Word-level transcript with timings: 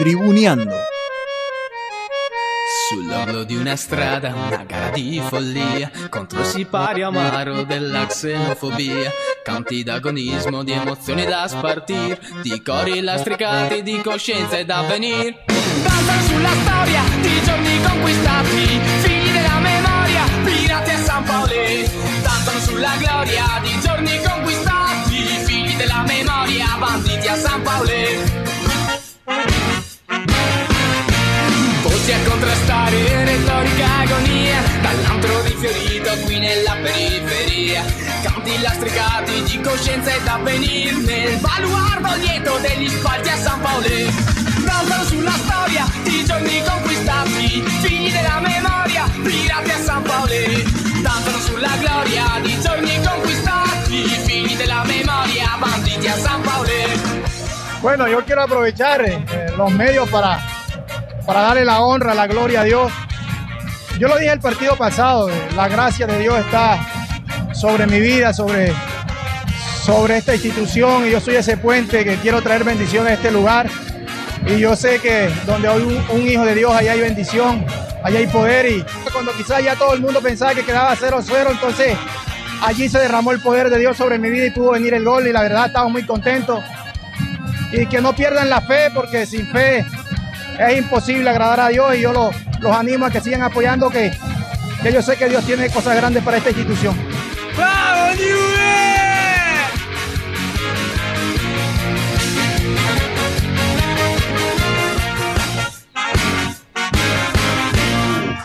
Tribuneando. 0.00 0.74
Sull'orlo 2.88 3.44
di 3.44 3.54
una 3.54 3.76
strada, 3.76 4.32
una 4.34 4.64
gara 4.66 4.88
di 4.88 5.20
follia 5.22 5.90
contro 6.08 6.40
il 6.40 6.46
sipario 6.46 7.08
amaro 7.08 7.64
della 7.64 8.06
xenofobia. 8.06 9.12
Canti 9.42 9.82
d'agonismo, 9.82 10.64
di 10.64 10.72
emozioni 10.72 11.26
da 11.26 11.46
spartir, 11.46 12.18
di 12.40 12.62
cori 12.62 13.02
lastricati, 13.02 13.82
di 13.82 14.00
coscienza 14.00 14.56
e 14.56 14.64
d'avvenir. 14.64 15.34
Danzano 15.82 16.22
sulla 16.22 16.52
storia 16.62 17.02
di 17.20 17.42
giorni 17.42 17.82
conquistati, 17.82 18.80
figli 19.02 19.30
della 19.32 19.58
memoria, 19.58 20.24
pirati 20.44 20.90
a 20.92 20.96
San 20.96 21.24
Paolo. 21.24 21.52
Danzano 22.22 22.60
sulla 22.60 22.96
gloria 22.96 23.60
di 23.60 23.80
giorni 23.82 24.18
conquistati, 24.22 25.16
figli 25.44 25.76
della 25.76 26.02
memoria, 26.06 26.74
banditi 26.78 27.28
a 27.28 27.36
San 27.36 27.60
Paolo. 27.60 28.29
Qui 36.30 36.38
nella 36.38 36.76
periferia 36.80 37.82
Canti 38.22 38.60
lastricati 38.60 39.42
di 39.42 39.60
coscienza 39.60 40.14
ed 40.14 40.26
avvenir 40.26 40.94
Nel 40.98 41.36
baluardo 41.38 42.14
lieto 42.22 42.56
degli 42.58 42.88
spalti 42.88 43.30
a 43.30 43.36
San 43.36 43.60
Paolo 43.60 43.88
Danzano 44.64 45.04
sulla 45.04 45.32
storia 45.32 45.84
di 46.04 46.24
giorni 46.24 46.62
conquistati 46.62 47.62
Figli 47.82 48.12
della 48.12 48.38
memoria, 48.38 49.10
pirati 49.24 49.70
a 49.70 49.78
San 49.82 50.02
Paolo 50.02 50.38
Danzano 51.02 51.38
sulla 51.38 51.76
gloria 51.80 52.24
di 52.42 52.60
giorni 52.60 53.00
conquistati 53.04 54.04
Figli 54.24 54.56
della 54.56 54.84
memoria, 54.84 55.56
banditi 55.58 56.06
a 56.06 56.14
San 56.14 56.42
Paolo 56.42 57.18
Bueno, 57.80 58.06
yo 58.06 58.22
quiero 58.24 58.42
aprovechar 58.42 59.00
eh, 59.00 59.24
los 59.56 59.72
medios 59.72 60.08
para, 60.10 60.38
para 61.26 61.40
darle 61.40 61.64
la 61.64 61.80
honra, 61.80 62.12
la 62.12 62.26
gloria 62.26 62.60
a 62.60 62.64
Dios. 62.64 62.92
Yo 64.00 64.08
lo 64.08 64.16
dije 64.16 64.32
el 64.32 64.40
partido 64.40 64.76
pasado, 64.76 65.28
la 65.54 65.68
gracia 65.68 66.06
de 66.06 66.18
Dios 66.20 66.38
está 66.38 66.80
sobre 67.52 67.86
mi 67.86 68.00
vida, 68.00 68.32
sobre, 68.32 68.72
sobre 69.84 70.16
esta 70.16 70.32
institución 70.32 71.06
y 71.06 71.10
yo 71.10 71.20
soy 71.20 71.36
ese 71.36 71.58
puente 71.58 72.02
que 72.02 72.16
quiero 72.16 72.40
traer 72.40 72.64
bendición 72.64 73.06
a 73.06 73.12
este 73.12 73.30
lugar. 73.30 73.68
Y 74.46 74.58
yo 74.58 74.74
sé 74.74 75.00
que 75.00 75.28
donde 75.44 75.68
hay 75.68 76.02
un, 76.10 76.26
hijo 76.26 76.46
de 76.46 76.54
Dios, 76.54 76.74
allá 76.74 76.92
hay 76.92 77.00
bendición, 77.00 77.62
allá 78.02 78.20
hay 78.20 78.26
poder. 78.28 78.72
Y 78.72 78.84
cuando 79.12 79.32
quizás 79.32 79.62
ya 79.62 79.76
todo 79.76 79.92
el 79.92 80.00
mundo 80.00 80.22
pensaba 80.22 80.54
que 80.54 80.64
quedaba 80.64 80.96
0-0, 80.96 81.50
entonces 81.50 81.94
allí 82.62 82.88
se 82.88 83.00
derramó 83.00 83.32
el 83.32 83.42
poder 83.42 83.68
de 83.68 83.78
Dios 83.78 83.98
sobre 83.98 84.18
mi 84.18 84.30
vida 84.30 84.46
y 84.46 84.50
pudo 84.50 84.70
venir 84.70 84.94
el 84.94 85.04
gol 85.04 85.26
y 85.26 85.32
la 85.32 85.42
verdad 85.42 85.66
estamos 85.66 85.92
muy 85.92 86.06
contentos 86.06 86.64
y 87.70 87.84
que 87.84 88.00
no 88.00 88.14
pierdan 88.14 88.48
la 88.48 88.62
fe 88.62 88.90
porque 88.94 89.26
sin 89.26 89.46
fe 89.48 89.84
es 90.58 90.78
imposible 90.78 91.28
agradar 91.28 91.60
a 91.60 91.68
Dios 91.68 91.94
y 91.96 92.00
yo 92.00 92.14
los, 92.14 92.34
los 92.60 92.76
animo 92.76 93.06
a 93.06 93.10
que 93.10 93.20
sigan 93.20 93.42
apoyando 93.42 93.90
que, 93.90 94.12
que 94.82 94.92
yo 94.92 95.02
sé 95.02 95.16
que 95.16 95.28
Dios 95.28 95.44
tiene 95.44 95.70
cosas 95.70 95.96
grandes 95.96 96.22
para 96.22 96.36
esta 96.36 96.50
institución. 96.50 96.96
¡Vamos, 97.56 98.16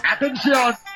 Atención. 0.04 0.95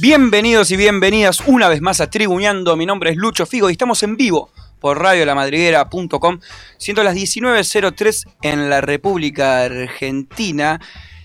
Bienvenidos 0.00 0.70
y 0.70 0.76
bienvenidas 0.76 1.40
una 1.40 1.68
vez 1.68 1.80
más 1.80 2.00
a 2.00 2.08
Tribuñando. 2.08 2.76
Mi 2.76 2.86
nombre 2.86 3.10
es 3.10 3.16
Lucho 3.16 3.46
Figo 3.46 3.68
y 3.68 3.72
estamos 3.72 4.00
en 4.04 4.16
vivo 4.16 4.48
por 4.78 5.02
radiolamadriguera.com, 5.02 6.38
siendo 6.76 7.02
las 7.02 7.16
19.03 7.16 8.28
en 8.42 8.70
la 8.70 8.80
República 8.80 9.64
Argentina 9.64 10.80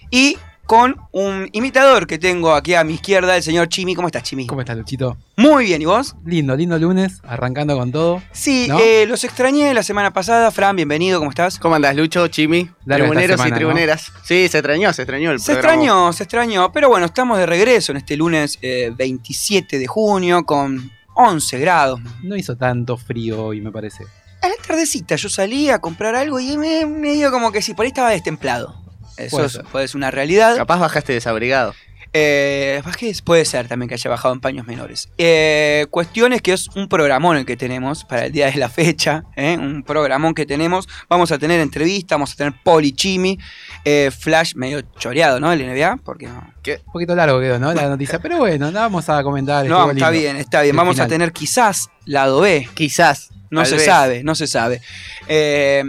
y 0.10 0.38
con 0.66 0.96
un 1.12 1.50
imitador 1.52 2.08
que 2.08 2.18
tengo 2.18 2.54
aquí 2.54 2.74
a 2.74 2.84
mi 2.84 2.94
izquierda, 2.94 3.36
el 3.36 3.44
señor 3.44 3.68
Chimi. 3.68 3.96
¿Cómo 3.96 4.08
estás, 4.08 4.24
Chimi? 4.24 4.48
¿Cómo 4.48 4.62
estás, 4.62 4.78
Luchito? 4.78 5.18
Muy 5.36 5.66
bien, 5.66 5.82
¿y 5.82 5.86
vos? 5.86 6.16
Lindo, 6.26 6.56
lindo 6.56 6.78
lunes, 6.80 7.20
arrancando 7.24 7.78
con 7.78 7.92
todo. 7.92 8.22
Sí, 8.32 8.68
¿No? 8.70 8.80
eh, 8.80 9.06
los 9.06 9.24
extrañé 9.24 9.74
la 9.74 9.84
semana 9.84 10.12
pasada. 10.12 10.52
Fran, 10.52 10.76
bienvenido, 10.76 11.20
¿cómo 11.20 11.32
estás? 11.32 11.60
¿Cómo 11.60 11.76
andás, 11.76 11.96
Lucho, 11.96 12.28
Chimi? 12.30 12.70
Tribuneros 12.88 13.32
semana, 13.38 13.48
y 13.48 13.52
¿no? 13.52 13.56
tribuneras. 13.58 14.12
Sí, 14.24 14.48
se 14.48 14.60
extrañó, 14.60 14.94
se 14.94 15.02
extrañó 15.02 15.32
el 15.32 15.40
Se 15.40 15.52
programa. 15.54 15.74
extrañó, 15.74 16.14
se 16.14 16.24
extrañó, 16.24 16.72
pero 16.72 16.88
bueno, 16.90 17.06
estamos 17.08 17.38
de 17.38 17.46
regreso 17.46 17.92
en 17.92 17.98
este 17.98 18.16
lunes 18.16 18.58
eh, 18.62 18.92
27 18.96 19.78
de 19.78 19.88
junio 19.88 20.46
con 20.46 20.92
11 21.16 21.60
grados. 21.60 22.00
No 22.24 22.36
hizo 22.38 22.56
tanto 22.56 22.96
frío 22.98 23.44
hoy, 23.46 23.60
me 23.62 23.72
parece. 23.72 24.06
A 24.42 24.48
la 24.48 24.56
tardecita 24.66 25.16
yo 25.16 25.30
salí 25.30 25.70
a 25.70 25.80
comprar 25.80 26.16
algo 26.16 26.40
y 26.40 26.58
me, 26.58 26.86
me 26.86 27.14
dio 27.14 27.32
como 27.32 27.52
que 27.52 27.62
sí, 27.62 27.74
por 27.74 27.84
ahí 27.84 27.90
estaba 27.90 28.10
destemplado. 28.10 28.82
Eso 29.18 29.38
Puede 29.38 29.50
ser. 29.50 29.64
puede 29.66 29.88
ser 29.88 29.98
una 29.98 30.12
realidad. 30.12 30.56
Capaz 30.56 30.80
bajaste 30.80 31.14
desabrigado. 31.14 31.74
Eh, 32.16 32.84
puede 33.24 33.44
ser 33.44 33.68
también 33.68 33.90
que 33.90 33.96
haya 33.96 34.10
bajado 34.10 34.36
en 34.36 34.40
paños 34.40 34.68
menores. 34.68 35.10
Eh, 35.18 35.88
cuestión 35.90 36.32
es 36.34 36.44
que 36.44 36.54
es 36.54 36.68
un 36.76 36.88
programón 36.88 37.38
el 37.38 37.46
que 37.46 37.58
tenemos 37.58 38.06
para 38.06 38.28
el 38.28 38.32
día 38.32 38.52
de 38.52 38.58
la 38.58 38.70
fecha. 38.70 39.24
¿eh? 39.36 39.58
Un 39.60 39.82
programón 39.82 40.36
que 40.36 40.46
tenemos. 40.46 40.88
Vamos 41.10 41.32
a 41.32 41.40
tener 41.40 41.60
entrevista, 41.60 42.14
vamos 42.16 42.34
a 42.34 42.36
tener 42.36 42.54
Polichimi, 42.64 43.40
eh, 43.84 44.12
Flash 44.16 44.54
medio 44.54 44.82
choreado, 45.00 45.40
¿no? 45.40 45.52
El 45.52 45.66
NBA, 45.68 45.98
porque 46.04 46.28
no. 46.28 46.54
Un 46.66 46.92
poquito 46.94 47.16
largo 47.16 47.40
quedó, 47.40 47.58
¿no? 47.58 47.74
La 47.74 47.90
noticia. 47.90 48.20
Pero 48.20 48.38
bueno, 48.38 48.70
la 48.70 48.82
vamos 48.82 49.10
a 49.10 49.24
comentar. 49.24 49.66
No, 49.74 49.78
estuvo 49.78 49.92
está 49.94 50.12
lindo. 50.12 50.22
bien, 50.22 50.38
está 50.38 50.62
bien. 50.62 50.76
El 50.76 50.78
Vamos 50.78 51.00
a 51.00 51.08
tener 51.08 51.32
quizás 51.32 51.90
lado 52.06 52.42
B. 52.42 52.70
Quizás. 52.76 53.33
No 53.54 53.62
tal 53.62 53.68
se 53.70 53.76
vez. 53.76 53.86
sabe, 53.86 54.24
no 54.24 54.36
se 54.36 54.48
sabe. 54.48 54.82
Eh, 55.28 55.84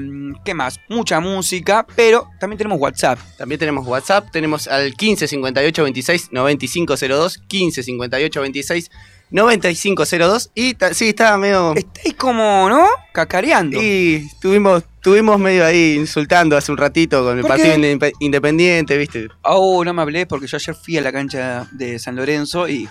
¿Qué 0.45 0.55
más? 0.55 0.79
Mucha 0.89 1.19
música, 1.21 1.87
pero 1.97 2.29
también 2.39 2.59
tenemos 2.59 2.79
WhatsApp. 2.79 3.19
También 3.39 3.59
tenemos 3.59 3.87
WhatsApp, 3.87 4.31
tenemos 4.31 4.69
al 4.69 4.95
15 4.95 5.27
58 5.27 5.83
26 5.83 6.33
95 6.33 6.95
02, 6.97 7.39
15 7.49 7.83
58 7.83 8.41
26 8.41 8.91
95 9.31 10.05
02 10.05 10.51
y 10.55 10.77
sí, 10.93 11.09
estaba 11.09 11.39
medio... 11.39 11.75
Estáis 11.75 12.15
como, 12.15 12.69
¿no? 12.69 12.87
Cacareando. 13.13 13.83
Y 13.83 14.29
estuvimos, 14.33 14.83
estuvimos 14.97 15.39
medio 15.41 15.65
ahí 15.65 15.95
insultando 15.95 16.57
hace 16.57 16.71
un 16.71 16.79
ratito 16.79 17.25
con 17.25 17.37
el 17.39 17.41
¿Por 17.43 17.49
partido 17.51 17.75
qué? 17.75 18.13
independiente, 18.21 18.97
¿viste? 18.97 19.29
Oh, 19.43 19.83
no 19.85 19.93
me 19.93 20.03
hablé 20.03 20.27
porque 20.27 20.47
yo 20.47 20.57
ayer 20.57 20.75
fui 20.75 20.99
a 20.99 21.01
la 21.01 21.11
cancha 21.11 21.67
de 21.73 21.99
San 21.99 22.15
Lorenzo 22.15 22.69
y. 22.69 22.89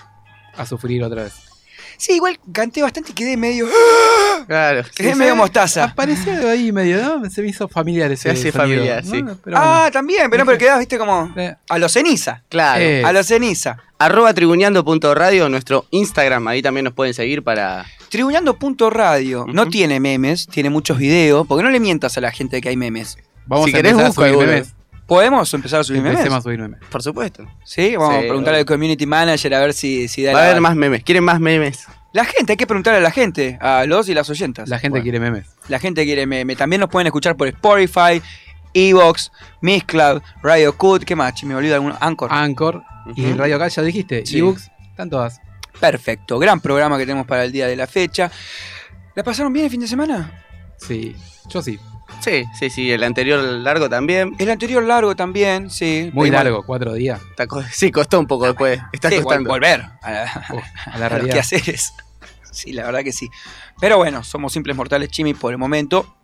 A 0.58 0.66
sufrir 0.66 1.04
otra 1.04 1.24
vez. 1.24 1.34
Sí, 2.04 2.16
igual 2.16 2.38
canté 2.52 2.82
bastante 2.82 3.12
y 3.12 3.14
quedé 3.14 3.38
medio. 3.38 3.66
Claro. 4.46 4.84
Quedé 4.94 5.16
medio 5.16 5.38
mostaza. 5.38 5.86
Apareció 5.86 6.50
ahí 6.50 6.70
medio, 6.74 6.98
¿no? 7.02 7.30
Se 7.30 7.42
me 7.42 7.48
hizo 7.48 7.70
familiar 7.70 8.12
ese 8.12 8.36
Se 8.36 8.52
familiar, 8.52 9.06
¿no? 9.06 9.12
sí. 9.12 9.24
Pero 9.42 9.58
ah, 9.58 9.76
bueno. 9.84 9.92
también, 9.94 10.30
pero, 10.30 10.46
pero 10.46 10.58
quedás, 10.58 10.80
viste, 10.80 10.98
como. 10.98 11.32
Eh, 11.38 11.56
A 11.70 11.80
los 11.80 11.94
ceniza. 11.94 12.44
Claro. 12.50 12.84
Eh. 12.84 13.04
A 13.06 13.14
los 13.14 13.26
ceniza. 13.26 13.78
Arroba 14.00 14.34
tribuneando.radio, 14.34 15.48
nuestro 15.48 15.86
Instagram, 15.92 16.46
ahí 16.50 16.62
también 16.62 16.84
nos 16.84 16.94
pueden 16.94 17.14
seguir 17.14 17.42
para... 17.42 17.86
Tribuñando.radio 18.10 19.46
no 19.48 19.62
Ujú. 19.62 19.72
tiene 19.72 20.00
memes, 20.02 20.48
tiene 20.48 20.70
muchos 20.70 20.98
videos. 20.98 21.48
Porque 21.48 21.64
no 21.64 21.70
le 21.70 21.80
mientas 21.80 22.18
a 22.18 22.22
la 22.22 22.32
gente 22.32 22.60
que 22.60 22.68
hay 22.68 22.76
memes. 22.76 23.18
Vamos 23.46 23.68
Si 23.68 23.72
a 23.72 23.78
querés, 23.78 23.92
empezar 23.94 24.06
a 24.06 24.10
busco 24.10 24.22
subir 24.24 24.32
alguno. 24.34 24.48
memes. 24.52 24.74
¿Podemos 25.08 25.54
empezar 25.54 25.82
a 25.82 25.84
subir 25.84 26.02
memes? 26.02 26.14
Empecemos 26.20 26.40
a 26.40 26.42
subir 26.42 26.60
memes. 26.60 26.80
Por 26.90 27.04
supuesto. 27.04 27.46
Sí, 27.66 27.96
vamos 27.96 28.14
Sí, 28.14 28.20
a 28.20 28.28
preguntarle 28.28 28.60
al 28.60 28.66
community 28.66 29.06
manager 29.06 29.54
a 29.56 29.60
ver 29.60 29.74
si, 29.74 30.08
si 30.08 30.24
da 30.24 30.32
Va 30.34 30.40
a 30.40 30.42
la- 30.44 30.50
haber 30.50 30.62
más 30.62 30.76
memes. 30.76 31.04
¿Quieren 31.04 31.24
más 31.24 31.40
memes? 31.40 31.86
La 32.14 32.26
gente, 32.26 32.54
hay 32.54 32.58
que 32.58 32.68
preguntarle 32.68 33.00
a 33.00 33.02
la 33.02 33.12
gente, 33.12 33.58
a 33.60 33.86
los 33.86 34.08
y 34.08 34.14
las 34.14 34.30
oyentas. 34.30 34.70
La 34.70 34.78
gente 34.80 34.92
Bueno. 35.00 35.04
quiere 35.04 35.20
memes. 35.20 35.48
La 35.68 35.80
gente 35.80 36.06
quiere 36.06 36.26
meme. 36.28 36.56
También 36.56 36.80
nos 36.80 36.90
pueden 36.90 37.08
escuchar 37.08 37.36
por 37.36 37.48
Spotify, 37.48 38.22
Evox, 38.74 39.32
Mixcloud, 39.62 40.22
Radio 40.42 40.78
Cut, 40.78 41.04
¿qué 41.04 41.16
más? 41.16 41.34
Che, 41.34 41.46
Me 41.46 41.56
olvido 41.56 41.76
alguno. 41.76 41.98
Anchor. 42.00 42.30
Anchor 42.32 42.84
y 43.16 43.26
Ujú. 43.26 43.38
Radio 43.38 43.60
Cal, 43.60 43.70
ya 43.72 43.82
dijiste. 43.82 44.26
Sí. 44.26 44.38
Ebooks, 44.40 44.70
están 44.92 45.10
todas. 45.10 45.42
Perfecto. 45.80 46.40
Gran 46.40 46.60
programa 46.62 46.98
que 46.98 47.06
tenemos 47.06 47.26
para 47.28 47.44
el 47.44 47.52
día 47.52 47.68
de 47.68 47.76
la 47.76 47.88
fecha. 47.88 48.32
¿La 49.16 49.24
pasaron 49.24 49.52
bien 49.52 49.66
el 49.66 49.72
fin 49.72 49.82
de 49.82 49.88
semana? 49.88 50.44
Sí, 50.78 51.16
yo 51.50 51.62
sí. 51.62 51.80
Sí, 52.24 52.46
sí, 52.58 52.70
sí. 52.70 52.92
El 52.92 53.04
anterior 53.04 53.40
largo 53.44 53.90
también. 53.90 54.36
El 54.40 54.50
anterior 54.50 54.84
largo 54.84 55.16
también, 55.16 55.70
sí. 55.70 56.10
Muy 56.14 56.28
Igual- 56.30 56.44
largo, 56.46 56.64
cuatro 56.66 56.94
días. 56.94 57.20
Está 57.32 57.48
co- 57.48 57.64
Sí, 57.64 57.92
costó 57.92 58.20
un 58.20 58.28
poco 58.28 58.46
después. 58.46 58.80
Está 58.92 59.10
Sí, 59.10 59.16
vol- 59.18 59.24
costando. 59.24 59.50
volver 59.50 59.82
a, 60.02 60.12
la- 60.12 60.46
Uf, 60.54 60.64
a 60.86 60.90
la 60.90 60.94
a 60.96 61.00
los 61.00 61.12
realidad. 61.12 61.34
quehaceres. 61.36 61.94
Sí, 62.52 62.72
la 62.72 62.86
verdad 62.86 63.04
que 63.04 63.12
sí. 63.12 63.30
Pero 63.80 63.98
bueno, 63.98 64.24
somos 64.24 64.54
simples 64.54 64.76
mortales 64.78 65.10
chimi 65.10 65.34
por 65.34 65.52
el 65.52 65.58
momento. 65.58 66.16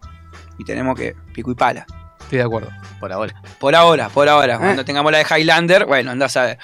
Y 0.58 0.64
tenemos 0.66 0.96
que 0.98 1.16
pico 1.34 1.52
y 1.52 1.56
pala. 1.56 1.86
Estoy 2.20 2.38
de 2.38 2.44
acuerdo. 2.44 2.70
Por 3.00 3.12
ahora. 3.12 3.34
Por 3.60 3.76
ahora, 3.76 4.10
por 4.10 4.30
ahora. 4.30 4.56
Eh. 4.56 4.60
Cuando 4.60 4.86
tengamos 4.86 5.12
la 5.12 5.18
de 5.18 5.26
Highlander, 5.30 5.86
bueno, 5.86 6.12
andás 6.12 6.38
a 6.38 6.44
ver. 6.44 6.60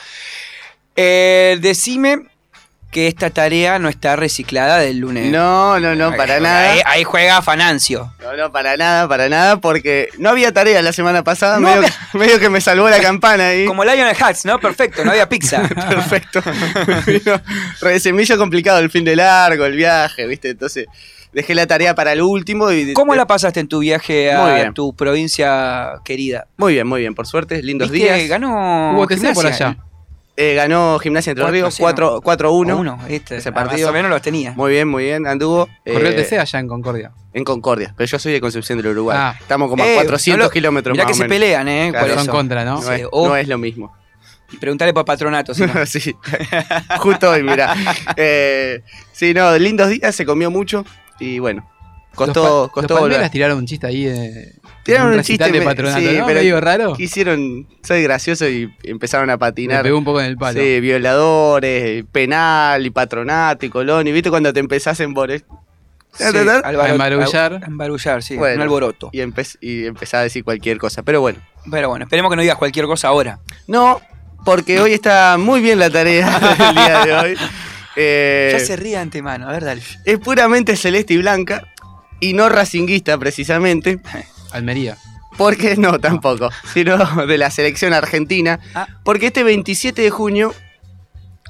Eh, 0.96 1.58
decime 1.62 2.28
que 2.96 3.08
esta 3.10 3.30
tarea 3.30 3.78
no 3.78 3.90
está 3.90 4.16
reciclada 4.16 4.78
del 4.78 5.00
lunes. 5.00 5.30
No, 5.30 5.78
no, 5.82 5.96
no, 5.96 6.16
para 6.16 6.36
Ahí- 6.36 6.42
nada. 6.42 6.72
Ahí, 6.72 6.80
ahí 6.86 7.04
juega 7.04 7.42
Fanancio. 7.42 8.14
No, 8.22 8.38
no, 8.38 8.54
para 8.54 8.78
nada, 8.78 9.06
para 9.10 9.28
nada, 9.28 9.58
porque 9.58 10.08
no 10.18 10.30
había 10.30 10.54
tarea 10.54 10.82
la 10.82 10.94
semana 10.94 11.22
pasada, 11.22 11.56
No 11.60 11.68
medio, 11.68 11.80
había- 11.80 11.94
medio 12.14 12.40
que 12.40 12.50
me 12.50 12.62
salvó 12.62 12.88
la 12.90 13.02
campana 13.02 13.50
ahí. 13.50 13.66
Como 13.66 13.84
Lionel 13.84 14.16
Hutz, 14.16 14.46
¿no? 14.46 14.60
Perfecto, 14.60 15.04
no 15.04 15.12
había 15.12 15.28
pizza. 15.28 15.62
Perfecto. 15.90 16.42
Vino- 17.06 17.42
re- 17.82 18.00
se 18.00 18.14
me 18.14 18.22
hizo 18.24 18.38
complicado 18.38 18.80
el 18.80 18.90
fin 18.90 19.04
de 19.04 19.18
largo, 19.18 19.66
el 19.66 19.76
viaje, 19.76 20.26
¿viste? 20.26 20.52
Entonces 20.52 20.86
dejé 21.34 21.54
la 21.54 21.68
tarea 21.68 21.96
para 21.96 22.14
el 22.14 22.22
último 22.22 22.72
y... 22.72 22.94
¿Cómo 22.94 23.14
la 23.14 23.28
pasaste 23.28 23.60
en 23.60 23.68
tu 23.68 23.80
viaje 23.80 24.32
a 24.32 24.72
tu 24.72 24.96
provincia 24.96 25.96
querida? 26.06 26.48
Muy 26.56 26.72
bien, 26.76 26.88
muy 26.88 27.02
bien, 27.02 27.14
por 27.14 27.28
suerte, 27.28 27.62
lindos 27.62 27.92
¿Viste? 27.92 28.14
días. 28.16 28.30
Ganó 28.30 28.94
Hubo 28.96 29.06
por 29.34 29.48
allá. 29.48 29.76
Eh, 30.38 30.54
ganó 30.54 31.00
Gimnasia 31.00 31.32
Entre 31.32 31.48
Ríos 31.50 31.74
sí, 31.76 31.82
¿no? 31.82 31.86
4 31.86 32.22
4-1. 32.22 32.78
Uno, 32.78 33.00
¿viste? 33.08 33.38
Ese 33.38 33.52
partido. 33.54 33.88
Más 33.88 33.92
o 33.92 33.94
menos 33.94 34.12
los 34.12 34.22
tenía. 34.22 34.52
Muy 34.54 34.72
bien, 34.72 34.88
muy 34.88 35.06
bien, 35.06 35.26
anduvo. 35.28 35.68
Corrió 35.86 36.10
el 36.10 36.20
eh, 36.20 36.24
TC 36.24 36.34
allá 36.40 36.60
en 36.60 36.68
Concordia. 36.68 37.12
En 37.34 37.44
Concordia, 37.46 37.94
pero 37.96 38.06
yo 38.08 38.20
soy 38.20 38.34
de 38.34 38.42
Concepción 38.42 38.78
del 38.80 38.88
Uruguay. 38.88 39.18
Ah. 39.20 39.36
Estamos 39.40 39.70
como 39.70 39.84
a 39.84 39.88
Eh, 39.88 39.96
400 39.96 40.38
no 40.40 40.44
lo- 40.46 40.52
kilómetros 40.52 40.94
Mirá 40.94 41.06
más 41.06 41.14
que 41.18 41.20
o 41.22 41.24
se 41.24 41.30
pelean, 41.30 41.68
¿eh? 41.70 41.88
Claro. 41.92 42.06
por 42.08 42.16
Son 42.16 42.24
eso. 42.24 42.32
contra, 42.34 42.66
¿no? 42.66 42.76
No, 42.76 42.82
Sí, 42.82 42.94
es, 43.02 43.08
o- 43.12 43.28
no 43.30 43.38
es 43.38 43.48
lo 43.48 43.58
mismo. 43.58 43.96
Preguntale 44.60 44.94
por 44.94 45.06
patronato, 45.06 45.54
si 45.54 45.62
no. 45.66 45.86
sí, 45.86 46.16
justo 47.00 47.30
hoy, 47.32 47.42
mira. 47.44 47.74
Eh, 48.18 48.82
sí, 49.14 49.34
no, 49.34 49.58
lindos 49.58 49.90
días, 49.90 50.14
se 50.16 50.26
comió 50.26 50.52
mucho 50.52 50.86
y 51.20 51.40
bueno, 51.40 51.70
costó, 52.14 52.44
los, 52.64 52.72
costó 52.72 52.94
los 52.96 53.02
volver. 53.02 53.14
Palmeras 53.16 53.32
tiraron 53.32 53.58
un 53.58 53.66
chiste 53.66 53.88
ahí. 53.88 54.06
Eh, 54.08 54.54
Tiraron 54.86 55.08
un 55.12 55.18
recital 55.18 55.48
chiste, 55.48 55.60
de 55.60 55.66
me- 55.66 55.72
patronato, 55.72 56.00
sí, 56.00 56.18
¿no? 56.18 56.26
pero 56.28 56.40
Medio 56.40 56.62
raro. 56.62 56.94
Quisieron, 56.94 57.68
soy 57.84 58.04
gracioso 58.04 58.48
y 58.48 58.72
empezaron 58.84 59.30
a 59.30 59.34
Me 59.34 59.38
patinar. 59.40 59.84
pegó 59.84 59.98
un 59.98 60.06
poco 60.06 60.22
en 60.22 60.28
el 60.28 60.38
palo. 60.38 60.60
Sí, 60.62 60.80
violadores, 60.80 62.06
penal 62.12 62.86
y 62.86 62.90
patronato 62.92 63.66
y 63.66 63.70
colón. 63.70 64.08
Y 64.08 64.12
viste 64.12 64.30
cuando 64.30 64.54
te 64.54 64.60
empezás 64.60 65.00
en 65.00 65.14
Boris. 65.14 65.44
Sí, 66.14 66.24
A 66.24 66.30
embarullar. 66.92 67.60
a 67.62 67.68
embarullar, 67.68 68.24
sí. 68.24 68.38
Bueno. 68.38 68.56
Un 68.56 68.62
alboroto. 68.62 69.10
Y, 69.12 69.20
empe- 69.20 69.58
y 69.60 69.86
empezás 69.86 70.20
a 70.20 70.24
decir 70.24 70.44
cualquier 70.46 70.78
cosa. 70.78 71.04
Pero 71.04 71.20
bueno. 71.20 71.40
Pero 71.70 71.90
bueno, 71.90 72.06
esperemos 72.06 72.30
que 72.32 72.36
no 72.38 72.42
digas 72.44 72.58
cualquier 72.58 72.86
cosa 72.86 73.08
ahora. 73.10 73.40
No, 73.68 74.00
porque 74.46 74.80
hoy 74.80 74.94
está 74.94 75.36
muy 75.40 75.60
bien 75.62 75.80
la 75.80 75.90
tarea 75.90 76.40
del 76.58 76.76
día 76.76 77.00
de 77.06 77.14
hoy. 77.14 77.38
Eh, 77.98 78.50
Ya 78.52 78.60
se 78.60 78.76
ríe 78.76 78.98
antemano. 78.98 79.48
A 79.48 79.54
ver, 79.54 79.64
dale. 79.64 79.82
es 80.04 80.20
puramente 80.20 80.76
celeste 80.76 81.14
y 81.14 81.18
blanca. 81.18 81.64
Y 82.20 82.34
no 82.34 82.50
racinguista 82.50 83.18
precisamente. 83.18 84.00
Almería. 84.56 84.98
Porque 85.38 85.76
no, 85.76 86.00
tampoco. 86.00 86.50
Sino 86.74 86.98
de 87.28 87.38
la 87.38 87.52
selección 87.52 87.94
argentina. 87.94 88.60
Ah. 88.74 88.88
Porque 89.04 89.28
este 89.28 89.44
27 89.44 90.02
de 90.02 90.10
junio 90.10 90.54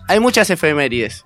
hay 0.08 0.20
muchas 0.20 0.50
efemérides 0.50 1.24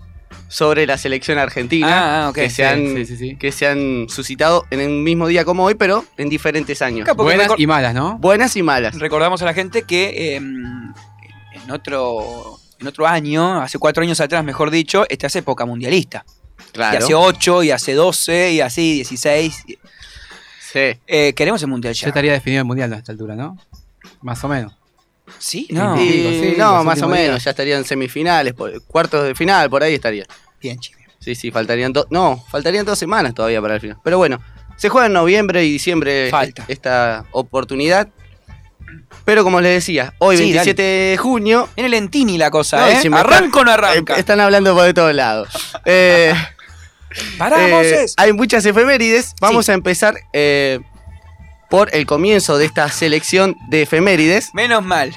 sobre 0.49 0.85
la 0.85 0.97
selección 0.97 1.37
argentina. 1.37 1.87
Ah, 1.89 2.25
ah, 2.25 2.29
ok. 2.29 2.35
que, 2.35 2.49
sí, 2.49 2.55
se 2.57 2.65
han, 2.65 2.95
sí, 2.95 3.05
sí, 3.05 3.17
sí. 3.17 3.35
que 3.37 3.51
se 3.51 3.67
han 3.67 4.07
suscitado 4.09 4.65
en 4.71 4.81
el 4.81 4.89
mismo 4.89 5.27
día 5.27 5.45
como 5.45 5.63
hoy, 5.63 5.75
pero 5.75 6.05
en 6.17 6.29
diferentes 6.29 6.81
años. 6.81 7.07
Buenas 7.15 7.51
y 7.57 7.67
malas, 7.67 7.93
¿no? 7.93 8.17
Buenas 8.17 8.55
y 8.55 8.63
malas. 8.63 8.97
recordamos 8.99 9.41
a 9.41 9.45
la 9.45 9.53
gente 9.53 9.83
que 9.83 10.35
eh, 10.35 10.35
en 10.37 11.71
otro 11.71 12.59
en 12.79 12.87
otro 12.87 13.05
año, 13.07 13.61
hace 13.61 13.77
cuatro 13.77 14.03
años 14.03 14.19
atrás, 14.21 14.43
mejor 14.43 14.71
dicho, 14.71 15.05
esta 15.09 15.27
es 15.27 15.35
época 15.35 15.65
mundialista. 15.65 16.25
Y 16.27 16.71
Claro. 16.71 16.97
hace 16.99 17.13
ocho, 17.15 17.63
y 17.63 17.71
hace 17.71 17.93
doce, 17.93 18.53
y 18.53 18.61
así, 18.61 18.93
dieciséis. 18.95 19.63
Sí. 20.71 20.99
Eh, 21.07 21.33
queremos 21.35 21.61
el 21.61 21.67
mundial 21.69 21.93
ya. 21.93 22.01
Ya 22.01 22.07
estaría 22.09 22.33
definido 22.33 22.61
el 22.61 22.65
mundial 22.65 22.93
a 22.93 22.97
esta 22.97 23.11
altura, 23.11 23.35
¿no? 23.35 23.57
Más 24.21 24.43
o 24.43 24.47
menos. 24.47 24.73
¿Sí? 25.37 25.67
No. 25.71 25.95
Sí. 25.97 26.55
No, 26.57 26.83
más 26.83 27.01
o 27.01 27.07
menos. 27.07 27.29
días. 27.35 27.43
Ya 27.43 27.51
estarían 27.51 27.83
semifinales, 27.85 28.53
por- 28.53 28.81
cuartos 28.85 29.23
de 29.25 29.35
final, 29.35 29.69
por 29.69 29.83
ahí 29.83 29.95
estaría. 29.95 30.25
Bien, 30.61 30.79
chicos. 30.79 30.99
Sí, 31.19 31.35
sí, 31.35 31.51
faltarían 31.51 31.91
dos. 31.93 32.07
No, 32.09 32.43
faltarían 32.49 32.85
dos 32.85 32.97
semanas 32.97 33.33
todavía 33.33 33.61
para 33.61 33.75
el 33.75 33.81
final. 33.81 33.97
Pero 34.03 34.17
bueno, 34.17 34.39
se 34.77 34.89
juega 34.89 35.07
en 35.07 35.13
noviembre 35.13 35.65
y 35.65 35.71
diciembre 35.73 36.29
Falta. 36.29 36.65
e- 36.67 36.73
esta 36.73 37.25
oportunidad. 37.31 38.07
Pero 39.25 39.43
como 39.43 39.61
les 39.61 39.73
decía, 39.75 40.13
hoy 40.17 40.37
Sí, 40.37 40.43
27 40.43 40.81
de 40.81 41.17
junio. 41.17 41.69
Viene 41.75 41.89
lentini 41.89 42.37
la 42.37 42.49
cosa, 42.49 42.79
No, 42.79 42.87
¿eh? 42.87 42.99
si 43.01 43.07
¿Arranca 43.09 43.59
o 43.59 43.63
no 43.63 43.71
están- 43.71 43.85
arranca? 43.85 44.15
eh, 44.15 44.19
Están 44.19 44.39
hablando 44.39 44.73
por 44.73 44.85
de 44.85 44.93
todos 44.93 45.13
lados. 45.13 45.49
Eh, 45.85 46.33
Pará, 47.37 47.67
eh, 47.67 47.71
Moses. 47.71 48.13
hay 48.17 48.33
muchas 48.33 48.65
efemérides. 48.65 49.33
Vamos 49.41 49.69
a 49.69 49.73
empezar 49.73 50.15
eh, 50.33 50.79
por 51.69 51.93
el 51.95 52.05
comienzo 52.05 52.57
de 52.57 52.65
esta 52.65 52.89
selección 52.89 53.55
de 53.69 53.83
efemérides. 53.83 54.53
Menos 54.53 54.83
mal. 54.83 55.15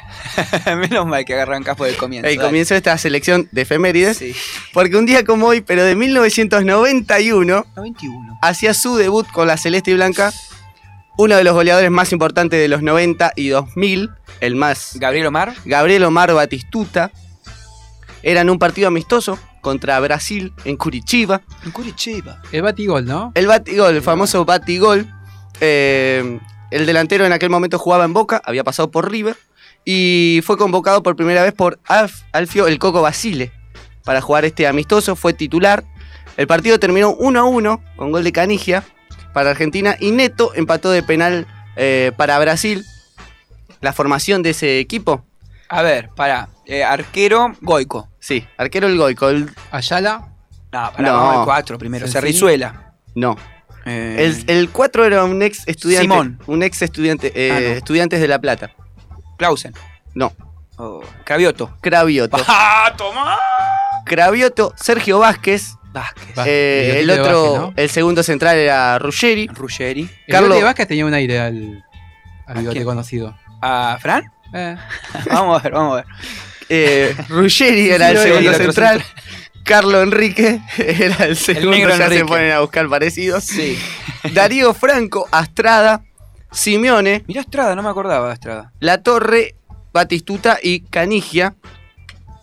Menos 0.67 1.07
mal 1.07 1.25
que 1.25 1.35
arrancas 1.35 1.77
por 1.77 1.89
el 1.89 1.97
comienzo. 1.97 2.29
El 2.29 2.37
dale. 2.37 2.47
comienzo 2.47 2.75
de 2.75 2.79
esta 2.79 2.97
selección 2.99 3.49
de 3.53 3.63
efemérides. 3.63 4.19
Sí. 4.19 4.35
Porque 4.73 4.97
un 4.97 5.07
día 5.07 5.25
como 5.25 5.47
hoy, 5.47 5.63
pero 5.63 5.83
de 5.85 5.95
1991, 5.95 7.67
91. 7.77 8.39
hacía 8.43 8.75
su 8.75 8.97
debut 8.97 9.27
con 9.31 9.47
la 9.47 9.57
Celeste 9.57 9.91
y 9.91 9.95
Blanca. 9.95 10.33
Uno 11.19 11.37
de 11.37 11.45
los 11.45 11.53
goleadores 11.53 11.91
más 11.91 12.11
importantes 12.13 12.59
de 12.59 12.69
los 12.69 12.83
90 12.83 13.33
y 13.37 13.49
2000, 13.49 14.11
el 14.41 14.55
más 14.55 14.93
Gabriel 14.95 15.27
Omar. 15.27 15.55
Gabriel 15.65 16.05
Omar 16.05 16.33
Batistuta. 16.33 17.11
Era 18.23 18.41
en 18.41 18.51
un 18.51 18.59
partido 18.59 18.89
amistoso 18.89 19.39
contra 19.63 19.99
Brasil 20.01 20.53
en 20.67 20.77
Curitiba. 20.77 21.41
En 21.65 21.71
Curitiba. 21.71 22.43
El 22.53 22.61
batigol, 22.61 23.07
¿no? 23.07 23.33
El 23.35 23.47
batigol, 23.47 23.95
el 23.95 24.03
famoso 24.03 24.45
batigol. 24.45 25.07
eh, 25.61 26.39
el 26.71 26.87
delantero 26.87 27.25
en 27.27 27.33
aquel 27.33 27.51
momento 27.51 27.79
jugaba 27.79 28.05
en 28.05 28.13
Boca, 28.15 28.41
había 28.45 28.65
pasado 28.65 28.91
por 28.91 29.11
River 29.11 29.37
y 29.85 30.41
fue 30.45 30.57
convocado 30.57 31.03
por 31.03 31.17
primera 31.17 31.43
vez 31.43 31.53
por 31.53 31.79
Alf- 31.87 32.25
Alfio 32.33 32.67
el 32.67 32.79
Coco 32.79 33.03
Basile 33.03 33.53
para 34.05 34.21
jugar 34.21 34.45
este 34.45 34.67
amistoso, 34.67 35.15
fue 35.15 35.33
titular. 35.35 35.85
El 36.37 36.47
partido 36.47 36.79
terminó 36.81 37.11
1 37.11 37.41
a 37.41 37.45
1 37.45 37.83
con 37.97 38.11
gol 38.11 38.25
de 38.25 38.33
Canigia 38.33 38.85
para 39.35 39.51
Argentina 39.51 39.97
y 40.01 40.11
Neto 40.13 40.53
empató 40.55 40.91
de 40.91 41.03
penal 41.03 41.47
eh, 41.77 42.11
para 42.17 42.39
Brasil. 42.39 42.85
La 43.83 43.93
formación 43.93 44.43
de 44.43 44.51
ese 44.51 44.79
equipo, 44.79 45.25
A 45.73 45.83
ver, 45.83 46.11
pará. 46.11 46.49
Eh, 46.67 46.85
arquero, 46.85 47.55
Goico. 47.63 48.09
sí, 48.21 48.47
arquero 48.59 48.87
el 48.89 48.99
Goico, 48.99 49.29
el- 49.31 49.51
Ayala. 49.71 50.29
No, 50.71 50.93
pará, 50.93 51.09
No. 51.09 51.13
vamos 51.17 51.37
al 51.39 51.45
4 51.45 51.79
primero. 51.79 52.07
Cerrizuela. 52.07 52.95
no, 53.15 53.37
Eh, 53.85 54.17
el, 54.47 54.51
el 54.57 54.69
4 54.71 55.05
era 55.07 55.25
un 55.25 55.43
ex 55.43 55.67
estudiante, 55.67 56.03
Simón. 56.03 56.39
un 56.47 56.63
ex 56.63 56.83
estudiante, 56.83 57.33
eh, 57.35 57.51
Ah, 57.51 57.55
no. 57.61 57.67
estudiantes 57.77 58.21
de 58.21 58.29
La 58.29 58.39
Plata. 58.39 58.71
Clausen. 59.39 59.73
No, 60.15 60.33
Oh, 60.77 61.03
Cravioto. 61.25 61.77
Cravioto. 61.81 62.37
¡Ah, 62.49 62.93
tomá! 62.97 63.39
Cravioto, 64.05 64.73
Sergio 64.77 65.19
Vázquez. 65.19 65.75
Vázquez. 65.93 66.35
Eh, 66.47 67.01
el 67.01 67.11
otro, 67.11 67.43
Vázquez, 67.43 67.61
¿no? 67.61 67.73
el 67.77 67.91
segundo 67.91 68.23
central 68.23 68.57
era 68.57 68.99
Ruggeri. 68.99 69.47
Ruggeri. 69.49 70.03
El 70.03 70.09
Carlos- 70.33 70.49
Carlos... 70.51 70.63
Vázquez 70.65 70.89
tenía 70.89 71.07
un 71.07 71.15
aire 71.15 71.41
al, 71.41 71.85
al 72.47 72.57
¿A 72.57 72.61
bigote 72.61 72.77
quién? 72.77 72.85
conocido. 72.85 73.37
¿A 73.61 73.99
Fran? 74.01 74.33
Eh, 74.53 74.77
vamos 75.31 75.59
a 75.59 75.63
ver, 75.63 75.73
vamos 75.73 75.93
a 75.93 75.97
ver. 75.97 76.07
Eh, 76.69 77.17
Ruggeri 77.29 77.91
era 77.91 78.11
el 78.11 78.19
segundo 78.19 78.51
el 78.51 78.57
central. 78.57 79.05
Carlos 79.65 80.03
Enrique 80.03 80.61
era 80.79 81.27
el 81.27 81.37
segundo. 81.37 81.71
negro 81.71 81.97
ya 81.97 82.09
se 82.09 82.25
ponen 82.25 82.53
a 82.53 82.61
buscar 82.61 82.89
parecidos. 82.89 83.45
Sí. 83.45 83.79
Darío 84.33 84.75
Franco, 84.75 85.29
Astrada, 85.31 86.03
Simeone, 86.51 87.25
Mirá 87.27 87.43
Estrada, 87.43 87.75
no 87.75 87.83
me 87.83 87.89
acordaba 87.89 88.29
de 88.29 88.35
Estrada. 88.35 88.73
La 88.81 89.03
Torre, 89.03 89.55
Batistuta 89.93 90.59
y 90.63 90.81
Canigia. 90.81 91.55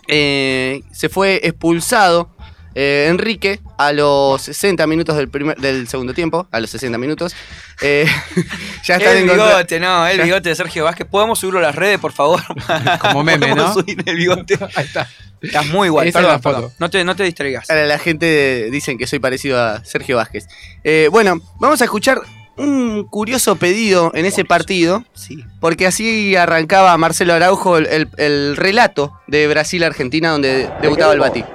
Eh, 0.07 0.81
se 0.91 1.07
fue 1.09 1.41
expulsado 1.43 2.35
eh, 2.75 3.07
Enrique 3.09 3.59
a 3.77 3.91
los 3.91 4.41
60 4.41 4.85
minutos 4.87 5.15
del, 5.17 5.29
primer, 5.29 5.57
del 5.57 5.87
segundo 5.87 6.13
tiempo. 6.13 6.47
A 6.51 6.59
los 6.59 6.69
60 6.69 6.97
minutos. 6.97 7.35
Eh, 7.81 8.05
ya 8.83 8.95
están 8.97 9.17
El 9.17 9.23
bigote, 9.29 9.79
no, 9.79 10.07
el 10.07 10.17
ya- 10.17 10.23
bigote 10.23 10.49
de 10.49 10.55
Sergio 10.55 10.83
Vázquez. 10.83 11.07
¿Podemos 11.07 11.39
subirlo 11.39 11.59
a 11.59 11.63
las 11.63 11.75
redes, 11.75 11.99
por 11.99 12.11
favor? 12.11 12.41
Como 13.01 13.23
meme, 13.23 13.47
¿Podemos 13.47 13.75
¿no? 13.75 13.81
subir 13.81 14.01
el 14.05 14.15
bigote? 14.15 14.57
ahí 14.75 14.85
está. 14.85 15.07
Estás 15.41 15.67
muy 15.67 15.87
igual, 15.87 16.11
perdón. 16.11 16.69
No 16.79 16.89
te, 16.89 17.03
no 17.05 17.15
te 17.15 17.23
distraigas. 17.23 17.69
Ahora 17.69 17.85
la 17.85 17.97
gente 17.97 18.69
dicen 18.71 18.97
que 18.97 19.07
soy 19.07 19.19
parecido 19.19 19.57
a 19.61 19.83
Sergio 19.85 20.17
Vázquez. 20.17 20.47
Eh, 20.83 21.07
bueno, 21.11 21.39
vamos 21.59 21.81
a 21.81 21.85
escuchar 21.85 22.19
un 22.57 23.05
curioso 23.05 23.55
pedido 23.55 24.11
en 24.15 24.25
ese 24.25 24.43
partido, 24.43 25.05
Sí. 25.13 25.45
porque 25.61 25.87
así 25.87 26.35
arrancaba 26.35 26.97
Marcelo 26.97 27.33
Araujo 27.33 27.77
el, 27.77 27.85
el- 27.87 28.09
el 28.17 28.57
relato 28.57 29.13
de 29.27 29.47
Brasil-Argentina 29.47 30.31
donde 30.31 30.69
debutaba 30.81 31.13
el 31.13 31.19
Bati. 31.21 31.45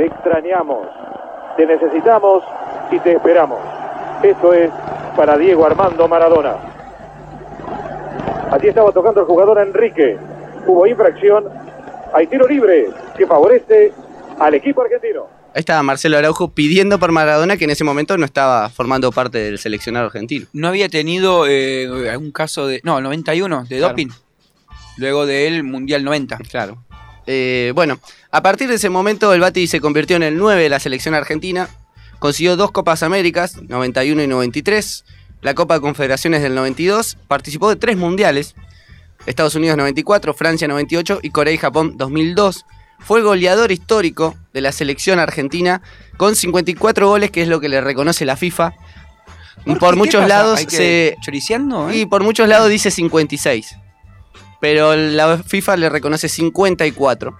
Te 0.00 0.06
extrañamos, 0.06 0.86
te 1.58 1.66
necesitamos 1.66 2.42
y 2.90 2.98
te 3.00 3.12
esperamos. 3.12 3.58
Esto 4.22 4.54
es 4.54 4.70
para 5.14 5.36
Diego 5.36 5.66
Armando 5.66 6.08
Maradona. 6.08 6.54
Allí 8.50 8.68
estaba 8.68 8.92
tocando 8.92 9.20
el 9.20 9.26
jugador 9.26 9.58
Enrique. 9.58 10.16
Hubo 10.66 10.86
infracción. 10.86 11.44
Hay 12.14 12.26
tiro 12.28 12.48
libre 12.48 12.88
que 13.14 13.26
favorece 13.26 13.92
al 14.38 14.54
equipo 14.54 14.80
argentino. 14.80 15.24
Ahí 15.52 15.60
estaba 15.60 15.82
Marcelo 15.82 16.16
Araujo 16.16 16.48
pidiendo 16.48 16.98
por 16.98 17.12
Maradona 17.12 17.58
que 17.58 17.64
en 17.64 17.70
ese 17.70 17.84
momento 17.84 18.16
no 18.16 18.24
estaba 18.24 18.70
formando 18.70 19.12
parte 19.12 19.36
del 19.36 19.58
seleccionado 19.58 20.06
argentino. 20.06 20.46
¿No 20.54 20.68
había 20.68 20.88
tenido 20.88 21.46
eh, 21.46 22.08
algún 22.10 22.32
caso 22.32 22.66
de. 22.66 22.80
No, 22.84 23.02
91, 23.02 23.64
de 23.64 23.76
Claro. 23.76 23.88
doping? 23.90 24.08
Luego 24.96 25.26
del 25.26 25.62
Mundial 25.62 26.02
90. 26.04 26.38
Claro. 26.50 26.78
Eh, 27.32 27.70
bueno, 27.76 28.00
a 28.32 28.42
partir 28.42 28.68
de 28.68 28.74
ese 28.74 28.90
momento 28.90 29.32
el 29.32 29.40
Bati 29.40 29.68
se 29.68 29.80
convirtió 29.80 30.16
en 30.16 30.24
el 30.24 30.36
9 30.36 30.64
de 30.64 30.68
la 30.68 30.80
selección 30.80 31.14
argentina. 31.14 31.68
Consiguió 32.18 32.56
dos 32.56 32.72
Copas 32.72 33.04
Américas, 33.04 33.56
91 33.62 34.22
y 34.24 34.26
93. 34.26 35.04
La 35.40 35.54
Copa 35.54 35.74
de 35.74 35.80
Confederaciones 35.80 36.42
del 36.42 36.56
92. 36.56 37.16
Participó 37.28 37.68
de 37.70 37.76
tres 37.76 37.96
mundiales. 37.96 38.56
Estados 39.26 39.54
Unidos 39.54 39.76
94, 39.76 40.34
Francia 40.34 40.66
98 40.66 41.20
y 41.22 41.30
Corea 41.30 41.54
y 41.54 41.58
Japón 41.58 41.96
2002. 41.96 42.64
Fue 42.98 43.22
goleador 43.22 43.70
histórico 43.70 44.34
de 44.52 44.60
la 44.62 44.72
selección 44.72 45.20
argentina 45.20 45.82
con 46.16 46.34
54 46.34 47.08
goles, 47.08 47.30
que 47.30 47.42
es 47.42 47.48
lo 47.48 47.60
que 47.60 47.68
le 47.68 47.80
reconoce 47.80 48.24
la 48.24 48.36
FIFA. 48.36 48.72
Por 49.78 49.92
qué? 49.92 49.96
muchos 49.98 50.26
lados 50.26 50.58
¿Hay 50.58 50.66
que- 50.66 50.76
se, 50.76 51.16
¿Choriciando? 51.22 51.90
eh? 51.90 51.98
y 51.98 52.06
por 52.06 52.24
muchos 52.24 52.48
lados 52.48 52.68
dice 52.70 52.90
56. 52.90 53.76
Pero 54.60 54.94
la 54.96 55.38
FIFA 55.38 55.76
le 55.76 55.88
reconoce 55.88 56.28
54. 56.28 57.38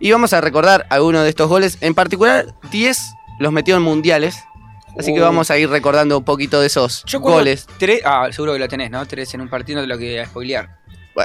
Y 0.00 0.12
vamos 0.12 0.32
a 0.32 0.40
recordar 0.40 0.86
algunos 0.90 1.22
de 1.22 1.28
estos 1.30 1.48
goles. 1.48 1.78
En 1.80 1.94
particular, 1.94 2.54
10 2.70 2.98
los 3.40 3.52
metió 3.52 3.76
en 3.76 3.82
mundiales. 3.82 4.36
Así 4.98 5.12
que 5.12 5.20
Uh. 5.20 5.24
vamos 5.24 5.50
a 5.50 5.58
ir 5.58 5.68
recordando 5.68 6.16
un 6.18 6.24
poquito 6.24 6.60
de 6.60 6.68
esos 6.68 7.02
Yo 7.06 7.18
goles. 7.20 7.66
Tres, 7.78 8.00
ah, 8.04 8.28
seguro 8.30 8.52
que 8.52 8.60
lo 8.60 8.68
tenés, 8.68 8.90
¿no? 8.90 9.04
Tres 9.06 9.34
en 9.34 9.40
un 9.40 9.48
partido, 9.48 9.80
no 9.80 9.82
te 9.82 9.88
lo 9.88 9.98
que 9.98 10.24
spoilear. 10.26 10.78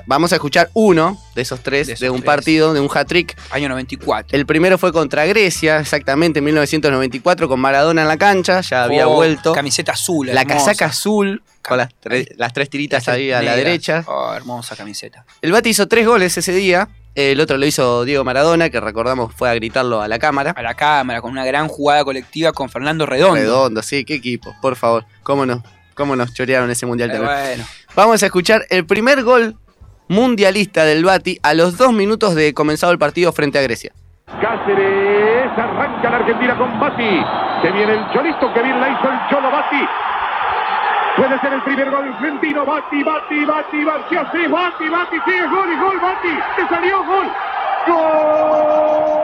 Vamos 0.06 0.32
a 0.32 0.36
escuchar 0.36 0.70
uno 0.74 1.20
de 1.36 1.42
esos 1.42 1.62
tres, 1.62 2.00
De 2.00 2.10
un 2.10 2.18
tres. 2.18 2.26
partido, 2.26 2.74
de 2.74 2.80
un 2.80 2.90
hat-trick. 2.94 3.36
Año 3.50 3.70
94. 3.70 4.38
El 4.38 4.46
primero 4.46 4.78
fue 4.78 4.92
contra 4.94 5.26
Grecia, 5.26 5.80
exactamente 5.80 6.40
en 6.40 6.46
1994, 6.46 7.48
con 7.48 7.60
Maradona 7.60 8.04
en 8.04 8.08
la 8.08 8.18
cancha. 8.18 8.62
Ya 8.62 8.84
había 8.84 9.08
Oh, 9.08 9.16
vuelto. 9.16 9.54
Camiseta 9.54 9.94
azul. 9.94 10.28
La 10.28 10.42
hermosa. 10.42 10.58
casaca 10.66 10.86
azul, 10.86 11.42
con 11.68 11.78
las, 11.78 11.90
tre- 12.02 12.28
las 12.38 12.54
tres 12.54 12.70
tiritas 12.70 13.08
ahí 13.08 13.32
a 13.32 13.42
la 13.42 13.56
derecha. 13.56 14.04
Oh, 14.08 14.34
hermosa 14.34 14.76
camiseta. 14.76 15.26
El 15.42 15.52
Bati 15.52 15.70
hizo 15.70 15.88
tres 15.88 16.06
goles 16.06 16.38
ese 16.38 16.52
día. 16.54 16.88
El 17.16 17.42
otro 17.42 17.58
lo 17.58 17.66
hizo 17.66 18.06
Diego 18.06 18.24
Maradona, 18.24 18.70
que 18.70 18.80
recordamos 18.80 19.34
fue 19.34 19.50
a 19.50 19.56
gritarlo 19.56 20.02
a 20.02 20.08
la 20.08 20.20
cámara. 20.20 20.52
A 20.52 20.62
la 20.62 20.76
cámara, 20.76 21.20
con 21.22 21.32
una 21.32 21.44
gran 21.46 21.68
jugada 21.68 22.04
colectiva 22.04 22.54
con 22.54 22.70
Fernando 22.70 23.06
Redondo. 23.08 23.36
Redondo, 23.36 23.82
sí, 23.82 24.06
qué 24.06 24.14
equipo, 24.14 24.56
por 24.62 24.76
favor. 24.76 25.06
¿Cómo 25.24 25.46
no? 25.48 25.64
¿Cómo 25.96 26.16
nos 26.16 26.34
chorearon 26.34 26.70
ese 26.70 26.86
mundial 26.86 27.10
Eh, 27.10 27.14
también? 27.14 27.38
bueno. 27.44 27.66
Vamos 27.96 28.22
a 28.24 28.28
escuchar 28.28 28.66
el 28.70 28.86
primer 28.86 29.24
gol 29.24 29.58
mundialista 30.10 30.84
del 30.84 31.06
Bati 31.06 31.40
a 31.42 31.54
los 31.54 31.78
dos 31.78 31.94
minutos 31.94 32.36
de 32.36 32.54
comenzado 32.54 32.92
el 32.92 33.00
partido 33.00 33.32
frente 33.32 33.58
a 33.60 33.62
Grecia. 33.62 33.94
Cáceres 34.42 35.52
arranca 35.58 36.10
la 36.10 36.18
Argentina 36.18 36.58
con 36.58 36.80
Bati. 36.80 37.24
Que 37.62 37.72
viene 37.72 37.94
el 37.94 38.12
cholito, 38.12 38.54
que 38.54 38.62
bien 38.62 38.80
la 38.80 38.90
hizo 38.90 39.10
el 39.10 39.20
cholo 39.30 39.50
Bati. 39.52 39.88
Puede 41.16 41.40
ser 41.40 41.54
el 41.54 41.62
primer 41.64 41.90
gol 41.90 42.14
argentino. 42.14 42.66
Bati, 42.66 43.04
Bati, 43.04 43.46
Bati, 43.46 43.84
Bati, 43.84 44.16
sí, 44.32 44.48
Bati, 44.48 44.90
Bati, 44.90 45.16
sí, 45.26 45.40
gol, 45.52 45.72
es 45.72 45.80
gol, 45.80 46.00
Bati. 46.00 46.40
Te 46.56 46.68
salió 46.68 47.04
gol. 47.06 47.28
¡Gol! 47.88 49.19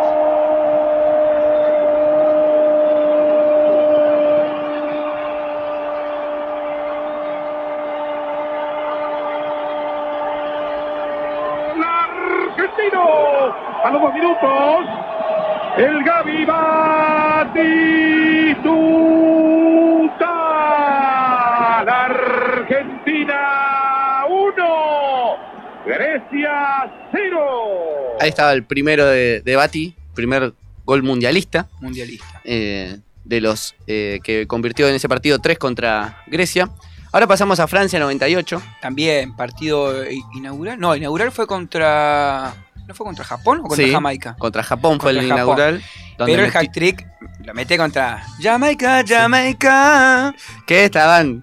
A 13.86 13.92
los 13.92 14.02
dos 14.02 14.14
minutos. 14.16 14.86
El 15.78 16.04
Gaby 16.04 16.46
Batistuta. 20.16 21.84
La 21.86 22.06
Argentina 22.06 23.42
1. 24.28 25.36
Grecia 25.86 26.92
0. 27.12 28.18
Ahí 28.20 28.30
estaba 28.30 28.54
el 28.54 28.64
primero 28.64 29.06
de, 29.06 29.42
de 29.42 29.56
Bati, 29.56 29.96
primer 30.16 30.54
gol 30.84 31.04
mundialista. 31.04 31.68
Mundialista. 31.80 32.42
eh, 32.44 32.98
de 33.24 33.42
los 33.42 33.76
eh, 33.88 34.20
que 34.24 34.46
convirtió 34.48 34.88
en 34.88 34.96
ese 34.96 35.08
partido 35.10 35.38
3 35.40 35.58
contra 35.60 36.24
Grecia. 36.28 36.70
Ahora 37.12 37.28
pasamos 37.28 37.60
a 37.60 37.68
Francia 37.68 38.00
98. 38.00 38.62
También, 38.82 39.36
partido 39.36 40.04
inaugural. 40.36 40.80
No, 40.80 40.96
inaugural 40.96 41.32
fue 41.32 41.46
contra. 41.48 42.54
¿No 42.88 42.94
fue 42.94 43.06
contra 43.06 43.26
Japón 43.26 43.60
o 43.60 43.64
contra 43.64 43.86
Sí, 43.86 43.92
Jamaica? 43.92 44.36
Contra 44.38 44.64
Japón 44.64 45.00
fue 45.00 45.12
el 45.12 45.18
Japón. 45.22 45.34
inaugural. 45.38 45.84
donde 46.18 46.32
Pero 46.34 46.46
el 46.46 46.50
metí- 46.50 46.54
hack 46.54 46.72
trick 46.72 47.06
lo 47.44 47.54
mete 47.54 47.78
contra 47.78 48.24
Jamaica, 48.42 49.04
Jamaica. 49.06 50.34
que 50.66 50.86
estaban 50.86 51.42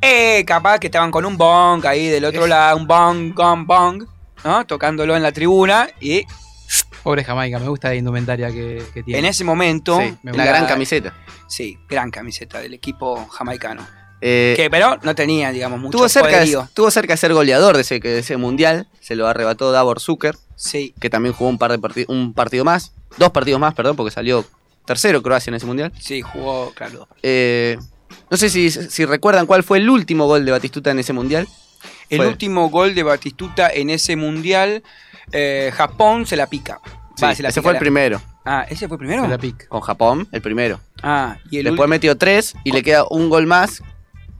Eh, 0.00 0.44
capaz 0.44 0.78
que 0.80 0.88
estaban 0.88 1.10
con 1.10 1.24
un 1.24 1.36
bong 1.36 1.86
ahí 1.86 2.08
del 2.08 2.24
otro 2.24 2.42
Es- 2.44 2.48
lado, 2.50 2.76
un 2.76 2.86
bong, 2.86 3.32
gong, 3.34 3.66
bong, 3.66 4.04
¿no? 4.44 4.66
Tocándolo 4.66 5.14
en 5.16 5.22
la 5.22 5.32
tribuna 5.32 5.88
y 6.00 6.24
Pobre 7.04 7.22
Jamaica, 7.22 7.58
me 7.58 7.68
gusta 7.68 7.88
la 7.88 7.94
indumentaria 7.94 8.50
que, 8.50 8.82
que 8.92 9.02
tiene. 9.02 9.18
en 9.20 9.24
ese 9.26 9.44
momento. 9.44 9.98
sí, 10.00 10.16
la- 10.24 10.44
gran 10.44 10.66
camiseta. 10.66 11.12
Sí, 11.46 11.78
gran 11.88 12.10
camiseta 12.10 12.58
del 12.60 12.74
equipo 12.74 13.26
jamaicano. 13.28 13.86
Eh, 14.20 14.54
Que, 14.56 14.70
pero 14.70 14.98
no 15.02 15.14
tenía, 15.14 15.50
digamos, 15.52 15.78
mucho 15.80 15.98
Tuvo 15.98 16.08
cerca, 16.08 16.28
poderío. 16.30 16.62
estuvo 16.62 16.90
cerca 16.90 17.12
de 17.12 17.16
ser 17.18 17.34
goleador 17.34 17.76
de 17.76 17.82
ese, 17.82 18.00
de 18.00 18.18
ese 18.20 18.36
mundial. 18.36 18.88
Se 19.00 19.16
lo 19.16 19.26
arrebató 19.26 19.70
Davor 19.72 20.00
Zucker, 20.00 20.36
Sí, 20.56 20.94
que 21.00 21.10
también 21.10 21.34
jugó 21.34 21.50
un, 21.50 21.58
par 21.58 21.72
de 21.72 21.78
parti- 21.78 22.04
un 22.08 22.32
partido 22.32 22.64
más. 22.64 22.92
Dos 23.18 23.30
partidos 23.32 23.60
más, 23.60 23.74
perdón, 23.74 23.96
porque 23.96 24.10
salió 24.12 24.44
tercero 24.86 25.22
Croacia 25.22 25.50
en 25.50 25.54
ese 25.56 25.66
mundial. 25.66 25.92
sí, 26.00 26.22
jugó, 26.22 26.72
claro. 26.74 27.08
Eh, 27.22 27.76
no 28.30 28.36
sé 28.36 28.48
si, 28.48 28.70
si 28.70 29.04
recuerdan 29.04 29.46
cuál 29.46 29.62
fue 29.62 29.78
el 29.78 29.90
último 29.90 30.26
gol 30.26 30.44
de 30.44 30.52
Batistuta 30.52 30.90
en 30.90 30.98
ese 31.00 31.12
mundial. 31.12 31.46
El 32.08 32.18
Fue- 32.18 32.28
último 32.28 32.70
gol 32.70 32.94
de 32.94 33.02
Batistuta 33.02 33.68
en 33.68 33.90
ese 33.90 34.14
mundial, 34.16 34.82
eh, 35.32 35.70
Japón 35.74 36.24
se 36.26 36.36
la 36.36 36.46
pica. 36.46 36.80
Sí, 37.16 37.24
Va, 37.24 37.34
se 37.34 37.42
la 37.42 37.48
ese 37.50 37.60
pica 37.60 37.62
fue 37.62 37.70
el 37.72 37.74
la- 37.74 37.80
primero. 37.80 38.22
Ah, 38.44 38.66
¿ese 38.68 38.88
fue 38.88 38.96
el 38.96 38.98
primero? 38.98 39.22
De 39.22 39.28
la 39.28 39.38
pic. 39.38 39.66
Con 39.68 39.80
Japón, 39.80 40.28
el 40.32 40.42
primero. 40.42 40.80
Ah, 41.02 41.38
y 41.50 41.58
el 41.58 41.64
Después 41.64 41.86
ulti- 41.86 41.90
metió 41.90 42.16
tres 42.16 42.54
y 42.62 42.72
le 42.72 42.82
queda 42.82 43.04
un 43.08 43.28
gol 43.30 43.46
más. 43.46 43.82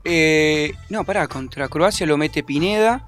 Eh, 0.05 0.73
no, 0.89 1.03
pará, 1.03 1.27
contra 1.27 1.67
Croacia 1.67 2.05
lo 2.05 2.15
mete 2.15 2.43
Pineda 2.43 3.03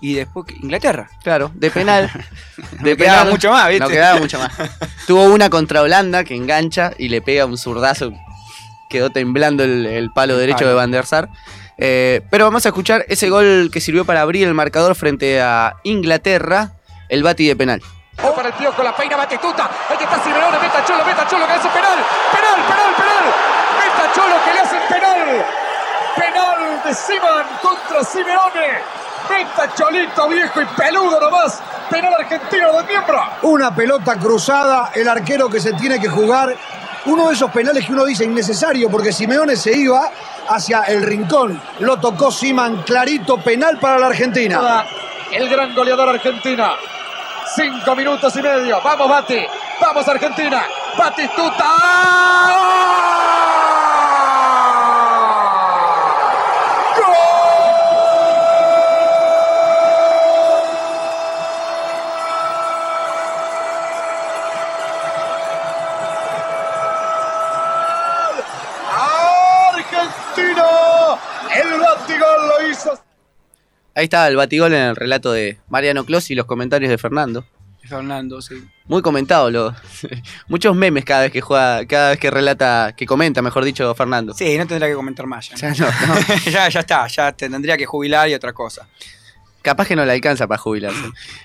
y 0.00 0.14
después 0.14 0.46
Inglaterra. 0.60 1.08
Claro, 1.22 1.52
de 1.54 1.70
penal. 1.70 2.10
de 2.82 2.90
No 2.90 2.96
quedaba 2.96 3.30
mucho 3.30 3.50
más, 3.52 3.68
¿viste? 3.68 3.84
No 3.84 3.88
quedaba 3.88 4.18
mucho 4.18 4.38
más. 4.38 4.52
Tuvo 5.06 5.24
una 5.26 5.48
contra 5.48 5.80
Holanda 5.80 6.24
que 6.24 6.34
engancha 6.34 6.92
y 6.98 7.08
le 7.08 7.22
pega 7.22 7.46
un 7.46 7.56
zurdazo. 7.56 8.12
Quedó 8.90 9.10
temblando 9.10 9.62
el, 9.62 9.86
el 9.86 10.10
palo 10.10 10.36
derecho 10.36 10.66
de 10.66 10.74
Van 10.74 10.90
der 10.90 11.06
Sar. 11.06 11.28
Eh, 11.78 12.20
pero 12.30 12.44
vamos 12.44 12.66
a 12.66 12.68
escuchar 12.68 13.04
ese 13.08 13.30
gol 13.30 13.70
que 13.72 13.80
sirvió 13.80 14.04
para 14.04 14.20
abrir 14.20 14.46
el 14.46 14.54
marcador 14.54 14.94
frente 14.94 15.40
a 15.40 15.76
Inglaterra, 15.84 16.72
el 17.08 17.22
bati 17.22 17.46
de 17.46 17.56
penal. 17.56 17.82
Para 18.16 18.48
el 18.48 18.54
piojo, 18.54 18.82
la 18.82 18.94
peina 18.96 19.16
Batistuta. 19.16 19.70
Ahí 19.88 19.96
está 20.00 20.22
Simeone, 20.22 20.58
meta 20.58 20.84
Cholo, 20.86 21.04
meta 21.04 21.26
Cholo, 21.28 21.46
que 21.46 21.52
hace 21.52 21.68
penal. 21.68 21.98
Penal, 22.32 22.66
penal, 22.68 22.94
penal. 22.96 23.24
Meta 23.78 24.12
Cholo, 24.14 24.36
que 24.44 24.52
le 24.52 24.60
hacen 24.60 24.80
penal. 24.88 25.63
Penal 26.16 26.82
de 26.84 26.94
Siman 26.94 27.46
contra 27.62 28.04
Simeone. 28.04 29.04
Meta 29.28 29.74
Cholito, 29.74 30.28
viejo 30.28 30.60
y 30.60 30.64
peludo 30.76 31.18
nomás. 31.20 31.60
Penal 31.90 32.14
argentino 32.18 32.72
de 32.72 32.84
miembro. 32.84 33.22
una 33.42 33.74
pelota 33.74 34.16
cruzada, 34.16 34.90
el 34.94 35.08
arquero 35.08 35.48
que 35.48 35.60
se 35.60 35.72
tiene 35.74 35.98
que 36.00 36.08
jugar. 36.08 36.54
Uno 37.06 37.28
de 37.28 37.34
esos 37.34 37.50
penales 37.50 37.84
que 37.86 37.92
uno 37.92 38.04
dice 38.04 38.24
innecesario 38.24 38.88
porque 38.90 39.12
Simeone 39.12 39.56
se 39.56 39.76
iba 39.76 40.10
hacia 40.48 40.82
el 40.84 41.02
rincón. 41.02 41.60
Lo 41.80 41.98
tocó 41.98 42.30
Siman, 42.30 42.82
clarito, 42.82 43.38
penal 43.38 43.78
para 43.78 43.98
la 43.98 44.06
Argentina. 44.06 44.84
El 45.30 45.48
gran 45.48 45.74
goleador 45.74 46.08
argentina. 46.08 46.72
Cinco 47.54 47.94
minutos 47.94 48.34
y 48.36 48.42
medio. 48.42 48.80
Vamos, 48.82 49.08
Bati. 49.08 49.44
Vamos, 49.80 50.08
Argentina. 50.08 50.64
Batistuta. 50.96 51.64
Argentina, 51.64 53.23
Ahí 73.94 74.04
está 74.04 74.26
el 74.28 74.36
batigol 74.36 74.74
en 74.74 74.82
el 74.82 74.96
relato 74.96 75.32
de 75.32 75.58
Mariano 75.68 76.04
Clos 76.04 76.30
y 76.30 76.34
los 76.34 76.46
comentarios 76.46 76.90
de 76.90 76.98
Fernando. 76.98 77.44
Fernando, 77.88 78.40
sí. 78.40 78.64
Muy 78.86 79.02
comentado, 79.02 79.50
lo, 79.50 79.74
muchos 80.48 80.74
memes 80.74 81.04
cada 81.04 81.22
vez 81.22 81.32
que 81.32 81.40
juega, 81.40 81.86
cada 81.86 82.10
vez 82.10 82.18
que 82.18 82.30
relata, 82.30 82.94
que 82.96 83.06
comenta, 83.06 83.42
mejor 83.42 83.64
dicho, 83.64 83.94
Fernando. 83.94 84.32
Sí, 84.34 84.56
no 84.56 84.66
tendrá 84.66 84.88
que 84.88 84.94
comentar 84.94 85.26
más 85.26 85.50
ya. 85.50 85.56
Ya 85.72 85.86
no, 85.86 86.14
no. 86.14 86.20
ya, 86.50 86.68
ya 86.68 86.80
está, 86.80 87.06
ya 87.06 87.32
te 87.32 87.48
tendría 87.48 87.76
que 87.76 87.86
jubilar 87.86 88.28
y 88.28 88.34
otra 88.34 88.52
cosa. 88.52 88.88
Capaz 89.62 89.86
que 89.88 89.96
no 89.96 90.04
le 90.04 90.12
alcanza 90.12 90.46
para 90.46 90.58
jubilarse. 90.58 91.00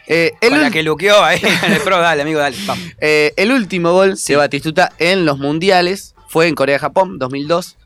Eh, 0.07 0.33
el, 0.41 0.50
Con 0.50 0.62
la 0.62 0.71
que 0.71 0.83
luqueó 0.83 1.24
ahí 1.24 1.41
en 1.63 1.71
el 1.71 1.81
pro, 1.81 2.00
dale, 2.00 2.21
amigo, 2.21 2.39
dale, 2.39 2.57
eh, 3.00 3.33
el 3.38 3.51
último 3.51 3.93
gol 3.93 4.15
de 4.15 4.36
Batistuta 4.36 4.91
en 4.98 5.25
los 5.25 5.39
mundiales 5.39 6.15
fue 6.27 6.48
en 6.48 6.55
Corea-Japón, 6.55 7.17
2002. 7.17 7.77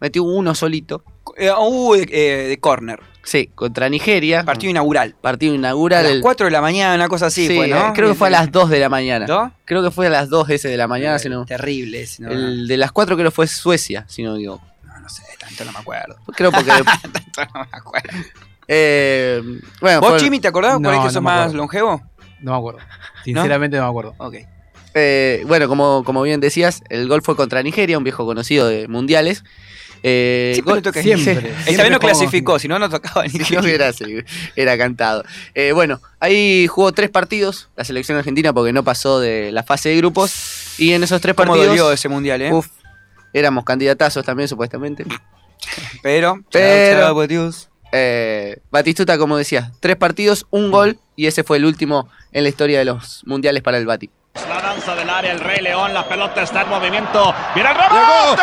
Metió 0.00 0.22
uno 0.22 0.54
solito. 0.54 1.02
Eh, 1.40 1.50
uh, 1.58 1.94
de, 1.94 2.02
eh, 2.10 2.48
de 2.48 2.60
corner. 2.60 3.00
Sí, 3.22 3.50
contra 3.54 3.88
Nigeria. 3.88 4.44
Partido 4.44 4.70
inaugural. 4.70 5.14
Partido 5.20 5.52
A 5.52 5.56
inaugural. 5.56 6.02
las 6.04 6.12
el- 6.12 6.20
4 6.20 6.46
de 6.46 6.52
la 6.52 6.60
mañana, 6.60 6.94
una 6.94 7.08
cosa 7.08 7.26
así 7.26 7.46
Sí, 7.46 7.56
fue, 7.56 7.68
¿no? 7.68 7.76
eh, 7.88 7.92
creo 7.94 8.08
que 8.08 8.14
fue 8.14 8.28
a 8.28 8.30
las 8.30 8.50
2 8.50 8.70
de 8.70 8.78
la 8.80 8.88
mañana. 8.88 9.26
¿No? 9.26 9.52
Creo 9.64 9.82
que 9.82 9.90
fue 9.90 10.06
a 10.06 10.10
las 10.10 10.28
2 10.30 10.48
ese 10.50 10.68
de 10.68 10.76
la 10.76 10.86
mañana, 10.88 11.18
si 11.18 11.28
no. 11.28 11.44
Terrible 11.44 12.02
ese, 12.02 12.22
no, 12.22 12.30
El 12.30 12.66
de 12.68 12.76
las 12.76 12.92
4 12.92 13.16
creo 13.16 13.30
que 13.30 13.34
fue 13.34 13.46
Suecia, 13.46 14.04
si 14.08 14.22
no 14.22 14.34
digo. 14.36 14.60
no, 14.84 15.00
no 15.00 15.08
sé, 15.08 15.22
tanto 15.38 15.64
no 15.64 15.72
me 15.72 15.78
acuerdo. 15.78 16.16
Creo 16.36 16.50
porque. 16.52 16.70
Tanto 17.12 17.42
no 17.54 17.60
me 17.60 17.68
acuerdo. 17.78 18.08
eh, 18.68 19.42
bueno, 19.80 20.00
¿Vos, 20.00 20.22
Jimmy, 20.22 20.40
te 20.40 20.48
acordás 20.48 20.80
No, 20.80 20.88
por 20.88 20.92
ahí 20.94 21.00
que 21.00 21.06
no 21.06 21.10
sos 21.12 21.22
más 21.22 21.52
longevo? 21.54 22.02
No 22.40 22.52
me 22.52 22.56
acuerdo. 22.58 22.80
Sinceramente 23.24 23.76
no, 23.76 23.82
me 23.84 23.88
acuerdo. 23.90 24.14
Ok. 24.18 24.34
eh, 24.94 25.42
bueno, 25.46 25.68
como, 25.68 26.04
como 26.04 26.22
bien 26.22 26.40
decías, 26.40 26.82
el 26.88 27.06
gol 27.08 27.22
fue 27.22 27.36
contra 27.36 27.62
Nigeria, 27.62 27.98
un 27.98 28.04
viejo 28.04 28.24
conocido 28.24 28.66
de 28.66 28.88
mundiales. 28.88 29.44
Eh, 30.02 30.52
Siempre 30.54 30.74
gol- 30.74 30.82
toca 30.82 31.02
siempre. 31.02 31.34
Nigeria. 31.34 31.50
Esta 31.50 31.64
Siempre 31.64 31.82
vez 31.84 31.92
no 31.92 31.98
clasificó, 32.00 32.58
si 32.58 32.68
no, 32.68 32.78
no 32.78 32.88
tocaba 32.88 33.24
ni 33.24 33.30
sido- 33.30 33.60
era 34.56 34.78
cantado. 34.78 35.24
Eh, 35.54 35.72
bueno, 35.72 36.00
ahí 36.20 36.66
jugó 36.66 36.92
tres 36.92 37.10
partidos 37.10 37.68
la 37.76 37.84
selección 37.84 38.16
argentina 38.18 38.52
porque 38.52 38.72
no 38.72 38.82
pasó 38.84 39.20
de 39.20 39.52
la 39.52 39.62
fase 39.62 39.90
de 39.90 39.96
grupos. 39.96 40.32
Y 40.78 40.92
en 40.92 41.02
esos 41.02 41.20
tres 41.20 41.34
¿Cómo 41.34 41.52
partidos. 41.54 41.92
ese 41.94 42.08
mundial, 42.08 42.40
eh? 42.42 42.52
uf, 42.52 42.66
éramos 43.34 43.64
candidatazos 43.64 44.24
también, 44.24 44.48
supuestamente. 44.48 45.04
Pero, 46.02 46.40
Pero-. 46.50 47.14
Eh, 47.92 48.58
Batistuta, 48.70 49.18
como 49.18 49.36
decía, 49.36 49.72
tres 49.80 49.96
partidos, 49.96 50.46
un 50.50 50.70
gol. 50.70 50.98
Y 51.16 51.26
ese 51.26 51.44
fue 51.44 51.58
el 51.58 51.66
último 51.66 52.08
en 52.32 52.44
la 52.44 52.48
historia 52.48 52.78
de 52.78 52.86
los 52.86 53.22
mundiales 53.26 53.62
para 53.62 53.76
el 53.76 53.84
Bati. 53.84 54.08
La 54.34 54.60
danza 54.60 54.94
del 54.94 55.10
área, 55.10 55.32
el 55.32 55.40
Rey 55.40 55.58
León, 55.60 55.92
la 55.92 56.04
pelota 56.08 56.42
está 56.42 56.62
en 56.62 56.68
movimiento. 56.68 57.34
¡Viene 57.54 57.70
el 57.70 57.74
rebote! 57.76 58.42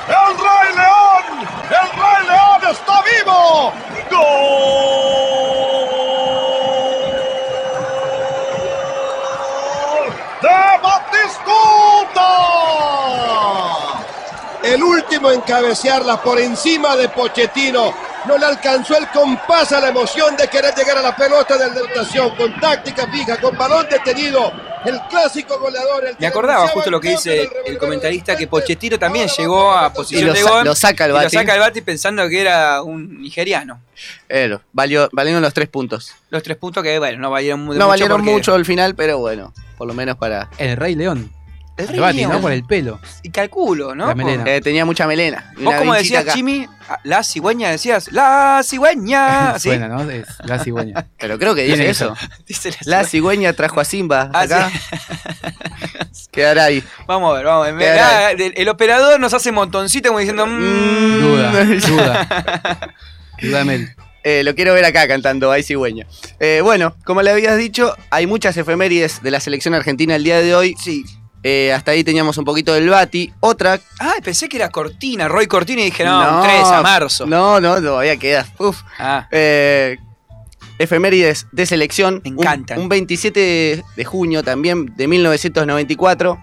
¡El 0.09 0.33
Rey 0.39 0.69
León! 0.77 1.25
¡El 1.71 1.89
Rey 2.01 2.21
León 2.27 2.61
está 2.71 2.95
vivo! 3.03 3.41
¡Gol! 4.11 4.63
¡De 10.43 10.59
Batistuta! 10.83 12.31
El 14.63 14.81
último 14.83 15.31
en 15.31 15.32
cabecearla 15.45 16.23
por 16.23 16.39
encima 16.39 16.97
de 16.97 17.09
Pochettino. 17.09 17.95
No 18.27 18.39
le 18.39 18.47
alcanzó 18.47 18.97
el 18.97 19.09
compás 19.09 19.73
a 19.73 19.81
la 19.81 19.89
emoción 19.89 20.37
de 20.37 20.47
querer 20.49 20.73
llegar 20.77 20.97
a 20.99 21.03
la 21.03 21.17
pelota 21.17 21.59
de 21.59 21.65
anotación 21.65 22.31
con 22.37 22.59
táctica 22.61 23.09
fija, 23.11 23.41
con 23.41 23.57
balón 23.59 23.87
detenido. 23.91 24.53
El 24.85 25.01
clásico 25.11 25.59
goleador. 25.61 26.07
el 26.07 26.17
Me 26.19 26.27
acordaba 26.27 26.67
justo 26.69 26.91
lo 26.91 27.01
que 27.01 27.11
dice 27.11 27.49
el 27.67 27.79
comentarista 27.79 28.37
que. 28.37 28.47
Pochettino 28.47 28.99
también 28.99 29.29
llegó 29.37 29.73
a 29.73 29.83
la 29.83 29.93
posición 29.93 30.23
Y 30.23 30.27
lo 30.27 30.33
de 30.35 30.43
gol. 30.43 30.65
lo 30.65 30.75
saca 30.75 31.05
el 31.05 31.11
lo 31.13 31.17
Bati. 31.17 31.31
saca 31.37 31.55
el 31.55 31.61
Bati 31.61 31.81
pensando 31.83 32.29
que 32.29 32.41
era 32.41 32.83
un 32.83 33.21
nigeriano. 33.23 33.81
Eh, 34.29 34.57
valió, 34.73 35.09
valieron 35.13 35.41
los 35.43 35.55
tres 35.55 35.69
puntos. 35.69 36.13
Los 36.31 36.43
tres 36.43 36.57
puntos 36.57 36.83
que, 36.83 36.99
bueno, 36.99 37.19
no 37.19 37.31
valieron 37.31 37.65
No 37.65 37.73
mucho 37.73 37.87
valieron 37.89 38.19
porque- 38.21 38.33
mucho 38.33 38.55
al 38.55 38.65
final, 38.65 38.95
pero 38.95 39.19
bueno, 39.19 39.53
por 39.79 39.87
lo 39.89 39.95
menos 39.95 40.17
para. 40.17 40.49
El 40.59 40.77
Rey 40.77 40.95
León. 40.95 41.33
El. 41.77 42.29
¿no? 42.29 42.41
Por 42.41 42.53
el 42.53 42.65
pelo. 42.65 43.01
Y 43.23 43.31
calculo, 43.31 43.95
¿no? 43.95 44.07
La 44.09 44.15
melena. 44.15 44.45
Eh, 44.47 44.61
tenía 44.61 44.85
mucha 44.85 45.07
melena. 45.07 45.53
Vos 45.59 45.75
como 45.77 45.95
decías, 45.95 46.23
acá. 46.23 46.35
Jimmy, 46.35 46.69
Ah, 46.89 46.99
la 47.05 47.23
cigüeña 47.23 47.71
decías, 47.71 48.11
la 48.13 48.61
cigüeña. 48.65 49.55
¿Sí? 49.59 49.69
Suena, 49.69 49.89
¿no? 49.89 50.09
Es 50.11 50.27
la 50.45 50.59
cigüeña. 50.59 51.07
Pero 51.19 51.39
creo 51.39 51.55
que 51.55 51.63
dice 51.63 51.89
eso. 51.89 52.15
Dice 52.47 52.71
la 52.85 52.99
La 52.99 53.05
cigüeña. 53.05 53.53
trajo 53.55 53.81
a 53.81 53.85
Simba 53.85 54.31
Ah, 54.35 54.41
acá. 54.43 54.71
sí. 56.13 56.27
Quedará 56.33 56.65
ahí. 56.65 56.83
Vamos 57.07 57.31
a 57.33 57.37
ver, 57.37 57.47
vamos 57.47 57.69
a 57.69 57.71
ver. 57.71 57.79
Quedará 57.81 58.33
Mirá, 58.35 58.47
el, 58.47 58.53
el 58.57 58.69
operador 58.69 59.19
nos 59.21 59.33
hace 59.33 59.53
montoncito 59.53 60.09
como 60.09 60.19
diciendo, 60.19 60.47
mm, 60.47 61.21
Duda, 61.21 61.65
duda. 61.65 62.95
Eh, 64.25 64.43
lo 64.45 64.55
quiero 64.55 64.73
ver 64.75 64.85
acá 64.85 65.09
cantando, 65.09 65.51
hay 65.51 65.63
cigüeña. 65.63 66.07
Eh, 66.39 66.61
bueno, 66.63 66.95
como 67.05 67.23
le 67.23 67.31
habías 67.31 67.57
dicho, 67.57 67.97
hay 68.11 68.27
muchas 68.27 68.57
efemérides 68.57 69.23
de 69.23 69.31
la 69.31 69.41
selección 69.41 69.75
argentina 69.75 70.15
el 70.15 70.23
día 70.25 70.41
de 70.41 70.55
hoy. 70.55 70.77
Sí. 70.79 71.05
Eh, 71.45 71.73
hasta 71.73 71.91
ahí 71.91 72.05
teníamos 72.05 72.39
un 72.39 72.45
poquito 72.45 72.73
del 72.73 72.89
Bati. 72.89 73.33
Otra. 73.41 73.81
Ah, 73.99 74.15
pensé 74.23 74.49
que 74.49 74.57
era 74.59 74.71
Cortina, 74.71 75.27
Roy 75.29 75.47
Cortina 75.49 75.81
y 75.83 75.87
dije, 75.87 76.05
no, 76.05 76.37
un 76.39 76.43
3 76.43 76.63
a 76.67 76.83
marzo. 76.83 77.27
No, 77.27 77.61
no, 77.61 77.75
todavía 77.83 78.17
queda. 78.17 78.47
Uf. 78.59 78.81
Ah, 78.99 79.27
Eh, 79.33 79.97
efemérides 80.79 81.47
de 81.53 81.67
selección. 81.67 82.21
Me 82.25 82.31
Un- 82.31 82.39
encantan. 82.41 82.79
Un, 82.81 82.89
27 82.89 83.83
de 83.97 84.05
junio 84.05 84.43
también 84.43 84.95
de 84.97 85.09
1994, 85.09 86.39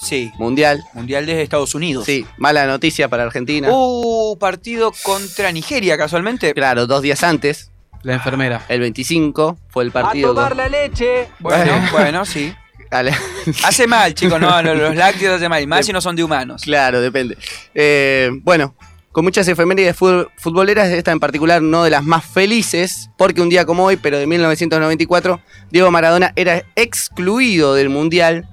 sí. 0.00 0.30
Mundial. 0.38 0.82
Mundial 0.92 1.26
de 1.26 1.42
Estados 1.42 1.74
Unidos. 1.74 2.04
Sí, 2.04 2.26
mala 2.38 2.66
noticia 2.66 3.08
para 3.08 3.24
Argentina. 3.24 3.68
Uh, 3.70 4.36
partido 4.38 4.92
contra 5.02 5.50
Nigeria, 5.52 5.96
casualmente. 5.96 6.54
Claro, 6.54 6.86
dos 6.86 7.02
días 7.02 7.22
antes, 7.22 7.70
La 8.02 8.14
enfermera. 8.14 8.64
el 8.68 8.80
25, 8.80 9.56
fue 9.68 9.84
el 9.84 9.90
partido. 9.92 10.34
con- 10.34 10.56
la 10.56 10.68
leche. 10.68 11.28
Bueno, 11.40 11.72
bueno, 11.92 12.24
sí. 12.24 12.54
La- 12.90 13.16
Hace 13.64 13.86
mal, 13.86 14.14
chicos, 14.14 14.40
no, 14.40 14.62
los, 14.62 14.78
los 14.78 14.94
lácteos 14.96 15.36
hacen 15.36 15.50
mal. 15.50 15.62
Y 15.62 15.66
más 15.66 15.84
si 15.86 15.92
no 15.92 16.00
son 16.00 16.16
de 16.16 16.24
humanos. 16.24 16.62
Claro, 16.62 17.00
depende. 17.00 17.36
Eh, 17.74 18.30
bueno, 18.42 18.74
con 19.12 19.24
muchas 19.24 19.46
efemérides 19.48 19.96
fut- 19.96 20.28
futboleras, 20.36 20.88
esta 20.90 21.12
en 21.12 21.20
particular 21.20 21.62
no 21.62 21.84
de 21.84 21.90
las 21.90 22.02
más 22.04 22.24
felices, 22.24 23.10
porque 23.16 23.40
un 23.42 23.48
día 23.48 23.64
como 23.64 23.84
hoy, 23.84 23.96
pero 23.96 24.18
de 24.18 24.26
1994, 24.26 25.40
Diego 25.70 25.90
Maradona 25.90 26.32
era 26.36 26.62
excluido 26.76 27.74
del 27.74 27.88
Mundial 27.90 28.48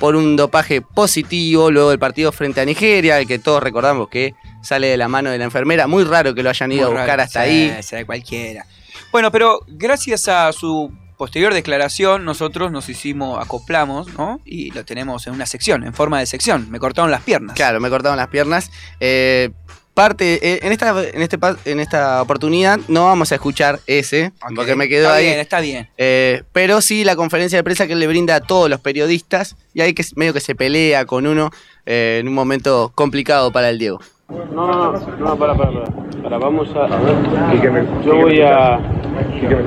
por 0.00 0.16
un 0.16 0.34
dopaje 0.36 0.82
positivo 0.82 1.70
luego 1.70 1.90
del 1.90 1.98
partido 2.00 2.32
frente 2.32 2.60
a 2.60 2.64
Nigeria, 2.64 3.18
el 3.20 3.28
que 3.28 3.38
todos 3.38 3.62
recordamos 3.62 4.08
que 4.08 4.34
sale 4.62 4.88
de 4.88 4.96
la 4.96 5.06
mano 5.08 5.30
de 5.30 5.38
la 5.38 5.44
enfermera. 5.44 5.86
Muy 5.86 6.02
raro 6.04 6.34
que 6.34 6.42
lo 6.42 6.50
hayan 6.50 6.72
ido 6.72 6.88
Muy 6.90 6.96
a 6.98 7.00
buscar 7.00 7.18
raro. 7.18 7.22
hasta 7.22 7.40
ahí. 7.42 7.74
sí, 7.80 7.96
cualquiera. 8.04 8.66
Bueno, 9.12 9.30
pero 9.30 9.60
gracias 9.68 10.26
a 10.26 10.50
su 10.52 10.92
posterior 11.16 11.54
declaración, 11.54 12.24
nosotros 12.24 12.72
nos 12.72 12.88
hicimos, 12.88 13.42
acoplamos, 13.44 14.08
¿no? 14.14 14.40
Y 14.44 14.70
lo 14.72 14.84
tenemos 14.84 15.26
en 15.26 15.34
una 15.34 15.46
sección, 15.46 15.84
en 15.84 15.94
forma 15.94 16.18
de 16.18 16.26
sección. 16.26 16.70
Me 16.70 16.78
cortaron 16.78 17.10
las 17.10 17.22
piernas. 17.22 17.56
Claro, 17.56 17.80
me 17.80 17.90
cortaron 17.90 18.16
las 18.16 18.28
piernas. 18.28 18.70
Eh, 19.00 19.50
parte, 19.94 20.40
eh, 20.42 20.60
en, 20.62 20.72
esta, 20.72 21.02
en, 21.02 21.22
este, 21.22 21.38
en 21.64 21.80
esta 21.80 22.20
oportunidad 22.20 22.80
no 22.88 23.04
vamos 23.04 23.30
a 23.32 23.36
escuchar 23.36 23.80
ese, 23.86 24.32
porque 24.54 24.74
me 24.74 24.88
quedó 24.88 25.04
está 25.04 25.14
ahí. 25.14 25.24
Bien, 25.26 25.38
está 25.38 25.60
bien. 25.60 25.88
Eh, 25.96 26.42
pero 26.52 26.80
sí 26.80 27.04
la 27.04 27.16
conferencia 27.16 27.56
de 27.56 27.64
prensa 27.64 27.86
que 27.86 27.94
le 27.94 28.06
brinda 28.06 28.34
a 28.34 28.40
todos 28.40 28.68
los 28.68 28.80
periodistas 28.80 29.56
y 29.72 29.80
ahí 29.80 29.94
que 29.94 30.04
medio 30.16 30.34
que 30.34 30.40
se 30.40 30.54
pelea 30.54 31.06
con 31.06 31.26
uno 31.26 31.50
eh, 31.86 32.18
en 32.20 32.28
un 32.28 32.34
momento 32.34 32.92
complicado 32.94 33.52
para 33.52 33.70
el 33.70 33.78
Diego. 33.78 34.00
No, 34.28 34.44
no, 34.46 34.92
no, 34.92 35.16
no, 35.18 35.36
para, 35.36 35.54
para, 35.54 35.70
para. 35.70 36.22
Para, 36.22 36.38
vamos 36.38 36.74
a. 36.74 36.84
a 36.84 36.98
ver. 36.98 37.86
Yo 38.04 38.16
voy 38.16 38.40
a. 38.40 38.80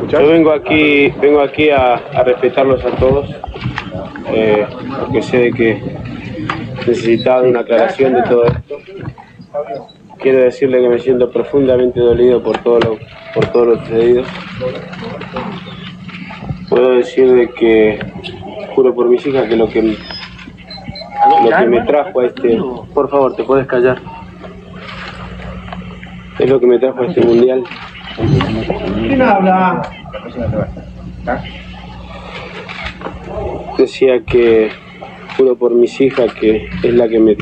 Yo 0.09 0.27
vengo 0.27 0.51
aquí, 0.51 1.09
vengo 1.21 1.41
aquí 1.41 1.69
a, 1.69 1.93
a 1.95 2.23
respetarlos 2.23 2.83
a 2.83 2.89
todos, 2.95 3.29
eh, 4.33 4.65
porque 4.99 5.21
sé 5.21 5.37
de 5.37 5.51
que 5.51 5.97
necesitaba 6.87 7.43
una 7.43 7.59
aclaración 7.59 8.13
de 8.13 8.23
todo 8.23 8.45
esto. 8.45 8.77
Quiero 10.17 10.39
decirle 10.39 10.81
que 10.81 10.89
me 10.89 10.99
siento 10.99 11.31
profundamente 11.31 11.99
dolido 11.99 12.41
por 12.41 12.57
todo 12.57 12.79
lo, 12.79 12.97
por 13.35 13.45
todo 13.51 13.65
lo 13.65 13.79
sucedido. 13.79 14.23
Puedo 16.67 16.89
decir 16.95 17.31
de 17.31 17.49
que 17.51 17.99
juro 18.75 18.95
por 18.95 19.07
mis 19.07 19.25
hijas 19.25 19.47
que 19.47 19.55
lo 19.55 19.69
que 19.69 19.83
lo 19.83 21.57
que 21.57 21.65
me 21.67 21.81
trajo 21.81 22.19
a 22.19 22.25
este, 22.25 22.59
por 22.93 23.09
favor, 23.09 23.35
te 23.35 23.43
puedes 23.43 23.67
callar. 23.67 24.01
Es 26.39 26.49
lo 26.49 26.59
que 26.59 26.67
me 26.67 26.77
trajo 26.77 27.01
a 27.01 27.07
este 27.07 27.21
mundial. 27.21 27.63
¿Quién 29.07 29.21
habla? 29.21 29.81
Decía 33.77 34.21
que 34.23 34.69
juro 35.35 35.55
por 35.55 35.73
mis 35.73 35.99
hijas 36.01 36.33
que 36.33 36.69
es 36.83 36.93
la 36.93 37.07
que 37.07 37.19
me 37.19 37.37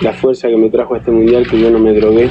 la 0.00 0.12
fuerza 0.12 0.48
que 0.48 0.56
me 0.56 0.70
trajo 0.70 0.94
a 0.94 0.98
este 0.98 1.10
mundial 1.10 1.46
que 1.48 1.58
yo 1.58 1.70
no 1.70 1.78
me 1.78 1.92
drogué, 1.92 2.30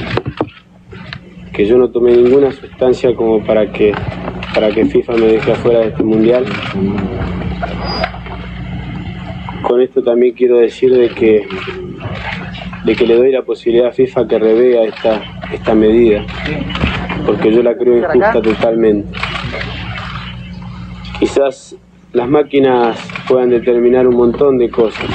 que 1.52 1.66
yo 1.66 1.76
no 1.76 1.90
tomé 1.90 2.12
ninguna 2.12 2.50
sustancia 2.50 3.14
como 3.14 3.44
para 3.44 3.70
que 3.70 3.92
para 4.54 4.70
que 4.70 4.86
FIFA 4.86 5.12
me 5.14 5.26
deje 5.26 5.52
afuera 5.52 5.80
de 5.80 5.88
este 5.88 6.02
mundial. 6.02 6.46
Con 9.62 9.82
esto 9.82 10.02
también 10.02 10.34
quiero 10.34 10.58
decir 10.58 10.94
de 10.94 11.10
que 11.10 11.46
de 12.84 12.96
que 12.96 13.06
le 13.06 13.16
doy 13.16 13.32
la 13.32 13.42
posibilidad 13.42 13.88
a 13.88 13.92
FIFA 13.92 14.26
que 14.26 14.38
revea 14.38 14.84
esta 14.84 15.37
esta 15.52 15.74
medida, 15.74 16.24
porque 17.26 17.52
yo 17.54 17.62
la 17.62 17.76
creo 17.76 17.98
injusta 17.98 18.40
totalmente. 18.42 19.18
Quizás 21.18 21.74
las 22.12 22.28
máquinas 22.28 22.98
puedan 23.26 23.50
determinar 23.50 24.06
un 24.06 24.16
montón 24.16 24.58
de 24.58 24.70
cosas. 24.70 25.06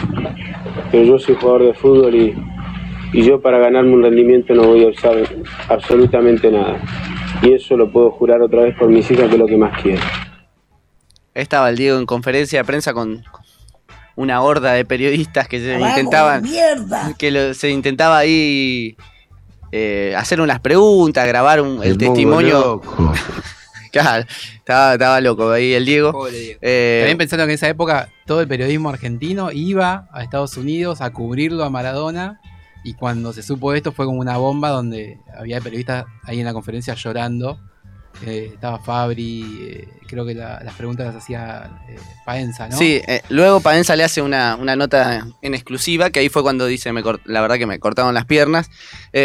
Pero 0.92 1.04
yo 1.04 1.20
soy 1.20 1.36
jugador 1.36 1.64
de 1.66 1.74
fútbol 1.74 2.14
y, 2.16 2.36
y 3.14 3.24
yo 3.24 3.42
para 3.42 3.58
ganarme 3.60 3.94
un 3.94 4.04
rendimiento 4.04 4.54
no 4.54 4.64
voy 4.64 4.84
a 4.86 4.90
usar 4.90 5.16
absolutamente 5.70 6.52
nada. 6.52 6.78
Y 7.42 7.54
eso 7.54 7.76
lo 7.78 7.92
puedo 7.92 8.12
jurar 8.12 8.42
otra 8.42 8.64
vez 8.64 8.76
por 8.78 8.90
mis 8.90 9.10
hijas 9.12 9.28
que 9.28 9.34
es 9.34 9.40
lo 9.40 9.48
que 9.48 9.58
más 9.58 9.82
quiero. 9.82 10.02
Estaba 11.34 11.70
el 11.70 11.78
Diego 11.78 11.98
en 11.98 12.06
conferencia 12.06 12.60
de 12.60 12.66
prensa 12.66 12.94
con 12.94 13.24
una 14.16 14.42
horda 14.42 14.74
de 14.74 14.86
periodistas 14.86 15.48
que 15.48 15.60
se 15.60 15.80
intentaban. 15.80 16.44
mierda. 16.44 17.14
Que 17.18 17.32
lo- 17.32 17.54
se 17.56 17.70
intentaba 17.72 18.18
ahí 18.20 18.96
eh, 19.76 20.14
hacer 20.16 20.40
unas 20.40 20.60
preguntas, 20.60 21.28
grabar 21.28 21.60
un- 21.60 21.84
el, 21.84 21.98
testimonio. 21.98 22.80
Claro, 23.92 24.26
estaba, 24.56 24.94
estaba 24.94 25.22
loco 25.22 25.52
ahí 25.52 25.74
el 25.74 25.86
Diego. 25.86 26.28
Eh, 26.28 26.98
También 27.02 27.18
pensando 27.20 27.46
que 27.46 27.52
en 27.52 27.56
esa 27.56 27.70
época 27.70 28.10
todo 28.26 28.42
el 28.42 28.48
periodismo 28.48 28.90
argentino 28.90 29.52
iba 29.52 30.08
a 30.12 30.24
Estados 30.24 30.58
Unidos 30.58 31.00
a 31.02 31.12
cubrirlo 31.12 31.64
a 31.64 31.70
Maradona. 31.70 32.42
Y 32.84 32.96
cuando 32.96 33.34
se 33.34 33.44
supo 33.44 33.72
esto 33.74 33.92
fue 33.92 34.06
como 34.08 34.20
una 34.20 34.38
bomba 34.38 34.70
donde 34.70 35.20
había 35.38 35.62
periodistas 35.62 36.06
ahí 36.24 36.40
en 36.40 36.46
la 36.46 36.54
conferencia 36.54 36.96
llorando. 36.96 37.60
Eh, 38.26 38.52
estaba 38.54 38.80
Fabri, 38.80 39.60
eh, 39.64 39.88
creo 40.08 40.26
que 40.26 40.34
la- 40.34 40.62
las 40.64 40.76
preguntas 40.76 41.08
las 41.08 41.16
hacía 41.24 41.82
eh, 41.90 41.98
Paenza, 42.26 42.70
¿no? 42.70 42.78
Sí, 42.78 43.02
luego 43.30 43.60
Paenza 43.60 43.96
le 43.96 44.04
hace 44.04 44.22
una, 44.22 44.56
una 44.56 44.76
nota 44.76 45.26
en 45.42 45.54
exclusiva, 45.54 46.10
que 46.10 46.20
ahí 46.20 46.30
fue 46.30 46.44
cuando 46.44 46.66
dice, 46.66 46.94
me 46.94 47.02
la 47.26 47.42
verdad 47.42 47.58
que 47.58 47.66
me 47.66 47.80
cortaron 47.80 48.14
las 48.14 48.26
piernas. 48.26 48.70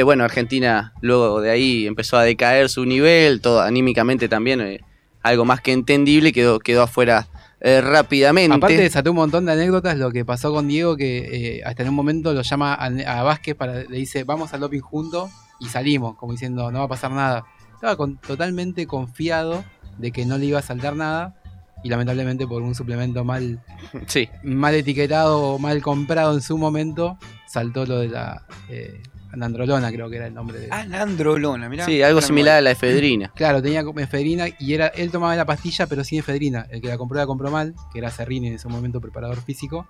Bueno, 0.05 0.24
Argentina 0.24 0.94
luego 1.01 1.40
de 1.40 1.51
ahí 1.51 1.87
empezó 1.87 2.16
a 2.16 2.22
decaer 2.24 2.68
su 2.70 2.85
nivel, 2.87 3.40
todo 3.40 3.61
anímicamente 3.61 4.29
también, 4.29 4.81
algo 5.22 5.44
más 5.44 5.61
que 5.61 5.72
entendible, 5.72 6.33
quedó, 6.33 6.59
quedó 6.59 6.83
afuera 6.83 7.27
eh, 7.61 7.81
rápidamente. 7.81 8.55
Aparte 8.57 8.79
desató 8.79 9.11
un 9.11 9.16
montón 9.16 9.44
de 9.44 9.53
anécdotas 9.53 9.96
lo 9.96 10.11
que 10.11 10.24
pasó 10.24 10.53
con 10.53 10.68
Diego, 10.68 10.96
que 10.96 11.59
eh, 11.59 11.62
hasta 11.64 11.83
en 11.83 11.88
un 11.90 11.94
momento 11.94 12.33
lo 12.33 12.42
llama 12.42 12.74
a, 12.74 12.87
a 12.87 13.22
Vázquez 13.22 13.55
para 13.57 13.83
le 13.83 13.96
dice 13.98 14.24
vamos 14.24 14.55
al 14.55 14.61
doping 14.61 14.81
juntos 14.81 15.31
y 15.61 15.66
salimos, 15.66 16.16
como 16.16 16.33
diciendo 16.33 16.70
no 16.70 16.79
va 16.81 16.85
a 16.85 16.88
pasar 16.88 17.11
nada. 17.11 17.44
Estaba 17.78 17.96
con- 17.96 18.16
totalmente 18.16 18.88
confiado 18.88 19.64
de 19.98 20.10
que 20.10 20.26
no 20.26 20.36
le 20.36 20.46
iba 20.46 20.58
a 20.58 20.62
saltar 20.62 20.96
nada 20.96 21.36
y 21.84 21.88
lamentablemente 21.90 22.44
por 22.44 22.62
un 22.62 22.74
suplemento 22.74 23.22
mal, 23.24 23.60
sí. 24.08 24.28
mal 24.42 24.74
etiquetado 24.74 25.38
o 25.40 25.58
mal 25.60 25.80
comprado 25.80 26.34
en 26.34 26.42
su 26.42 26.58
momento 26.58 27.16
saltó 27.46 27.86
lo 27.86 28.00
de 28.00 28.08
la 28.08 28.42
eh, 28.68 29.00
anandrolona 29.32 29.92
creo 29.92 30.10
que 30.10 30.16
era 30.16 30.26
el 30.26 30.34
nombre 30.34 30.58
de... 30.58 30.68
Ah, 30.72 30.84
la 30.86 31.02
androlona, 31.02 31.68
mirá. 31.68 31.84
Sí, 31.84 32.02
algo 32.02 32.20
similar 32.20 32.56
a 32.56 32.60
la 32.62 32.72
efedrina. 32.72 33.30
Claro, 33.36 33.62
tenía 33.62 33.84
efedrina 33.96 34.46
y 34.58 34.74
era 34.74 34.88
él 34.88 35.12
tomaba 35.12 35.36
la 35.36 35.44
pastilla 35.44 35.86
pero 35.86 36.02
sin 36.02 36.18
efedrina. 36.18 36.66
El 36.70 36.80
que 36.80 36.88
la 36.88 36.98
compró 36.98 37.16
la 37.18 37.26
compró 37.26 37.48
mal, 37.52 37.76
que 37.92 38.00
era 38.00 38.10
Serrini 38.10 38.48
en 38.48 38.54
ese 38.54 38.66
momento 38.66 39.00
preparador 39.00 39.40
físico. 39.40 39.86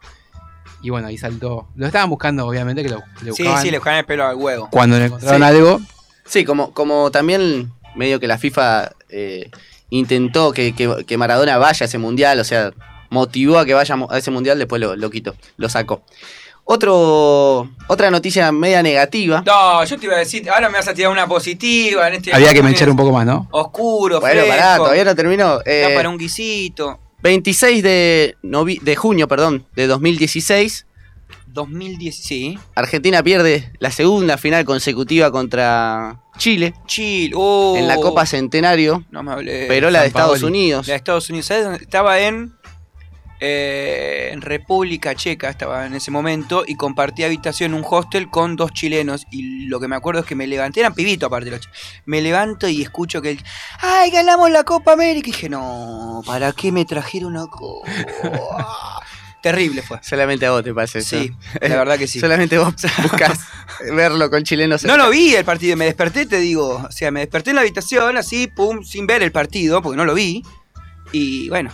Y 0.83 0.90
bueno, 0.90 1.09
ahí 1.09 1.16
saltó. 1.16 1.68
Lo 1.74 1.87
estaban 1.87 2.11
buscando, 2.11 2.46
obviamente, 2.46 2.83
que 2.83 2.90
lo 2.90 3.03
le 3.22 3.33
Sí, 3.33 3.44
sí, 3.62 3.70
le 3.70 3.79
buscaban 3.79 4.01
el 4.01 4.05
pelo 4.05 4.27
al 4.27 4.37
huevo. 4.37 4.68
Cuando 4.70 4.98
le 4.98 5.07
encontraron 5.07 5.40
Sí. 5.40 5.46
algo, 5.46 5.81
Sí, 6.27 6.44
como, 6.44 6.72
como 6.74 7.11
también 7.11 7.72
medio 7.94 8.20
que 8.20 8.27
la 8.27 8.38
FIFA 8.38 8.92
eh, 9.09 9.51
intentó 9.90 10.53
que, 10.53 10.74
que- 10.74 11.05
que 11.07 11.16
Maradona 11.16 11.57
vaya 11.59 11.85
a 11.85 11.87
ese 11.87 11.98
mundial, 11.98 12.38
o 12.40 12.44
sea, 12.44 12.72
motivó 13.11 13.59
a 13.59 13.64
que 13.64 13.74
vaya 13.74 13.96
a 14.11 14.18
ese 14.18 14.31
mundial, 14.31 14.59
después 14.59 14.81
lo, 14.81 14.96
lo 14.96 15.11
quitó, 15.11 15.35
lo 15.57 15.68
sacó. 15.68 16.03
Otro, 16.70 17.66
otra 17.87 18.11
noticia 18.11 18.53
media 18.53 18.83
negativa. 18.83 19.42
No, 19.46 19.83
yo 19.85 19.98
te 19.98 20.05
iba 20.05 20.16
a 20.16 20.18
decir, 20.18 20.48
ahora 20.51 20.68
me 20.68 20.77
vas 20.77 20.87
a 20.87 20.92
tirar 20.92 21.11
una 21.11 21.27
positiva 21.27 22.07
en 22.09 22.14
este. 22.14 22.35
había 22.35 22.53
que 22.53 22.62
menchar 22.62 22.90
un 22.90 22.96
poco 22.96 23.11
más, 23.11 23.24
¿no? 23.24 23.48
Oscuro, 23.51 24.20
Bueno, 24.20 24.42
fresco. 24.42 24.48
pará, 24.57 24.77
todavía 24.77 25.05
no 25.05 25.14
terminó. 25.14 25.59
Está 25.61 25.90
Eh, 25.90 25.94
para 25.94 26.11
un 26.11 26.18
guisito. 26.18 26.98
26 27.22 27.83
de, 27.83 28.37
novi- 28.42 28.81
de 28.83 28.96
junio 28.96 29.27
perdón, 29.27 29.64
de 29.74 29.87
2016, 29.87 30.85
2010, 31.53 32.17
sí. 32.17 32.59
Argentina 32.75 33.23
pierde 33.23 33.73
la 33.79 33.91
segunda 33.91 34.37
final 34.39 34.65
consecutiva 34.65 35.31
contra 35.31 36.21
Chile 36.37 36.75
Chile, 36.87 37.35
oh. 37.37 37.75
en 37.77 37.89
la 37.89 37.97
Copa 37.97 38.25
Centenario, 38.27 39.05
No 39.11 39.23
me 39.23 39.33
hablé. 39.33 39.67
pero 39.69 39.91
la 39.91 40.03
de 40.03 40.11
Paoli. 40.11 40.35
Estados 40.35 40.43
Unidos. 40.43 40.87
La 40.87 40.93
de 40.93 40.99
Estados 40.99 41.29
Unidos. 41.31 41.51
Estaba 41.81 42.21
en. 42.21 42.55
eh, 43.41 44.31
en 44.33 44.41
República 44.41 45.15
Checa, 45.15 45.49
estaba 45.49 45.87
en 45.87 45.95
ese 45.95 46.11
momento, 46.11 46.65
y 46.67 46.75
compartí 46.75 47.23
habitación 47.23 47.73
en 47.73 47.79
un 47.79 47.87
hostel 47.89 48.29
con 48.31 48.57
dos 48.57 48.73
chilenos. 48.73 49.27
Y 49.31 49.67
lo 49.67 49.79
que 49.79 49.87
me 49.89 49.95
acuerdo 49.97 50.21
es 50.23 50.27
que 50.27 50.35
me 50.35 50.47
levanté, 50.47 50.81
eran 50.81 50.93
pibito 50.95 51.27
aparte 51.27 51.51
los 51.51 51.69
Me 52.05 52.21
levanto 52.21 52.69
y 52.69 52.83
escucho 52.83 53.23
que 53.23 53.31
el. 53.31 53.45
¡Ay, 53.81 54.11
ganamos 54.11 54.51
la 54.51 54.65
Copa 54.65 54.93
América! 54.93 55.29
Y 55.29 55.33
dije, 55.33 55.49
no, 55.49 56.23
¿para 56.27 56.53
qué 56.53 56.73
me 56.73 56.85
trajeron 56.85 57.33
una 57.33 57.47
copa? 57.47 57.89
Terrible 59.42 59.83
fue. 59.83 59.98
Solamente 60.03 60.46
a 60.46 60.51
vos 60.51 60.64
te 60.64 60.74
parece 60.74 60.98
eso. 60.98 61.18
Sí, 61.18 61.33
la 61.61 61.77
verdad 61.77 61.96
que 61.98 62.07
sí. 62.09 62.18
Solamente 62.20 62.59
vos 62.59 62.74
buscas 63.03 63.38
verlo 63.94 64.29
con 64.31 64.42
chilenos. 64.42 64.83
No 64.85 64.96
lo 64.96 65.11
vi 65.11 65.35
el 65.35 65.44
partido, 65.44 65.77
me 65.77 65.85
desperté, 65.85 66.27
te 66.27 66.38
digo. 66.38 66.85
O 66.88 66.90
sea, 66.92 67.11
me 67.11 67.20
desperté 67.20 67.51
en 67.51 67.57
la 67.57 67.62
habitación 67.62 68.16
así, 68.16 68.48
pum, 68.48 68.83
sin 68.83 69.07
ver 69.07 69.22
el 69.22 69.31
partido, 69.33 69.81
porque 69.81 69.96
no 69.96 70.05
lo 70.05 70.14
vi. 70.14 70.42
Y 71.12 71.48
bueno, 71.48 71.70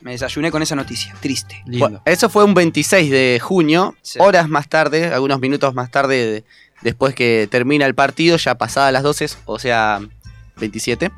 me 0.00 0.12
desayuné 0.12 0.50
con 0.50 0.62
esa 0.62 0.74
noticia, 0.74 1.14
triste. 1.20 1.62
Bueno, 1.66 2.00
eso 2.04 2.28
fue 2.30 2.44
un 2.44 2.54
26 2.54 3.10
de 3.10 3.38
junio, 3.42 3.94
horas 4.18 4.48
más 4.48 4.68
tarde, 4.68 5.06
algunos 5.12 5.38
minutos 5.40 5.74
más 5.74 5.90
tarde, 5.90 6.16
de- 6.26 6.44
después 6.82 7.14
que 7.14 7.46
termina 7.50 7.86
el 7.86 7.94
partido, 7.94 8.36
ya 8.38 8.56
pasadas 8.56 8.92
las 8.92 9.02
12, 9.02 9.28
o 9.44 9.58
sea, 9.58 10.00
27. 10.56 11.10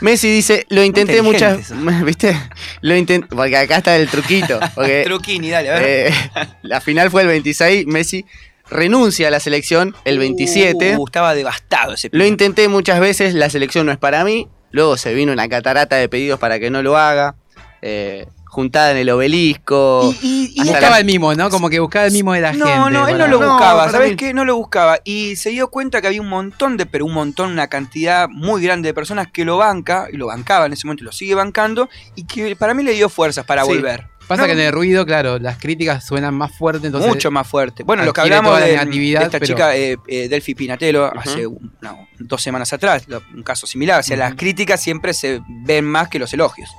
Messi 0.00 0.28
dice, 0.28 0.66
lo 0.68 0.82
intenté 0.84 1.22
muchas... 1.22 1.72
¿Viste? 2.04 2.36
Lo 2.80 2.96
intenté... 2.96 3.28
Porque 3.34 3.56
acá 3.56 3.78
está 3.78 3.96
el 3.96 4.08
truquito. 4.08 4.60
Porque, 4.74 5.02
Truquini, 5.04 5.50
dale, 5.50 5.70
a 5.70 5.74
ver. 5.78 6.08
eh, 6.08 6.14
la 6.62 6.80
final 6.80 7.10
fue 7.10 7.22
el 7.22 7.28
26, 7.28 7.86
Messi 7.86 8.24
renuncia 8.68 9.28
a 9.28 9.30
la 9.30 9.40
selección 9.40 9.94
el 10.04 10.18
27. 10.18 10.96
Uh, 10.96 11.06
estaba 11.06 11.34
devastado 11.34 11.94
ese 11.94 12.08
Lo 12.12 12.26
intenté 12.26 12.68
muchas 12.68 12.98
veces, 13.00 13.34
la 13.34 13.48
selección 13.48 13.86
no 13.86 13.92
es 13.92 13.98
para 13.98 14.24
mí. 14.24 14.48
Luego 14.72 14.96
se 14.96 15.14
vino 15.14 15.32
una 15.32 15.48
catarata 15.48 15.96
de 15.96 16.08
pedidos 16.08 16.38
para 16.40 16.58
que 16.58 16.70
no 16.70 16.82
lo 16.82 16.96
haga. 16.96 17.36
eh, 17.82 18.26
juntada 18.56 18.92
en 18.92 18.96
el 18.96 19.10
obelisco. 19.10 20.08
hasta 20.08 20.62
buscaba 20.64 20.90
la- 20.90 20.98
el 21.00 21.04
mimo, 21.04 21.34
¿no? 21.34 21.50
Como 21.50 21.68
que 21.68 21.78
buscaba 21.78 22.06
el 22.06 22.12
mimo 22.12 22.32
de 22.32 22.40
la 22.40 22.52
No, 22.54 22.64
gente. 22.66 22.90
no, 22.90 23.06
él 23.06 23.18
no 23.18 23.26
lo 23.28 23.36
buscaba, 23.38 23.80
para 23.80 23.92
¿sabes 23.92 24.16
qué? 24.16 24.32
No 24.32 24.46
lo 24.46 24.56
buscaba. 24.56 24.98
Y 25.04 25.36
se 25.36 25.50
dio 25.50 25.68
cuenta 25.68 26.00
que 26.00 26.06
había 26.06 26.22
un 26.22 26.28
montón 26.30 26.78
de, 26.78 26.86
pero 26.86 27.04
un 27.04 27.12
montón, 27.12 27.52
una 27.52 27.66
cantidad 27.68 28.28
muy 28.30 28.62
grande 28.62 28.88
de 28.88 28.94
personas 28.94 29.26
que 29.30 29.44
lo 29.44 29.58
banca, 29.58 30.08
y 30.10 30.16
lo 30.16 30.28
bancaba 30.28 30.64
en 30.64 30.72
ese 30.72 30.86
momento, 30.86 31.04
y 31.04 31.06
lo 31.06 31.12
sigue 31.12 31.34
bancando, 31.34 31.90
y 32.14 32.24
que 32.24 32.56
para 32.56 32.72
mí 32.72 32.82
le 32.82 32.92
dio 32.94 33.10
fuerzas 33.10 33.44
para 33.44 33.62
Sí. 33.64 33.68
volver. 33.68 34.06
Pasa 34.26 34.42
No, 34.42 34.46
que 34.46 34.54
en 34.54 34.60
el 34.60 34.72
ruido, 34.72 35.06
claro, 35.06 35.38
las 35.38 35.56
críticas 35.58 36.04
suenan 36.04 36.34
más 36.34 36.50
fuerte, 36.56 36.86
entonces. 36.88 37.08
mucho 37.08 37.30
más 37.30 37.46
fuerte. 37.46 37.84
Bueno, 37.84 38.04
lo 38.04 38.12
que 38.12 38.22
hablamos 38.22 38.58
de, 38.58 38.76
de 38.76 39.12
esta 39.12 39.30
pero- 39.38 39.46
chica 39.46 39.76
eh, 39.76 39.98
eh, 40.08 40.28
Delphi 40.28 40.56
Pinatelo 40.56 41.04
hace 41.16 41.46
un- 41.46 41.72
no, 41.80 42.08
dos 42.18 42.42
semanas 42.42 42.72
atrás, 42.72 43.04
un 43.32 43.42
caso 43.44 43.68
similar. 43.68 44.00
O 44.00 44.02
sea, 44.02 44.16
las 44.16 44.34
críticas 44.34 44.82
siempre 44.82 45.14
se 45.14 45.40
ven 45.64 45.84
más 45.84 46.08
que 46.08 46.18
los 46.18 46.32
elogios. 46.34 46.70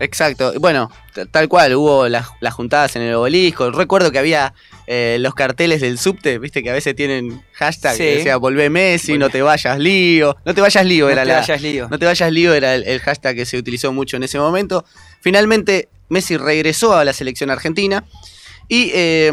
Exacto. 0.00 0.52
Bueno, 0.58 0.90
tal 1.30 1.48
cual, 1.48 1.74
hubo 1.76 2.08
las, 2.08 2.26
las 2.40 2.54
juntadas 2.54 2.96
en 2.96 3.02
el 3.02 3.14
obelisco. 3.14 3.70
Recuerdo 3.70 4.10
que 4.10 4.18
había 4.18 4.54
eh, 4.86 5.18
los 5.20 5.34
carteles 5.34 5.80
del 5.80 5.98
subte, 5.98 6.38
viste 6.38 6.62
que 6.62 6.70
a 6.70 6.72
veces 6.72 6.96
tienen 6.96 7.42
hashtag 7.52 7.92
Sí. 7.92 7.98
que 8.02 8.16
decía 8.16 8.36
volvé 8.38 8.70
Messi, 8.70 9.18
no 9.18 9.30
te 9.30 9.42
vayas 9.42 9.78
lío. 9.78 10.36
No 10.44 10.54
te 10.54 10.60
vayas 10.62 10.84
lío 10.86 11.04
No 11.06 11.10
era 11.12 11.22
te 11.22 11.28
la. 11.28 11.34
vayas 11.40 11.62
lío. 11.62 11.88
No 11.88 11.98
te 11.98 12.06
vayas 12.06 12.32
lío 12.32 12.54
era 12.54 12.74
el, 12.74 12.82
el 12.84 12.98
hashtag 13.00 13.36
que 13.36 13.44
se 13.46 13.56
utilizó 13.58 13.92
mucho 13.92 14.16
en 14.16 14.22
ese 14.24 14.38
momento. 14.38 14.84
Finalmente, 15.20 15.88
Messi 16.08 16.36
regresó 16.36 16.96
a 16.96 17.04
la 17.04 17.12
selección 17.12 17.50
argentina. 17.50 18.04
Y 18.68 18.90
eh, 18.94 19.30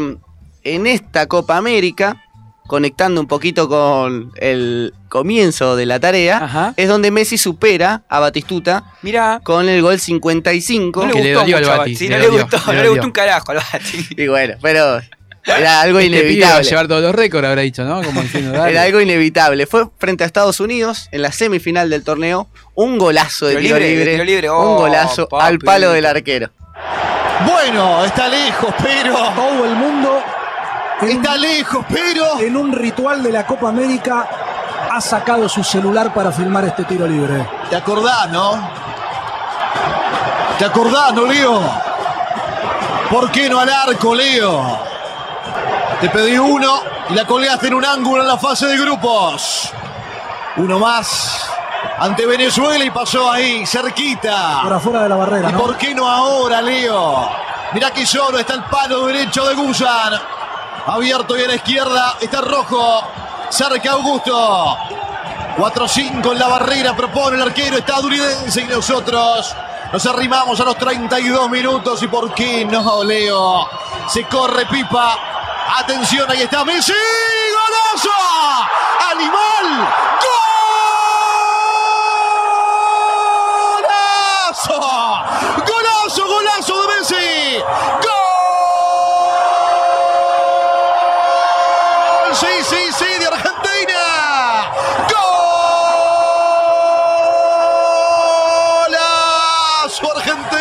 en 0.64 0.86
esta 0.86 1.26
Copa 1.26 1.56
América, 1.56 2.22
conectando 2.68 3.20
un 3.20 3.26
poquito 3.26 3.68
con 3.68 4.30
el 4.36 4.94
comienzo 5.08 5.74
de 5.74 5.86
la 5.86 5.98
tarea, 5.98 6.72
es 6.76 6.86
donde 6.88 7.10
Messi 7.10 7.36
supera 7.38 8.02
a 8.08 8.20
Batistuta 8.20 8.84
Mira. 9.02 9.40
con 9.42 9.68
el 9.68 9.82
gol 9.82 9.98
55. 9.98 11.00
No 11.06 11.12
le 11.12 11.34
gustó 11.34 11.44
mucho 11.58 11.72
a 11.72 11.76
Bati, 11.78 11.94
sí, 11.96 12.08
no 12.08 12.18
le 12.18 12.28
gustó, 12.28 12.60
no 12.72 12.72
le 12.82 12.88
gustó 12.90 13.06
un 13.06 13.12
carajo 13.12 13.50
al 13.52 13.56
Bati. 13.58 14.06
Y 14.16 14.26
bueno, 14.28 14.54
pero 14.62 15.00
era 15.46 15.80
algo 15.80 15.98
Este 15.98 16.10
pibe 16.10 16.20
inevitable. 16.28 16.64
llevar 16.68 16.88
todos 16.88 17.02
los 17.02 17.14
récords, 17.14 17.48
habrá 17.48 17.62
dicho, 17.62 17.84
¿no? 17.84 18.02
Como 18.02 18.20
diciendo, 18.20 18.52
dale. 18.52 18.70
Era 18.72 18.82
algo 18.82 19.00
inevitable. 19.00 19.66
Fue 19.66 19.86
frente 19.98 20.22
a 20.24 20.26
Estados 20.26 20.60
Unidos 20.60 21.08
en 21.10 21.22
la 21.22 21.32
semifinal 21.32 21.88
del 21.90 22.04
torneo. 22.04 22.48
Un 22.74 22.98
golazo 22.98 23.46
de 23.46 23.56
Tiro 23.56 23.62
tiro 23.62 23.78
libre, 23.78 23.88
libre. 23.96 24.04
de 24.04 24.12
tiro 24.12 24.24
libre. 24.24 24.50
un 24.50 24.56
Oh, 24.58 24.76
golazo 24.76 25.26
papi. 25.26 25.46
al 25.46 25.58
palo 25.58 25.90
del 25.92 26.04
arquero. 26.04 26.50
Bueno, 27.46 28.04
está 28.04 28.28
lejos, 28.28 28.74
pero. 28.82 29.14
Todo 29.34 29.64
el 29.64 29.74
mundo. 29.76 30.22
Está 31.02 31.36
lejos, 31.36 31.84
pero. 31.88 32.40
En 32.40 32.56
un 32.56 32.72
ritual 32.72 33.22
de 33.22 33.32
la 33.32 33.46
Copa 33.46 33.68
América 33.68 34.26
ha 34.90 35.00
sacado 35.00 35.48
su 35.48 35.62
celular 35.62 36.12
para 36.12 36.32
filmar 36.32 36.64
este 36.64 36.84
tiro 36.84 37.06
libre. 37.06 37.46
¿Te 37.70 37.76
acordás, 37.76 38.28
no? 38.30 38.58
¿Te 40.58 40.64
acordás, 40.64 41.12
no, 41.14 41.24
Leo? 41.24 41.60
¿Por 43.10 43.30
qué 43.30 43.48
no 43.48 43.60
al 43.60 43.68
arco, 43.70 44.14
Leo? 44.14 44.78
Te 46.00 46.08
pedí 46.10 46.36
uno 46.38 46.80
y 47.10 47.14
la 47.14 47.24
colgaste 47.24 47.68
en 47.68 47.74
un 47.74 47.84
ángulo 47.84 48.22
en 48.22 48.28
la 48.28 48.36
fase 48.38 48.66
de 48.66 48.76
grupos. 48.76 49.72
Uno 50.56 50.78
más 50.78 51.48
ante 51.98 52.26
Venezuela 52.26 52.84
y 52.84 52.90
pasó 52.90 53.30
ahí, 53.30 53.64
cerquita. 53.66 54.62
Por 54.64 54.72
afuera 54.72 55.02
de 55.04 55.08
la 55.08 55.16
barrera, 55.16 55.48
¿Y 55.50 55.52
¿no? 55.52 55.58
por 55.58 55.76
qué 55.76 55.94
no 55.94 56.08
ahora, 56.08 56.60
Leo? 56.60 57.28
Mirá 57.72 57.90
que 57.92 58.04
solo 58.06 58.38
está 58.38 58.54
el 58.54 58.64
palo 58.64 59.06
derecho 59.06 59.46
de 59.46 59.54
Guzan. 59.54 60.14
Abierto 60.88 61.38
y 61.38 61.44
a 61.44 61.48
la 61.48 61.54
izquierda 61.56 62.16
está 62.18 62.40
Rojo. 62.40 63.02
Cerca 63.50 63.92
Augusto. 63.92 64.78
4-5 65.58 66.32
en 66.32 66.38
la 66.38 66.48
barrera, 66.48 66.96
propone 66.96 67.36
el 67.36 67.42
arquero 67.42 67.76
estadounidense 67.76 68.62
y 68.62 68.64
nosotros 68.64 69.54
nos 69.92 70.06
arrimamos 70.06 70.58
a 70.60 70.64
los 70.64 70.78
32 70.78 71.50
minutos. 71.50 72.02
¿Y 72.02 72.08
por 72.08 72.32
qué 72.32 72.64
no, 72.64 73.04
Leo? 73.04 73.68
Se 74.08 74.24
corre 74.24 74.64
Pipa. 74.64 75.18
Atención, 75.76 76.30
ahí 76.30 76.40
está 76.40 76.64
Messi. 76.64 76.94
¡Golazo! 76.94 78.08
¡Animal! 79.10 79.88
¡Golazo! 84.56 84.80
¡Golazo, 85.66 86.26
golazo 86.26 86.80
de 86.80 86.88
Messi! 86.94 87.62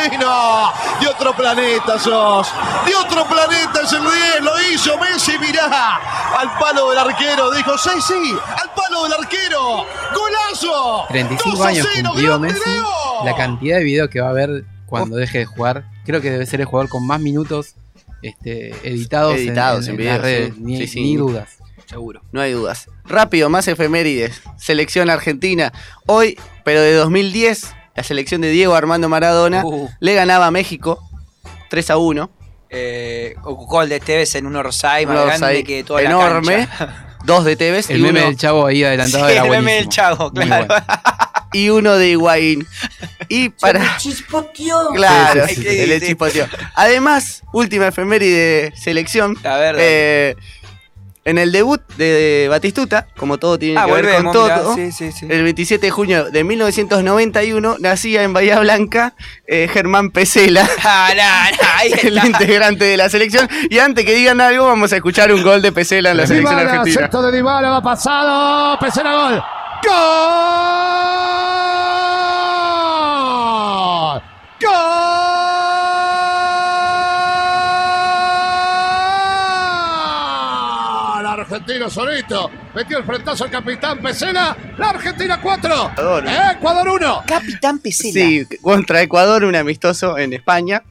Argentino! 0.07 0.73
De 1.01 1.07
otro 1.07 1.35
planeta 1.35 1.99
sos. 1.99 2.47
De 2.85 2.95
otro 2.95 3.25
planeta 3.27 3.81
es 3.83 3.93
el 3.93 4.01
10. 4.01 4.11
Lo 4.41 4.51
hizo 4.71 4.97
Messi, 4.97 5.37
mirá. 5.39 5.95
Al 6.37 6.57
palo 6.59 6.89
del 6.89 6.99
arquero. 6.99 7.51
Dijo, 7.51 7.77
sí, 7.77 7.89
sí. 8.07 8.35
Al 8.61 8.69
palo 8.75 9.03
del 9.03 9.13
arquero. 9.13 9.85
¡Golazo! 10.13 11.05
35 11.09 11.57
2 11.57 11.65
a 11.65 11.69
años 11.69 11.87
0, 11.93 12.09
cumplió 12.11 12.39
Messi. 12.39 12.59
Leo. 12.69 12.85
La 13.25 13.35
cantidad 13.35 13.77
de 13.77 13.83
videos 13.83 14.09
que 14.09 14.21
va 14.21 14.27
a 14.27 14.31
haber 14.31 14.65
cuando 14.85 15.17
deje 15.17 15.39
de 15.39 15.45
jugar, 15.45 15.85
creo 16.05 16.21
que 16.21 16.31
debe 16.31 16.45
ser 16.45 16.61
el 16.61 16.65
jugador 16.67 16.89
con 16.89 17.05
más 17.05 17.19
minutos 17.19 17.75
este, 18.21 18.69
editados, 18.87 19.35
en- 19.35 19.47
Editados 19.49 19.87
en, 19.87 19.95
en 19.95 20.01
en 20.01 20.07
las 20.07 20.21
redes. 20.21 20.53
sí. 20.55 20.61
Ni, 20.61 20.77
Sí, 20.77 20.87
sí. 20.87 21.01
ni 21.01 21.15
dudas. 21.17 21.57
Seguro. 21.87 22.21
No 22.33 22.41
hay 22.41 22.51
dudas. 22.51 22.89
Rápido, 23.05 23.49
más 23.49 23.67
efemérides. 23.69 24.41
Selección 24.57 25.09
argentina. 25.09 25.71
Hoy, 26.05 26.37
pero 26.65 26.81
de 26.81 26.93
2010, 26.93 27.73
la 27.97 28.03
selección 28.03 28.39
de 28.41 28.49
Diego 28.51 28.75
Armando 28.75 29.10
Maradona 29.10 29.65
Uh. 29.65 29.89
le 29.99 30.13
ganaba 30.13 30.47
a 30.47 30.51
México 30.51 31.03
3 31.69 31.89
a 31.91 31.97
1. 31.97 32.29
Eh, 32.69 33.33
gol 33.43 33.89
de 33.89 33.99
Tevez 33.99 34.36
en 34.36 34.45
un 34.45 34.55
orsay 34.55 35.05
más 35.05 35.25
grande 35.25 35.63
que 35.63 35.83
toda 35.83 36.01
enorme. 36.01 36.57
la 36.60 36.67
cancha. 36.67 37.03
Dos 37.25 37.43
de 37.43 37.55
Tevez 37.55 37.89
El 37.89 37.99
y, 37.99 38.03
meme 38.03 38.19
uno, 38.19 38.27
del 38.29 38.38
chavo 38.38 38.65
ahí 38.67 38.83
adelantado 38.83 39.25
Sí, 39.25 39.31
era 39.33 39.43
el 39.45 39.49
meme 39.49 39.73
del 39.73 39.89
chavo, 39.89 40.31
claro. 40.31 40.65
bueno. 40.67 40.86
y 41.53 41.69
uno 41.69 41.95
de 41.97 42.10
Higuaín. 42.10 42.67
Y 43.29 43.49
para. 43.49 43.97
Chispoteó. 43.97 44.89
Claro, 44.93 45.47
Sí, 45.47 45.55
sí, 45.55 45.63
de 45.63 45.99
Sí. 45.99 46.05
chispoteó. 46.07 46.45
Además, 46.75 47.41
última 47.51 47.88
efeméride 47.88 48.71
de 48.71 48.73
selección. 48.77 49.36
A 49.43 49.57
ver, 49.57 49.75
dale. 49.75 50.38
En 51.27 51.37
el 51.37 51.51
debut 51.51 51.81
de 51.97 52.47
Batistuta, 52.49 53.07
como 53.17 53.37
todo 53.37 53.59
tiene 53.59 53.79
Ah, 53.79 53.85
que 53.85 53.91
ver 53.91 54.23
con 54.23 54.31
todo, 54.31 54.45
mirá, 54.45 54.63
sí, 54.75 54.91
sí, 54.93 55.11
sí. 55.11 55.27
el 55.29 55.43
27 55.43 55.85
de 55.85 55.91
junio 55.91 56.31
de 56.31 56.43
1991 56.43 57.75
nacía 57.79 58.23
en 58.23 58.31
Bahía 58.33 58.59
Blanca 58.61 59.13
eh, 59.45 59.67
Germán 59.71 60.09
Pesela, 60.11 60.67
Ah, 60.83 61.09
no, 61.15 61.21
no, 61.57 61.67
ahí 61.75 61.91
el 62.03 62.17
integrante 62.25 62.85
de 62.85 62.95
la 62.97 63.09
selección. 63.09 63.49
Y 63.69 63.77
antes 63.79 64.05
que 64.05 64.13
digan 64.15 64.39
algo, 64.41 64.65
vamos 64.67 64.93
a 64.93 64.95
escuchar 64.95 65.31
un 65.33 65.43
gol 65.43 65.61
de 65.61 65.71
Pesela 65.73 66.11
en 66.11 66.17
la 66.17 66.25
selección 66.27 66.57
argentina. 66.59 67.01
centro 67.01 67.21
de 67.23 67.37
Dybala, 67.37 67.69
va 67.71 67.81
pasado, 67.83 68.79
Pesela 68.79 69.13
gol. 69.13 69.43
¡Gol! 74.07 74.21
¡Gol! 74.61 74.87
Argentino 81.57 81.89
solito. 81.89 82.51
Metió 82.75 82.97
el 82.99 83.03
frentazo 83.03 83.45
al 83.45 83.49
capitán 83.51 83.99
Pesela. 84.01 84.55
La 84.77 84.89
Argentina 84.91 85.39
4. 85.41 85.91
Ecuador. 85.91 86.25
Ecuador 86.55 86.89
1. 86.89 87.23
Capitán 87.27 87.79
Pesela. 87.79 88.13
Sí, 88.13 88.45
contra 88.61 89.01
Ecuador, 89.01 89.43
un 89.43 89.55
amistoso 89.55 90.17
en 90.17 90.33
España. 90.33 90.83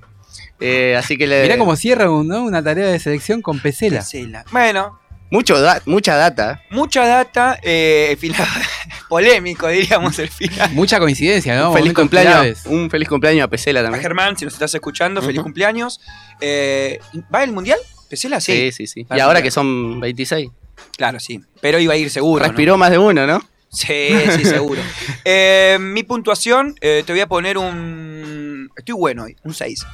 Eh, 0.58 0.96
así 0.98 1.16
que 1.16 1.26
le. 1.26 1.42
Mirá 1.42 1.56
cómo 1.58 1.76
cierra 1.76 2.10
un- 2.10 2.26
¿no? 2.26 2.42
una 2.42 2.62
tarea 2.64 2.86
de 2.88 2.98
selección 2.98 3.42
con 3.42 3.60
Pesela. 3.60 4.00
Pesela. 4.00 4.44
Bueno, 4.50 4.98
Mucho 5.30 5.60
da- 5.60 5.82
mucha 5.86 6.16
data. 6.16 6.62
mucha 6.70 7.04
data, 7.06 7.58
eh, 7.62 8.16
final 8.18 8.46
polémico 9.08 9.68
diríamos 9.68 10.18
el 10.18 10.28
final. 10.28 10.70
Mucha 10.72 10.98
coincidencia, 10.98 11.56
¿no? 11.58 11.70
un 11.70 11.76
feliz 11.76 11.92
cumpleaños. 11.94 12.64
Un 12.66 12.90
feliz 12.90 13.08
cumpleaños 13.08 13.44
a 13.44 13.48
Pesela 13.48 13.80
A 13.80 13.82
también. 13.84 14.02
Germán, 14.02 14.36
si 14.38 14.44
nos 14.44 14.54
estás 14.54 14.74
escuchando, 14.74 15.20
feliz 15.22 15.42
cumpleaños. 15.42 16.00
Eh, 16.40 16.98
¿Va 17.32 17.44
el 17.44 17.52
mundial? 17.52 17.78
¿Pesela? 18.08 18.40
Sí, 18.40 18.70
Sí. 18.70 18.72
sí, 18.72 18.86
sí. 18.86 19.02
Va 19.04 19.16
Y 19.16 19.20
ahora 19.20 19.42
que 19.42 19.50
son 19.50 20.00
26. 20.00 20.48
Claro, 20.96 21.18
sí. 21.20 21.40
Pero 21.60 21.78
iba 21.78 21.94
a 21.94 21.96
ir 21.96 22.10
seguro. 22.10 22.42
¿no? 22.42 22.48
Respiró 22.48 22.76
más 22.76 22.90
de 22.90 22.98
uno, 22.98 23.26
¿no? 23.26 23.40
Sí, 23.70 24.10
sí, 24.36 24.44
seguro. 24.44 24.80
Eh, 25.24 25.76
mi 25.80 26.02
puntuación, 26.04 26.74
eh, 26.80 27.02
te 27.04 27.12
voy 27.12 27.20
a 27.20 27.26
poner 27.26 27.58
un. 27.58 28.70
Estoy 28.76 28.94
bueno 28.94 29.24
hoy, 29.24 29.36
un 29.42 29.54
6. 29.54 29.84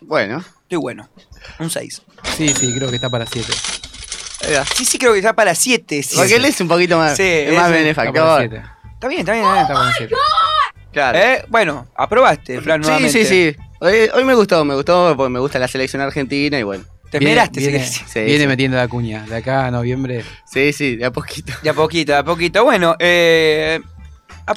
Bueno. 0.00 0.44
Estoy 0.62 0.78
bueno, 0.78 1.08
un 1.58 1.70
6. 1.70 2.02
Sí, 2.36 2.48
sí, 2.50 2.74
creo 2.74 2.90
que 2.90 2.96
está 2.96 3.08
para 3.08 3.24
7. 3.26 3.52
ahí 4.46 4.52
va. 4.54 4.64
Sí, 4.66 4.84
sí, 4.84 4.98
creo 4.98 5.12
que 5.12 5.18
está 5.20 5.32
para 5.34 5.54
7. 5.54 6.02
Sí, 6.02 6.16
Porque 6.16 6.36
él 6.36 6.44
es 6.44 6.60
un 6.60 6.68
poquito 6.68 6.98
más, 6.98 7.16
Sí, 7.16 7.22
es 7.22 7.54
más 7.54 7.70
ese- 7.70 7.78
benefactor. 7.78 8.42
Está 8.44 9.08
bien, 9.08 9.20
está 9.20 9.32
bien. 9.32 9.44
eh. 9.46 9.60
Está 9.62 9.74
para 9.74 9.92
7. 9.94 10.14
Claro. 10.92 11.18
Eh, 11.18 11.44
Bueno, 11.48 11.88
aprobaste, 11.96 12.60
Fran, 12.60 12.82
sí, 12.82 12.88
nuevamente. 12.88 13.24
sí, 13.24 13.52
sí. 13.54 13.56
Hoy, 13.80 14.10
hoy 14.14 14.24
me 14.24 14.34
gustó, 14.34 14.64
me 14.64 14.74
gustó 14.74 15.14
porque 15.16 15.30
me 15.30 15.38
gusta 15.40 15.58
la 15.58 15.66
selección 15.68 16.02
argentina 16.02 16.58
y 16.58 16.62
bueno. 16.62 16.84
Te 17.12 17.18
Viene, 17.18 17.32
esmeraste, 17.32 17.60
si 17.60 17.66
viene, 17.66 17.78
querés. 17.78 18.02
Sí, 18.06 18.20
viene 18.20 18.40
sí. 18.40 18.46
metiendo 18.46 18.76
la 18.78 18.88
cuña. 18.88 19.26
De 19.26 19.36
acá 19.36 19.66
a 19.66 19.70
noviembre. 19.70 20.24
Sí, 20.50 20.72
sí, 20.72 20.96
de 20.96 21.04
a 21.04 21.12
poquito. 21.12 21.52
De 21.62 21.68
a 21.68 21.74
poquito, 21.74 22.12
de 22.12 22.18
a 22.18 22.24
poquito. 22.24 22.64
Bueno, 22.64 22.96
eh, 22.98 23.80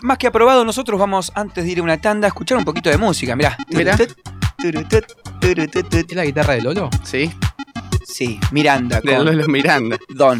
más 0.04 0.18
que 0.18 0.28
aprobado, 0.28 0.64
nosotros 0.64 0.98
vamos, 0.98 1.34
antes 1.36 1.66
de 1.66 1.72
ir 1.72 1.80
a 1.80 1.84
una 1.84 2.00
tanda, 2.00 2.28
a 2.28 2.30
escuchar 2.30 2.58
un 2.58 2.64
poquito 2.64 2.90
de 2.90 2.98
música. 2.98 3.36
Mirá. 3.36 3.58
Mirá. 3.72 3.98
¿Es 5.42 6.16
la 6.16 6.24
guitarra 6.24 6.54
de 6.54 6.62
Lolo? 6.62 6.90
Sí, 7.04 7.30
Sí, 8.08 8.40
Miranda 8.52 9.02
de 9.02 9.16
con 9.16 9.26
Lolo 9.26 9.48
Miranda. 9.50 9.98
Don. 10.08 10.40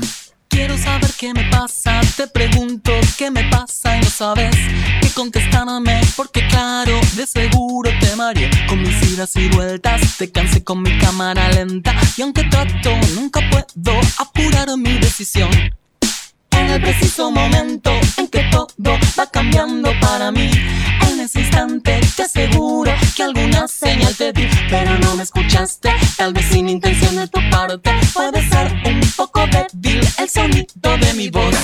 Quiero 0.56 0.78
saber 0.78 1.12
qué 1.20 1.34
me 1.34 1.44
pasa, 1.50 2.00
te 2.16 2.28
pregunto 2.28 2.94
qué 3.18 3.30
me 3.30 3.44
pasa 3.50 3.98
y 3.98 4.00
no 4.00 4.10
sabes 4.10 4.56
qué 5.02 5.10
contestarme, 5.14 6.00
porque 6.16 6.48
claro, 6.48 6.98
de 7.18 7.28
seguro 7.28 7.92
te 8.00 8.16
mareé. 8.16 8.50
Con 8.66 8.82
mis 8.82 9.12
idas 9.12 9.36
y 9.36 9.50
vueltas, 9.50 10.18
te 10.18 10.32
cansé 10.32 10.64
con 10.64 10.82
mi 10.82 10.98
cámara 10.98 11.50
lenta. 11.50 11.94
Y 12.16 12.22
aunque 12.22 12.46
trato, 12.46 12.96
nunca 13.16 13.42
puedo 13.52 14.00
apurar 14.18 14.70
mi 14.78 14.98
decisión. 14.98 15.52
En 16.52 16.70
el 16.70 16.82
preciso 16.82 17.30
momento 17.32 17.92
en 18.15 18.15
que 18.36 18.44
todo 18.52 19.00
va 19.18 19.26
cambiando 19.32 19.90
para 20.02 20.30
mí, 20.30 20.52
en 21.08 21.22
ese 21.22 21.40
instante 21.40 22.02
te 22.18 22.24
aseguro 22.24 22.92
que 23.16 23.24
alguna 23.24 23.66
señal 23.68 24.14
te 24.14 24.34
di, 24.34 24.48
pero 24.70 25.00
no 25.00 25.16
me 25.16 25.24
escuchaste, 25.24 25.90
tal 26.18 26.34
vez 26.34 26.46
sin 26.48 26.68
intención 26.68 27.16
de 27.16 27.28
tu 27.30 27.40
parte, 27.50 27.92
puede 28.14 28.48
ser 28.50 28.74
un 28.86 29.00
poco 29.16 29.40
débil 29.48 30.02
el 30.18 30.30
sonido 30.30 30.98
de 30.98 31.14
mi 31.14 31.30
voz. 31.30 31.56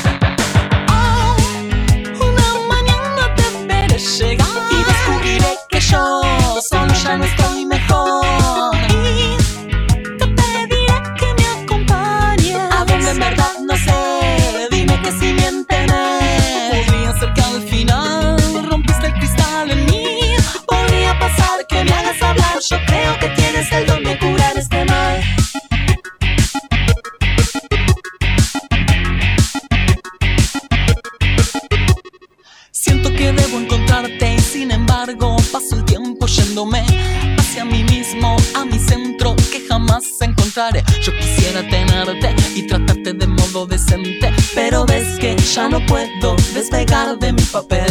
Ya 45.56 45.68
no 45.68 45.86
puedo 45.86 46.36
despegar 46.54 47.18
de 47.20 47.34
mi 47.34 47.42
papel. 47.44 47.91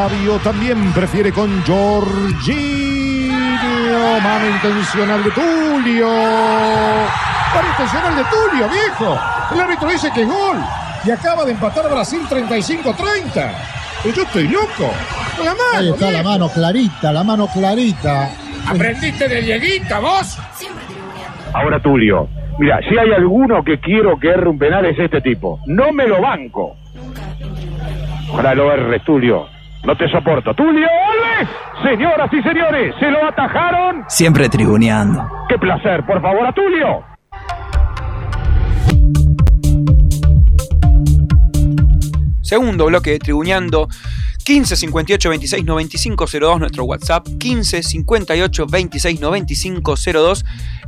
Sabio 0.00 0.38
también 0.38 0.92
prefiere 0.94 1.30
con 1.30 1.62
Jorginho. 1.62 3.36
Mano 4.22 4.48
intencional 4.48 5.22
de 5.22 5.30
Tulio. 5.30 6.08
Mano 6.08 7.68
intencional 7.68 8.16
de 8.16 8.24
Tulio, 8.24 8.66
viejo. 8.70 9.18
El 9.52 9.60
árbitro 9.60 9.90
dice 9.90 10.10
que 10.14 10.22
es 10.22 10.26
gol. 10.26 10.56
Y 11.04 11.10
acaba 11.10 11.44
de 11.44 11.52
empatar 11.52 11.90
Brasil 11.90 12.22
35-30. 12.30 13.52
Pero 14.02 14.14
yo 14.14 14.22
estoy 14.22 14.48
loco. 14.48 14.90
Con 15.36 15.44
la 15.44 15.52
mano. 15.52 15.78
Ahí 15.78 15.90
está 15.90 16.10
la 16.10 16.22
mano 16.22 16.48
clarita, 16.48 17.12
la 17.12 17.22
mano 17.22 17.46
clarita. 17.48 18.30
¿Aprendiste 18.66 19.28
de 19.28 19.42
Dieguita, 19.42 19.98
vos? 19.98 20.38
Ahora 21.52 21.78
Tulio. 21.78 22.26
Mira, 22.58 22.80
si 22.88 22.96
hay 22.96 23.12
alguno 23.12 23.62
que 23.62 23.78
quiero 23.78 24.18
que 24.18 24.28
erre 24.30 24.48
un 24.48 24.58
penal 24.58 24.86
es 24.86 24.98
este 24.98 25.20
tipo. 25.20 25.60
No 25.66 25.92
me 25.92 26.08
lo 26.08 26.22
banco. 26.22 26.74
Ojalá 28.32 28.54
lo 28.54 28.72
erres, 28.72 29.04
Tulio. 29.04 29.59
No 29.84 29.96
te 29.96 30.08
soporto. 30.10 30.54
¡Tulio 30.54 30.86
Alves! 30.86 31.48
Señoras 31.82 32.30
y 32.32 32.42
señores, 32.42 32.94
se 33.00 33.10
lo 33.10 33.24
atajaron. 33.26 34.04
Siempre 34.08 34.48
tribuneando. 34.48 35.26
¡Qué 35.48 35.58
placer! 35.58 36.04
Por 36.04 36.20
favor, 36.20 36.46
a 36.46 36.52
Tulio. 36.52 37.02
Segundo 42.42 42.86
bloque 42.86 43.12
de 43.12 43.18
Tribuñando. 43.18 43.88
15 44.44 44.74
58 44.74 45.28
26 45.28 45.64
95 45.64 46.24
02, 46.40 46.58
nuestro 46.60 46.84
WhatsApp. 46.84 47.26
15 47.38 47.82
58 47.82 48.66
26 48.66 49.20
95 49.20 49.94
02. 50.12 50.44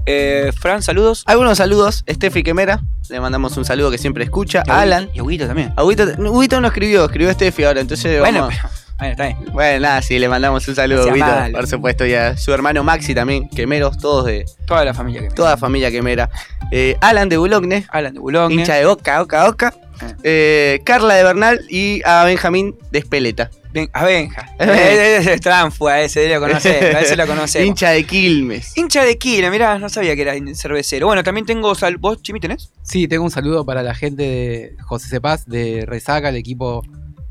Eh, 0.07 0.51
Fran, 0.59 0.83
saludos. 0.83 1.23
Algunos 1.27 1.59
saludos. 1.59 2.03
Steffi 2.11 2.43
Quemera, 2.43 2.83
le 3.09 3.21
mandamos 3.21 3.57
un 3.57 3.65
saludo 3.65 3.91
que 3.91 3.99
siempre 3.99 4.25
escucha. 4.25 4.65
Y 4.67 4.71
a 4.71 4.81
Alan. 4.81 5.11
Y 5.15 5.21
a 5.21 5.23
Huguito 5.23 5.47
también. 5.47 5.73
A 5.77 5.85
Huguito, 5.85 6.05
Huguito 6.19 6.61
no 6.61 6.67
escribió, 6.69 7.05
escribió 7.05 7.33
Steffi 7.33 7.65
ahora, 7.65 7.81
entonces 7.81 8.19
Bueno, 8.19 8.41
vamos- 8.43 8.55
pero. 8.61 8.82
Bueno, 9.03 9.13
está 9.13 9.27
bien. 9.27 9.53
Bueno, 9.53 9.81
nada, 9.81 10.01
sí, 10.01 10.17
le 10.17 10.29
mandamos 10.29 10.69
un 10.69 10.77
saludo, 10.77 11.09
malo. 11.17 11.59
por 11.59 11.67
supuesto, 11.67 12.07
y 12.07 12.15
a 12.15 12.37
su 12.37 12.53
hermano 12.53 12.85
Maxi 12.85 13.17
también, 13.17 13.49
Quemeros, 13.49 13.99
todos 13.99 14.27
de 14.27 14.45
Toda 14.65 14.85
la 14.85 14.95
familia 14.95 15.23
que 15.23 15.31
toda 15.31 15.51
la 15.51 15.57
familia 15.57 15.91
Quemera. 15.91 16.31
Eh, 16.71 16.97
Alan 17.01 17.29
de 17.29 17.37
Bulogne, 17.37 17.85
Alan 17.89 18.15
de 18.15 18.21
Boulogne. 18.21 18.55
hincha 18.55 18.75
de 18.77 18.87
Oca, 18.87 19.21
Oca, 19.21 19.49
Oca. 19.49 19.75
Eh, 20.23 20.81
Carla 20.85 21.15
de 21.15 21.25
Bernal 21.25 21.61
y 21.69 22.01
a 22.05 22.23
Benjamín 22.25 22.77
de 22.93 23.01
Espeleta. 23.01 23.51
A 23.93 24.05
Benja. 24.05 24.47
Eh, 24.61 25.17
Ese 25.19 25.33
es 25.35 25.41
Tránfuga, 25.41 26.01
ese 26.03 26.29
lo 26.33 26.39
conocemos. 26.41 27.03
ese 27.03 27.17
lo 27.17 27.27
conocemos. 27.27 27.67
Hincha 27.67 27.91
de 27.91 28.05
Quilmes. 28.05 28.77
Hincha 28.77 29.03
de 29.05 29.19
Quila, 29.19 29.51
mirá, 29.51 29.79
no 29.81 29.89
sabía 29.89 30.15
que 30.15 30.23
era 30.23 30.35
cervecero. 30.55 31.07
Bueno, 31.09 31.25
también 31.25 31.45
tengo 31.45 31.75
sal... 31.75 31.97
¿Vos, 31.97 32.23
Chimi, 32.23 32.39
tenés? 32.39 32.71
Sí, 32.83 33.09
tengo 33.09 33.25
un 33.25 33.31
saludo 33.33 33.65
para 33.67 33.83
la 33.83 33.95
gente 33.97 34.23
de 34.23 34.77
José 34.85 35.09
Cepaz 35.09 35.47
de 35.47 35.85
Resaca, 35.89 36.29
el 36.29 36.37
equipo 36.37 36.83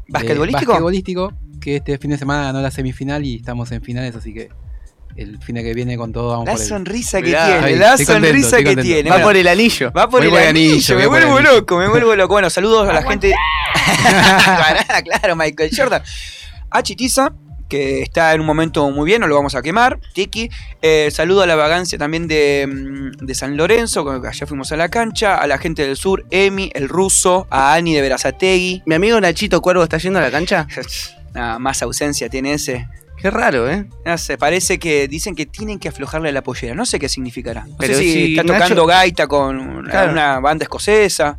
basquetbolístico, 0.09 1.31
que 1.61 1.77
este 1.77 1.97
fin 1.97 2.11
de 2.11 2.17
semana 2.17 2.43
ganó 2.43 2.61
la 2.61 2.71
semifinal 2.71 3.25
y 3.25 3.37
estamos 3.37 3.71
en 3.71 3.81
finales, 3.81 4.13
así 4.15 4.33
que 4.33 4.49
el 5.15 5.39
fin 5.43 5.55
de 5.55 5.63
que 5.63 5.73
viene 5.73 5.97
con 5.97 6.11
todo 6.13 6.29
vamos 6.29 6.45
La 6.45 6.53
por 6.53 6.61
el- 6.61 6.67
sonrisa 6.67 7.19
que 7.21 7.27
Mirá, 7.27 7.45
tiene, 7.45 7.65
ahí, 7.67 7.75
la 7.75 7.89
contento, 7.97 8.13
sonrisa 8.13 8.63
que 8.63 8.75
tiene. 8.77 9.09
Va 9.09 9.15
Bueno, 9.17 9.27
por 9.27 9.35
el 9.37 9.47
anillo. 9.47 9.91
Va 9.91 10.09
por 10.09 10.23
el 10.23 10.29
por 10.29 10.39
el 10.39 10.47
anillo, 10.47 10.71
anillo, 10.73 10.95
me 10.97 11.07
vuelvo 11.07 11.35
anillo. 11.37 11.53
loco, 11.55 11.77
me 11.77 11.87
vuelvo 11.89 12.15
loco. 12.15 12.33
Bueno, 12.33 12.49
saludos 12.49 12.87
a 12.89 12.93
la 12.93 13.03
gente. 13.03 13.33
claro, 14.03 14.79
claro, 15.05 15.35
Michael 15.35 15.69
Jordan. 15.75 16.01
A 16.69 16.81
Chitiza, 16.83 17.33
que 17.67 18.01
está 18.01 18.33
en 18.33 18.39
un 18.41 18.47
momento 18.47 18.89
muy 18.91 19.05
bien, 19.05 19.19
no 19.21 19.27
lo 19.27 19.35
vamos 19.35 19.55
a 19.55 19.61
quemar. 19.61 19.99
Tiki. 20.13 20.49
Eh, 20.81 21.09
saludo 21.11 21.41
a 21.41 21.45
la 21.47 21.55
vagancia 21.55 21.97
también 21.97 22.27
de, 22.27 22.67
mm, 22.69 23.25
de 23.25 23.35
San 23.35 23.57
Lorenzo, 23.57 24.21
que 24.21 24.27
allá 24.27 24.47
fuimos 24.47 24.71
a 24.71 24.77
la 24.77 24.87
cancha. 24.89 25.35
A 25.35 25.47
la 25.47 25.57
gente 25.57 25.85
del 25.85 25.97
sur, 25.97 26.25
Emi, 26.31 26.69
el 26.73 26.87
ruso. 26.89 27.47
A 27.49 27.73
Ani 27.73 27.93
de 27.95 28.01
Verazategui. 28.01 28.83
Mi 28.85 28.95
amigo 28.95 29.19
Nachito 29.19 29.61
Cuervo 29.61 29.83
está 29.83 29.97
yendo 29.97 30.19
a 30.19 30.21
la 30.21 30.31
cancha. 30.31 30.67
Más 31.59 31.81
ausencia 31.81 32.29
tiene 32.29 32.53
ese. 32.53 32.87
Qué 33.17 33.29
raro, 33.29 33.69
¿eh? 33.69 33.85
No 34.03 34.17
sé, 34.17 34.35
parece 34.39 34.79
que 34.79 35.07
dicen 35.07 35.35
que 35.35 35.45
tienen 35.45 35.77
que 35.77 35.87
aflojarle 35.89 36.31
la 36.31 36.41
pollera. 36.41 36.73
No 36.73 36.87
sé 36.87 36.97
qué 36.99 37.07
significará. 37.07 37.65
No 37.65 37.75
Pero 37.77 37.93
sé 37.93 37.99
si, 37.99 38.11
si 38.13 38.31
está 38.35 38.43
Nacho- 38.43 38.53
tocando 38.63 38.85
gaita 38.87 39.27
con 39.27 39.59
una, 39.59 39.91
Claro. 39.91 40.11
una 40.11 40.39
banda 40.39 40.63
escocesa. 40.63 41.37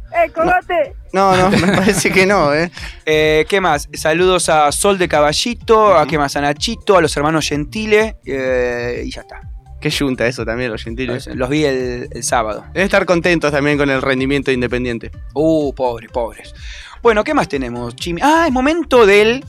No, 1.12 1.36
no, 1.36 1.50
me 1.66 1.72
parece 1.72 2.10
que 2.10 2.24
no, 2.24 2.54
¿eh? 2.54 2.70
Eh, 3.04 3.44
¿Qué 3.48 3.60
más? 3.60 3.88
Saludos 3.94 4.48
a 4.48 4.70
Sol 4.72 4.96
de 4.96 5.08
Caballito, 5.08 5.96
a 5.96 6.06
qué 6.06 6.18
más? 6.18 6.36
A 6.36 6.40
Nachito, 6.40 6.96
a 6.96 7.00
los 7.02 7.16
hermanos 7.16 7.48
Gentile 7.48 8.16
eh, 8.24 9.02
y 9.04 9.10
ya 9.10 9.22
está. 9.22 9.40
Qué 9.80 9.90
yunta 9.90 10.24
eso 10.28 10.44
también, 10.46 10.70
los 10.70 10.84
gentiles. 10.84 11.26
Los 11.34 11.48
vi 11.48 11.64
el, 11.64 12.08
el 12.12 12.22
sábado. 12.22 12.64
Deben 12.72 12.84
estar 12.84 13.04
contentos 13.04 13.50
también 13.50 13.76
con 13.76 13.90
el 13.90 14.00
rendimiento 14.00 14.52
de 14.52 14.54
independiente. 14.54 15.10
Uh, 15.34 15.74
pobres, 15.74 16.08
pobres. 16.12 16.54
Bueno, 17.02 17.24
¿qué 17.24 17.34
más 17.34 17.48
tenemos, 17.48 17.96
Chimi? 17.96 18.20
Ah, 18.22 18.44
es 18.46 18.52
momento 18.52 19.04
del 19.04 19.44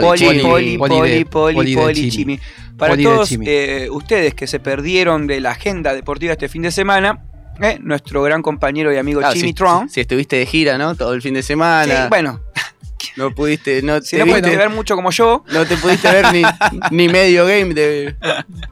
Poli, 0.00 0.40
poli, 0.40 0.78
poli, 0.78 1.24
Poli 1.24 1.74
poli, 1.74 2.10
Chimi. 2.10 2.40
Para 2.76 2.96
todos 2.96 3.30
eh, 3.44 3.88
ustedes 3.90 4.34
que 4.34 4.46
se 4.46 4.58
perdieron 4.60 5.26
de 5.26 5.40
la 5.40 5.50
agenda 5.52 5.94
deportiva 5.94 6.32
este 6.32 6.48
fin 6.48 6.62
de 6.62 6.70
semana, 6.70 7.22
eh, 7.60 7.78
nuestro 7.80 8.22
gran 8.22 8.42
compañero 8.42 8.92
y 8.92 8.96
amigo 8.96 9.20
Claro, 9.20 9.34
Jimmy 9.34 9.48
si, 9.48 9.54
Trump. 9.54 9.90
si 9.90 10.00
estuviste 10.00 10.36
de 10.36 10.46
gira, 10.46 10.78
¿no? 10.78 10.94
Todo 10.94 11.12
el 11.14 11.22
fin 11.22 11.34
de 11.34 11.42
Sí, 11.42 11.48
semana. 11.48 12.08
bueno, 12.08 12.40
No 13.16 13.34
pudiste, 13.34 13.82
no 13.82 14.00
si 14.00 14.16
te 14.16 14.18
no 14.20 14.24
pudiste 14.26 14.48
viste- 14.50 14.56
ver 14.56 14.70
mucho 14.70 14.94
como 14.96 15.10
yo, 15.10 15.44
no 15.52 15.66
te 15.66 15.76
pudiste 15.76 16.10
ver 16.10 16.32
ni, 16.32 16.42
ni 16.90 17.08
medio 17.08 17.44
game 17.44 17.74
de, 17.74 18.14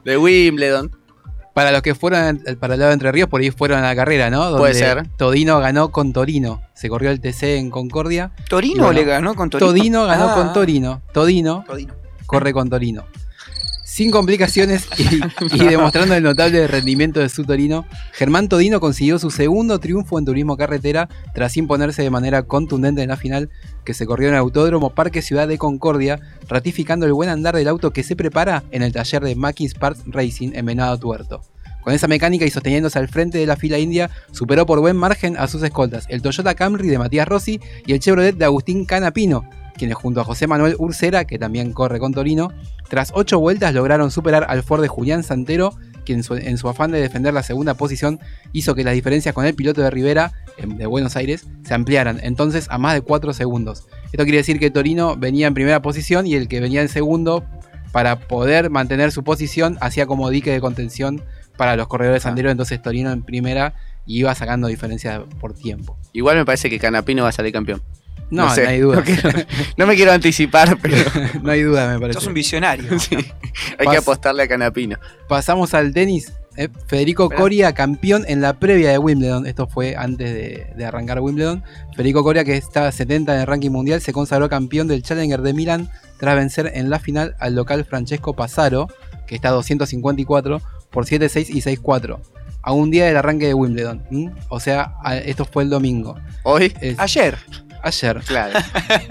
de 0.03 0.17
Wimbledon. 0.17 0.89
Para 1.53 1.71
los 1.71 1.81
que 1.81 1.95
fueron 1.95 2.41
al- 2.47 2.57
para 2.57 2.75
el 2.75 2.79
lado 2.79 2.89
de 2.91 2.93
Entre 2.93 3.11
Ríos, 3.11 3.27
por 3.27 3.41
ahí 3.41 3.51
fueron 3.51 3.79
a 3.79 3.81
la 3.87 3.95
carrera, 3.95 4.29
¿no? 4.29 4.43
Donde 4.45 4.57
Puede 4.59 4.73
ser. 4.73 5.07
Todino 5.17 5.59
ganó 5.59 5.91
con 5.91 6.13
Torino. 6.13 6.61
Se 6.73 6.87
corrió 6.87 7.11
el 7.11 7.19
TC 7.19 7.57
en 7.57 7.69
Concordia. 7.69 8.31
Torino 8.49 8.85
bueno, 8.85 8.99
le 8.99 9.05
ganó 9.05 9.35
con 9.35 9.49
Torino. 9.49 9.67
Todino 9.71 10.05
ganó 10.05 10.29
Ah, 10.29 10.33
con 10.35 10.53
Torino. 10.53 11.01
Todino 11.13 11.63
Todino. 11.67 11.93
corre 12.25 12.53
con 12.53 12.69
Torino. 12.69 13.03
Sin 13.91 14.09
complicaciones 14.09 14.87
y, 14.97 15.15
y 15.53 15.67
demostrando 15.67 16.15
el 16.15 16.23
notable 16.23 16.65
rendimiento 16.65 17.19
de 17.19 17.27
su 17.27 17.43
Torino, 17.43 17.85
Germán 18.13 18.47
Todino 18.47 18.79
consiguió 18.79 19.19
su 19.19 19.31
segundo 19.31 19.81
triunfo 19.81 20.17
en 20.17 20.23
turismo 20.23 20.55
carretera 20.55 21.09
tras 21.33 21.57
imponerse 21.57 22.01
de 22.01 22.09
manera 22.09 22.43
contundente 22.43 23.01
en 23.01 23.09
la 23.09 23.17
final 23.17 23.49
que 23.83 23.93
se 23.93 24.05
corrió 24.05 24.29
en 24.29 24.35
el 24.35 24.39
Autódromo 24.39 24.91
Parque 24.91 25.21
Ciudad 25.21 25.45
de 25.45 25.57
Concordia, 25.57 26.21
ratificando 26.47 27.05
el 27.05 27.11
buen 27.11 27.27
andar 27.27 27.53
del 27.53 27.67
auto 27.67 27.91
que 27.91 28.03
se 28.03 28.15
prepara 28.15 28.63
en 28.71 28.81
el 28.81 28.93
taller 28.93 29.25
de 29.25 29.35
Mackin 29.35 29.69
Parts 29.77 30.03
Racing 30.05 30.51
en 30.53 30.67
Venado 30.67 30.97
Tuerto. 30.97 31.41
Con 31.81 31.93
esa 31.93 32.07
mecánica 32.07 32.45
y 32.45 32.49
sosteniéndose 32.49 32.97
al 32.97 33.09
frente 33.09 33.39
de 33.39 33.45
la 33.45 33.57
fila 33.57 33.77
india, 33.77 34.09
superó 34.31 34.65
por 34.65 34.79
buen 34.79 34.95
margen 34.95 35.35
a 35.35 35.49
sus 35.49 35.63
escoltas, 35.63 36.05
el 36.07 36.21
Toyota 36.21 36.55
Camry 36.55 36.87
de 36.87 36.97
Matías 36.97 37.27
Rossi 37.27 37.59
y 37.85 37.91
el 37.91 37.99
Chevrolet 37.99 38.37
de 38.37 38.45
Agustín 38.45 38.85
Canapino, 38.85 39.43
quienes 39.75 39.97
junto 39.97 40.21
a 40.21 40.23
José 40.23 40.47
Manuel 40.47 40.75
Ursera, 40.77 41.25
que 41.25 41.39
también 41.39 41.73
corre 41.73 41.99
con 41.99 42.13
Torino, 42.13 42.53
tras 42.91 43.13
ocho 43.15 43.39
vueltas 43.39 43.73
lograron 43.73 44.11
superar 44.11 44.47
al 44.49 44.63
Ford 44.63 44.81
de 44.81 44.89
Julián 44.89 45.23
Santero, 45.23 45.73
quien 46.03 46.17
en 46.17 46.23
su, 46.25 46.35
en 46.35 46.57
su 46.57 46.67
afán 46.67 46.91
de 46.91 46.99
defender 46.99 47.33
la 47.33 47.41
segunda 47.41 47.75
posición 47.75 48.19
hizo 48.51 48.75
que 48.75 48.83
las 48.83 48.93
diferencias 48.93 49.33
con 49.33 49.45
el 49.45 49.55
piloto 49.55 49.81
de 49.81 49.89
Rivera, 49.89 50.33
em, 50.57 50.75
de 50.75 50.85
Buenos 50.87 51.15
Aires, 51.15 51.47
se 51.63 51.73
ampliaran, 51.73 52.19
entonces 52.21 52.67
a 52.69 52.77
más 52.77 52.93
de 52.93 52.99
4 52.99 53.31
segundos. 53.31 53.87
Esto 54.11 54.25
quiere 54.25 54.39
decir 54.39 54.59
que 54.59 54.71
Torino 54.71 55.15
venía 55.15 55.47
en 55.47 55.53
primera 55.53 55.81
posición 55.81 56.27
y 56.27 56.35
el 56.35 56.49
que 56.49 56.59
venía 56.59 56.81
en 56.81 56.89
segundo, 56.89 57.45
para 57.93 58.19
poder 58.19 58.69
mantener 58.69 59.13
su 59.13 59.23
posición, 59.23 59.77
hacía 59.79 60.05
como 60.05 60.29
dique 60.29 60.51
de 60.51 60.59
contención 60.59 61.23
para 61.55 61.77
los 61.77 61.87
corredores 61.87 62.23
Santero, 62.23 62.51
entonces 62.51 62.81
Torino 62.81 63.13
en 63.13 63.23
primera 63.23 63.73
y 64.05 64.19
iba 64.19 64.35
sacando 64.35 64.67
diferencias 64.67 65.21
por 65.39 65.53
tiempo. 65.53 65.97
Igual 66.11 66.35
me 66.35 66.43
parece 66.43 66.69
que 66.69 66.77
Canapino 66.77 67.23
va 67.23 67.29
a 67.29 67.31
salir 67.31 67.53
campeón. 67.53 67.81
No, 68.31 68.45
no, 68.47 68.55
sé, 68.55 68.65
hay 68.65 68.79
duda. 68.79 68.95
No, 68.97 69.03
quiero- 69.03 69.29
no 69.77 69.85
me 69.87 69.95
quiero 69.95 70.11
anticipar, 70.13 70.77
pero 70.81 70.95
no 71.43 71.51
hay 71.51 71.61
duda, 71.61 71.87
me 71.93 71.99
parece. 71.99 72.19
Sos 72.19 72.27
un 72.27 72.33
visionario. 72.33 72.97
sí, 72.99 73.15
hay 73.77 73.87
que 73.87 73.97
apostarle 73.97 74.43
a 74.43 74.47
Canapino. 74.47 74.97
Pasamos 75.27 75.73
al 75.73 75.93
tenis. 75.93 76.31
eh, 76.57 76.69
Federico 76.87 77.23
Esperá. 77.23 77.41
Coria, 77.41 77.73
campeón 77.73 78.23
en 78.27 78.41
la 78.41 78.53
previa 78.59 78.89
de 78.91 78.97
Wimbledon. 78.97 79.45
Esto 79.47 79.67
fue 79.67 79.95
antes 79.97 80.33
de, 80.33 80.67
de 80.75 80.85
arrancar 80.85 81.19
Wimbledon. 81.19 81.63
Federico 81.95 82.23
Coria, 82.23 82.43
que 82.45 82.55
está 82.57 82.91
70 82.91 83.33
en 83.35 83.41
el 83.41 83.47
ranking 83.47 83.69
mundial, 83.69 84.01
se 84.01 84.13
consagró 84.13 84.49
campeón 84.49 84.87
del 84.87 85.03
Challenger 85.03 85.41
de 85.41 85.53
Milán 85.53 85.89
tras 86.17 86.35
vencer 86.35 86.71
en 86.73 86.89
la 86.89 86.99
final 86.99 87.35
al 87.39 87.55
local 87.55 87.83
Francesco 87.85 88.33
Passaro, 88.33 88.87
que 89.27 89.35
está 89.35 89.49
a 89.49 89.51
254, 89.51 90.61
por 90.89 91.05
7-6 91.05 91.47
y 91.49 91.61
6-4. 91.61 92.19
A 92.63 92.73
un 92.73 92.91
día 92.91 93.05
del 93.07 93.17
arranque 93.17 93.47
de 93.47 93.53
Wimbledon. 93.55 94.03
O 94.49 94.59
sea, 94.59 94.93
a- 95.03 95.17
esto 95.17 95.45
fue 95.45 95.63
el 95.63 95.69
domingo. 95.69 96.15
Hoy, 96.43 96.71
Es- 96.79 96.99
Ayer. 96.99 97.37
Ayer. 97.83 98.21
claro. 98.25 98.59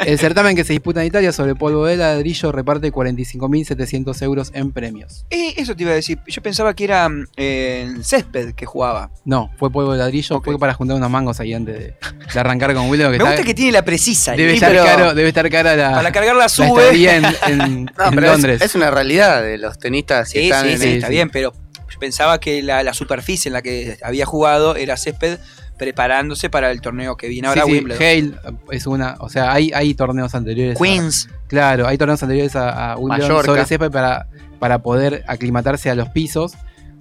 El 0.04 0.18
certamen 0.18 0.56
que 0.56 0.64
se 0.64 0.72
disputa 0.72 1.00
en 1.00 1.06
Italia 1.08 1.32
sobre 1.32 1.54
polvo 1.54 1.86
de 1.86 1.96
ladrillo 1.96 2.52
reparte 2.52 2.92
45.700 2.92 4.22
euros 4.22 4.50
en 4.54 4.72
premios. 4.72 5.24
Eh, 5.30 5.54
eso 5.56 5.74
te 5.76 5.82
iba 5.82 5.92
a 5.92 5.94
decir. 5.94 6.18
Yo 6.26 6.42
pensaba 6.42 6.74
que 6.74 6.84
era 6.84 7.08
mm, 7.08 7.26
eh, 7.36 7.92
césped 8.02 8.54
que 8.54 8.66
jugaba. 8.66 9.10
No, 9.24 9.50
fue 9.58 9.70
polvo 9.70 9.92
de 9.92 9.98
ladrillo, 9.98 10.40
fue 10.42 10.58
para 10.58 10.74
juntar 10.74 10.96
unos 10.96 11.10
mangos 11.10 11.40
ahí 11.40 11.54
antes 11.54 11.78
de, 11.78 11.94
de 12.32 12.40
arrancar 12.40 12.74
con 12.74 12.88
Willow. 12.88 13.06
Que 13.10 13.18
Me 13.18 13.24
está- 13.24 13.30
gusta 13.30 13.44
que 13.44 13.54
tiene 13.54 13.72
la 13.72 13.84
precisa. 13.84 14.32
debe, 14.32 14.52
¿eh? 14.52 14.54
estar 14.54 14.70
Pero 14.70 14.84
caro, 14.84 15.14
debe 15.14 15.28
estar 15.28 15.48
cara 15.50 15.76
la, 15.76 15.92
Para 15.92 16.12
cargar 16.12 16.36
la 16.36 16.48
sube. 16.48 16.82
estadía 16.82 17.16
en, 17.16 17.24
en- 17.48 17.84
No, 17.84 18.04
en 18.06 18.14
pero 18.14 18.26
es- 18.26 18.32
Londres. 18.32 18.62
Es, 18.62 18.74
una 18.74 18.90
realidad 18.90 19.42
de 19.42 19.58
los 19.58 19.78
tenistas 19.78 20.32
que 20.32 20.40
Sí, 20.40 20.44
están 20.46 20.66
sí, 20.66 20.72
en 20.72 20.78
sí, 20.80 20.88
el- 20.88 20.94
está 20.96 21.08
bien, 21.08 21.30
pero 21.30 21.52
yo 21.92 21.98
pensaba 21.98 22.38
que 22.40 22.62
la, 22.62 22.82
la 22.82 22.94
superficie 22.94 23.48
en 23.48 23.52
la 23.54 23.62
que 23.62 23.98
había 24.02 24.24
jugado 24.26 24.76
era 24.76 24.96
césped, 24.96 25.38
preparándose 25.80 26.50
para 26.50 26.70
el 26.70 26.80
torneo 26.80 27.16
que 27.16 27.26
viene 27.28 27.48
ahora 27.48 27.62
Sí, 27.62 27.68
sí, 27.70 27.72
Wimbledon. 27.78 28.02
Hale 28.02 28.56
es 28.70 28.86
una. 28.86 29.16
O 29.18 29.28
sea, 29.30 29.50
hay, 29.52 29.72
hay 29.74 29.94
torneos 29.94 30.34
anteriores. 30.36 30.76
a- 30.76 30.84
Queens. 30.84 31.28
claro, 31.48 31.88
hay 31.88 31.96
torneos 31.98 32.22
anteriores 32.22 32.54
a, 32.54 32.92
a 32.92 32.96
Wimbledon 32.98 33.28
Mallorca. 33.28 33.46
sobre 33.46 33.64
césped 33.64 33.90
para, 33.90 34.28
para 34.60 34.78
poder 34.80 35.24
aclimatarse 35.26 35.90
a 35.90 35.94
los 35.94 36.10
pisos. 36.10 36.52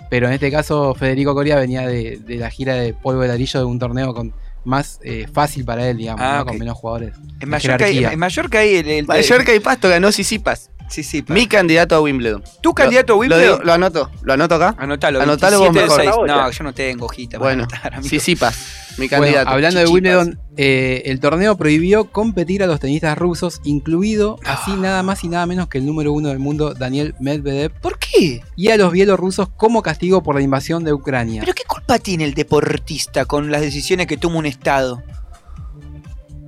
Pero 0.09 0.25
en 0.27 0.33
este 0.33 0.49
caso, 0.49 0.95
Federico 0.95 1.35
Coria 1.35 1.57
venía 1.57 1.85
de, 1.85 2.17
de 2.25 2.35
la 2.37 2.49
gira 2.49 2.73
de 2.75 2.93
polvo 2.93 3.21
de 3.21 3.27
ladrillo 3.27 3.59
de 3.59 3.65
un 3.65 3.77
torneo 3.77 4.13
con 4.15 4.33
más 4.63 4.99
eh, 5.03 5.27
fácil 5.31 5.65
para 5.65 5.87
él, 5.87 5.97
digamos, 5.97 6.21
Ah, 6.25 6.37
¿no? 6.39 6.45
con 6.47 6.57
menos 6.57 6.75
jugadores. 6.77 7.13
En 7.39 7.49
Mallorca, 7.49 7.85
hay, 7.85 8.03
en 8.05 8.17
Mallorca 8.17 8.59
hay 8.59 8.75
el, 8.77 8.87
el- 8.87 9.05
Mallorca 9.05 9.53
y 9.53 9.59
Pasto 9.59 9.87
ganó 9.89 10.11
Sisipas. 10.11 10.71
Sí, 10.89 11.03
sí. 11.03 11.23
Mi 11.27 11.45
candidato 11.47 11.95
a 11.95 12.01
Wimbledon. 12.01 12.43
¿Tu 12.61 12.73
candidato 12.73 13.13
a 13.13 13.15
Lo, 13.15 13.19
Wimbledon? 13.21 13.43
digo- 13.59 13.63
lo 13.63 13.73
anoto, 13.73 14.09
lo 14.23 14.33
anoto 14.33 14.55
acá. 14.55 14.75
Anotalo, 14.77 15.21
Anotalo 15.21 15.59
vos 15.59 15.71
27 15.73 15.79
del 16.01 16.07
mejor. 16.09 16.27
6. 16.27 16.35
No, 16.37 16.51
yo 16.51 16.63
no 16.63 16.73
tengo 16.73 17.05
hojita 17.05 17.37
para 17.39 17.55
Bueno. 17.55 17.67
Sisipas, 18.01 18.57
mi 18.97 19.07
Bueno, 19.07 19.23
candidato. 19.23 19.49
hablando 19.51 19.79
de. 19.79 19.85
Wimbledon, 19.87 20.39
eh, 20.57 21.03
el 21.05 21.19
torneo 21.19 21.55
prohibió 21.57 22.05
competir 22.11 22.63
a 22.63 22.67
los 22.67 22.79
tenistas 22.79 23.17
rusos, 23.17 23.61
incluido 23.63 24.37
así 24.45 24.71
nada 24.73 25.03
más 25.03 25.23
y 25.23 25.27
nada 25.29 25.45
menos 25.45 25.67
que 25.67 25.77
el 25.77 25.85
número 25.85 26.11
uno 26.11 26.29
del 26.29 26.39
mundo, 26.39 26.73
Daniel 26.73 27.13
Medvedev. 27.19 27.71
¿Por 27.79 27.99
qué? 27.99 28.41
Y 28.55 28.69
a 28.69 28.77
los 28.77 28.91
bielorrusos 28.91 29.47
como 29.49 29.81
castigo 29.83 30.23
por 30.23 30.35
la 30.35 30.41
invasión 30.41 30.83
de 30.83 30.91
Ucrania. 30.93 31.41
¿Pero 31.41 31.53
qué 31.53 31.63
culpa 31.67 31.99
tiene 31.99 32.23
el 32.25 32.33
deportista 32.33 33.25
con 33.25 33.51
las 33.51 33.61
decisiones 33.61 34.07
que 34.07 34.17
toma 34.17 34.37
un 34.39 34.47
Estado? 34.47 35.03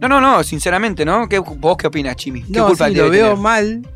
No, 0.01 0.07
no, 0.07 0.19
no, 0.19 0.43
sinceramente, 0.43 1.05
¿no? 1.05 1.29
¿Qué, 1.29 1.37
¿Vos 1.37 1.77
qué 1.77 1.85
opinas, 1.85 2.15
Chimi? 2.15 2.41
¿Qué 2.41 2.53
No, 2.57 2.67
culpa 2.69 2.87
sí, 2.89 2.95
lo 2.95 3.09
veo 3.11 3.27
tener? 3.29 3.37
mal. 3.37 3.87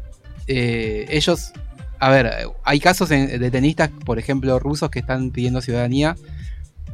Eh, 0.47 1.05
ellos, 1.09 1.51
a 1.99 2.09
ver, 2.09 2.31
hay 2.63 2.79
casos 2.79 3.09
en- 3.11 3.39
de 3.39 3.51
tenistas, 3.51 3.89
por 4.05 4.19
ejemplo, 4.19 4.59
rusos 4.59 4.89
que 4.89 4.99
están 4.99 5.31
pidiendo 5.31 5.61
ciudadanía 5.61 6.15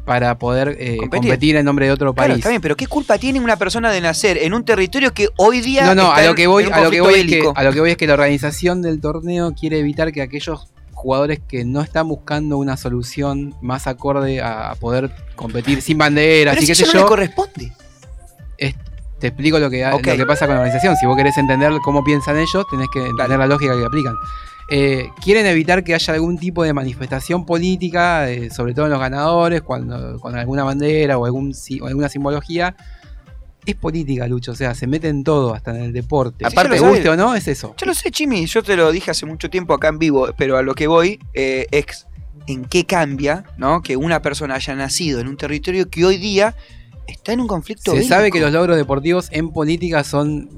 para 0.05 0.37
poder 0.39 0.77
eh, 0.79 0.97
Competir. 0.97 1.55
en 1.57 1.65
nombre 1.65 1.85
de 1.85 1.91
otro 1.91 2.13
Claro, 2.13 2.29
país. 2.29 2.39
está 2.39 2.49
bien, 2.49 2.61
pero 2.61 2.75
¿qué 2.75 2.87
culpa 2.87 3.17
tiene 3.19 3.39
una 3.39 3.55
persona 3.57 3.91
de 3.91 4.01
nacer 4.01 4.37
en 4.37 4.53
un 4.53 4.65
territorio 4.65 5.13
que 5.13 5.27
hoy 5.37 5.61
día 5.61 5.85
No, 5.85 5.93
no, 5.95 6.09
está 6.09 6.21
a 6.21 6.25
lo 6.25 6.35
que 6.35 6.47
voy, 6.47 6.63
a 6.71 6.81
lo 6.81 6.89
que 6.89 7.01
voy 7.01 7.13
es 7.13 7.19
que, 7.25 7.25
bélico? 7.35 7.53
a 7.55 7.63
lo 7.63 7.71
que 7.71 7.79
voy 7.81 7.91
es 7.91 7.97
que 7.97 8.07
la 8.07 8.13
organización 8.13 8.81
del 8.81 8.99
torneo 8.99 9.53
quiere 9.53 9.77
evitar 9.79 10.11
que 10.11 10.21
aquellos 10.23 10.67
jugadores 10.93 11.39
que 11.47 11.65
no 11.65 11.81
están 11.81 12.07
buscando 12.07 12.57
una 12.57 12.77
solución 12.77 13.55
más 13.61 13.85
acorde 13.87 14.41
a, 14.41 14.75
poder 14.79 15.11
competir 15.35 15.81
sin 15.81 15.97
banderas 15.99 16.53
Pero 16.55 16.63
y 16.63 16.65
si 16.65 16.71
qué 16.71 16.75
sé 16.75 16.83
eso 16.83 16.93
no 16.93 16.99
yo. 16.99 17.05
le 17.05 17.09
corresponde. 17.09 17.71
es- 18.57 18.75
te 19.21 19.27
explico 19.27 19.59
lo 19.59 19.69
que, 19.69 19.87
lo 19.87 19.99
que 20.01 20.25
pasa 20.25 20.47
con 20.47 20.55
la 20.55 20.61
organización. 20.61 20.97
Si 20.97 21.05
vos 21.05 21.15
querés 21.15 21.37
entender 21.37 21.71
cómo 21.83 22.03
piensan 22.03 22.37
ellos, 22.37 22.65
tenés 22.69 22.87
que 22.91 23.05
entender 23.05 23.37
la 23.37 23.47
lógica 23.47 23.77
que 23.77 23.85
aplican. 23.85 24.15
Eh, 24.67 25.09
quieren 25.21 25.45
evitar 25.45 25.83
que 25.83 25.93
haya 25.93 26.13
algún 26.13 26.37
tipo 26.37 26.63
de 26.63 26.73
manifestación 26.73 27.45
política, 27.45 28.29
eh, 28.29 28.49
sobre 28.49 28.73
todo 28.73 28.85
en 28.85 28.91
los 28.91 28.99
ganadores, 28.99 29.61
cuando 29.61 30.19
con 30.19 30.35
alguna 30.35 30.63
bandera 30.63 31.17
o, 31.17 31.25
algún, 31.25 31.53
o 31.81 31.87
alguna 31.87 32.09
simbología. 32.09 32.75
Es 33.63 33.75
política, 33.75 34.27
Lucho, 34.27 34.53
o 34.53 34.55
sea, 34.55 34.73
se 34.73 34.87
mete 34.87 35.07
en 35.07 35.23
todo, 35.23 35.53
hasta 35.53 35.69
en 35.69 35.83
el 35.83 35.93
deporte. 35.93 36.43
Aparte, 36.43 36.71
te 36.71 36.77
yo 36.77 36.85
lo 36.85 36.91
guste 36.91 37.09
o 37.09 37.15
no, 37.15 37.35
es 37.35 37.47
eso. 37.47 37.75
Yo 37.77 37.85
lo 37.85 37.93
sé, 37.93 38.09
Chimi, 38.09 38.47
yo 38.47 38.63
te 38.63 38.75
lo 38.75 38.91
dije 38.91 39.11
hace 39.11 39.27
mucho 39.27 39.51
tiempo 39.51 39.75
acá 39.75 39.89
en 39.89 39.99
vivo, 39.99 40.29
pero 40.35 40.57
a 40.57 40.63
lo 40.63 40.73
que 40.73 40.87
voy 40.87 41.19
eh, 41.35 41.67
es 41.69 42.07
en 42.47 42.65
qué 42.65 42.85
cambia, 42.85 43.43
¿no? 43.57 43.83
Que 43.83 43.97
una 43.97 44.23
persona 44.23 44.55
haya 44.55 44.73
nacido 44.73 45.19
en 45.19 45.27
un 45.27 45.37
territorio 45.37 45.91
que 45.91 46.05
hoy 46.05 46.17
día 46.17 46.55
está 47.07 47.33
en 47.33 47.41
un 47.41 47.47
conflicto 47.47 47.91
Se 47.91 47.97
bélico. 47.97 48.09
sabe 48.15 48.31
que 48.31 48.39
los 48.39 48.51
logros 48.51 48.77
deportivos 48.77 49.27
en 49.31 49.51
política 49.51 50.03
son 50.03 50.49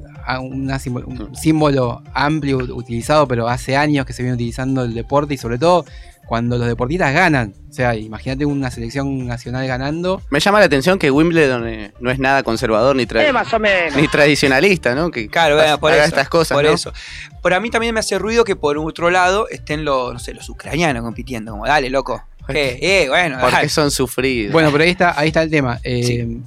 una 0.41 0.79
simbol- 0.79 1.03
un 1.05 1.35
símbolo 1.35 2.01
amplio 2.13 2.59
ut- 2.59 2.73
utilizado, 2.73 3.27
pero 3.27 3.47
hace 3.49 3.75
años 3.75 4.05
que 4.05 4.13
se 4.13 4.23
viene 4.23 4.35
utilizando 4.35 4.83
el 4.83 4.93
deporte 4.93 5.33
y 5.33 5.37
sobre 5.37 5.57
todo 5.57 5.85
cuando 6.25 6.57
los 6.57 6.65
deportistas 6.67 7.13
ganan. 7.13 7.53
O 7.69 7.73
sea, 7.73 7.95
imagínate 7.95 8.45
una 8.45 8.71
selección 8.71 9.27
nacional 9.27 9.67
ganando. 9.67 10.21
Me 10.29 10.39
llama 10.39 10.59
la 10.59 10.65
atención 10.65 10.97
que 10.97 11.11
Wimbledon 11.11 11.67
eh, 11.67 11.93
no 11.99 12.09
es 12.11 12.19
nada 12.19 12.41
conservador 12.43 12.95
ni, 12.95 13.05
tra- 13.05 13.27
Eh, 13.27 13.33
más 13.33 13.53
o 13.53 13.59
menos. 13.59 13.95
ni 13.99 14.07
tradicionalista, 14.07 14.95
¿no? 14.95 15.11
Que 15.11 15.27
Claro, 15.27 15.55
bueno, 15.57 15.77
por 15.79 15.91
haga 15.91 16.03
eso. 16.03 16.09
estas 16.09 16.29
cosas, 16.29 16.55
por 16.55 16.63
¿no? 16.63 16.71
eso. 16.71 16.93
Pero 17.41 17.55
a 17.57 17.59
mí 17.59 17.69
también 17.69 17.93
me 17.93 17.99
hace 17.99 18.17
ruido 18.17 18.45
que 18.45 18.55
por 18.55 18.77
otro 18.77 19.09
lado 19.09 19.49
estén 19.49 19.83
los, 19.83 20.13
no 20.13 20.19
sé, 20.19 20.33
los 20.33 20.47
ucranianos 20.47 21.03
compitiendo. 21.03 21.51
Como, 21.51 21.65
dale, 21.67 21.89
loco. 21.89 22.23
¿Qué? 22.51 22.79
Eh, 22.81 23.09
bueno, 23.09 23.37
Porque 23.41 23.69
son 23.69 23.91
sufridos. 23.91 24.51
Bueno, 24.53 24.71
pero 24.71 24.83
ahí 24.83 24.89
está, 24.89 25.17
ahí 25.19 25.27
está 25.27 25.41
el 25.43 25.49
tema. 25.49 25.79
Eh, 25.83 26.37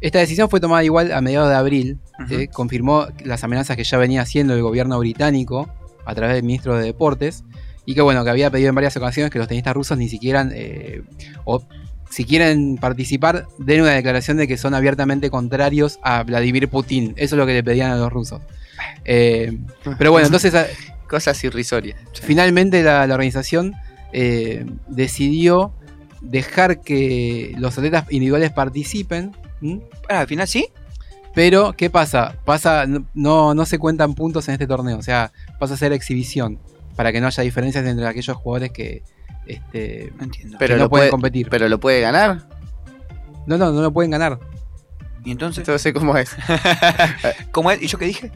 Esta 0.00 0.18
decisión 0.18 0.48
fue 0.48 0.60
tomada 0.60 0.82
igual 0.82 1.12
a 1.12 1.20
mediados 1.20 1.48
de 1.50 1.54
abril. 1.56 1.98
eh, 2.30 2.48
confirmó 2.48 3.06
las 3.24 3.44
amenazas 3.44 3.76
que 3.76 3.84
ya 3.84 3.98
venía 3.98 4.22
haciendo 4.22 4.54
el 4.54 4.62
gobierno 4.62 4.98
británico 4.98 5.68
a 6.06 6.14
través 6.14 6.34
del 6.36 6.44
ministro 6.44 6.76
de 6.76 6.84
Deportes. 6.84 7.44
Y 7.86 7.94
que 7.94 8.00
bueno, 8.02 8.24
que 8.24 8.30
había 8.30 8.50
pedido 8.50 8.68
en 8.68 8.74
varias 8.74 8.96
ocasiones 8.96 9.30
que 9.32 9.38
los 9.38 9.48
tenistas 9.48 9.74
rusos 9.74 9.98
ni 9.98 10.08
siquiera, 10.08 10.48
eh, 10.52 11.02
o 11.44 11.62
si 12.08 12.24
quieren 12.24 12.76
participar, 12.76 13.46
den 13.58 13.80
una 13.82 13.92
declaración 13.92 14.36
de 14.36 14.46
que 14.48 14.56
son 14.56 14.74
abiertamente 14.74 15.28
contrarios 15.30 15.98
a 16.02 16.22
Vladimir 16.22 16.68
Putin. 16.68 17.14
Eso 17.16 17.34
es 17.34 17.38
lo 17.38 17.46
que 17.46 17.54
le 17.54 17.62
pedían 17.64 17.90
a 17.90 17.96
los 17.96 18.12
rusos. 18.12 18.40
Eh, 19.04 19.58
pero 19.98 20.12
bueno, 20.12 20.26
entonces... 20.28 20.54
a- 20.54 20.66
Cosas 21.08 21.42
irrisorias. 21.42 21.98
Finalmente 22.22 22.84
la, 22.84 23.04
la 23.04 23.14
organización 23.14 23.74
eh, 24.12 24.66
decidió 24.88 25.72
dejar 26.20 26.80
que 26.80 27.54
los 27.58 27.76
atletas 27.78 28.04
individuales 28.10 28.50
participen. 28.52 29.36
¿m? 29.62 29.80
al 30.08 30.26
final 30.26 30.46
sí. 30.48 30.68
Pero, 31.34 31.74
¿qué 31.74 31.90
pasa? 31.90 32.34
pasa 32.44 32.86
no, 33.14 33.54
no 33.54 33.64
se 33.64 33.78
cuentan 33.78 34.14
puntos 34.14 34.48
en 34.48 34.54
este 34.54 34.66
torneo. 34.66 34.98
O 34.98 35.02
sea, 35.02 35.32
pasa 35.58 35.74
a 35.74 35.76
ser 35.76 35.92
exhibición. 35.92 36.58
Para 36.96 37.12
que 37.12 37.20
no 37.20 37.28
haya 37.28 37.42
diferencias 37.42 37.86
entre 37.86 38.06
aquellos 38.06 38.36
jugadores 38.36 38.72
que, 38.72 39.02
este, 39.46 40.12
entiendo. 40.20 40.58
que 40.58 40.58
Pero 40.58 40.76
no 40.76 40.84
lo 40.84 40.90
pueden 40.90 41.02
puede- 41.04 41.10
competir. 41.10 41.48
Pero 41.48 41.68
lo 41.68 41.78
puede 41.80 42.00
ganar. 42.00 42.42
No, 43.46 43.56
no, 43.56 43.70
no 43.72 43.80
lo 43.80 43.92
pueden 43.92 44.10
ganar. 44.10 44.38
¿Y 45.24 45.30
entonces? 45.30 45.58
Entonces, 45.58 45.92
¿cómo 45.92 46.16
es? 46.16 46.34
¿Cómo 47.52 47.70
es? 47.70 47.80
¿Y 47.82 47.86
yo 47.86 47.98
qué 47.98 48.06
dije? 48.06 48.32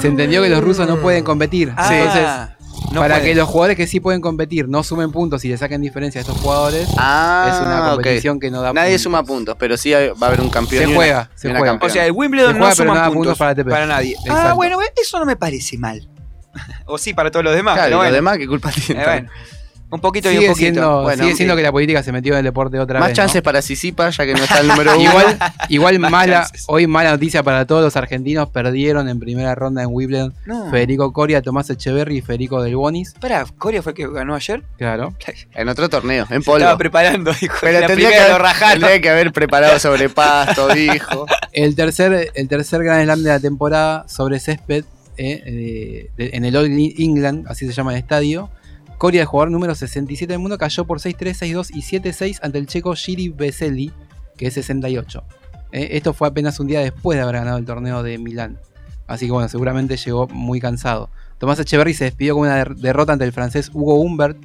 Se 0.00 0.06
entendió 0.06 0.42
que 0.42 0.48
los 0.48 0.62
rusos 0.62 0.86
no 0.88 0.98
pueden 0.98 1.24
competir. 1.24 1.72
Ah, 1.76 1.90
Entonces, 1.94 2.55
no 2.92 3.00
para 3.00 3.16
pueden. 3.16 3.24
que 3.24 3.34
los 3.34 3.48
jugadores 3.48 3.76
que 3.76 3.86
sí 3.86 4.00
pueden 4.00 4.20
competir 4.20 4.68
no 4.68 4.82
sumen 4.82 5.10
puntos 5.12 5.44
y 5.44 5.48
le 5.48 5.56
saquen 5.58 5.80
diferencia 5.82 6.20
a 6.20 6.22
estos 6.22 6.36
jugadores, 6.38 6.88
Ah, 6.96 7.50
es 7.52 7.66
una 7.66 7.90
competición 7.90 8.38
que 8.40 8.50
no 8.50 8.62
da 8.62 8.72
Nadie 8.72 8.90
puntos. 8.90 9.02
suma 9.02 9.24
puntos, 9.24 9.56
pero 9.58 9.76
sí 9.76 9.92
hay- 9.94 10.08
va 10.10 10.14
a 10.22 10.26
haber 10.28 10.40
un 10.40 10.50
campeón. 10.50 10.82
Se 10.82 10.86
una- 10.88 10.96
juega, 10.96 11.30
se 11.34 11.48
juega. 11.50 11.64
campeona. 11.66 11.90
O 11.90 11.92
sea, 11.92 12.06
el 12.06 12.12
Wimbledon 12.12 12.52
Se 12.52 12.58
no 12.58 12.64
juega, 12.64 12.74
suma 12.74 12.94
no 12.94 13.00
da 13.00 13.06
puntos, 13.06 13.18
puntos 13.20 13.38
para 13.38 13.50
ATP. 13.50 13.86
nadie. 13.86 14.16
Ah, 14.20 14.22
Exacto. 14.32 14.56
bueno, 14.56 14.78
eso 15.00 15.18
no 15.18 15.26
me 15.26 15.36
parece 15.36 15.78
mal. 15.78 16.08
o 16.86 16.96
sí, 16.98 17.12
para 17.14 17.30
todos 17.30 17.44
los 17.44 17.54
demás. 17.54 17.74
Claro, 17.74 17.90
los 17.90 17.98
bueno. 18.00 18.12
demás, 18.14 18.38
¿qué 18.38 18.46
culpa 18.46 18.70
tienen? 18.70 19.02
Eh, 19.02 19.06
bueno, 19.06 19.28
un 19.88 20.00
poquito 20.00 20.28
y 20.30 20.34
sigue 20.34 20.46
un 20.48 20.52
poquito. 20.52 20.58
siendo, 20.72 21.02
Bueno, 21.02 21.22
sigue 21.22 21.36
siendo 21.36 21.54
que 21.56 21.62
la 21.62 21.70
política 21.72 22.02
se 22.02 22.10
metió 22.12 22.32
en 22.32 22.38
el 22.40 22.44
deporte 22.44 22.78
otra 22.80 22.98
Más 22.98 23.10
vez. 23.10 23.16
chances 23.16 23.36
¿no? 23.36 23.42
para 23.44 23.62
Sisipa, 23.62 24.10
ya 24.10 24.26
que 24.26 24.34
no 24.34 24.42
está 24.42 24.58
el 24.60 24.68
número 24.68 24.92
uno. 24.98 25.02
Igual, 25.10 25.38
igual 25.68 25.98
Más 26.00 26.10
mala, 26.10 26.42
chances. 26.42 26.64
hoy 26.66 26.86
mala 26.86 27.12
noticia 27.12 27.42
para 27.42 27.66
todos 27.66 27.82
los 27.84 27.96
argentinos, 27.96 28.48
perdieron 28.50 29.08
en 29.08 29.20
primera 29.20 29.54
ronda 29.54 29.82
en 29.82 29.88
Wimbledon 29.92 30.34
No. 30.44 30.70
Federico 30.70 31.12
Coria, 31.12 31.40
Tomás 31.40 31.70
Echeverry 31.70 32.18
y 32.18 32.20
Federico 32.20 32.62
Del 32.62 32.76
Bonis. 32.76 33.14
Pará, 33.20 33.46
Coria 33.58 33.82
fue 33.82 33.92
el 33.92 33.96
que 33.96 34.08
ganó 34.08 34.34
ayer. 34.34 34.62
Claro. 34.76 35.14
En 35.54 35.68
otro 35.68 35.88
torneo, 35.88 36.26
en 36.30 36.40
Se 36.40 36.44
polvo. 36.44 36.58
estaba 36.58 36.76
preparando, 36.78 37.32
dijo. 37.40 37.56
Pero 37.60 37.80
la 37.80 37.86
tendría 37.86 38.10
que, 38.10 38.28
lo 38.32 38.38
rajaron. 38.38 38.80
tendría 38.80 39.00
que 39.00 39.08
haber 39.10 39.32
preparado 39.32 39.78
sobre 39.78 40.08
pasto, 40.08 40.68
dijo. 40.74 41.26
El 41.52 41.74
tercer, 41.76 42.30
el 42.34 42.48
tercer 42.48 42.82
Grand 42.82 43.04
Slam 43.04 43.22
de 43.22 43.28
la 43.30 43.40
temporada 43.40 44.04
sobre 44.08 44.40
césped 44.40 44.84
eh, 45.16 46.10
de- 46.16 46.30
en 46.34 46.44
el 46.44 46.56
All 46.56 46.66
England, 46.98 47.46
así 47.48 47.66
se 47.66 47.72
llama 47.72 47.92
el 47.92 47.98
estadio. 47.98 48.50
Coria, 48.98 49.20
el 49.22 49.26
jugador 49.26 49.50
número 49.50 49.74
67 49.74 50.32
del 50.32 50.40
mundo, 50.40 50.56
cayó 50.58 50.86
por 50.86 51.00
6-3, 51.00 51.54
6-2 51.54 51.70
y 51.74 51.82
7-6 51.82 52.38
ante 52.42 52.58
el 52.58 52.66
checo 52.66 52.94
Giri 52.94 53.28
Veseli, 53.28 53.92
que 54.36 54.46
es 54.46 54.54
68. 54.54 55.22
Eh, 55.72 55.88
esto 55.92 56.12
fue 56.14 56.28
apenas 56.28 56.58
un 56.60 56.66
día 56.66 56.80
después 56.80 57.16
de 57.16 57.22
haber 57.22 57.36
ganado 57.36 57.58
el 57.58 57.64
torneo 57.64 58.02
de 58.02 58.18
Milán. 58.18 58.58
Así 59.06 59.26
que 59.26 59.32
bueno, 59.32 59.48
seguramente 59.48 59.96
llegó 59.96 60.26
muy 60.28 60.60
cansado. 60.60 61.10
Tomás 61.38 61.58
Echeverry 61.60 61.92
se 61.94 62.04
despidió 62.04 62.34
con 62.34 62.42
una 62.46 62.56
der- 62.56 62.76
derrota 62.76 63.12
ante 63.12 63.24
el 63.24 63.32
francés 63.32 63.70
Hugo 63.72 64.00
Humbert, 64.00 64.38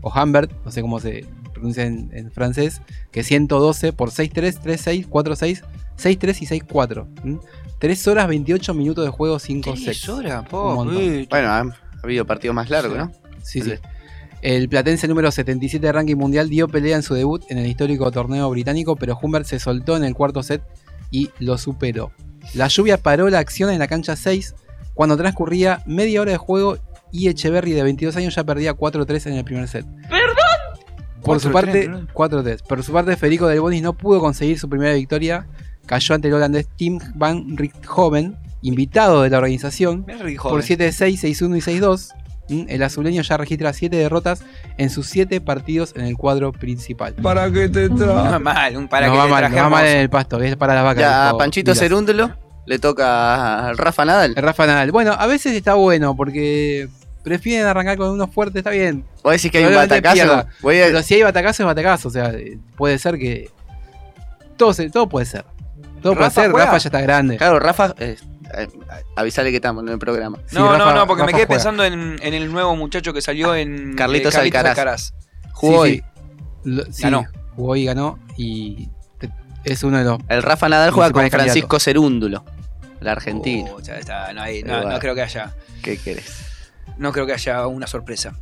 o 0.00 0.10
Humbert, 0.12 0.50
no 0.64 0.70
sé 0.70 0.80
cómo 0.80 0.98
se 1.00 1.26
pronuncia 1.52 1.84
en, 1.84 2.10
en 2.12 2.30
francés, 2.30 2.80
que 3.10 3.22
112 3.22 3.92
por 3.92 4.10
6-3, 4.10 4.60
3-6, 4.62 5.08
4-6, 5.08 5.62
6-3 5.98 6.42
y 6.42 6.46
6-4. 6.60 7.06
¿m? 7.24 7.38
3 7.78 8.08
horas 8.08 8.28
28 8.28 8.74
minutos 8.74 9.04
de 9.04 9.10
juego, 9.10 9.38
5 9.38 9.72
Tres 9.72 9.84
sets. 9.84 10.08
horas, 10.08 10.40
Un 10.42 10.48
po. 10.48 10.74
Bueno, 11.30 11.48
ha, 11.48 11.58
ha 11.60 11.66
habido 12.02 12.24
partidos 12.24 12.54
más 12.54 12.70
largos, 12.70 12.96
¿no? 12.96 13.12
Sí, 13.42 13.60
sí. 13.62 13.74
El 14.40 14.68
platense 14.68 15.08
número 15.08 15.30
77 15.30 15.84
de 15.84 15.92
ranking 15.92 16.16
mundial 16.16 16.48
dio 16.48 16.68
pelea 16.68 16.96
en 16.96 17.02
su 17.02 17.14
debut 17.14 17.42
en 17.48 17.58
el 17.58 17.66
histórico 17.66 18.10
torneo 18.10 18.48
británico, 18.50 18.94
pero 18.94 19.18
Humbert 19.20 19.46
se 19.46 19.58
soltó 19.58 19.96
en 19.96 20.04
el 20.04 20.14
cuarto 20.14 20.42
set 20.42 20.62
y 21.10 21.30
lo 21.40 21.58
superó. 21.58 22.12
La 22.54 22.68
lluvia 22.68 22.98
paró 22.98 23.28
la 23.28 23.40
acción 23.40 23.70
en 23.70 23.78
la 23.78 23.88
cancha 23.88 24.16
6 24.16 24.54
cuando 24.94 25.16
transcurría 25.16 25.82
media 25.86 26.20
hora 26.20 26.32
de 26.32 26.38
juego 26.38 26.78
y 27.10 27.28
Echeverry 27.28 27.72
de 27.72 27.82
22 27.82 28.16
años 28.16 28.34
ya 28.34 28.44
perdía 28.44 28.76
4-3 28.76 29.26
en 29.26 29.32
el 29.34 29.44
primer 29.44 29.68
set. 29.68 29.86
Por 31.22 31.40
su 31.40 31.50
4-3, 31.50 31.52
parte, 31.52 31.88
¿no? 31.88 32.06
4-3. 32.08 32.62
Por 32.62 32.82
su 32.82 32.92
parte, 32.92 33.16
Federico 33.16 33.48
Del 33.48 33.60
Bonis 33.60 33.82
no 33.82 33.92
pudo 33.92 34.20
conseguir 34.20 34.58
su 34.58 34.68
primera 34.68 34.94
victoria. 34.94 35.46
Cayó 35.86 36.14
ante 36.14 36.28
el 36.28 36.34
holandés 36.34 36.68
Tim 36.76 36.98
van 37.14 37.56
Richthoven, 37.56 38.36
invitado 38.62 39.22
de 39.22 39.30
la 39.30 39.38
organización, 39.38 40.04
por 40.04 40.36
Joven. 40.36 40.62
7-6, 40.62 41.38
6-1 41.38 41.56
y 41.56 41.80
6-2. 41.80 42.08
¿Mm? 42.48 42.64
El 42.68 42.82
azuleño 42.82 43.22
ya 43.22 43.36
registra 43.36 43.72
7 43.72 43.94
derrotas 43.96 44.42
en 44.78 44.90
sus 44.90 45.06
7 45.08 45.40
partidos 45.40 45.92
en 45.96 46.06
el 46.06 46.16
cuadro 46.16 46.52
principal. 46.52 47.14
¿Para 47.14 47.50
qué 47.52 47.68
te 47.68 47.88
va 47.88 48.38
mal, 48.38 48.76
un 48.76 48.88
para 48.88 49.06
no 49.08 49.12
que 49.12 49.18
va 49.18 49.24
te 49.24 49.30
mal, 49.30 49.40
traje 49.40 49.56
no 49.56 49.62
va 49.64 49.68
mal 49.68 49.86
en 49.86 49.96
el 49.98 50.10
pasto, 50.10 50.40
es 50.40 50.56
para 50.56 50.74
las 50.74 50.84
vacas. 50.84 51.00
Ya, 51.02 51.32
Panchito. 51.38 51.74
Cerúndulo 51.74 52.30
le 52.66 52.78
toca 52.78 53.68
a 53.68 53.72
Rafa 53.74 54.04
Nadal. 54.04 54.34
El 54.36 54.42
Rafa 54.42 54.66
Nadal. 54.66 54.90
Bueno, 54.92 55.12
a 55.18 55.26
veces 55.26 55.54
está 55.54 55.74
bueno 55.74 56.14
porque 56.16 56.88
prefieren 57.22 57.66
arrancar 57.66 57.96
con 57.98 58.10
uno 58.10 58.26
fuerte, 58.28 58.58
está 58.58 58.70
bien. 58.70 59.04
Vos 59.22 59.32
decís 59.32 59.50
que 59.50 59.58
hay 59.58 59.64
un 59.66 59.74
batacazo. 59.74 60.46
Voy 60.60 60.80
a- 60.80 60.86
Pero 60.86 61.02
si 61.02 61.14
hay 61.14 61.22
batacazo, 61.22 61.62
es 61.62 61.66
batacazo. 61.66 62.08
O 62.08 62.10
sea, 62.10 62.32
puede 62.76 62.98
ser 62.98 63.18
que. 63.18 63.50
Todo, 64.56 64.72
se- 64.72 64.90
todo 64.90 65.08
puede 65.08 65.26
ser. 65.26 65.44
Todo 66.02 66.14
puede 66.14 66.30
ser. 66.30 66.50
juega. 66.50 66.66
Rafa 66.66 66.78
ya 66.78 66.88
está 66.88 67.00
grande. 67.00 67.36
Claro, 67.36 67.58
Rafa, 67.60 67.94
eh, 67.98 68.16
avisale 69.16 69.50
que 69.50 69.56
estamos 69.56 69.82
en 69.84 69.90
el 69.90 69.98
programa. 69.98 70.38
No, 70.52 70.76
no, 70.78 70.94
no, 70.94 71.06
porque 71.06 71.22
me 71.24 71.32
quedé 71.32 71.46
juega. 71.46 71.54
pensando 71.54 71.84
en, 71.84 72.16
en 72.22 72.34
el 72.34 72.50
nuevo 72.52 72.76
muchacho 72.76 73.12
que 73.12 73.20
salió 73.22 73.54
en 73.54 73.94
Carlitos 73.94 74.34
eh, 74.34 74.38
Alcaraz. 74.38 75.12
Jugó 75.52 75.78
hoy. 75.80 76.02
Sí, 76.90 77.02
Ganó. 77.02 77.24
Jugó 77.56 77.76
y 77.76 77.84
ganó. 77.84 78.18
Y 78.36 78.88
es 79.64 79.82
uno 79.82 79.98
de 79.98 80.04
los. 80.04 80.18
El 80.28 80.42
Rafa 80.42 80.68
Nadal 80.68 80.90
juega 80.92 81.10
con 81.10 81.28
Francisco 81.30 81.80
Cerúndulo, 81.80 82.44
el 83.00 83.08
argentino. 83.08 83.72
Oh, 83.76 83.80
ya 83.80 83.96
está, 83.96 84.32
no, 84.32 84.42
hay- 84.42 84.58
Y 84.58 84.62
no, 84.62 84.74
bueno. 84.76 84.90
no 84.92 84.98
creo 84.98 85.14
que 85.14 85.22
haya. 85.22 85.52
¿Qué 85.82 85.96
querés? 85.98 86.44
No 86.96 87.12
creo 87.12 87.26
que 87.26 87.32
haya 87.32 87.66
una 87.66 87.86
sorpresa. 87.86 88.34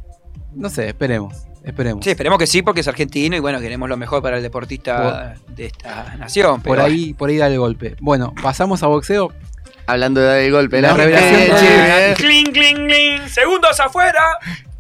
No 0.55 0.71
sé, 0.71 0.89
esperemos. 0.89 1.35
Esperemos. 1.65 2.05
Sí, 2.05 2.11
esperemos 2.11 2.39
que 2.39 2.47
sí, 2.47 2.63
porque 2.63 2.81
es 2.81 2.89
argentino 2.89 3.35
y 3.37 3.41
bueno, 3.41 3.59
queremos 3.61 3.89
lo 3.89 3.97
mejor 3.97 4.23
para 4.23 4.37
el 4.37 4.43
deportista 4.43 5.35
de 5.49 5.67
esta 5.67 6.15
nación. 6.17 6.63
Por 6.63 6.79
ahí, 6.81 7.13
por 7.13 7.29
ahí 7.29 7.39
da 7.39 7.49
el 7.49 7.59
golpe. 7.59 7.97
Bueno, 8.01 8.33
pasamos 8.41 8.83
a 8.85 8.87
boxeo. 8.87 9.33
Hablando 9.87 10.21
de 10.21 10.27
dar 10.27 10.39
el 10.39 10.53
golpe, 10.53 10.81
La 10.81 10.89
la, 10.89 10.95
revelación 10.95 11.59
Eh, 11.63 12.15
Cling, 12.17 12.53
cling, 12.53 12.87
cling. 12.87 13.29
Segundos 13.29 13.79
afuera. 13.79 14.21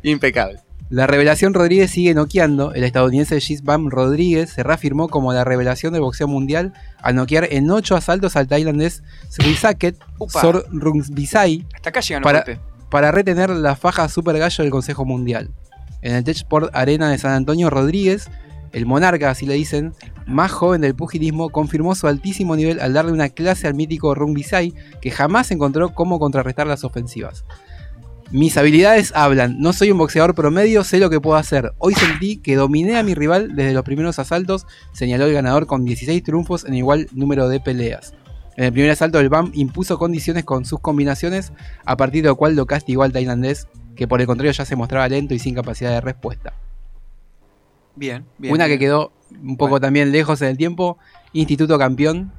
Impecable. 0.02 0.60
La 0.88 1.08
revelación 1.08 1.52
Rodríguez 1.52 1.90
sigue 1.90 2.14
noqueando. 2.14 2.72
El 2.72 2.84
estadounidense 2.84 3.40
Gisbam 3.40 3.90
Rodríguez 3.90 4.50
se 4.50 4.62
reafirmó 4.62 5.08
como 5.08 5.32
la 5.32 5.42
revelación 5.42 5.92
del 5.92 6.02
boxeo 6.02 6.28
mundial 6.28 6.74
al 7.02 7.16
noquear 7.16 7.48
en 7.50 7.68
8 7.68 7.96
asaltos 7.96 8.36
al 8.36 8.46
tailandés 8.46 9.02
Srisaket 9.28 9.96
Upa. 10.18 10.40
Sorrungsvisai 10.40 11.66
Hasta 11.74 11.90
acá 11.90 12.00
llegan 12.00 12.22
los 12.22 12.32
para, 12.32 12.60
para 12.88 13.10
retener 13.10 13.50
la 13.50 13.74
faja 13.74 14.08
super 14.08 14.38
gallo 14.38 14.62
del 14.62 14.70
Consejo 14.70 15.04
Mundial. 15.04 15.50
En 16.02 16.14
el 16.14 16.22
Techsport 16.22 16.70
Arena 16.72 17.10
de 17.10 17.18
San 17.18 17.32
Antonio, 17.32 17.68
Rodríguez, 17.68 18.30
el 18.72 18.86
monarca, 18.86 19.30
así 19.30 19.46
le 19.46 19.54
dicen, 19.54 19.94
más 20.26 20.52
joven 20.52 20.80
del 20.80 20.94
pugilismo, 20.94 21.50
confirmó 21.50 21.94
su 21.94 22.06
altísimo 22.06 22.56
nivel 22.56 22.80
al 22.80 22.92
darle 22.92 23.12
una 23.12 23.28
clase 23.28 23.66
al 23.66 23.74
mítico 23.74 24.14
Rungbisai 24.14 24.74
que 25.00 25.10
jamás 25.10 25.50
encontró 25.50 25.94
cómo 25.94 26.18
contrarrestar 26.18 26.66
las 26.66 26.84
ofensivas. 26.84 27.44
Mis 28.32 28.56
habilidades 28.56 29.12
hablan, 29.14 29.60
no 29.60 29.72
soy 29.72 29.92
un 29.92 29.98
boxeador 29.98 30.34
promedio, 30.34 30.82
sé 30.82 30.98
lo 30.98 31.10
que 31.10 31.20
puedo 31.20 31.36
hacer. 31.36 31.72
Hoy 31.78 31.94
sentí 31.94 32.38
que 32.38 32.56
dominé 32.56 32.96
a 32.96 33.04
mi 33.04 33.14
rival 33.14 33.54
desde 33.54 33.72
los 33.72 33.84
primeros 33.84 34.18
asaltos, 34.18 34.66
señaló 34.92 35.26
el 35.26 35.32
ganador 35.32 35.66
con 35.66 35.84
16 35.84 36.24
triunfos 36.24 36.64
en 36.64 36.74
igual 36.74 37.06
número 37.12 37.48
de 37.48 37.60
peleas. 37.60 38.14
En 38.56 38.64
el 38.64 38.72
primer 38.72 38.90
asalto 38.90 39.20
el 39.20 39.28
BAM 39.28 39.52
impuso 39.54 39.96
condiciones 39.96 40.44
con 40.44 40.64
sus 40.64 40.80
combinaciones, 40.80 41.52
a 41.84 41.96
partir 41.96 42.24
de 42.24 42.30
lo 42.30 42.36
cual 42.36 42.56
lo 42.56 42.66
castigó 42.66 43.04
al 43.04 43.12
tailandés, 43.12 43.68
que 43.94 44.08
por 44.08 44.20
el 44.20 44.26
contrario 44.26 44.52
ya 44.52 44.64
se 44.64 44.74
mostraba 44.74 45.08
lento 45.08 45.34
y 45.34 45.38
sin 45.38 45.54
capacidad 45.54 45.92
de 45.92 46.00
respuesta. 46.00 46.54
Bien, 47.96 48.24
bien. 48.38 48.54
Una 48.54 48.66
bien. 48.66 48.78
que 48.78 48.84
quedó 48.84 49.12
un 49.42 49.56
poco 49.56 49.80
también 49.80 50.12
lejos 50.12 50.40
en 50.42 50.48
el 50.48 50.56
tiempo, 50.56 50.98
Instituto 51.32 51.78
Campeón, 51.78 52.32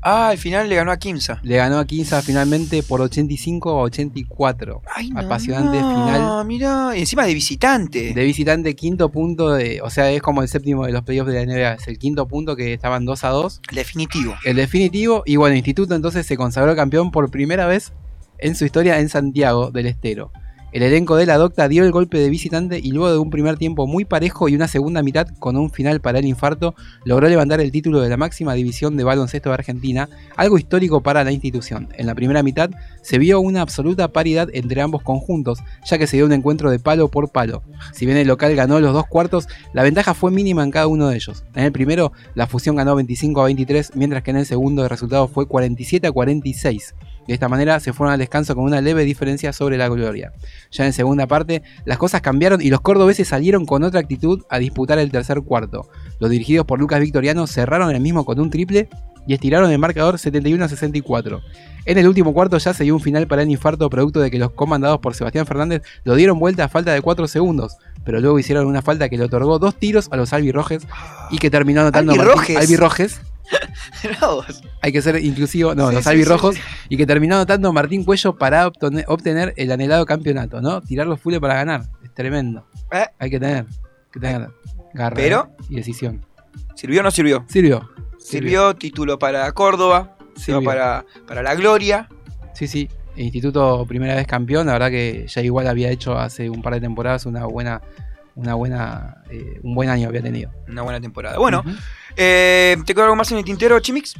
Ah, 0.00 0.28
al 0.28 0.38
final 0.38 0.68
le 0.68 0.76
ganó 0.76 0.92
a 0.92 0.96
Kimsa. 0.96 1.40
le 1.42 1.56
ganó 1.56 1.78
a 1.78 1.84
Quinza 1.84 2.22
finalmente 2.22 2.84
por 2.84 3.00
85 3.00 3.70
a 3.70 3.82
84. 3.82 4.82
Apasionante 5.16 5.76
final. 5.78 6.20
Ah, 6.22 6.44
mirá. 6.46 6.96
Y 6.96 7.00
encima 7.00 7.26
de 7.26 7.34
visitante. 7.34 8.14
De 8.14 8.24
visitante, 8.24 8.76
quinto 8.76 9.08
punto 9.10 9.50
de. 9.50 9.80
O 9.82 9.90
sea, 9.90 10.10
es 10.12 10.22
como 10.22 10.42
el 10.42 10.48
séptimo 10.48 10.86
de 10.86 10.92
los 10.92 11.02
playoffs 11.02 11.32
de 11.32 11.44
la 11.44 11.52
NBA. 11.52 11.72
Es 11.74 11.88
el 11.88 11.98
quinto 11.98 12.28
punto 12.28 12.54
que 12.54 12.72
estaban 12.72 13.04
2 13.04 13.24
a 13.24 13.28
2. 13.30 13.60
El 13.70 13.74
definitivo. 13.74 14.34
El 14.44 14.56
definitivo. 14.56 15.24
Y 15.26 15.34
bueno, 15.34 15.56
Instituto 15.56 15.96
entonces 15.96 16.24
se 16.26 16.36
consagró 16.36 16.76
campeón 16.76 17.10
por 17.10 17.28
primera 17.30 17.66
vez 17.66 17.92
en 18.38 18.54
su 18.54 18.64
historia 18.64 19.00
en 19.00 19.08
Santiago 19.08 19.72
del 19.72 19.86
Estero. 19.86 20.30
El 20.70 20.82
elenco 20.82 21.16
de 21.16 21.24
la 21.24 21.38
Docta 21.38 21.66
dio 21.66 21.82
el 21.82 21.92
golpe 21.92 22.18
de 22.18 22.28
visitante 22.28 22.78
y 22.78 22.92
luego 22.92 23.10
de 23.10 23.16
un 23.16 23.30
primer 23.30 23.56
tiempo 23.56 23.86
muy 23.86 24.04
parejo 24.04 24.50
y 24.50 24.54
una 24.54 24.68
segunda 24.68 25.02
mitad 25.02 25.26
con 25.38 25.56
un 25.56 25.70
final 25.70 26.02
para 26.02 26.18
el 26.18 26.26
infarto, 26.26 26.74
logró 27.06 27.26
levantar 27.26 27.62
el 27.62 27.72
título 27.72 28.02
de 28.02 28.10
la 28.10 28.18
máxima 28.18 28.52
división 28.52 28.94
de 28.98 29.04
baloncesto 29.04 29.48
de 29.48 29.54
Argentina, 29.54 30.10
algo 30.36 30.58
histórico 30.58 31.00
para 31.00 31.24
la 31.24 31.32
institución. 31.32 31.88
En 31.96 32.06
la 32.06 32.14
primera 32.14 32.42
mitad 32.42 32.68
se 33.00 33.16
vio 33.16 33.40
una 33.40 33.62
absoluta 33.62 34.08
paridad 34.08 34.50
entre 34.52 34.82
ambos 34.82 35.02
conjuntos, 35.02 35.60
ya 35.86 35.96
que 35.96 36.06
se 36.06 36.18
dio 36.18 36.26
un 36.26 36.32
encuentro 36.32 36.70
de 36.70 36.78
palo 36.78 37.08
por 37.08 37.30
palo. 37.30 37.62
Si 37.94 38.04
bien 38.04 38.18
el 38.18 38.28
local 38.28 38.54
ganó 38.54 38.78
los 38.78 38.92
dos 38.92 39.06
cuartos, 39.06 39.48
la 39.72 39.82
ventaja 39.82 40.12
fue 40.12 40.30
mínima 40.30 40.62
en 40.64 40.70
cada 40.70 40.86
uno 40.86 41.08
de 41.08 41.16
ellos. 41.16 41.44
En 41.54 41.64
el 41.64 41.72
primero, 41.72 42.12
la 42.34 42.46
fusión 42.46 42.76
ganó 42.76 42.94
25 42.94 43.40
a 43.40 43.44
23, 43.44 43.92
mientras 43.94 44.22
que 44.22 44.32
en 44.32 44.36
el 44.36 44.44
segundo 44.44 44.82
el 44.82 44.90
resultado 44.90 45.28
fue 45.28 45.48
47 45.48 46.08
a 46.08 46.12
46. 46.12 46.94
De 47.28 47.34
esta 47.34 47.48
manera 47.48 47.78
se 47.78 47.92
fueron 47.92 48.12
al 48.14 48.18
descanso 48.18 48.54
con 48.56 48.64
una 48.64 48.80
leve 48.80 49.04
diferencia 49.04 49.52
sobre 49.52 49.76
la 49.76 49.88
gloria. 49.88 50.32
Ya 50.72 50.86
en 50.86 50.92
segunda 50.92 51.26
parte, 51.26 51.62
las 51.84 51.98
cosas 51.98 52.22
cambiaron 52.22 52.60
y 52.62 52.70
los 52.70 52.80
cordobeses 52.80 53.28
salieron 53.28 53.66
con 53.66 53.84
otra 53.84 54.00
actitud 54.00 54.42
a 54.50 54.58
disputar 54.58 54.98
el 54.98 55.12
tercer 55.12 55.42
cuarto. 55.42 55.88
Los 56.18 56.30
dirigidos 56.30 56.64
por 56.66 56.80
Lucas 56.80 57.00
Victoriano 57.00 57.46
cerraron 57.46 57.94
el 57.94 58.00
mismo 58.00 58.24
con 58.24 58.40
un 58.40 58.48
triple 58.50 58.88
y 59.26 59.34
estiraron 59.34 59.70
el 59.70 59.78
marcador 59.78 60.18
71 60.18 60.64
a 60.64 60.68
64. 60.68 61.40
En 61.84 61.98
el 61.98 62.08
último 62.08 62.32
cuarto 62.32 62.56
ya 62.56 62.72
se 62.72 62.84
dio 62.84 62.94
un 62.94 63.00
final 63.02 63.26
para 63.26 63.42
el 63.42 63.50
infarto 63.50 63.90
producto 63.90 64.20
de 64.20 64.30
que 64.30 64.38
los 64.38 64.52
comandados 64.52 64.98
por 65.00 65.14
Sebastián 65.14 65.44
Fernández 65.46 65.82
lo 66.04 66.14
dieron 66.14 66.38
vuelta 66.38 66.64
a 66.64 66.68
falta 66.68 66.92
de 66.94 67.02
4 67.02 67.28
segundos, 67.28 67.76
pero 68.04 68.20
luego 68.20 68.38
hicieron 68.38 68.66
una 68.66 68.80
falta 68.80 69.10
que 69.10 69.18
le 69.18 69.24
otorgó 69.24 69.58
dos 69.58 69.74
tiros 69.74 70.08
a 70.10 70.16
los 70.16 70.32
albirrojes 70.32 70.86
y 71.30 71.36
que 71.36 71.50
terminó 71.50 71.82
anotando 71.82 72.12
Martín- 72.14 72.56
¿Albirrojes? 72.56 73.20
hay 74.82 74.92
que 74.92 75.02
ser 75.02 75.22
inclusivo, 75.24 75.74
no, 75.74 75.88
Sí, 75.88 75.94
los 75.94 76.04
sí, 76.04 76.10
albirrojos, 76.10 76.54
sí, 76.56 76.60
y 76.88 76.96
que 76.96 77.06
terminó 77.06 77.36
anotando 77.36 77.72
Martín 77.72 78.04
Cuello 78.04 78.36
para 78.36 78.66
obtene- 78.66 79.04
obtener 79.08 79.54
el 79.56 79.70
anhelado 79.72 80.04
campeonato, 80.06 80.60
¿no? 80.60 80.80
Tirar 80.82 81.06
los 81.06 81.20
fules 81.20 81.40
para 81.40 81.54
ganar, 81.54 81.82
es 82.02 82.12
tremendo. 82.14 82.66
Eh. 82.92 83.06
Hay 83.18 83.30
que 83.30 83.40
tener, 83.40 83.66
que 84.12 84.20
tener 84.20 84.48
garra 84.94 85.16
Pero- 85.16 85.50
y 85.68 85.76
decisión. 85.76 86.24
¿Sirvió 86.74 87.00
o 87.00 87.02
no 87.02 87.10
sirvió? 87.10 87.44
Sirvió. 87.48 87.88
Sirvió, 88.18 88.74
título 88.76 89.18
para 89.18 89.50
Córdoba, 89.52 90.16
sirvió 90.36 90.58
Sirvió. 90.60 90.62
para, 90.64 91.04
para 91.26 91.42
la 91.42 91.54
gloria. 91.54 92.08
Sí, 92.54 92.66
sí. 92.66 92.88
El 93.16 93.24
Instituto 93.24 93.84
primera 93.86 94.14
vez 94.14 94.26
campeón, 94.28 94.66
la 94.68 94.74
verdad 94.74 94.90
que 94.90 95.26
ya 95.26 95.42
igual 95.42 95.66
había 95.66 95.90
hecho 95.90 96.16
hace 96.16 96.48
un 96.50 96.62
par 96.62 96.74
de 96.74 96.80
temporadas 96.80 97.26
una 97.26 97.46
buena, 97.46 97.80
una 98.38 98.54
buena, 98.54 99.22
eh, 99.30 99.58
un 99.62 99.74
buen 99.74 99.88
año 99.88 100.08
había 100.08 100.22
tenido. 100.22 100.50
Una 100.68 100.82
buena 100.82 101.00
temporada. 101.00 101.38
Bueno, 101.38 101.64
eh, 102.16 102.76
¿te 102.86 102.94
quedó 102.94 103.04
algo 103.04 103.16
más 103.16 103.30
en 103.32 103.38
el 103.38 103.44
tintero, 103.44 103.78
Chimix? 103.80 104.14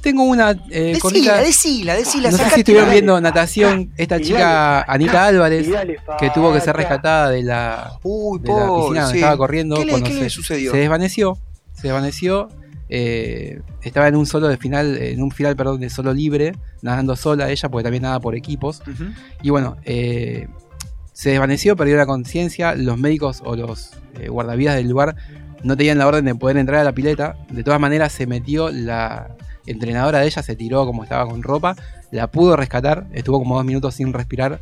Tengo 0.00 0.22
una 0.22 0.52
eh, 0.70 0.94
Decila, 0.94 0.98
cortita- 1.00 1.36
decila, 1.38 1.94
decila. 1.94 2.30
No 2.30 2.38
sé 2.38 2.50
si 2.50 2.60
estuvieron 2.60 2.88
viendo 2.90 3.20
natación, 3.20 3.92
esta 3.96 4.16
Y 4.18 4.22
chica 4.22 4.38
dale. 4.38 4.84
Anita 4.88 5.26
Álvarez, 5.26 5.66
Y 5.66 5.70
dale, 5.72 5.98
que 6.18 6.30
tuvo 6.30 6.52
que 6.52 6.60
ser 6.60 6.76
rescatada 6.76 7.30
de 7.30 7.42
la, 7.42 7.98
Uy, 8.04 8.38
de 8.38 8.48
la 8.48 8.54
piscina 8.54 8.76
donde 9.02 9.06
sí. 9.10 9.16
estaba 9.18 9.36
corriendo. 9.36 9.76
¿Qué 9.76 9.84
le- 9.84 9.90
cuando 9.90 10.08
qué 10.08 10.14
le 10.14 10.20
se, 10.22 10.30
sucedió? 10.30 10.70
Se 10.70 10.76
desvaneció, 10.78 11.36
se 11.74 11.88
desvaneció. 11.88 12.48
eh, 12.88 13.60
estaba 13.82 14.08
en 14.08 14.16
un 14.16 14.24
solo 14.24 14.48
de 14.48 14.56
final, 14.56 14.96
en 14.96 15.20
un 15.22 15.30
final, 15.30 15.56
perdón, 15.56 15.80
de 15.80 15.90
solo 15.90 16.14
libre, 16.14 16.52
nadando 16.80 17.16
sola 17.16 17.50
ella, 17.50 17.68
porque 17.68 17.82
también 17.82 18.04
nada 18.04 18.18
por 18.20 18.34
equipos. 18.34 18.80
Y 19.42 19.50
bueno, 19.50 19.76
eh, 19.84 20.48
se 21.18 21.30
desvaneció, 21.30 21.74
perdió 21.74 21.96
la 21.96 22.06
conciencia. 22.06 22.76
Los 22.76 22.96
médicos 22.96 23.42
o 23.44 23.56
los 23.56 23.90
eh, 24.20 24.28
guardavidas 24.28 24.76
del 24.76 24.88
lugar 24.88 25.16
no 25.64 25.76
tenían 25.76 25.98
la 25.98 26.06
orden 26.06 26.24
de 26.24 26.34
poder 26.36 26.56
entrar 26.58 26.80
a 26.80 26.84
la 26.84 26.92
pileta. 26.92 27.34
De 27.50 27.64
todas 27.64 27.80
maneras, 27.80 28.12
se 28.12 28.28
metió 28.28 28.70
la 28.70 29.34
entrenadora 29.66 30.20
de 30.20 30.26
ella, 30.26 30.42
se 30.44 30.54
tiró 30.54 30.86
como 30.86 31.02
estaba 31.02 31.26
con 31.28 31.42
ropa, 31.42 31.74
la 32.12 32.28
pudo 32.30 32.54
rescatar, 32.56 33.08
estuvo 33.12 33.40
como 33.40 33.56
dos 33.56 33.64
minutos 33.64 33.94
sin 33.96 34.12
respirar. 34.12 34.60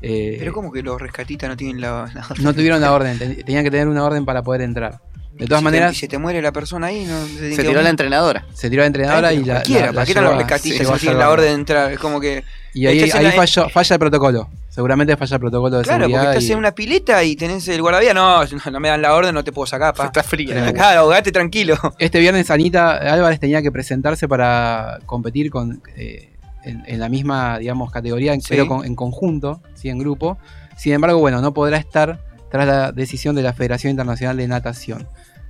eh, 0.00 0.36
Pero 0.38 0.52
como 0.52 0.70
que 0.70 0.82
los 0.84 1.00
rescatistas 1.02 1.50
no 1.50 1.56
tienen 1.56 1.80
la, 1.80 2.08
la 2.14 2.24
no 2.40 2.54
tuvieron 2.54 2.80
la 2.80 2.92
orden, 2.92 3.18
ten- 3.18 3.42
tenían 3.44 3.64
que 3.64 3.70
tener 3.72 3.88
una 3.88 4.04
orden 4.04 4.24
para 4.24 4.42
poder 4.44 4.60
entrar. 4.62 5.00
De 5.32 5.46
todas 5.46 5.58
Si 5.60 5.62
te- 5.62 5.64
maneras, 5.64 5.92
y 5.92 5.96
se 5.96 6.06
te 6.08 6.18
muere 6.18 6.40
la 6.42 6.52
persona 6.52 6.86
ahí, 6.88 7.04
no 7.06 7.26
se, 7.26 7.54
Se 7.56 7.62
tiró 7.64 7.82
la 7.82 7.90
entrenadora. 7.90 8.44
se 8.54 8.70
tiró 8.70 8.82
la 8.82 8.86
entrenadora 8.86 9.28
Ay, 9.28 9.38
y 9.38 9.44
la. 9.44 9.54
cualquiera, 9.54 9.80
la- 9.80 9.86
la 9.86 9.92
¿para 9.94 10.04
qué 10.06 10.10
están 10.12 10.24
llevó 10.24 10.34
los 10.34 10.42
rescatistas 10.44 10.86
si 10.88 11.00
tienen 11.00 11.18
la 11.18 11.30
orden 11.30 11.46
de 11.46 11.52
entrar? 11.54 11.92
Es 11.92 11.98
como 11.98 12.20
que. 12.20 12.44
Y 12.74 12.86
ahí, 12.86 13.00
ahí 13.10 13.24
la- 13.24 13.32
falló, 13.32 13.68
falla 13.68 13.94
el 13.94 13.98
protocolo. 13.98 14.48
Seguramente 14.78 15.16
falla 15.16 15.34
el 15.34 15.40
protocolo 15.40 15.78
de 15.78 15.82
Claro, 15.82 16.04
porque 16.04 16.12
seguridad. 16.12 16.32
estás 16.34 16.48
y- 16.48 16.52
en 16.52 16.58
una 16.58 16.70
pileta 16.72 17.24
y 17.24 17.34
tenés 17.34 17.66
el 17.66 17.82
guardavidas. 17.82 18.14
No, 18.14 18.44
no, 18.64 18.70
no 18.70 18.78
me 18.78 18.86
dan 18.88 19.02
la 19.02 19.12
orden, 19.12 19.34
no 19.34 19.42
te 19.42 19.50
puedo 19.50 19.66
sacar, 19.66 19.92
pa. 19.92 20.04
Está 20.06 20.22
fría. 20.22 20.72
Claro, 20.72 21.00
ahogate 21.00 21.32
tranquilo. 21.32 21.74
Este 21.98 22.20
viernes 22.20 22.48
Anita 22.52 22.92
Álvarez 23.12 23.40
tenía 23.40 23.60
que 23.60 23.72
presentarse 23.72 24.28
para 24.28 25.00
competir 25.04 25.50
con 25.50 25.82
eh, 25.96 26.30
en, 26.62 26.84
en 26.86 27.00
la 27.00 27.08
misma, 27.08 27.58
digamos, 27.58 27.90
categoría, 27.90 28.34
Sí. 28.34 28.42
pero 28.50 28.68
con- 28.68 28.84
en 28.86 28.94
conjunto, 28.94 29.60
sí, 29.74 29.88
en 29.88 29.98
grupo. 29.98 30.38
Sin 30.76 30.92
embargo, 30.92 31.18
bueno, 31.18 31.40
no 31.40 31.52
podrá 31.52 31.76
estar 31.78 32.20
tras 32.48 32.64
la 32.64 32.92
decisión 32.92 33.34
de 33.34 33.42
la 33.42 33.52
Federación 33.54 33.90
Internacional 33.90 34.36
de 34.36 34.46
Natación. 34.46 35.08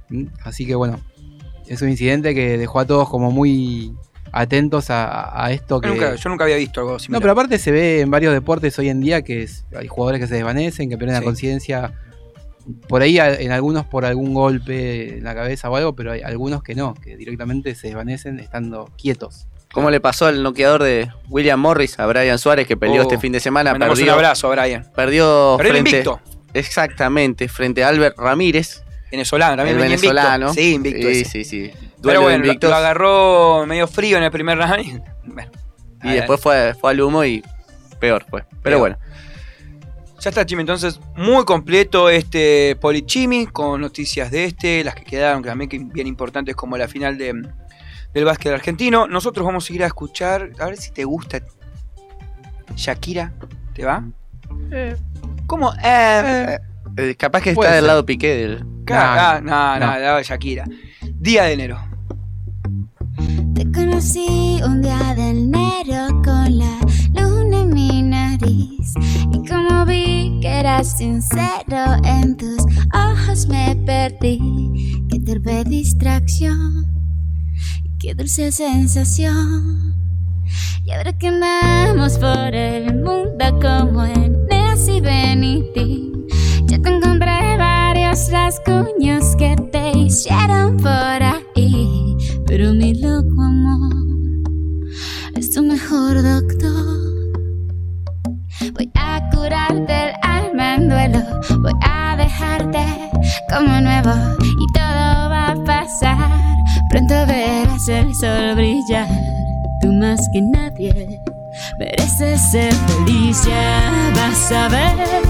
¿Mm? 0.08 0.24
Así 0.42 0.64
que 0.64 0.74
bueno, 0.74 1.00
es 1.66 1.82
un 1.82 1.90
incidente 1.90 2.34
que 2.34 2.56
dejó 2.56 2.80
a 2.80 2.86
todos 2.86 3.10
como 3.10 3.30
muy 3.30 3.92
atentos 4.32 4.90
a, 4.90 5.44
a 5.44 5.52
esto 5.52 5.80
que... 5.80 5.88
Nunca- 5.88 6.14
yo 6.14 6.28
nunca 6.30 6.44
había 6.44 6.56
visto 6.56 6.80
algo 6.80 6.92
No, 6.94 6.98
similar. 6.98 7.20
pero 7.22 7.32
aparte 7.32 7.58
se 7.58 7.70
ve 7.72 8.00
en 8.00 8.10
varios 8.10 8.32
deportes 8.32 8.78
hoy 8.78 8.88
en 8.88 9.00
día 9.00 9.22
que 9.22 9.42
es- 9.42 9.64
hay 9.76 9.88
jugadores 9.88 10.20
que 10.20 10.26
se 10.26 10.34
desvanecen, 10.34 10.88
que 10.90 10.96
pierden 10.98 11.16
Sí. 11.16 11.20
la 11.20 11.24
conciencia. 11.24 11.92
Por 12.86 13.00
ahí 13.00 13.18
en 13.18 13.50
algunos 13.52 13.86
por 13.86 14.04
algún 14.04 14.34
golpe 14.34 15.16
en 15.18 15.24
la 15.24 15.34
cabeza 15.34 15.70
o 15.70 15.76
algo, 15.76 15.94
pero 15.94 16.12
hay 16.12 16.20
algunos 16.20 16.62
que 16.62 16.74
no, 16.74 16.92
que 16.94 17.16
directamente 17.16 17.74
se 17.74 17.86
desvanecen 17.86 18.38
estando 18.40 18.90
quietos. 19.00 19.46
¿Cómo 19.72 19.90
le 19.90 20.00
pasó 20.00 20.26
al 20.26 20.42
noqueador 20.42 20.82
de 20.82 21.08
William 21.30 21.60
Morris 21.60 21.98
a 21.98 22.06
Brian 22.06 22.38
Suárez 22.38 22.66
que 22.66 22.76
peleó 22.76 23.00
Oh, 23.00 23.02
este 23.02 23.18
fin 23.18 23.32
de 23.32 23.40
semana? 23.40 23.70
mandamos 23.72 23.98
Perdió, 23.98 24.12
un 24.12 24.18
abrazo 24.18 24.48
a 24.52 24.56
Brian. 24.56 24.82
Perdió 24.94 25.54
Perdió 25.58 25.72
el 25.72 25.82
frente, 25.82 25.90
invicto. 25.90 26.20
Exactamente, 26.54 27.48
frente 27.48 27.82
a 27.84 27.88
Albert 27.88 28.18
Ramírez. 28.18 28.82
Venezolano, 29.10 29.56
también 29.56 29.76
el 29.78 29.84
invicto. 29.84 30.08
venezolano. 30.08 30.52
Sí, 30.52 30.74
invicto 30.74 31.08
Sí, 31.08 31.20
ese. 31.20 31.30
sí, 31.30 31.44
sí. 31.44 31.70
Pero 32.03 32.22
bueno, 32.22 32.44
lo, 32.44 32.68
lo 32.68 32.74
agarró 32.74 33.66
medio 33.66 33.86
frío 33.88 34.16
en 34.18 34.24
el 34.24 34.30
primer 34.30 34.59
round. 34.59 34.80
y- 34.80 35.01
bueno, 35.32 35.51
Y 36.05 36.12
después 36.12 36.40
fue, 36.40 36.74
fue 36.80 36.90
al 36.92 37.01
humo 37.01 37.24
y 37.24 37.42
peor 37.99 38.24
fue. 38.28 38.42
Pero 38.62 38.62
Peor. 38.62 38.78
bueno. 38.80 38.99
Ya 40.20 40.30
está, 40.30 40.44
Chimi. 40.44 40.62
Entonces, 40.62 41.01
muy 41.16 41.44
completo 41.44 42.11
este 42.11 42.76
Polichimi 42.80 43.46
con 43.46 43.80
noticias 43.80 44.30
de 44.32 44.44
este, 44.46 44.82
las 44.82 44.94
que 44.96 45.05
quedaron, 45.05 45.42
que 45.42 45.49
también 45.49 45.90
bien 45.92 46.07
importantes, 46.09 46.57
como 46.57 46.76
la 46.76 46.88
final 46.88 47.16
de, 47.18 47.34
del 48.14 48.24
básquet 48.24 48.53
argentino. 48.53 49.07
Nosotros 49.07 49.46
vamos 49.46 49.64
a 49.64 49.66
seguir 49.68 49.84
a 49.84 49.86
escuchar, 49.86 50.51
a 50.59 50.66
ver 50.66 50.76
si 50.76 50.90
te 50.92 51.05
gusta. 51.05 51.40
Shakira, 52.74 53.32
¿te 53.74 53.84
va? 53.84 54.05
¿Cómo? 55.46 55.72
Eh, 55.82 56.59
Eh, 56.96 57.14
capaz 57.16 57.40
que 57.42 57.51
está 57.51 57.66
del 57.66 57.74
ser. 57.74 57.82
lado 57.84 58.05
Piqué 58.05 58.34
del. 58.36 58.64
No, 58.88 59.40
no, 59.40 59.40
no. 59.40 59.78
no, 59.78 59.99
no, 60.16 60.22
Shakira. 60.22 60.64
Día 61.14 61.44
de 61.44 61.53
enero. 61.53 61.78
Te 63.59 63.68
conocí 63.72 64.61
un 64.64 64.82
día 64.82 65.16
de 65.16 65.30
enero 65.30 66.22
con 66.22 66.59
la 66.59 66.78
luna 67.12 67.62
en 67.62 67.74
mi 67.74 68.02
nariz 68.04 68.94
y 69.32 69.48
como 69.48 69.84
vi 69.84 70.38
que 70.40 70.61
eras 70.61 70.96
sincero 70.96 71.96
en 72.04 72.36
tus 72.36 72.59
ojos 72.94 73.48
me 73.48 73.74
perdí. 73.84 74.38
Qué 75.11 75.18
torpe 75.18 75.64
distracción, 75.64 76.86
qué 77.98 78.14
dulce 78.14 78.52
sensación. 78.52 79.92
Y 80.84 80.92
ahora 80.92 81.18
que 81.18 81.26
andamos 81.26 82.16
por 82.16 82.54
el 82.54 82.94
mundo 82.94 83.44
como 83.61 84.04
en 84.04 84.38
y 84.86 85.00
Benity, 85.00 86.12
yo 86.66 86.80
te 86.80 86.88
encontré 86.90 87.56
varios 87.59 88.30
rasguños 88.30 89.34
que 89.34 89.56
te 89.72 89.98
hicieron 89.98 90.76
por 90.76 90.92
ahí. 90.92 92.07
Pero 92.49 92.72
mi 92.72 92.94
loco 92.94 93.42
amor 93.42 93.92
es 95.36 95.53
tu 95.53 95.62
mejor 95.62 96.14
doctor. 96.22 96.99
Voy 98.72 98.90
a 98.94 99.20
curarte 99.30 100.09
el 100.09 100.14
alma 100.22 100.76
en 100.76 100.88
duelo. 100.88 101.20
Voy 101.61 101.74
a 101.82 102.16
dejarte 102.16 103.11
como 103.51 103.80
nuevo 103.82 104.14
y 104.40 104.72
todo 104.72 105.28
va 105.28 105.51
a 105.51 105.64
pasar. 105.64 106.16
Pronto 106.88 107.14
verás 107.26 107.86
el 107.86 108.14
sol 108.14 108.55
brillar. 108.55 109.09
Tú 109.82 109.92
más 109.92 110.26
que 110.32 110.40
nadie 110.40 111.20
mereces 111.78 112.40
ser 112.51 112.72
feliz. 112.72 113.44
Ya 113.44 114.11
vas 114.16 114.51
a 114.53 114.68
ver 114.68 115.22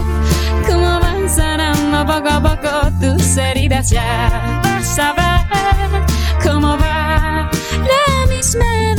cómo 0.69 1.01
van 1.01 1.29
sanando 1.29 2.07
poco 2.07 2.29
a 2.29 2.41
poco 2.41 2.91
tus 3.01 3.37
heridas. 3.37 3.91
Ya 3.91 4.61
vas 4.63 4.99
a 5.01 5.13
ver 5.15 6.03
cómo 6.45 6.79
va 6.79 7.08
la 8.55 8.98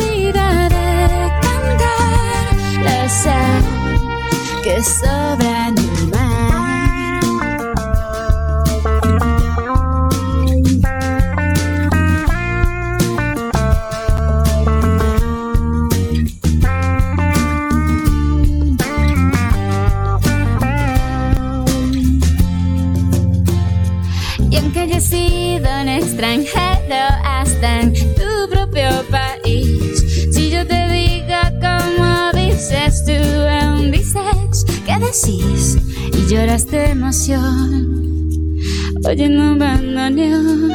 de 36.68 36.90
emoción, 36.92 38.58
oyendo 39.06 39.54
un 39.54 39.60
bandoneón. 39.60 40.72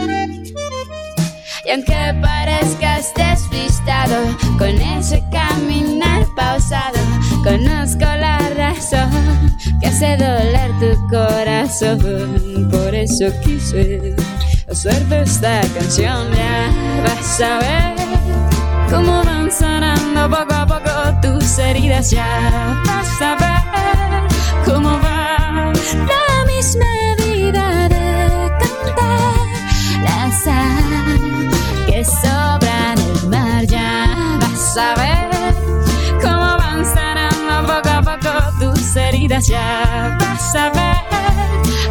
Y 1.66 1.70
aunque 1.70 2.14
parezcas 2.22 3.12
despistado 3.14 4.16
con 4.56 4.68
ese 4.68 5.22
caminar 5.30 6.26
pausado, 6.34 6.98
conozco 7.42 8.00
la 8.00 8.38
razón 8.56 9.10
que 9.80 9.88
hace 9.88 10.16
doler 10.16 10.70
tu 10.80 11.08
corazón. 11.08 12.68
Por 12.70 12.94
eso 12.94 13.26
quise 13.44 14.16
hacerte 14.70 15.22
esta 15.22 15.60
canción. 15.78 16.30
Ya 16.32 16.72
vas 17.04 17.40
a 17.40 17.58
ver 17.58 17.94
cómo 18.90 19.22
van 19.22 19.50
sanando 19.50 20.30
poco 20.30 20.54
a 20.54 20.66
poco 20.66 21.20
tus 21.20 21.58
heridas. 21.58 22.10
Ya 22.10 22.82
vas 22.86 23.20
a 23.20 23.36
ver 23.36 24.64
cómo 24.64 24.98
va 25.00 25.13
la 25.92 26.44
misma 26.46 26.86
vida 27.18 27.88
de 27.88 28.50
cantar 28.60 29.46
la 30.02 30.32
sal 30.44 31.50
que 31.86 32.04
sobra 32.04 32.92
en 32.92 32.98
el 32.98 33.28
mar. 33.28 33.66
Ya 33.66 34.38
vas 34.40 34.76
a 34.76 34.94
ver 34.94 35.54
cómo 36.22 36.56
van 36.58 36.84
sanando 36.84 37.54
poco 37.66 37.90
a 37.90 38.02
poco 38.02 38.30
tus 38.60 38.96
heridas. 38.96 39.46
Ya 39.46 40.16
vas 40.20 40.54
a 40.54 40.70
ver 40.70 40.96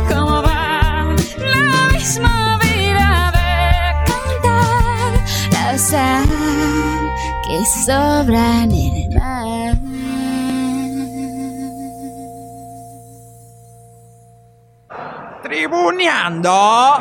cómo 0.10 0.42
va 0.42 1.16
la 1.38 1.94
misma 1.94 2.60
vida 2.64 3.32
de 3.38 3.52
cantar 4.10 5.12
la 5.52 5.78
sal 5.78 6.28
que 7.46 7.58
sobra 7.86 8.64
en 8.64 8.72
el 8.72 8.93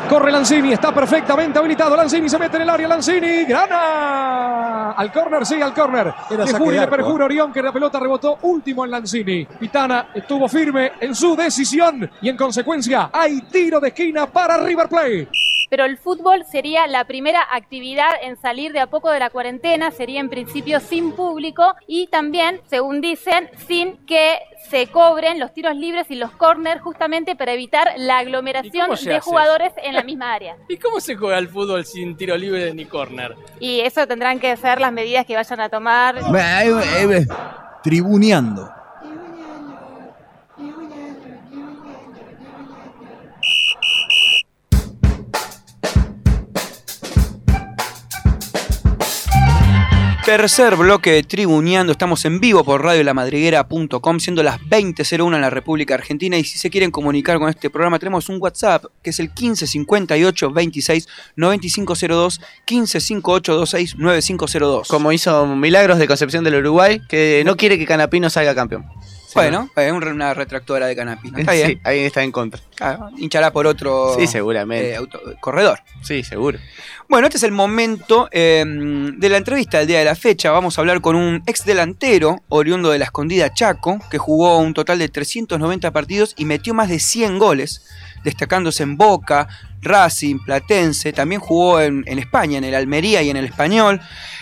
Corre 0.09 0.31
Lanzini, 0.31 0.73
está 0.73 0.93
perfectamente 0.93 1.57
habilitado. 1.57 1.95
Lanzini 1.95 2.27
se 2.27 2.37
mete 2.37 2.57
en 2.57 2.63
el 2.63 2.69
área. 2.69 2.87
Lanzini, 2.87 3.45
grana. 3.45 4.91
Al 4.91 5.11
córner, 5.11 5.45
sí, 5.45 5.61
al 5.61 5.73
córner. 5.73 6.13
Le 6.29 6.53
jura 6.53 6.75
y 6.75 6.79
de 6.79 6.85
le 6.85 6.87
perjura 6.87 7.25
Orión 7.25 7.53
que 7.53 7.61
la 7.61 7.71
pelota 7.71 7.99
rebotó 7.99 8.39
último 8.41 8.83
en 8.83 8.91
Lanzini. 8.91 9.45
Pitana 9.45 10.07
estuvo 10.13 10.49
firme 10.49 10.93
en 10.99 11.15
su 11.15 11.35
decisión 11.35 12.09
y 12.21 12.29
en 12.29 12.35
consecuencia 12.35 13.09
hay 13.13 13.41
tiro 13.43 13.79
de 13.79 13.89
esquina 13.89 14.27
para 14.27 14.57
River 14.57 14.89
Plate. 14.89 15.29
Pero 15.73 15.85
el 15.85 15.97
fútbol 15.97 16.45
sería 16.45 16.85
la 16.85 17.05
primera 17.05 17.47
actividad 17.51 18.11
en 18.21 18.37
salir 18.37 18.73
de 18.73 18.79
a 18.79 18.91
poco 18.91 19.09
de 19.09 19.17
la 19.17 19.31
cuarentena, 19.31 19.89
sería 19.89 20.19
en 20.19 20.29
principio 20.29 20.79
sin 20.79 21.13
público 21.13 21.63
y 21.87 22.05
también, 22.11 22.61
según 22.67 23.01
dicen, 23.01 23.49
sin 23.65 23.97
que 24.05 24.37
se 24.69 24.85
cobren 24.85 25.39
los 25.39 25.51
tiros 25.51 25.75
libres 25.75 26.11
y 26.11 26.15
los 26.15 26.29
corners 26.29 26.79
justamente 26.79 27.35
para 27.35 27.53
evitar 27.53 27.91
la 27.97 28.19
aglomeración 28.19 28.91
de 29.03 29.19
jugadores 29.19 29.73
en 29.81 29.95
la 29.95 30.03
misma 30.03 30.31
área. 30.31 30.57
¿Y 30.69 30.77
cómo 30.77 30.99
se 30.99 31.15
juega 31.15 31.39
el 31.39 31.49
fútbol 31.49 31.83
sin 31.85 32.15
tiro 32.17 32.37
libre 32.37 32.71
ni 32.75 32.85
córner? 32.85 33.35
Y 33.59 33.79
eso 33.79 34.05
tendrán 34.05 34.39
que 34.39 34.55
ser 34.57 34.79
las 34.79 34.93
medidas 34.93 35.25
que 35.25 35.35
vayan 35.35 35.59
a 35.59 35.69
tomar. 35.69 36.19
Tribuneando. 37.81 38.69
Tercer 50.25 50.77
bloque 50.77 51.11
de 51.11 51.23
Tribuneando, 51.23 51.91
estamos 51.91 52.23
en 52.23 52.39
vivo 52.39 52.63
por 52.63 52.81
radiolamadriguera.com, 52.81 54.19
siendo 54.21 54.41
las 54.41 54.57
20.01 54.61 55.35
en 55.35 55.41
la 55.41 55.49
República 55.49 55.95
Argentina. 55.95 56.37
Y 56.37 56.45
si 56.45 56.57
se 56.57 56.69
quieren 56.69 56.91
comunicar 56.91 57.39
con 57.39 57.49
este 57.49 57.69
programa, 57.69 57.99
tenemos 57.99 58.29
un 58.29 58.41
WhatsApp 58.41 58.85
que 59.01 59.09
es 59.09 59.19
el 59.19 59.27
1558 59.27 60.51
26 60.51 61.07
9502 61.35 62.39
1558 62.39 63.57
26 63.57 63.95
9502. 63.97 64.87
Como 64.87 65.11
hizo 65.11 65.45
Milagros 65.45 65.99
de 65.99 66.07
Concepción 66.07 66.45
del 66.45 66.55
Uruguay, 66.55 67.01
que 67.09 67.43
no 67.45 67.57
quiere 67.57 67.77
que 67.77 67.85
Canapino 67.85 68.29
salga 68.29 68.55
campeón. 68.55 68.85
Bueno, 69.35 69.69
es 69.75 69.91
una 69.91 70.33
retractora 70.33 70.87
de 70.87 70.95
Canapi. 70.95 71.31
¿no? 71.31 71.37
Está 71.39 71.53
bien. 71.53 71.67
Sí, 71.67 71.79
ahí 71.83 71.99
está 71.99 72.23
en 72.23 72.31
contra. 72.31 72.59
Claro, 72.75 73.09
hinchará 73.17 73.51
por 73.51 73.67
otro 73.67 74.15
Sí, 74.19 74.27
seguramente. 74.27 74.91
eh, 74.91 74.95
auto- 74.95 75.19
corredor. 75.39 75.79
Sí, 76.01 76.23
seguro. 76.23 76.59
Bueno, 77.09 77.27
este 77.27 77.37
es 77.37 77.43
el 77.43 77.51
momento 77.51 78.27
eh, 78.31 78.63
de 78.65 79.29
la 79.29 79.37
entrevista 79.37 79.77
del 79.79 79.87
día 79.87 79.99
de 79.99 80.05
la 80.05 80.15
fecha. 80.15 80.51
Vamos 80.51 80.77
a 80.77 80.81
hablar 80.81 81.01
con 81.01 81.15
un 81.15 81.43
ex 81.45 81.65
delantero, 81.65 82.41
oriundo 82.49 82.89
de 82.89 82.99
la 82.99 83.05
escondida 83.05 83.53
Chaco, 83.53 83.99
que 84.09 84.17
jugó 84.17 84.57
un 84.57 84.73
total 84.73 84.99
de 84.99 85.09
390 85.09 85.91
partidos 85.91 86.33
y 86.37 86.45
metió 86.45 86.73
más 86.73 86.89
de 86.89 86.99
100 86.99 87.37
goles, 87.39 87.85
destacándose 88.23 88.83
en 88.83 88.97
Boca, 88.97 89.47
Racing, 89.81 90.39
Platense. 90.45 91.13
También 91.13 91.41
jugó 91.41 91.81
en, 91.81 92.03
en 92.07 92.19
España, 92.19 92.57
en 92.57 92.63
el 92.63 92.73
Almería 92.75 93.21
y 93.21 93.29
en 93.29 93.37
el 93.37 93.45
Español, 93.45 93.99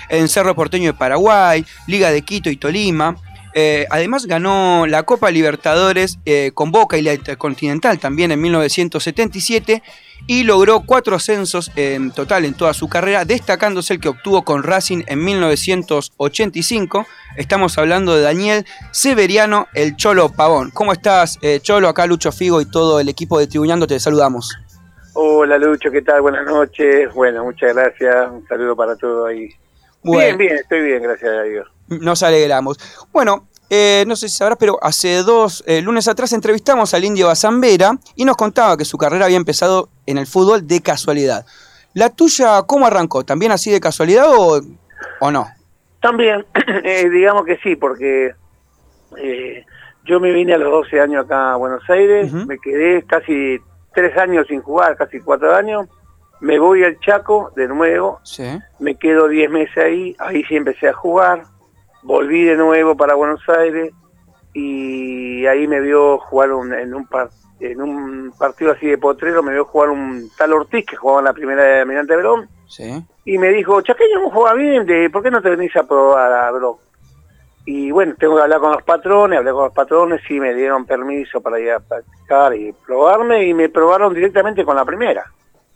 en 0.09 0.27
Cerro 0.27 0.55
Porteño 0.55 0.91
de 0.93 0.97
Paraguay, 0.97 1.65
Liga 1.87 2.11
de 2.11 2.21
Quito 2.21 2.49
y 2.49 2.57
Tolima. 2.57 3.15
Eh, 3.53 3.85
además 3.89 4.25
ganó 4.25 4.85
la 4.87 5.03
Copa 5.03 5.29
Libertadores 5.29 6.19
eh, 6.25 6.51
con 6.53 6.71
Boca 6.71 6.97
y 6.97 7.01
la 7.01 7.13
Intercontinental 7.13 7.99
también 7.99 8.31
en 8.31 8.39
1977 8.39 9.83
y 10.27 10.43
logró 10.43 10.81
cuatro 10.85 11.15
ascensos 11.15 11.71
en 11.75 12.11
total 12.11 12.45
en 12.45 12.53
toda 12.53 12.73
su 12.73 12.87
carrera, 12.87 13.25
destacándose 13.25 13.95
el 13.95 13.99
que 13.99 14.09
obtuvo 14.09 14.43
con 14.43 14.63
Racing 14.63 15.03
en 15.07 15.23
1985. 15.23 17.05
Estamos 17.35 17.77
hablando 17.77 18.15
de 18.15 18.21
Daniel 18.21 18.65
Severiano, 18.91 19.67
el 19.73 19.95
Cholo 19.95 20.29
Pavón. 20.29 20.71
¿Cómo 20.71 20.93
estás, 20.93 21.39
eh, 21.41 21.59
Cholo? 21.61 21.89
Acá 21.89 22.05
Lucho 22.05 22.31
Figo 22.31 22.61
y 22.61 22.65
todo 22.65 22.99
el 22.99 23.09
equipo 23.09 23.39
de 23.39 23.47
Tribuñando 23.47 23.87
te 23.87 23.99
saludamos. 23.99 24.55
Hola 25.13 25.57
Lucho, 25.57 25.91
¿qué 25.91 26.01
tal? 26.01 26.21
Buenas 26.21 26.45
noches. 26.45 27.13
Bueno, 27.13 27.43
muchas 27.43 27.75
gracias. 27.75 28.31
Un 28.31 28.47
saludo 28.47 28.75
para 28.75 28.95
todos 28.95 29.27
ahí. 29.29 29.49
Bueno. 30.03 30.37
Bien, 30.37 30.37
bien, 30.37 30.55
estoy 30.57 30.81
bien, 30.81 31.03
gracias 31.03 31.31
a 31.31 31.43
Dios. 31.43 31.67
Nos 31.87 32.23
alegramos. 32.23 32.77
Bueno, 33.11 33.47
eh, 33.69 34.03
no 34.07 34.15
sé 34.15 34.29
si 34.29 34.37
sabrás, 34.37 34.57
pero 34.59 34.79
hace 34.81 35.23
dos 35.23 35.63
eh, 35.67 35.81
lunes 35.81 36.07
atrás 36.07 36.33
entrevistamos 36.33 36.93
al 36.93 37.03
indio 37.03 37.27
Bazambera 37.27 37.97
y 38.15 38.25
nos 38.25 38.35
contaba 38.35 38.77
que 38.77 38.85
su 38.85 38.97
carrera 38.97 39.25
había 39.25 39.37
empezado 39.37 39.89
en 40.05 40.17
el 40.17 40.27
fútbol 40.27 40.67
de 40.67 40.81
casualidad. 40.81 41.45
¿La 41.93 42.09
tuya 42.09 42.63
cómo 42.63 42.87
arrancó? 42.87 43.23
¿También 43.23 43.51
así 43.51 43.71
de 43.71 43.79
casualidad 43.79 44.25
o, 44.29 44.61
o 45.19 45.31
no? 45.31 45.47
También, 46.01 46.45
eh, 46.83 47.09
digamos 47.09 47.45
que 47.45 47.57
sí, 47.57 47.75
porque 47.75 48.33
eh, 49.17 49.65
yo 50.05 50.19
me 50.19 50.31
vine 50.31 50.53
a 50.53 50.57
los 50.57 50.71
12 50.71 50.99
años 50.99 51.25
acá 51.25 51.53
a 51.53 51.55
Buenos 51.57 51.87
Aires, 51.89 52.33
me 52.33 52.57
quedé 52.57 53.03
casi 53.03 53.59
tres 53.93 54.17
años 54.17 54.47
sin 54.47 54.61
jugar, 54.61 54.97
casi 54.97 55.19
cuatro 55.19 55.55
años. 55.55 55.87
Me 56.41 56.59
voy 56.59 56.83
al 56.83 56.99
Chaco 56.99 57.51
de 57.55 57.67
nuevo, 57.67 58.19
Sí. 58.23 58.43
me 58.79 58.95
quedo 58.95 59.27
10 59.27 59.49
meses 59.49 59.77
ahí, 59.77 60.15
ahí 60.19 60.43
sí 60.43 60.55
empecé 60.55 60.89
a 60.89 60.93
jugar, 60.93 61.43
volví 62.03 62.43
de 62.43 62.55
nuevo 62.57 62.97
para 62.97 63.13
Buenos 63.15 63.41
Aires 63.47 63.93
y 64.53 65.45
ahí 65.45 65.67
me 65.67 65.79
vio 65.79 66.17
jugar 66.17 66.51
un- 66.51 66.73
en, 66.73 66.93
un 66.93 67.05
par- 67.07 67.29
en 67.59 67.81
un 67.81 68.33
partido 68.37 68.71
así 68.71 68.87
de 68.87 68.97
potrero, 68.97 69.43
me 69.43 69.51
vio 69.53 69.65
jugar 69.65 69.91
un 69.91 70.29
tal 70.37 70.53
Ortiz 70.53 70.85
que 70.85 70.95
jugaba 70.95 71.19
en 71.19 71.25
la 71.25 71.33
primera 71.33 71.63
de 71.63 71.79
Almirante 71.81 72.15
Verón 72.15 72.49
Sí. 72.67 73.05
y 73.25 73.37
me 73.37 73.49
dijo, 73.49 73.81
Chaqueño 73.81 74.19
no 74.21 74.29
juega 74.31 74.53
bien, 74.55 74.85
de, 74.85 75.09
¿por 75.09 75.21
qué 75.21 75.29
no 75.31 75.41
te 75.41 75.49
venís 75.51 75.75
a 75.75 75.83
probar 75.83 76.31
a 76.33 76.51
Bro? 76.51 76.79
Y 77.65 77.91
bueno, 77.91 78.15
tengo 78.17 78.37
que 78.37 78.41
hablar 78.41 78.59
con 78.59 78.71
los 78.71 78.81
patrones, 78.81 79.37
hablé 79.37 79.51
con 79.51 79.65
los 79.65 79.73
patrones 79.73 80.21
y 80.29 80.39
me 80.39 80.55
dieron 80.55 80.85
permiso 80.87 81.39
para 81.41 81.59
ir 81.59 81.71
a 81.71 81.79
practicar 81.79 82.55
y 82.55 82.73
probarme 82.73 83.45
y 83.45 83.53
me 83.53 83.69
probaron 83.69 84.11
directamente 84.15 84.65
con 84.65 84.75
la 84.75 84.83
primera 84.83 85.23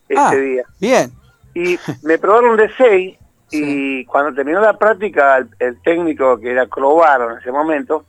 ese 0.10 0.20
Ah, 0.22 0.36
día. 0.36 0.64
Bien. 0.80 1.12
Y 1.54 1.80
me 2.04 2.18
probaron 2.18 2.58
de 2.58 2.70
seis 2.78 3.18
y 3.52 4.06
cuando 4.06 4.34
terminó 4.34 4.60
la 4.62 4.78
práctica 4.78 5.38
el, 5.38 5.48
el 5.60 5.82
técnico 5.82 6.40
que 6.40 6.52
era 6.52 6.68
Crovaro 6.68 7.32
en 7.32 7.38
ese 7.40 7.52
momento, 7.52 8.06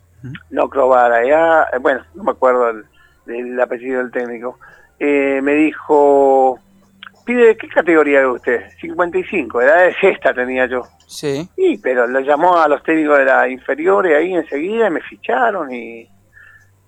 no 0.49 0.69
Crovara, 0.69 1.25
ya, 1.25 1.67
eh, 1.73 1.77
bueno, 1.79 2.03
no 2.15 2.23
me 2.23 2.31
acuerdo 2.31 2.69
el, 2.69 2.85
del 3.25 3.59
apellido 3.59 3.99
del 3.99 4.11
técnico, 4.11 4.59
eh, 4.99 5.39
me 5.43 5.53
dijo, 5.53 6.59
pide, 7.25 7.55
¿qué 7.55 7.67
categoría 7.69 8.21
es 8.21 8.27
usted? 8.27 8.69
55, 8.81 9.61
edad 9.61 9.83
de 9.85 9.93
sexta 9.95 10.33
tenía 10.33 10.65
yo. 10.65 10.83
Sí. 11.05 11.47
Sí, 11.55 11.79
pero 11.81 12.07
lo 12.07 12.19
llamó 12.19 12.57
a 12.57 12.67
los 12.67 12.83
técnicos 12.83 13.19
de 13.19 13.25
la 13.25 13.47
inferiores 13.47 14.17
ahí 14.17 14.33
enseguida 14.33 14.87
y 14.87 14.91
me 14.91 15.01
ficharon 15.01 15.71
y, 15.71 16.09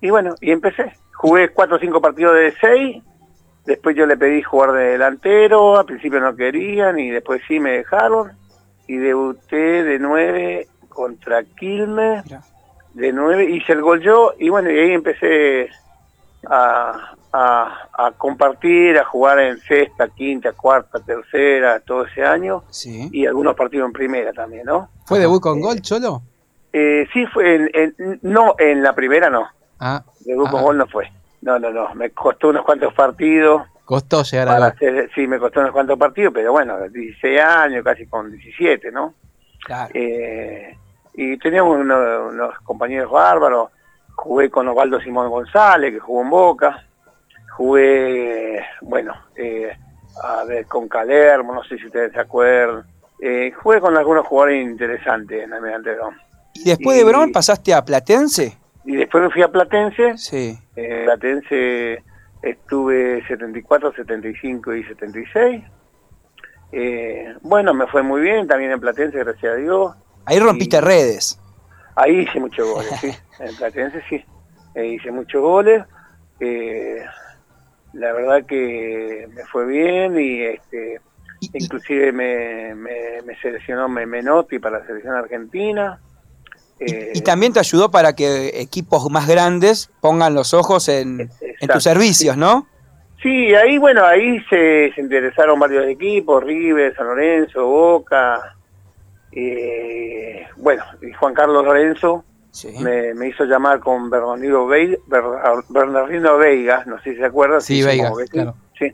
y 0.00 0.10
bueno, 0.10 0.34
y 0.40 0.50
empecé. 0.50 0.92
Jugué 1.14 1.50
cuatro 1.50 1.76
o 1.76 1.78
cinco 1.78 2.00
partidos 2.00 2.34
de 2.34 2.54
seis, 2.60 3.02
después 3.66 3.96
yo 3.96 4.06
le 4.06 4.16
pedí 4.16 4.42
jugar 4.42 4.72
de 4.72 4.84
delantero, 4.92 5.78
al 5.78 5.86
principio 5.86 6.20
no 6.20 6.34
querían 6.36 6.98
y 6.98 7.10
después 7.10 7.42
sí 7.46 7.60
me 7.60 7.72
dejaron 7.78 8.32
y 8.86 8.96
debuté 8.96 9.84
de 9.84 9.98
nueve 9.98 10.66
contra 10.88 11.44
Quilmes, 11.44 12.24
de 12.94 13.12
nueve, 13.12 13.44
hice 13.44 13.72
el 13.72 13.82
gol 13.82 14.00
yo 14.00 14.32
y 14.38 14.48
bueno, 14.48 14.70
y 14.70 14.78
ahí 14.78 14.92
empecé 14.92 15.68
a, 16.48 17.14
a, 17.32 17.88
a 17.92 18.12
compartir, 18.12 18.98
a 18.98 19.04
jugar 19.04 19.38
en 19.38 19.58
sexta, 19.60 20.08
quinta, 20.08 20.52
cuarta, 20.52 20.98
tercera, 21.00 21.80
todo 21.80 22.06
ese 22.06 22.24
año 22.24 22.64
Sí. 22.70 23.08
y 23.12 23.26
algunos 23.26 23.54
partidos 23.54 23.86
en 23.86 23.92
primera 23.92 24.32
también, 24.32 24.64
¿no? 24.66 24.88
¿Fue 25.06 25.18
debut 25.18 25.40
con 25.40 25.60
gol, 25.60 25.80
Cholo? 25.82 26.22
Eh, 26.72 27.06
sí, 27.12 27.26
fue 27.26 27.54
en, 27.56 27.70
en- 27.74 28.18
no, 28.22 28.54
en 28.58 28.82
la 28.82 28.94
primera 28.94 29.28
no, 29.30 29.46
Ah, 29.78 30.02
de 30.20 30.34
grupo 30.34 30.58
Ah. 30.58 30.62
gol 30.62 30.78
no 30.78 30.86
fue. 30.86 31.10
No, 31.42 31.58
no, 31.58 31.70
no, 31.70 31.94
me 31.94 32.10
costó 32.10 32.48
unos 32.48 32.64
cuantos 32.64 32.92
partidos. 32.94 33.62
costó 33.84 34.22
llegar 34.22 34.48
a 34.48 34.52
gol. 34.58 34.62
hacer, 34.68 35.10
sí, 35.14 35.26
me 35.26 35.38
costó 35.38 35.60
unos 35.60 35.72
cuantos 35.72 35.98
partidos, 35.98 36.32
pero 36.34 36.52
bueno, 36.52 36.78
16 36.88 37.40
años, 37.40 37.82
casi 37.84 38.06
con 38.06 38.30
17, 38.30 38.92
¿no? 38.92 39.14
Eh, 39.94 40.76
y 41.14 41.36
teníamos 41.38 41.76
uno- 41.78 42.28
unos 42.28 42.58
compañeros 42.60 43.10
bárbaros. 43.10 43.70
Jugué 44.14 44.50
con 44.50 44.68
Osvaldo 44.68 45.00
Simón 45.00 45.28
González, 45.30 45.92
que 45.92 45.98
jugó 45.98 46.22
en 46.22 46.30
Boca. 46.30 46.84
Jugué, 47.56 48.64
bueno, 48.80 49.14
eh, 49.36 49.76
a 50.22 50.44
ver, 50.44 50.66
con 50.66 50.88
Calermo, 50.88 51.54
no 51.54 51.64
sé 51.64 51.76
si 51.78 51.86
ustedes 51.86 52.12
se 52.12 52.20
acuerdan. 52.20 52.84
Eh, 53.20 53.52
jugué 53.60 53.80
con 53.80 53.96
algunos 53.96 54.26
jugadores 54.26 54.62
interesantes 54.64 55.44
en 55.44 55.52
Almirante 55.52 55.90
Verón. 55.90 56.16
¿Y 56.54 56.64
después 56.70 56.96
de 56.96 57.04
Verón 57.04 57.32
pasaste 57.32 57.74
a 57.74 57.84
Platense? 57.84 58.56
Y 58.84 58.96
después 58.96 59.24
me 59.24 59.30
fui 59.30 59.42
a 59.42 59.48
Platense. 59.48 60.16
Sí. 60.16 60.58
En 60.76 61.04
Platense 61.04 62.02
estuve 62.42 63.26
74, 63.26 63.92
75 63.92 64.74
y 64.74 64.84
76. 64.84 65.64
Eh, 66.72 67.34
bueno, 67.42 67.74
me 67.74 67.86
fue 67.86 68.02
muy 68.02 68.20
bien 68.20 68.46
también 68.46 68.70
en 68.72 68.80
Platense, 68.80 69.18
gracias 69.18 69.52
a 69.52 69.56
Dios. 69.56 69.94
Ahí 70.24 70.38
rompiste 70.38 70.80
redes. 70.80 71.38
Ahí 71.96 72.20
hice 72.20 72.40
muchos 72.40 72.68
goles, 72.68 72.92
sí. 73.00 73.10
En 73.40 73.54
Platense 73.56 74.02
sí. 74.08 74.24
Eh, 74.74 74.86
hice 74.86 75.10
muchos 75.10 75.42
goles. 75.42 75.84
Eh, 76.38 77.04
la 77.92 78.12
verdad 78.12 78.46
que 78.46 79.28
me 79.34 79.44
fue 79.46 79.66
bien 79.66 80.18
y 80.18 80.42
este 80.42 81.00
inclusive 81.52 82.12
me, 82.12 82.74
me, 82.74 83.22
me 83.24 83.36
seleccionó 83.40 83.88
me, 83.88 84.06
Menotti 84.06 84.58
para 84.58 84.78
la 84.78 84.86
selección 84.86 85.14
argentina. 85.14 86.00
Eh, 86.80 87.12
Y 87.14 87.20
también 87.20 87.52
te 87.52 87.60
ayudó 87.60 87.90
para 87.90 88.14
que 88.14 88.60
equipos 88.60 89.10
más 89.10 89.28
grandes 89.28 89.90
pongan 90.00 90.34
los 90.34 90.54
ojos 90.54 90.88
en, 90.88 91.30
en 91.40 91.68
tus 91.68 91.82
servicios, 91.82 92.36
¿no? 92.36 92.66
Sí, 93.22 93.54
ahí, 93.54 93.76
bueno, 93.76 94.04
ahí 94.06 94.40
se, 94.48 94.90
se 94.94 95.00
interesaron 95.00 95.60
varios 95.60 95.86
equipos, 95.86 96.42
River, 96.42 96.96
San 96.96 97.06
Lorenzo, 97.06 97.66
Boca, 97.66 98.56
eh, 99.32 100.46
bueno, 100.56 100.82
y 101.02 101.12
Juan 101.12 101.34
Carlos 101.34 101.64
Lorenzo 101.64 102.24
me, 102.80 103.12
me 103.14 103.28
hizo 103.28 103.44
llamar 103.44 103.78
con 103.80 104.08
Bernardino 104.10 104.66
Veiga, 104.66 104.96
Bernardino 105.68 106.36
Veiga, 106.38 106.84
no 106.86 106.96
sé 107.02 107.12
si 107.12 107.16
se 107.18 107.26
acuerdan. 107.26 107.60
Sí, 107.60 107.82
Veiga, 107.82 108.10
claro. 108.30 108.54
Sí. 108.78 108.90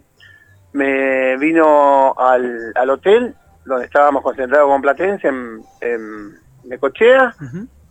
Me 0.72 1.36
vino 1.38 2.12
al, 2.18 2.72
al 2.74 2.90
hotel 2.90 3.34
donde 3.64 3.86
estábamos 3.86 4.22
concentrados 4.22 4.68
con 4.68 4.82
Platense 4.82 5.28
en, 5.28 5.62
en 5.80 6.34
Necochea 6.64 7.34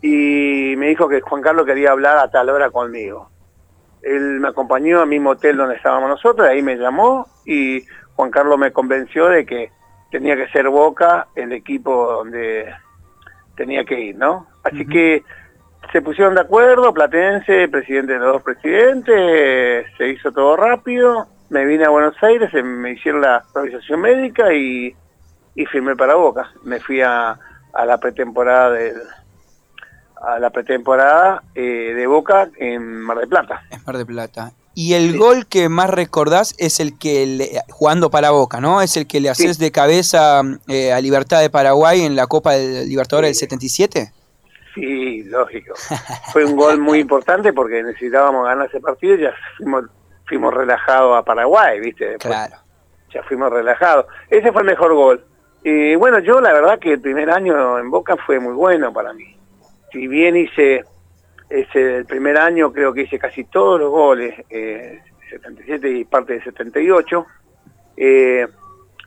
y 0.07 0.75
me 0.75 0.89
dijo 0.89 1.09
que 1.09 1.21
Juan 1.21 1.41
Carlos 1.41 1.65
quería 1.65 1.89
hablar 1.89 2.19
a 2.19 2.29
tal 2.29 2.49
hora 2.51 2.69
conmigo. 2.69 3.27
Él 4.03 4.39
me 4.39 4.49
acompañó 4.49 5.01
al 5.01 5.07
mismo 5.07 5.31
hotel 5.31 5.57
donde 5.57 5.77
estábamos 5.77 6.07
nosotros, 6.09 6.47
ahí 6.47 6.61
me 6.61 6.75
llamó 6.75 7.27
y 7.43 7.83
Juan 8.15 8.29
Carlos 8.29 8.59
me 8.59 8.71
convenció 8.71 9.27
de 9.29 9.47
que 9.47 9.71
tenía 10.11 10.35
que 10.35 10.47
ser 10.49 10.69
Boca 10.69 11.25
el 11.33 11.51
equipo 11.53 12.05
donde 12.05 12.71
tenía 13.55 13.83
que 13.83 13.99
ir, 13.99 14.15
¿no? 14.15 14.45
Así 14.63 14.85
que 14.85 15.23
se 15.91 16.03
pusieron 16.03 16.35
de 16.35 16.41
acuerdo, 16.41 16.93
Platense, 16.93 17.67
presidente 17.67 18.13
de 18.13 18.19
los 18.19 18.33
dos 18.33 18.43
presidentes, 18.43 19.87
se 19.97 20.07
hizo 20.07 20.31
todo 20.31 20.55
rápido, 20.55 21.25
me 21.49 21.65
vine 21.65 21.85
a 21.85 21.89
Buenos 21.89 22.21
Aires, 22.21 22.53
me 22.63 22.91
hicieron 22.91 23.21
la 23.21 23.37
autorización 23.37 24.01
médica 24.01 24.53
y, 24.53 24.95
y 25.55 25.65
firmé 25.65 25.95
para 25.95 26.13
Boca. 26.13 26.51
Me 26.63 26.79
fui 26.79 27.01
a, 27.01 27.39
a 27.73 27.85
la 27.85 27.97
pretemporada 27.97 28.69
del 28.69 29.01
a 30.25 30.39
la 30.39 30.49
pretemporada 30.49 31.43
eh, 31.53 31.93
de 31.95 32.07
Boca 32.07 32.49
en 32.57 33.01
Mar 33.01 33.17
del 33.19 33.27
Plata. 33.29 33.61
En 33.69 33.81
Mar 33.85 33.97
de 33.97 34.05
Plata. 34.05 34.51
Y 34.73 34.93
el 34.93 35.17
gol 35.17 35.45
que 35.47 35.69
más 35.69 35.89
recordás 35.89 36.53
es 36.57 36.79
el 36.81 36.97
que, 36.99 37.25
le- 37.25 37.61
jugando 37.69 38.09
para 38.09 38.31
Boca, 38.31 38.59
¿no? 38.59 38.81
Es 38.81 38.97
el 38.97 39.07
que 39.07 39.21
le 39.21 39.29
haces 39.29 39.57
de 39.57 39.71
cabeza 39.71 40.41
eh, 40.67 40.91
a 40.91 40.99
Libertad 40.99 41.39
de 41.41 41.49
Paraguay 41.49 42.01
en 42.01 42.15
la 42.15 42.27
Copa 42.27 42.53
del 42.53 42.89
Libertadores 42.89 43.29
del 43.29 43.35
77. 43.35 44.11
Sí, 44.73 45.23
lógico. 45.23 45.75
Fue 46.33 46.43
un 46.43 46.57
gol 46.57 46.79
muy 46.79 46.99
importante 46.99 47.53
porque 47.53 47.81
necesitábamos 47.83 48.45
ganar 48.45 48.67
ese 48.67 48.81
partido 48.81 49.15
y 49.15 49.21
ya 49.21 49.33
fuimos, 49.57 49.85
fuimos 50.27 50.53
relajados 50.53 51.17
a 51.17 51.23
Paraguay, 51.23 51.79
¿viste? 51.79 52.05
Después 52.09 52.33
Claro. 52.35 52.57
Ya 53.13 53.23
fuimos 53.23 53.49
relajados. 53.53 54.07
Ese 54.29 54.51
fue 54.51 54.63
el 54.63 54.67
mejor 54.67 54.93
gol. 54.93 55.23
Y 55.63 55.95
bueno, 55.95 56.19
yo 56.19 56.41
la 56.41 56.51
verdad 56.51 56.79
que 56.79 56.91
el 56.93 56.99
primer 56.99 57.29
año 57.31 57.79
en 57.79 57.89
Boca 57.89 58.17
fue 58.25 58.39
muy 58.41 58.53
bueno 58.53 58.91
para 58.91 59.13
mí. 59.13 59.34
Si 59.95 60.09
bien 60.09 60.35
hice 60.35 60.83
ese 61.49 61.97
el 61.99 62.05
primer 62.05 62.37
año, 62.37 62.73
creo 62.73 62.91
que 62.91 63.03
hice 63.03 63.17
casi 63.17 63.45
todos 63.45 63.79
los 63.79 63.91
goles, 63.91 64.35
eh, 64.49 65.01
77 65.29 65.89
y 65.89 66.03
parte 66.03 66.33
de 66.33 66.43
78. 66.43 67.25
Eh, 67.95 68.45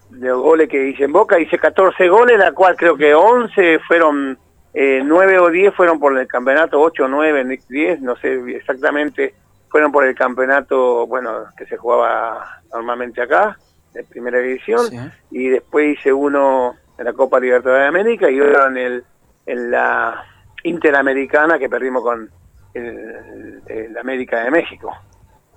de 0.08 0.28
los 0.28 0.40
goles 0.40 0.66
que 0.66 0.88
hice 0.88 1.04
en 1.04 1.12
Boca, 1.12 1.38
hice 1.38 1.58
14 1.58 2.08
goles, 2.08 2.38
la 2.38 2.52
cual 2.52 2.74
creo 2.74 2.96
que 2.96 3.12
11 3.12 3.80
fueron, 3.80 4.38
eh, 4.72 5.02
9 5.04 5.38
o 5.38 5.50
10 5.50 5.74
fueron 5.74 6.00
por 6.00 6.18
el 6.18 6.26
campeonato, 6.26 6.80
8 6.80 7.04
o 7.04 7.08
9, 7.08 7.60
10, 7.68 8.00
no 8.00 8.16
sé 8.16 8.40
exactamente, 8.56 9.34
fueron 9.68 9.92
por 9.92 10.06
el 10.06 10.14
campeonato, 10.14 11.06
bueno, 11.06 11.48
que 11.54 11.66
se 11.66 11.76
jugaba 11.76 12.62
normalmente 12.72 13.20
acá, 13.20 13.58
de 13.92 14.04
primera 14.04 14.38
división, 14.38 14.86
y 15.30 15.48
después 15.48 15.98
hice 15.98 16.14
uno 16.14 16.76
en 16.96 17.04
la 17.04 17.12
Copa 17.12 17.38
Libertadores 17.38 17.82
de 17.82 17.88
América 17.88 18.30
y 18.30 18.40
otro 18.40 18.68
en, 18.68 18.76
el, 18.78 19.04
en 19.44 19.70
la 19.70 20.24
Interamericana 20.68 21.58
que 21.58 21.68
perdimos 21.68 22.02
con 22.02 22.30
el, 22.74 23.62
el 23.66 23.96
América 23.98 24.44
de 24.44 24.50
México. 24.50 24.92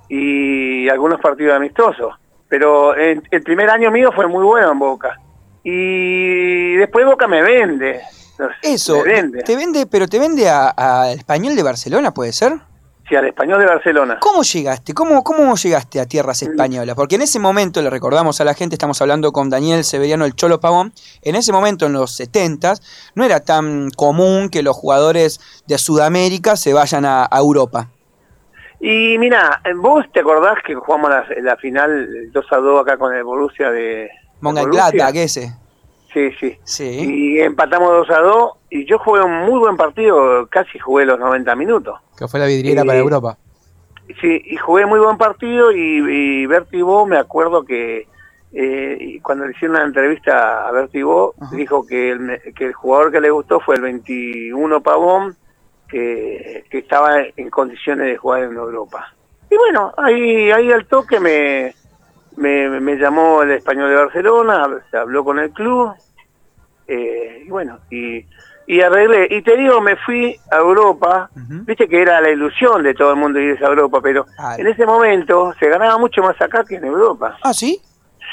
Y 0.09 0.89
algunos 0.89 1.19
partidos 1.21 1.55
amistosos. 1.55 2.15
Pero 2.49 2.95
el, 2.95 3.21
el 3.31 3.43
primer 3.43 3.69
año 3.69 3.91
mío 3.91 4.11
fue 4.13 4.27
muy 4.27 4.43
bueno 4.43 4.71
en 4.71 4.79
Boca. 4.79 5.17
Y 5.63 6.73
después 6.75 7.05
Boca 7.05 7.27
me 7.27 7.41
vende. 7.41 8.01
Eso, 8.63 9.03
te 9.45 9.55
vende, 9.55 9.85
pero 9.85 10.07
te 10.07 10.17
vende 10.19 10.49
a- 10.49 11.11
español 11.11 11.55
de 11.55 11.63
Barcelona, 11.63 12.11
¿puede 12.11 12.33
ser? 12.33 12.53
Sí, 13.11 13.17
al 13.17 13.27
español 13.27 13.59
de 13.59 13.65
Barcelona. 13.65 14.19
¿Cómo 14.21 14.41
llegaste? 14.41 14.93
¿Cómo, 14.93 15.21
¿Cómo 15.21 15.53
llegaste 15.55 15.99
a 15.99 16.05
tierras 16.05 16.41
españolas? 16.43 16.95
Porque 16.95 17.15
en 17.15 17.23
ese 17.23 17.39
momento, 17.39 17.81
le 17.81 17.89
recordamos 17.89 18.39
a 18.39 18.45
la 18.45 18.53
gente, 18.53 18.75
estamos 18.75 19.01
hablando 19.01 19.33
con 19.33 19.49
Daniel 19.49 19.83
Severiano, 19.83 20.23
el 20.23 20.33
Cholo 20.33 20.61
Pavón, 20.61 20.93
en 21.21 21.35
ese 21.35 21.51
momento, 21.51 21.87
en 21.87 21.91
los 21.91 22.15
70 22.15 22.75
no 23.15 23.25
era 23.25 23.41
tan 23.41 23.89
común 23.97 24.47
que 24.47 24.63
los 24.63 24.77
jugadores 24.77 25.41
de 25.67 25.77
Sudamérica 25.77 26.55
se 26.55 26.71
vayan 26.71 27.03
a, 27.03 27.27
a 27.29 27.37
Europa. 27.39 27.89
Y 28.79 29.17
mira, 29.17 29.61
vos 29.75 30.05
te 30.13 30.21
acordás 30.21 30.55
que 30.65 30.73
jugamos 30.73 31.09
la, 31.09 31.25
la 31.41 31.57
final 31.57 32.31
2 32.31 32.45
a 32.49 32.55
2 32.55 32.81
acá 32.81 32.97
con 32.97 33.13
el 33.13 33.25
Borussia 33.25 33.71
de... 33.71 34.09
Mönchengladbach, 34.39 35.15
ese. 35.15 35.53
Sí, 36.13 36.31
sí. 36.39 36.57
Sí. 36.63 36.85
Y 36.85 37.39
empatamos 37.39 38.07
2 38.07 38.09
a 38.09 38.19
2 38.21 38.51
y 38.69 38.85
yo 38.85 38.99
jugué 38.99 39.21
un 39.21 39.45
muy 39.45 39.59
buen 39.59 39.77
partido, 39.77 40.47
casi 40.47 40.77
jugué 40.77 41.05
los 41.05 41.19
90 41.19 41.55
minutos. 41.55 41.99
Que 42.17 42.27
fue 42.27 42.39
la 42.39 42.47
vidriera 42.47 42.83
para 42.83 42.99
Europa. 42.99 43.37
Sí, 44.19 44.41
y 44.45 44.57
jugué 44.57 44.85
muy 44.85 44.99
buen 44.99 45.17
partido 45.17 45.71
y, 45.71 46.41
y 46.41 46.45
Berti 46.45 46.81
Bo, 46.81 47.05
me 47.05 47.17
acuerdo 47.17 47.63
que 47.63 48.07
eh, 48.53 49.19
cuando 49.21 49.45
le 49.45 49.51
hicieron 49.51 49.77
una 49.77 49.85
entrevista 49.85 50.67
a 50.67 50.71
Berti 50.71 51.01
Bo, 51.01 51.33
dijo 51.53 51.85
que 51.87 52.11
el, 52.11 52.41
que 52.53 52.65
el 52.65 52.73
jugador 52.73 53.11
que 53.11 53.21
le 53.21 53.29
gustó 53.29 53.61
fue 53.61 53.75
el 53.75 53.81
21 53.81 54.83
Pavón, 54.83 55.37
que, 55.87 56.65
que 56.69 56.79
estaba 56.79 57.21
en 57.21 57.49
condiciones 57.49 58.07
de 58.07 58.17
jugar 58.17 58.43
en 58.43 58.53
Europa. 58.53 59.13
Y 59.49 59.55
bueno, 59.55 59.93
ahí, 59.97 60.51
ahí 60.51 60.71
al 60.71 60.85
toque 60.85 61.19
me, 61.19 61.73
me, 62.37 62.69
me 62.79 62.95
llamó 62.95 63.43
el 63.43 63.51
español 63.51 63.89
de 63.89 63.95
Barcelona, 63.95 64.67
se 64.89 64.97
habló 64.97 65.23
con 65.23 65.39
el 65.39 65.51
club, 65.51 65.93
eh, 66.87 67.43
y 67.45 67.49
bueno, 67.49 67.79
y, 67.89 68.25
y 68.67 68.81
arreglé. 68.81 69.27
Y 69.29 69.41
te 69.41 69.55
digo, 69.57 69.81
me 69.81 69.95
fui 69.97 70.35
a 70.51 70.57
Europa, 70.57 71.29
viste 71.35 71.87
que 71.87 72.01
era 72.01 72.21
la 72.21 72.29
ilusión 72.29 72.83
de 72.83 72.93
todo 72.93 73.11
el 73.11 73.17
mundo 73.17 73.39
irse 73.39 73.63
a 73.63 73.67
Europa, 73.69 73.99
pero 74.01 74.25
en 74.57 74.67
ese 74.67 74.85
momento 74.85 75.53
se 75.59 75.69
ganaba 75.69 75.97
mucho 75.97 76.21
más 76.21 76.39
acá 76.41 76.63
que 76.63 76.75
en 76.75 76.85
Europa. 76.85 77.37
¿Ah, 77.43 77.53
sí? 77.53 77.81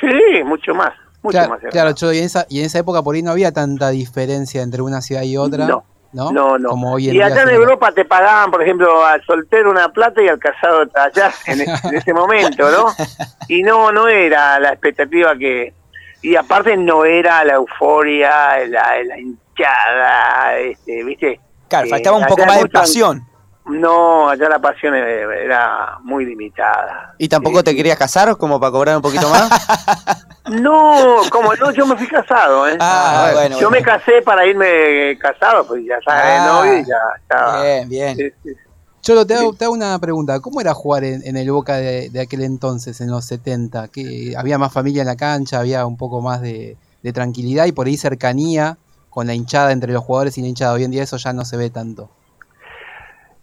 Sí, 0.00 0.42
mucho 0.44 0.74
más, 0.74 0.92
mucho 1.22 1.38
Claro, 1.38 1.50
más. 1.50 1.60
claro, 1.70 1.90
y 2.12 2.18
en, 2.18 2.24
esa, 2.24 2.46
y 2.48 2.60
en 2.60 2.66
esa 2.66 2.78
época 2.78 3.02
por 3.02 3.14
ahí 3.14 3.22
no 3.22 3.32
había 3.32 3.52
tanta 3.52 3.90
diferencia 3.90 4.62
entre 4.62 4.82
una 4.82 5.00
ciudad 5.00 5.22
y 5.22 5.36
otra. 5.36 5.66
No, 5.66 5.84
¿no? 6.12 6.32
No, 6.32 6.58
no. 6.58 6.70
Como 6.70 6.94
hoy 6.94 7.10
en 7.10 7.16
y 7.16 7.20
acá 7.20 7.42
en 7.42 7.50
Europa 7.50 7.92
te 7.92 8.04
pagaban, 8.04 8.50
por 8.50 8.62
ejemplo, 8.62 9.04
al 9.04 9.22
soltero 9.24 9.70
una 9.70 9.92
plata 9.92 10.22
y 10.22 10.28
al 10.28 10.38
casado 10.38 10.82
allá 10.94 11.32
en, 11.46 11.60
en 11.60 11.94
ese 11.94 12.12
momento, 12.12 12.70
¿no? 12.70 12.86
Y 13.48 13.62
no, 13.62 13.90
no 13.92 14.08
era 14.08 14.60
la 14.60 14.70
expectativa 14.70 15.36
que... 15.36 15.72
Y 16.20 16.34
aparte 16.36 16.76
no 16.76 17.04
era 17.04 17.44
la 17.44 17.54
euforia, 17.54 18.58
la, 18.66 19.02
la 19.04 19.18
hinchada, 19.18 20.58
este, 20.58 21.04
¿viste? 21.04 21.40
Claro, 21.68 21.86
Eh, 21.86 21.90
faltaba 21.90 22.16
un 22.16 22.26
poco 22.26 22.44
más 22.44 22.62
de 22.62 22.68
pasión. 22.68 23.27
No, 23.68 24.28
allá 24.28 24.48
la 24.48 24.58
pasión 24.58 24.94
era 24.94 25.98
muy 26.02 26.24
limitada. 26.24 27.14
¿Y 27.18 27.28
tampoco 27.28 27.62
te 27.62 27.76
querías 27.76 27.98
casar 27.98 28.36
como 28.36 28.58
para 28.58 28.72
cobrar 28.72 28.96
un 28.96 29.02
poquito 29.02 29.28
más? 29.28 29.48
No, 30.48 31.16
como 31.30 31.54
no, 31.54 31.70
yo 31.72 31.84
me 31.84 31.94
fui 31.94 32.06
casado, 32.06 32.66
¿eh? 32.66 32.78
Ah, 32.80 33.32
bueno, 33.34 33.58
yo 33.60 33.68
bueno. 33.68 33.70
me 33.70 33.82
casé 33.82 34.22
para 34.24 34.46
irme 34.46 35.18
casado, 35.18 35.66
pues 35.66 35.84
ya 35.86 35.96
sabes, 36.02 36.40
Ah, 36.40 36.46
novio 36.46 36.78
y 36.78 36.84
ya 36.86 36.96
estaba. 37.20 37.62
Bien, 37.62 37.88
bien. 37.88 38.16
Sí, 38.16 38.30
sí. 38.42 38.50
Cholo, 39.02 39.26
te 39.26 39.34
hago, 39.34 39.52
te 39.52 39.64
hago 39.66 39.74
una 39.74 39.98
pregunta. 39.98 40.40
¿Cómo 40.40 40.62
era 40.62 40.72
jugar 40.72 41.04
en, 41.04 41.20
en 41.26 41.36
el 41.36 41.50
Boca 41.50 41.76
de, 41.76 42.08
de 42.08 42.20
aquel 42.20 42.42
entonces, 42.42 43.00
en 43.02 43.10
los 43.10 43.26
70? 43.26 43.88
¿Que 43.88 44.34
¿Había 44.38 44.56
más 44.56 44.72
familia 44.72 45.02
en 45.02 45.08
la 45.08 45.16
cancha? 45.16 45.60
¿Había 45.60 45.84
un 45.84 45.98
poco 45.98 46.22
más 46.22 46.40
de, 46.40 46.78
de 47.02 47.12
tranquilidad 47.12 47.66
y 47.66 47.72
por 47.72 47.86
ahí 47.86 47.98
cercanía 47.98 48.78
con 49.10 49.26
la 49.26 49.34
hinchada 49.34 49.72
entre 49.72 49.92
los 49.92 50.02
jugadores 50.02 50.38
y 50.38 50.40
la 50.42 50.48
hinchada? 50.48 50.72
Hoy 50.72 50.84
en 50.84 50.90
día 50.90 51.02
eso 51.02 51.18
ya 51.18 51.34
no 51.34 51.44
se 51.44 51.58
ve 51.58 51.68
tanto. 51.68 52.08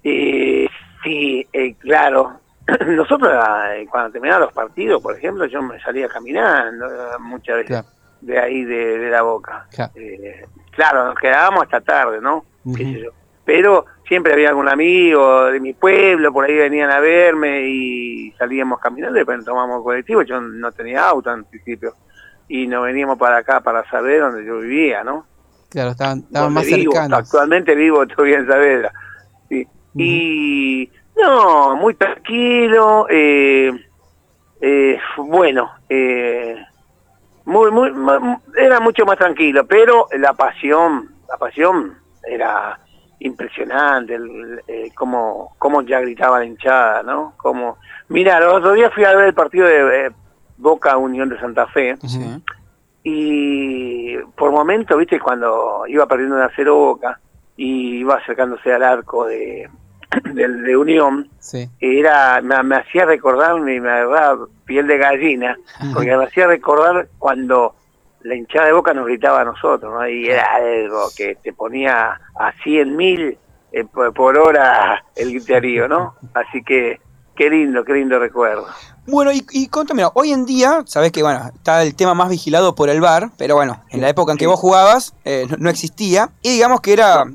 Eh, 0.08 0.68
sí, 1.04 1.48
eh, 1.52 1.74
claro. 1.80 2.40
Nosotros 2.88 3.32
eh, 3.72 3.88
cuando 3.90 4.12
terminaban 4.12 4.44
los 4.44 4.54
partidos, 4.54 5.02
por 5.02 5.18
ejemplo, 5.18 5.46
yo 5.46 5.62
me 5.62 5.80
salía 5.82 6.08
caminando 6.08 6.86
eh, 6.86 7.20
muchas 7.20 7.58
veces 7.58 7.84
de 8.22 8.40
ahí 8.40 8.64
de, 8.64 9.00
de 9.00 9.10
la 9.10 9.24
boca. 9.24 9.68
Claro. 9.72 9.92
Eh, 9.96 10.46
claro, 10.72 11.06
nos 11.06 11.16
quedábamos 11.16 11.64
hasta 11.64 11.82
tarde, 11.82 12.22
¿no? 12.22 12.46
Ujú. 12.64 12.76
Qué 12.76 12.84
sé 12.84 13.00
yo. 13.02 13.12
Pero 13.44 13.86
siempre 14.08 14.34
había 14.34 14.50
algún 14.50 14.70
amigo 14.70 15.46
de 15.46 15.60
mi 15.60 15.74
pueblo, 15.74 16.32
por 16.32 16.46
ahí 16.46 16.56
venían 16.56 16.90
a 16.90 17.00
verme 17.00 17.68
y 17.68 18.32
salíamos 18.38 18.80
caminando, 18.80 19.16
después 19.16 19.44
tomamos 19.44 19.84
colectivo, 19.84 20.24
yo 20.24 20.42
no 20.42 20.72
tenía 20.72 21.08
auto 21.08 21.32
en 21.32 21.44
principio, 21.46 21.94
y 22.48 22.66
nos 22.66 22.84
veníamos 22.84 23.20
para 23.20 23.38
acá 23.38 23.60
para 23.62 23.88
saber 23.90 24.22
dónde 24.22 24.46
yo 24.46 24.60
vivía, 24.60 25.04
¿no? 25.04 25.28
Claro, 25.70 25.92
estaban, 25.92 26.26
más 26.32 26.66
vivo, 26.66 26.92
cercanos. 26.94 27.20
Actualmente 27.20 27.76
vivo 27.76 28.06
todavía 28.08 28.40
en 28.40 28.48
Saavedra. 28.48 28.92
Sí. 29.50 29.68
Y 30.04 30.90
no, 31.22 31.76
muy 31.78 31.94
tranquilo, 31.94 33.08
eh, 33.10 33.72
eh, 34.62 35.00
bueno, 35.18 35.72
eh, 35.90 36.58
muy, 37.46 37.72
muy, 37.72 37.92
mu- 37.92 38.40
era 38.58 38.80
mucho 38.80 39.06
más 39.06 39.18
tranquilo, 39.18 39.66
pero 39.66 40.08
la 40.18 40.34
pasión, 40.34 41.10
la 41.30 41.38
pasión 41.38 41.98
era 42.28 42.80
impresionante, 43.20 44.16
el, 44.16 44.62
eh, 44.68 44.92
cómo, 44.96 45.56
cómo 45.58 45.82
ya 45.84 46.00
gritaba 46.02 46.40
la 46.40 46.46
hinchada, 46.46 47.02
¿no? 47.04 47.34
Como, 47.38 47.78
mira, 48.10 48.40
los 48.40 48.56
otros 48.56 48.76
días 48.76 48.94
fui 48.94 49.04
a 49.06 49.16
ver 49.16 49.28
el 49.28 49.34
partido 49.34 49.68
de 49.68 50.08
eh, 50.08 50.12
Boca 50.58 50.98
Unión 50.98 51.30
de 51.30 51.40
Santa 51.40 51.68
Fe, 51.68 51.96
y 53.04 54.18
por 54.36 54.52
momentos, 54.52 54.98
viste, 54.98 55.20
cuando 55.20 55.84
iba 55.88 56.06
perdiendo 56.08 56.36
una 56.36 56.50
cero 56.56 56.76
boca 56.76 57.20
y 57.56 57.98
iba 58.00 58.16
acercándose 58.16 58.74
al 58.74 58.84
arco 58.84 59.26
de, 59.26 59.70
de 60.34 60.78
Unión, 60.78 61.30
Sí. 61.40 61.70
era 61.80 62.42
me, 62.42 62.62
me 62.64 62.78
hacía 62.78 63.06
recordar, 63.06 63.60
me, 63.60 63.80
me 63.80 63.90
agarraba 63.90 64.48
piel 64.66 64.88
de 64.88 64.98
gallina, 64.98 65.58
porque 65.94 66.16
me 66.18 66.26
hacía 66.26 66.48
recordar 66.48 67.08
cuando 67.20 67.76
la 68.22 68.36
hinchada 68.36 68.66
de 68.66 68.74
boca 68.74 68.94
nos 68.94 69.06
gritaba 69.06 69.42
a 69.42 69.46
nosotros, 69.46 69.94
¿no? 69.94 70.08
Y 70.08 70.28
era 70.28 70.56
algo 70.56 71.10
que 71.16 71.36
te 71.36 71.54
ponía 71.54 72.20
a 72.40 72.52
100 72.64 72.96
mil 72.96 73.38
eh, 73.72 73.86
por, 73.86 74.38
hora 74.38 75.04
el 75.16 75.32
griterío, 75.32 75.88
¿no? 75.88 76.16
Así 76.34 76.64
que 76.64 77.00
qué 77.36 77.50
lindo, 77.50 77.84
qué 77.86 77.94
lindo 77.94 78.18
recuerdo. 78.18 78.66
Bueno, 79.06 79.32
y, 79.32 79.46
y 79.52 79.68
contame, 79.68 80.04
hoy 80.16 80.32
en 80.32 80.46
día, 80.46 80.82
sabes 80.88 81.12
que 81.12 81.22
bueno, 81.22 81.52
está 81.54 81.84
el 81.84 81.96
tema 81.96 82.16
más 82.16 82.30
vigilado 82.30 82.74
por 82.74 82.90
el 82.90 83.00
VAR, 83.00 83.30
pero 83.38 83.54
bueno, 83.54 83.84
en 83.92 84.02
la 84.02 84.10
época 84.10 84.32
en 84.32 84.40
que 84.40 84.48
vos 84.48 84.60
jugabas 84.60 85.14
eh, 85.26 85.46
no, 85.48 85.58
no 85.60 85.70
existía, 85.70 86.32
y 86.42 86.54
digamos 86.54 86.82
que 86.82 86.94
era 86.94 87.26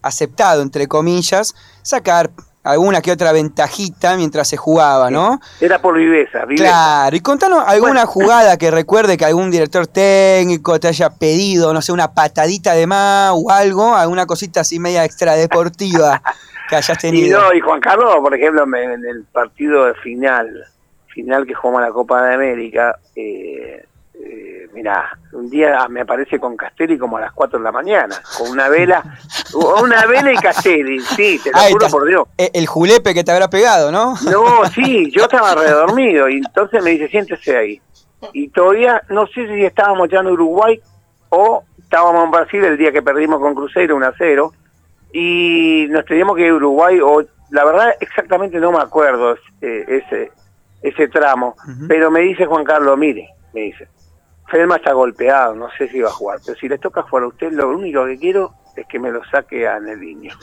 aceptado, 0.00 0.62
entre 0.62 0.88
comillas, 0.88 1.54
sacar 1.82 2.30
alguna 2.62 3.00
que 3.00 3.10
otra 3.10 3.32
ventajita 3.32 4.16
mientras 4.16 4.48
se 4.48 4.56
jugaba, 4.56 5.10
¿no? 5.10 5.40
Era 5.60 5.80
por 5.80 5.96
viveza, 5.96 6.44
viveza. 6.44 6.64
Claro, 6.64 7.16
y 7.16 7.20
contanos 7.20 7.64
alguna 7.66 8.06
jugada 8.06 8.56
que 8.58 8.70
recuerde 8.70 9.16
que 9.16 9.24
algún 9.24 9.50
director 9.50 9.86
técnico 9.86 10.78
te 10.78 10.88
haya 10.88 11.10
pedido, 11.10 11.72
no 11.72 11.80
sé, 11.82 11.92
una 11.92 12.12
patadita 12.12 12.74
de 12.74 12.86
más 12.86 13.32
o 13.34 13.50
algo, 13.50 13.94
alguna 13.94 14.26
cosita 14.26 14.60
así 14.60 14.78
media 14.78 15.04
extradeportiva 15.04 16.22
que 16.68 16.76
hayas 16.76 16.98
Y 16.98 17.00
tenido. 17.00 17.40
no, 17.40 17.54
y 17.54 17.60
Juan 17.60 17.80
Carlos, 17.80 18.16
por 18.20 18.34
ejemplo, 18.34 18.64
en 18.76 19.04
el 19.06 19.24
partido 19.24 19.86
de 19.86 19.94
final, 19.94 20.64
final 21.08 21.46
que 21.46 21.54
jugamos 21.54 21.82
la 21.82 21.92
Copa 21.92 22.22
de 22.22 22.34
América, 22.34 22.98
eh, 23.16 23.84
eh, 24.22 24.68
mira, 24.74 25.18
un 25.32 25.48
día 25.48 25.88
me 25.88 26.02
aparece 26.02 26.38
con 26.38 26.56
Castelli 26.56 26.98
como 26.98 27.16
a 27.16 27.20
las 27.22 27.32
4 27.32 27.58
de 27.58 27.64
la 27.64 27.72
mañana, 27.72 28.20
con 28.36 28.50
una 28.50 28.68
vela, 28.68 29.02
una 29.54 30.06
vela 30.06 30.32
y 30.32 30.36
Castelli, 30.36 31.00
sí, 31.00 31.40
te 31.42 31.50
lo 31.50 31.58
juro 31.58 31.88
por 31.88 32.06
Dios. 32.06 32.28
Eh, 32.38 32.50
El 32.54 32.66
julepe 32.66 33.14
que 33.14 33.24
te 33.24 33.32
habrá 33.32 33.48
pegado, 33.48 33.90
¿no? 33.90 34.14
No, 34.30 34.66
sí, 34.66 35.10
yo 35.10 35.24
estaba 35.24 35.54
redormido 35.54 36.28
y 36.28 36.36
entonces 36.38 36.82
me 36.82 36.90
dice, 36.90 37.08
siéntese 37.08 37.56
ahí. 37.56 37.80
Y 38.32 38.48
todavía, 38.48 39.02
no 39.08 39.26
sé 39.26 39.46
si 39.46 39.64
estábamos 39.64 40.08
ya 40.10 40.20
en 40.20 40.26
Uruguay 40.26 40.80
o 41.30 41.64
estábamos 41.78 42.24
en 42.24 42.30
Brasil 42.30 42.64
el 42.64 42.76
día 42.76 42.92
que 42.92 43.02
perdimos 43.02 43.40
con 43.40 43.54
Cruzeiro 43.54 43.96
1 43.96 44.06
a 44.06 44.14
0 44.16 44.52
y 45.12 45.86
nos 45.90 46.04
teníamos 46.04 46.36
que 46.36 46.42
ir 46.42 46.50
a 46.50 46.54
Uruguay 46.54 47.00
o 47.00 47.22
la 47.50 47.64
verdad 47.64 47.94
exactamente 48.00 48.58
no 48.60 48.70
me 48.70 48.78
acuerdo 48.78 49.34
eh, 49.60 49.84
ese 49.88 50.30
ese 50.82 51.08
tramo, 51.08 51.56
pero 51.88 52.10
me 52.10 52.20
dice 52.20 52.46
Juan 52.46 52.64
Carlos, 52.64 52.96
mire, 52.96 53.28
me 53.52 53.62
dice, 53.62 53.86
Felma 54.48 54.76
está 54.76 54.92
golpeado, 54.92 55.54
no 55.54 55.68
sé 55.76 55.88
si 55.88 56.00
va 56.00 56.08
a 56.08 56.12
jugar, 56.12 56.38
pero 56.44 56.58
si 56.58 56.68
le 56.68 56.78
toca 56.78 57.02
jugar 57.02 57.24
a 57.24 57.28
usted, 57.28 57.52
lo 57.52 57.68
único 57.68 58.06
que 58.06 58.18
quiero 58.18 58.54
es 58.76 58.86
que 58.86 58.98
me 58.98 59.10
lo 59.10 59.22
saque 59.26 59.66
a 59.66 59.78
Nelinho. 59.80 60.34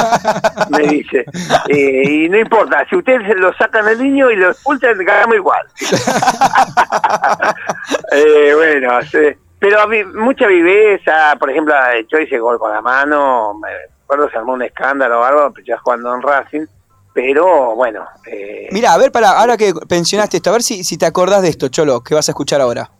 me 0.70 0.86
dice, 0.86 1.24
eh, 1.68 2.02
y 2.04 2.28
no 2.28 2.38
importa, 2.38 2.86
si 2.88 2.96
usted 2.96 3.20
se 3.26 3.34
lo 3.34 3.52
saca 3.54 3.80
a 3.80 3.82
Nelinho 3.82 4.30
y 4.30 4.36
lo 4.36 4.50
expulsa, 4.50 4.88
ganamos 4.94 5.36
igual. 5.36 5.66
Eh, 8.12 8.52
bueno, 8.54 9.02
sí. 9.02 9.18
pero 9.58 9.86
mucha 10.14 10.46
viveza, 10.46 11.36
por 11.38 11.50
ejemplo, 11.50 11.74
yo 12.10 12.18
hice 12.18 12.38
gol 12.38 12.58
con 12.58 12.70
la 12.70 12.80
mano, 12.80 13.54
me 13.54 13.68
acuerdo 14.04 14.30
se 14.30 14.38
armó 14.38 14.54
un 14.54 14.62
escándalo 14.62 15.20
o 15.20 15.24
algo, 15.24 15.52
ya 15.66 15.76
jugando 15.78 16.14
en 16.14 16.22
Racing, 16.22 16.66
pero 17.12 17.74
bueno, 17.74 18.06
eh, 18.26 18.68
Mira, 18.72 18.92
a 18.92 18.98
ver, 18.98 19.12
para, 19.12 19.38
ahora 19.38 19.56
que 19.56 19.74
pensionaste 19.88 20.38
esto, 20.38 20.50
a 20.50 20.54
ver 20.54 20.62
si, 20.62 20.82
si 20.84 20.96
te 20.96 21.06
acordás 21.06 21.42
de 21.42 21.48
esto, 21.48 21.68
Cholo, 21.68 22.02
que 22.02 22.14
vas 22.14 22.28
a 22.28 22.32
escuchar 22.32 22.60
ahora. 22.60 22.90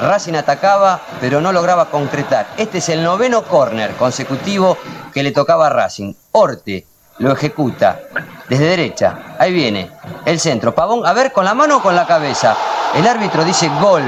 Racing 0.00 0.34
atacaba, 0.34 1.00
pero 1.20 1.40
no 1.40 1.52
lograba 1.52 1.86
concretar. 1.86 2.46
Este 2.56 2.78
es 2.78 2.88
el 2.90 3.02
noveno 3.02 3.42
córner 3.42 3.92
consecutivo 3.92 4.76
que 5.12 5.22
le 5.22 5.32
tocaba 5.32 5.66
a 5.66 5.70
Racing. 5.70 6.12
Orte 6.32 6.86
lo 7.18 7.32
ejecuta 7.32 8.00
desde 8.48 8.66
derecha. 8.66 9.36
Ahí 9.38 9.52
viene 9.52 9.90
el 10.24 10.38
centro. 10.38 10.74
Pavón, 10.74 11.06
a 11.06 11.12
ver, 11.12 11.32
con 11.32 11.44
la 11.44 11.54
mano 11.54 11.78
o 11.78 11.82
con 11.82 11.96
la 11.96 12.06
cabeza. 12.06 12.54
El 12.94 13.06
árbitro 13.06 13.44
dice 13.44 13.70
gol. 13.80 14.02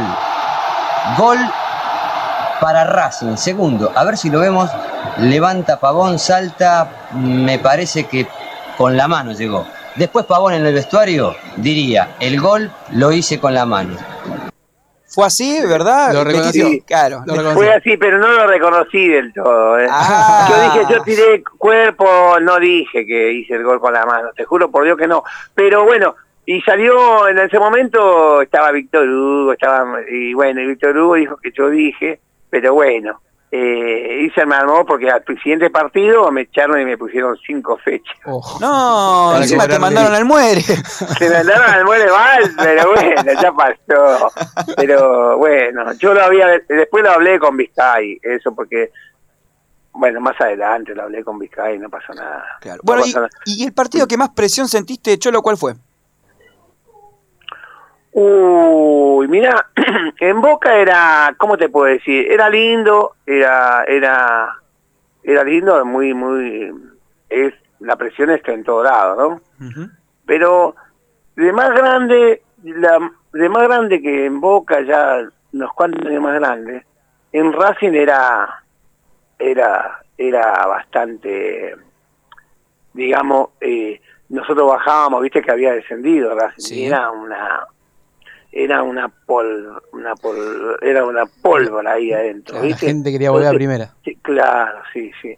Gol 1.16 1.38
para 2.60 2.84
Racing. 2.84 3.36
Segundo, 3.36 3.92
a 3.94 4.04
ver 4.04 4.18
si 4.18 4.28
lo 4.28 4.40
vemos. 4.40 4.70
Levanta 5.18 5.80
Pavón, 5.80 6.18
salta. 6.18 7.08
Me 7.14 7.58
parece 7.58 8.04
que 8.04 8.28
con 8.76 8.96
la 8.96 9.08
mano 9.08 9.32
llegó. 9.32 9.66
Después 9.96 10.26
Pavón 10.26 10.52
en 10.52 10.66
el 10.66 10.74
vestuario 10.74 11.34
diría, 11.56 12.14
el 12.20 12.40
gol 12.40 12.70
lo 12.90 13.10
hice 13.10 13.40
con 13.40 13.54
la 13.54 13.64
mano. 13.64 13.96
¿Fue 15.08 15.26
así, 15.26 15.60
verdad? 15.66 16.12
Lo 16.12 16.22
reconoció. 16.22 16.66
Metiste- 16.66 16.84
Claro. 16.86 17.24
Fue 17.54 17.72
así, 17.72 17.96
pero 17.96 18.18
no 18.18 18.28
lo 18.30 18.46
reconocí 18.46 19.08
del 19.08 19.32
todo. 19.32 19.78
¿eh? 19.78 19.86
Ah. 19.90 20.46
Yo 20.50 20.62
dije, 20.80 20.94
yo 20.94 21.02
tiré 21.02 21.42
cuerpo, 21.56 22.38
no 22.40 22.58
dije 22.58 23.06
que 23.06 23.32
hice 23.32 23.54
el 23.54 23.64
gol 23.64 23.80
con 23.80 23.92
la 23.94 24.04
mano, 24.04 24.28
te 24.36 24.44
juro 24.44 24.70
por 24.70 24.84
Dios 24.84 24.98
que 24.98 25.06
no. 25.06 25.24
Pero 25.54 25.84
bueno, 25.84 26.14
y 26.44 26.60
salió 26.62 27.26
en 27.28 27.38
ese 27.38 27.58
momento, 27.58 28.42
estaba 28.42 28.70
Víctor 28.70 29.08
Hugo, 29.08 29.52
estaba, 29.52 29.98
y 30.10 30.34
bueno, 30.34 30.60
y 30.60 30.66
Víctor 30.66 30.96
Hugo 30.96 31.14
dijo 31.14 31.36
que 31.36 31.52
yo 31.56 31.68
dije, 31.70 32.20
pero 32.50 32.74
bueno, 32.74 33.20
eh, 33.50 34.26
y 34.26 34.30
se 34.30 34.44
me 34.44 34.56
armó 34.56 34.84
porque 34.84 35.10
al 35.10 35.24
siguiente 35.42 35.70
partido 35.70 36.30
me 36.30 36.42
echaron 36.42 36.80
y 36.80 36.84
me 36.84 36.98
pusieron 36.98 37.36
cinco 37.46 37.78
fechas. 37.78 38.14
No, 38.26 39.28
Para 39.32 39.42
encima 39.42 39.66
te 39.66 39.78
mandaron 39.78 40.14
al 40.14 40.24
muere. 40.26 40.60
Se 40.60 41.30
me 41.30 41.36
andaron 41.36 41.70
al 41.70 41.84
muere 41.84 42.10
mal, 42.10 42.54
pero 42.58 42.92
bueno, 42.94 43.32
ya 43.40 43.52
pasó. 43.52 44.30
Pero 44.76 45.38
bueno, 45.38 45.92
yo 45.94 46.12
lo 46.12 46.22
había, 46.22 46.46
después 46.68 47.02
lo 47.02 47.10
hablé 47.10 47.38
con 47.38 47.56
Vizcay, 47.56 48.18
eso 48.22 48.54
porque, 48.54 48.90
bueno, 49.92 50.20
más 50.20 50.38
adelante 50.40 50.94
lo 50.94 51.04
hablé 51.04 51.24
con 51.24 51.38
Vizcay, 51.38 51.78
no 51.78 51.88
pasó 51.88 52.12
nada. 52.12 52.44
No 52.64 52.76
Bueno, 52.82 53.02
y, 53.06 53.12
pasó 53.12 53.20
nada. 53.20 53.30
y 53.46 53.64
el 53.64 53.72
partido 53.72 54.06
que 54.06 54.18
más 54.18 54.30
presión 54.30 54.68
sentiste, 54.68 55.18
Cholo, 55.18 55.40
¿cuál 55.40 55.56
fue? 55.56 55.74
Uy, 58.20 59.28
mira, 59.28 59.70
en 60.18 60.40
Boca 60.40 60.74
era, 60.74 61.32
¿cómo 61.38 61.56
te 61.56 61.68
puedo 61.68 61.86
decir? 61.86 62.26
Era 62.32 62.50
lindo, 62.50 63.14
era, 63.24 63.84
era, 63.84 64.56
era 65.22 65.44
lindo, 65.44 65.84
muy, 65.84 66.14
muy, 66.14 66.74
es, 67.28 67.54
la 67.78 67.94
presión 67.94 68.30
está 68.30 68.50
en 68.50 68.64
todo 68.64 68.82
lado, 68.82 69.40
¿no? 69.60 69.88
Pero 70.26 70.74
de 71.36 71.52
más 71.52 71.70
grande, 71.70 72.42
la, 72.64 73.08
de 73.34 73.48
más 73.48 73.62
grande 73.68 74.02
que 74.02 74.26
en 74.26 74.40
Boca, 74.40 74.80
ya 74.80 75.20
unos 75.52 75.72
cuantos 75.74 76.04
años 76.04 76.22
más 76.24 76.40
grande, 76.40 76.84
en 77.30 77.52
Racing 77.52 77.92
era, 77.92 78.64
era, 79.38 80.02
era 80.16 80.66
bastante, 80.66 81.76
digamos, 82.94 83.50
eh, 83.60 84.00
nosotros 84.28 84.72
bajábamos, 84.72 85.22
viste 85.22 85.40
que 85.40 85.52
había 85.52 85.72
descendido 85.72 86.34
Racing, 86.34 86.74
y 86.74 86.86
era 86.86 87.12
una, 87.12 87.64
era 88.64 88.82
una 88.82 89.08
pol, 89.08 89.80
una 89.92 90.16
pol, 90.16 90.76
era 90.82 91.04
una 91.04 91.26
pólvora 91.26 91.92
ahí 91.92 92.12
adentro, 92.12 92.54
Claro, 92.54 92.64
la 92.64 92.68
¿viste? 92.68 92.86
gente 92.86 93.12
quería 93.12 93.30
volver 93.30 93.48
a 93.48 93.52
primera. 93.52 93.94
Sí, 94.04 94.16
claro, 94.20 94.80
sí, 94.92 95.12
sí. 95.22 95.36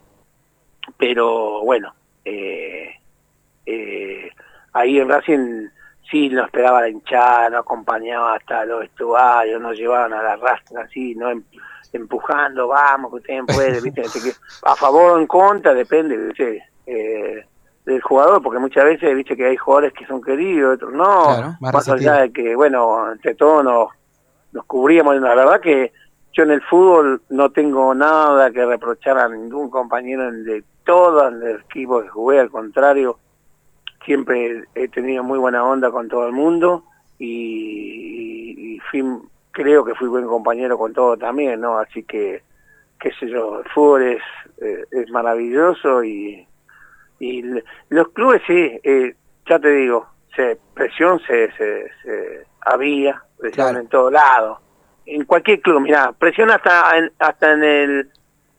Pero 0.97 1.63
bueno, 1.63 1.95
eh, 2.25 2.91
eh, 3.67 4.31
ahí 4.73 4.99
en 4.99 5.09
Racing 5.09 5.69
sí 6.11 6.31
nos 6.31 6.47
esperaba 6.47 6.81
la 6.81 6.89
hinchada, 6.89 7.51
nos 7.51 7.61
acompañaba 7.61 8.37
hasta 8.37 8.65
los 8.65 8.81
vestuarios, 8.81 9.61
nos 9.61 9.77
llevaban 9.77 10.15
a 10.15 10.23
la 10.23 10.37
rastra 10.37 10.83
así, 10.85 11.15
no 11.15 11.31
Em- 11.31 11.45
empujando, 11.93 12.69
vamos, 12.69 13.11
que 13.11 13.17
ustedes 13.19 13.43
pueden, 13.47 13.83
¿viste? 13.83 14.03
A 14.63 14.77
favor 14.77 15.13
o 15.13 15.19
en 15.19 15.27
contra, 15.27 15.75
depende, 15.75 16.17
¿viste? 16.17 16.65
Eh, 16.87 17.45
del 17.93 18.03
jugador, 18.03 18.43
porque 18.43 18.59
muchas 18.59 18.85
veces, 18.85 19.15
viste 19.15 19.37
que 19.37 19.47
hay 19.47 19.57
jugadores 19.57 19.93
que 19.93 20.07
son 20.07 20.21
queridos, 20.23 20.75
otros 20.77 20.93
no, 20.93 21.25
Claro, 21.27 21.57
más 21.61 21.73
allá 21.89 22.15
de 22.23 22.33
que, 22.33 22.55
bueno, 22.57 23.11
entre 23.13 23.35
todos 23.35 23.63
nos, 23.65 23.89
nos 24.53 24.65
cubríamos, 24.65 25.17
la 25.21 25.35
verdad 25.35 25.61
que 25.61 25.93
yo 26.33 26.45
en 26.45 26.53
el 26.53 26.63
fútbol 26.63 27.23
no 27.29 27.51
tengo 27.51 27.95
nada 27.95 28.51
que 28.51 28.65
reprochar 28.65 29.19
a 29.19 29.29
ningún 29.29 29.69
compañero 29.71 30.31
de 30.31 30.63
todo 30.85 31.29
el 31.29 31.61
equipo 31.61 32.03
que 32.03 32.09
jugué, 32.09 32.41
al 32.41 32.51
contrario, 32.51 33.19
siempre 34.05 34.65
he 34.75 34.89
tenido 34.89 35.23
muy 35.23 35.39
buena 35.39 35.65
onda 35.65 35.91
con 35.91 36.09
todo 36.09 36.27
el 36.27 36.33
mundo 36.33 36.85
y, 37.19 37.27
y- 37.27 38.75
y 38.77 38.79
fui, 38.91 39.05
creo 39.51 39.85
que 39.85 39.95
fui 39.95 40.09
buen 40.09 40.27
compañero 40.27 40.79
con 40.79 40.93
todo 40.93 41.17
también, 41.17 41.61
¿no? 41.61 41.79
Así 41.79 42.03
que, 42.05 42.43
qué 42.99 43.11
sé 43.19 43.29
yo, 43.29 43.61
el 43.61 43.69
fútbol 43.71 44.03
es, 44.05 44.23
eh, 44.63 44.85
es 44.91 45.11
maravilloso 45.11 46.03
y, 46.05 46.47
y 47.21 47.43
los 47.91 48.09
clubes 48.09 48.43
sí, 48.47 48.81
eh, 48.83 49.15
ya 49.49 49.59
te 49.61 49.69
digo, 49.69 50.07
se, 50.35 50.59
presión 50.75 51.21
se, 51.27 51.53
se, 51.53 51.85
se 52.03 52.47
había, 52.63 53.23
presión 53.39 53.67
Claro. 53.69 53.81
en 53.81 53.89
todo 53.89 54.11
lado, 54.11 54.61
en 55.07 55.25
cualquier 55.25 55.61
club, 55.61 55.81
mira, 55.83 56.13
presión 56.13 56.51
hasta 56.51 56.97
en, 56.99 57.13
hasta 57.19 57.53
en 57.53 57.63
el 57.65 58.11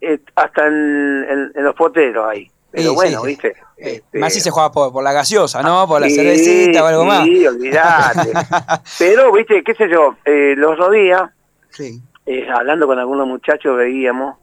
eh, 0.01 0.19
hasta 0.35 0.67
en, 0.67 1.25
en- 1.29 1.51
en 1.55 1.63
los 1.63 1.75
poteros 1.75 2.27
ahí, 2.29 2.49
pero 2.71 2.89
Sí, 2.89 2.95
bueno, 2.95 3.21
sí, 3.21 3.27
viste, 3.27 3.55
este, 3.77 4.19
Más 4.19 4.33
si 4.33 4.39
se 4.41 4.49
juega 4.51 4.71
por, 4.71 4.91
por 4.91 5.03
la 5.03 5.11
gaseosa, 5.13 5.61
¿no? 5.63 5.87
Por 5.87 6.01
la 6.01 6.07
Sí, 6.07 6.15
cervecita 6.15 6.83
o 6.83 6.87
algo 6.87 7.03
más. 7.05 7.23
Sí, 7.25 7.45
olvidate. 7.47 8.31
Pero, 8.99 9.31
viste, 9.31 9.63
qué 9.63 9.73
sé 9.75 9.89
yo, 9.89 10.15
eh, 10.25 10.53
los 10.57 10.73
otros 10.73 10.91
días, 10.91 11.29
Sí. 11.69 11.99
eh, 12.27 12.47
hablando 12.49 12.85
con 12.85 12.99
algunos 12.99 13.27
muchachos, 13.27 13.75
veíamos 13.77 14.37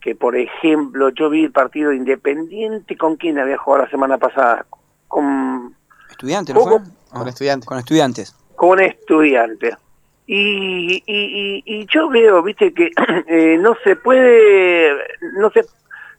que, 0.00 0.14
por 0.14 0.36
ejemplo, 0.36 1.10
yo 1.10 1.28
vi 1.30 1.44
el 1.44 1.52
partido 1.52 1.92
Independiente 1.92 2.96
con 2.96 3.16
quién 3.16 3.38
había 3.38 3.58
jugado 3.58 3.84
la 3.84 3.90
semana 3.90 4.18
pasada, 4.18 4.64
con, 5.08 5.74
¿Estudiante, 6.10 6.52
no 6.52 6.60
fue? 6.60 6.72
Poco. 6.72 6.84
Con 7.10 7.28
estudiantes. 7.28 7.66
Con 7.66 7.78
estudiantes. 7.78 8.36
con 8.56 8.80
estudiantes. 8.80 9.76
Y, 10.26 11.02
y, 11.04 11.04
y, 11.06 11.62
y 11.64 11.86
yo 11.86 12.08
veo, 12.08 12.42
viste, 12.42 12.72
que 12.72 12.90
eh, 13.26 13.58
no 13.58 13.74
se 13.82 13.96
puede, 13.96 14.92
no 15.38 15.50
se, 15.50 15.64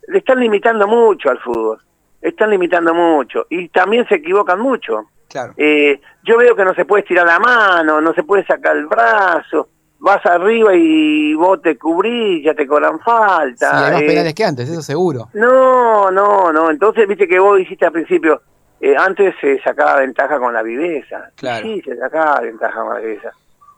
le 0.08 0.18
están 0.18 0.40
limitando 0.40 0.88
mucho 0.88 1.30
al 1.30 1.40
fútbol, 1.40 1.80
están 2.22 2.50
limitando 2.50 2.94
mucho 2.94 3.46
y 3.50 3.70
también 3.70 4.08
se 4.08 4.16
equivocan 4.16 4.60
mucho. 4.60 5.06
Claro. 5.30 5.54
Eh, 5.56 6.02
yo 6.24 6.38
veo 6.38 6.56
que 6.56 6.66
no 6.66 6.74
se 6.74 6.84
puede 6.84 7.04
estirar 7.04 7.26
la 7.26 7.40
mano, 7.40 8.02
no 8.02 8.14
se 8.14 8.24
puede 8.24 8.46
sacar 8.46 8.76
el 8.76 8.88
brazo, 8.88 9.70
vas 10.02 10.26
arriba 10.26 10.74
y 10.74 11.34
vos 11.36 11.62
te 11.62 11.78
cubrís, 11.78 12.43
ya 12.43 12.56
te 12.56 12.66
cobran 12.68 12.99
falta. 12.99 13.70
Sí, 13.70 13.76
hay 13.86 13.91
más 13.93 14.02
eh, 14.02 14.08
penales 14.08 14.34
que 14.34 14.43
antes, 14.43 14.68
eso 14.70 14.82
seguro. 14.82 15.30
no, 15.34 16.10
no, 16.12 16.52
no. 16.52 16.72
Entonces, 16.72 17.08
viste 17.08 17.28
que 17.28 17.39
vos 17.39 17.58
dijiste 17.58 17.86
al 17.86 17.91
principio, 17.91 18.41
eh, 18.80 18.95
antes 18.97 19.36
se 19.39 19.62
sacaba 19.62 19.99
ventaja 19.99 20.39
con 20.39 20.54
la 20.54 20.64
viveza. 20.64 21.30
Claro. 21.36 21.64
Sí, 21.64 21.82
se 21.86 21.95
sacaba 21.95 22.41
ventaja 22.41 22.82
con 22.82 22.95
la 22.95 22.99
viveza. 22.99 23.32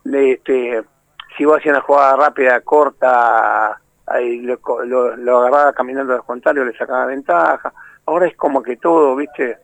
Este, 0.05 0.81
si 1.37 1.43
vos 1.43 1.57
hacías 1.57 1.73
una 1.75 1.81
jugada 1.81 2.15
rápida, 2.15 2.61
corta, 2.61 3.77
ahí 4.07 4.39
lo, 4.41 4.59
lo, 4.85 5.17
lo 5.17 5.39
agarraba 5.39 5.73
caminando 5.73 6.13
al 6.13 6.23
contrario, 6.23 6.63
le 6.63 6.77
sacaba 6.77 7.05
ventaja. 7.05 7.73
Ahora 8.05 8.27
es 8.27 8.35
como 8.37 8.63
que 8.63 8.77
todo, 8.77 9.13
viste, 9.17 9.57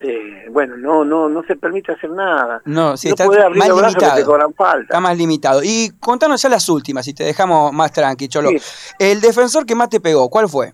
eh, 0.00 0.46
bueno, 0.50 0.76
no, 0.78 1.04
no, 1.04 1.28
no 1.28 1.42
se 1.44 1.56
permite 1.56 1.92
hacer 1.92 2.10
nada. 2.10 2.62
No, 2.64 2.96
sí, 2.96 3.08
no 3.08 3.14
está 3.14 3.26
podés 3.26 3.44
abrir 3.44 3.58
más 3.58 3.68
los 3.68 3.78
brazos 3.78 3.94
que 3.96 4.00
limitado. 4.00 4.20
te 4.20 4.26
cobran 4.26 4.54
falta. 4.54 4.82
Está 4.82 5.00
más 5.00 5.16
limitado. 5.16 5.60
Y 5.62 5.92
contanos 6.00 6.40
ya 6.40 6.48
las 6.48 6.68
últimas, 6.70 7.04
si 7.04 7.12
te 7.12 7.24
dejamos 7.24 7.70
más 7.72 7.92
tranqui, 7.92 8.28
Cholo. 8.28 8.48
Sí. 8.50 8.58
El 8.98 9.20
defensor 9.20 9.66
que 9.66 9.74
más 9.74 9.90
te 9.90 10.00
pegó, 10.00 10.30
¿cuál 10.30 10.48
fue? 10.48 10.72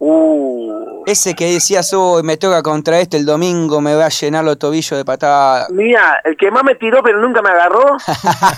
Uh, 0.00 1.02
Ese 1.06 1.34
que 1.34 1.52
decías, 1.52 1.92
oh, 1.92 2.22
me 2.22 2.36
toca 2.36 2.62
contra 2.62 3.00
este 3.00 3.16
el 3.16 3.26
domingo, 3.26 3.80
me 3.80 3.96
va 3.96 4.06
a 4.06 4.10
llenar 4.10 4.44
los 4.44 4.56
tobillos 4.58 4.96
de 4.96 5.04
patada. 5.04 5.66
mira, 5.70 6.20
el 6.24 6.36
que 6.36 6.50
más 6.52 6.62
me 6.62 6.76
tiró 6.76 7.02
pero 7.02 7.20
nunca 7.20 7.42
me 7.42 7.50
agarró, 7.50 7.96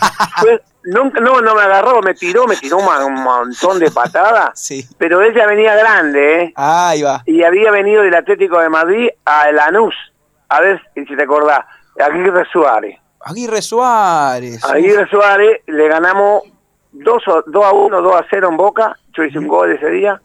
nunca, 0.85 1.21
no, 1.21 1.41
no 1.41 1.55
me 1.55 1.63
agarró, 1.63 2.03
me 2.03 2.13
tiró, 2.15 2.47
me 2.47 2.57
tiró 2.57 2.77
un, 2.79 3.15
montón 3.15 3.79
de 3.79 3.91
patadas, 3.91 4.51
Sí. 4.55 4.87
pero 4.99 5.23
ella 5.23 5.47
venía 5.47 5.75
grande, 5.77 6.43
¿eh? 6.43 6.53
Ahí 6.57 7.03
va. 7.03 7.23
y 7.25 7.43
había 7.43 7.71
venido 7.71 8.03
del 8.03 8.15
Atlético 8.15 8.59
de 8.61 8.69
Madrid 8.69 9.09
a 9.25 9.51
Lanús, 9.53 9.95
a 10.51 10.61
ver 10.61 10.81
si 10.95 11.05
te 11.17 11.23
acordás, 11.23 11.61
Aguirre 11.99 12.45
Suárez. 12.53 12.99
Aguirre 13.23 13.63
Suárez. 13.63 14.65
Aguirre 14.65 15.09
Suárez 15.09 15.61
le 15.67 15.89
ganamos 15.89 16.43
2 16.93 17.23
a 17.29 17.73
1, 17.73 18.03
2 18.03 18.15
a 18.15 18.27
0 18.29 18.49
en 18.51 18.57
Boca, 18.57 18.97
yo 19.15 19.25
hice 19.25 19.39
un 19.39 19.49
gol 19.49 19.73
ese 19.73 19.89
día, 19.91 20.21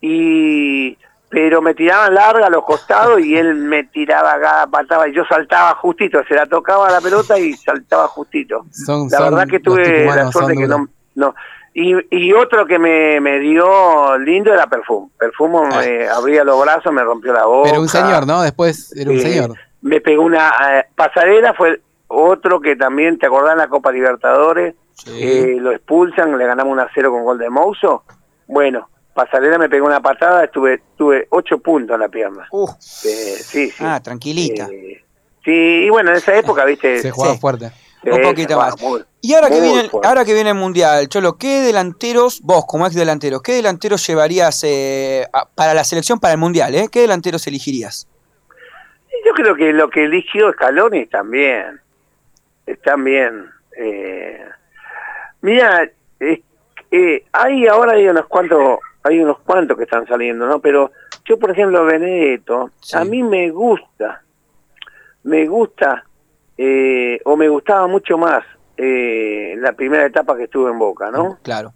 y 0.00 0.96
pero 1.30 1.60
me 1.60 1.74
tiraban 1.74 2.14
larga 2.14 2.46
a 2.46 2.50
los 2.50 2.64
costados 2.64 3.20
y 3.20 3.36
él 3.36 3.54
me 3.54 3.84
tiraba 3.84 4.40
cada 4.40 4.66
patada 4.66 5.06
y 5.08 5.14
yo 5.14 5.24
saltaba 5.28 5.74
justito, 5.74 6.20
se 6.26 6.34
la 6.34 6.46
tocaba 6.46 6.90
la 6.90 7.02
pelota 7.02 7.38
y 7.38 7.52
saltaba 7.52 8.08
justito. 8.08 8.64
Son- 8.70 9.08
la 9.10 9.18
son- 9.18 9.34
verdad 9.34 9.46
que 9.46 9.60
tuve 9.60 10.06
la 10.06 10.32
suerte 10.32 10.56
que 10.56 10.66
no... 10.66 10.88
no. 11.16 11.34
Y, 11.74 11.94
y 12.10 12.32
otro 12.32 12.64
que 12.66 12.78
me, 12.78 13.20
me 13.20 13.38
dio 13.40 14.16
lindo 14.18 14.52
era 14.54 14.66
Perfume. 14.66 15.10
Perfume 15.18 15.68
me 15.68 16.08
abría 16.08 16.42
los 16.44 16.60
brazos, 16.60 16.90
me 16.92 17.02
rompió 17.04 17.32
la 17.34 17.44
boca. 17.44 17.68
Pero 17.68 17.82
un 17.82 17.88
señor, 17.88 18.26
¿no? 18.26 18.40
Después 18.42 18.90
era 18.96 19.10
un 19.10 19.16
Eh, 19.18 19.20
señor. 19.20 19.54
Me 19.82 20.00
pegó 20.00 20.22
una 20.22 20.50
eh, 20.80 20.86
pasarela, 20.96 21.52
fue 21.54 21.80
otro 22.08 22.58
que 22.60 22.74
también, 22.74 23.18
¿te 23.18 23.26
acordás 23.26 23.52
en 23.52 23.58
la 23.58 23.68
Copa 23.68 23.92
Libertadores? 23.92 24.74
Eh, 25.06 25.58
lo 25.60 25.70
expulsan, 25.72 26.36
le 26.36 26.46
ganamos 26.46 26.72
un 26.72 26.80
a 26.80 26.88
0 26.92 27.10
con 27.12 27.22
gol 27.22 27.38
de 27.38 27.50
Mouso. 27.50 28.02
Bueno, 28.48 28.88
pasarela 29.18 29.58
me 29.58 29.68
pegó 29.68 29.86
una 29.86 30.00
patada, 30.00 30.44
estuve 30.44 30.80
tuve 30.96 31.26
ocho 31.30 31.58
puntos 31.58 31.94
en 31.94 32.00
la 32.00 32.08
pierna. 32.08 32.46
Uh. 32.52 32.68
Eh, 33.04 33.36
sí, 33.40 33.68
sí. 33.70 33.84
Ah, 33.84 34.00
tranquilita. 34.00 34.68
Eh, 34.72 35.02
sí, 35.44 35.50
y 35.50 35.90
bueno, 35.90 36.10
en 36.12 36.18
esa 36.18 36.36
época, 36.36 36.64
viste... 36.64 37.00
Se 37.00 37.10
jugaba 37.10 37.34
sí. 37.34 37.40
fuerte. 37.40 37.70
sí, 38.04 38.10
un 38.10 38.22
poquito 38.22 38.56
más. 38.56 38.80
muy- 38.80 39.04
Y 39.20 39.34
ahora 39.34 39.48
que 39.48 39.60
viene, 39.60 39.88
fuerte. 39.88 40.06
ahora 40.08 40.24
que 40.24 40.34
viene 40.34 40.50
el 40.50 40.56
mundial, 40.56 41.08
Cholo, 41.08 41.36
¿qué 41.36 41.62
delanteros, 41.62 42.40
vos 42.42 42.64
como 42.64 42.86
ex 42.86 42.94
delantero, 42.94 43.40
qué 43.40 43.54
delanteros 43.54 44.06
llevarías 44.06 44.62
eh, 44.62 45.26
a- 45.32 45.46
para 45.48 45.74
la 45.74 45.82
selección 45.82 46.20
para 46.20 46.34
el 46.34 46.38
mundial? 46.38 46.72
Eh? 46.76 46.86
¿Qué 46.92 47.00
delanteros 47.00 47.44
elegirías? 47.48 48.06
Yo 49.26 49.32
creo 49.34 49.56
que 49.56 49.72
lo 49.72 49.90
que 49.90 50.04
eligió 50.04 50.52
Scaloni 50.52 51.06
también. 51.06 51.80
Están 52.66 53.02
bien. 53.02 53.46
Eh, 53.76 54.44
mira, 55.40 55.90
eh, 56.20 56.42
eh, 56.90 57.24
hay 57.32 57.66
ahora 57.66 57.92
hay 57.92 58.06
unos 58.08 58.26
cuantos, 58.26 58.78
hay 59.08 59.20
unos 59.20 59.38
cuantos 59.40 59.76
que 59.76 59.84
están 59.84 60.06
saliendo, 60.06 60.46
¿no? 60.46 60.60
Pero 60.60 60.92
yo, 61.24 61.38
por 61.38 61.50
ejemplo, 61.50 61.84
Benedetto, 61.84 62.70
a 62.94 63.04
mí 63.04 63.22
me 63.22 63.50
gusta, 63.50 64.22
me 65.24 65.46
gusta, 65.46 66.04
eh, 66.56 67.20
o 67.24 67.36
me 67.36 67.48
gustaba 67.48 67.86
mucho 67.86 68.16
más 68.18 68.44
eh, 68.76 69.54
la 69.58 69.72
primera 69.72 70.06
etapa 70.06 70.36
que 70.36 70.44
estuve 70.44 70.70
en 70.70 70.78
Boca, 70.78 71.10
¿no? 71.10 71.38
Claro. 71.42 71.72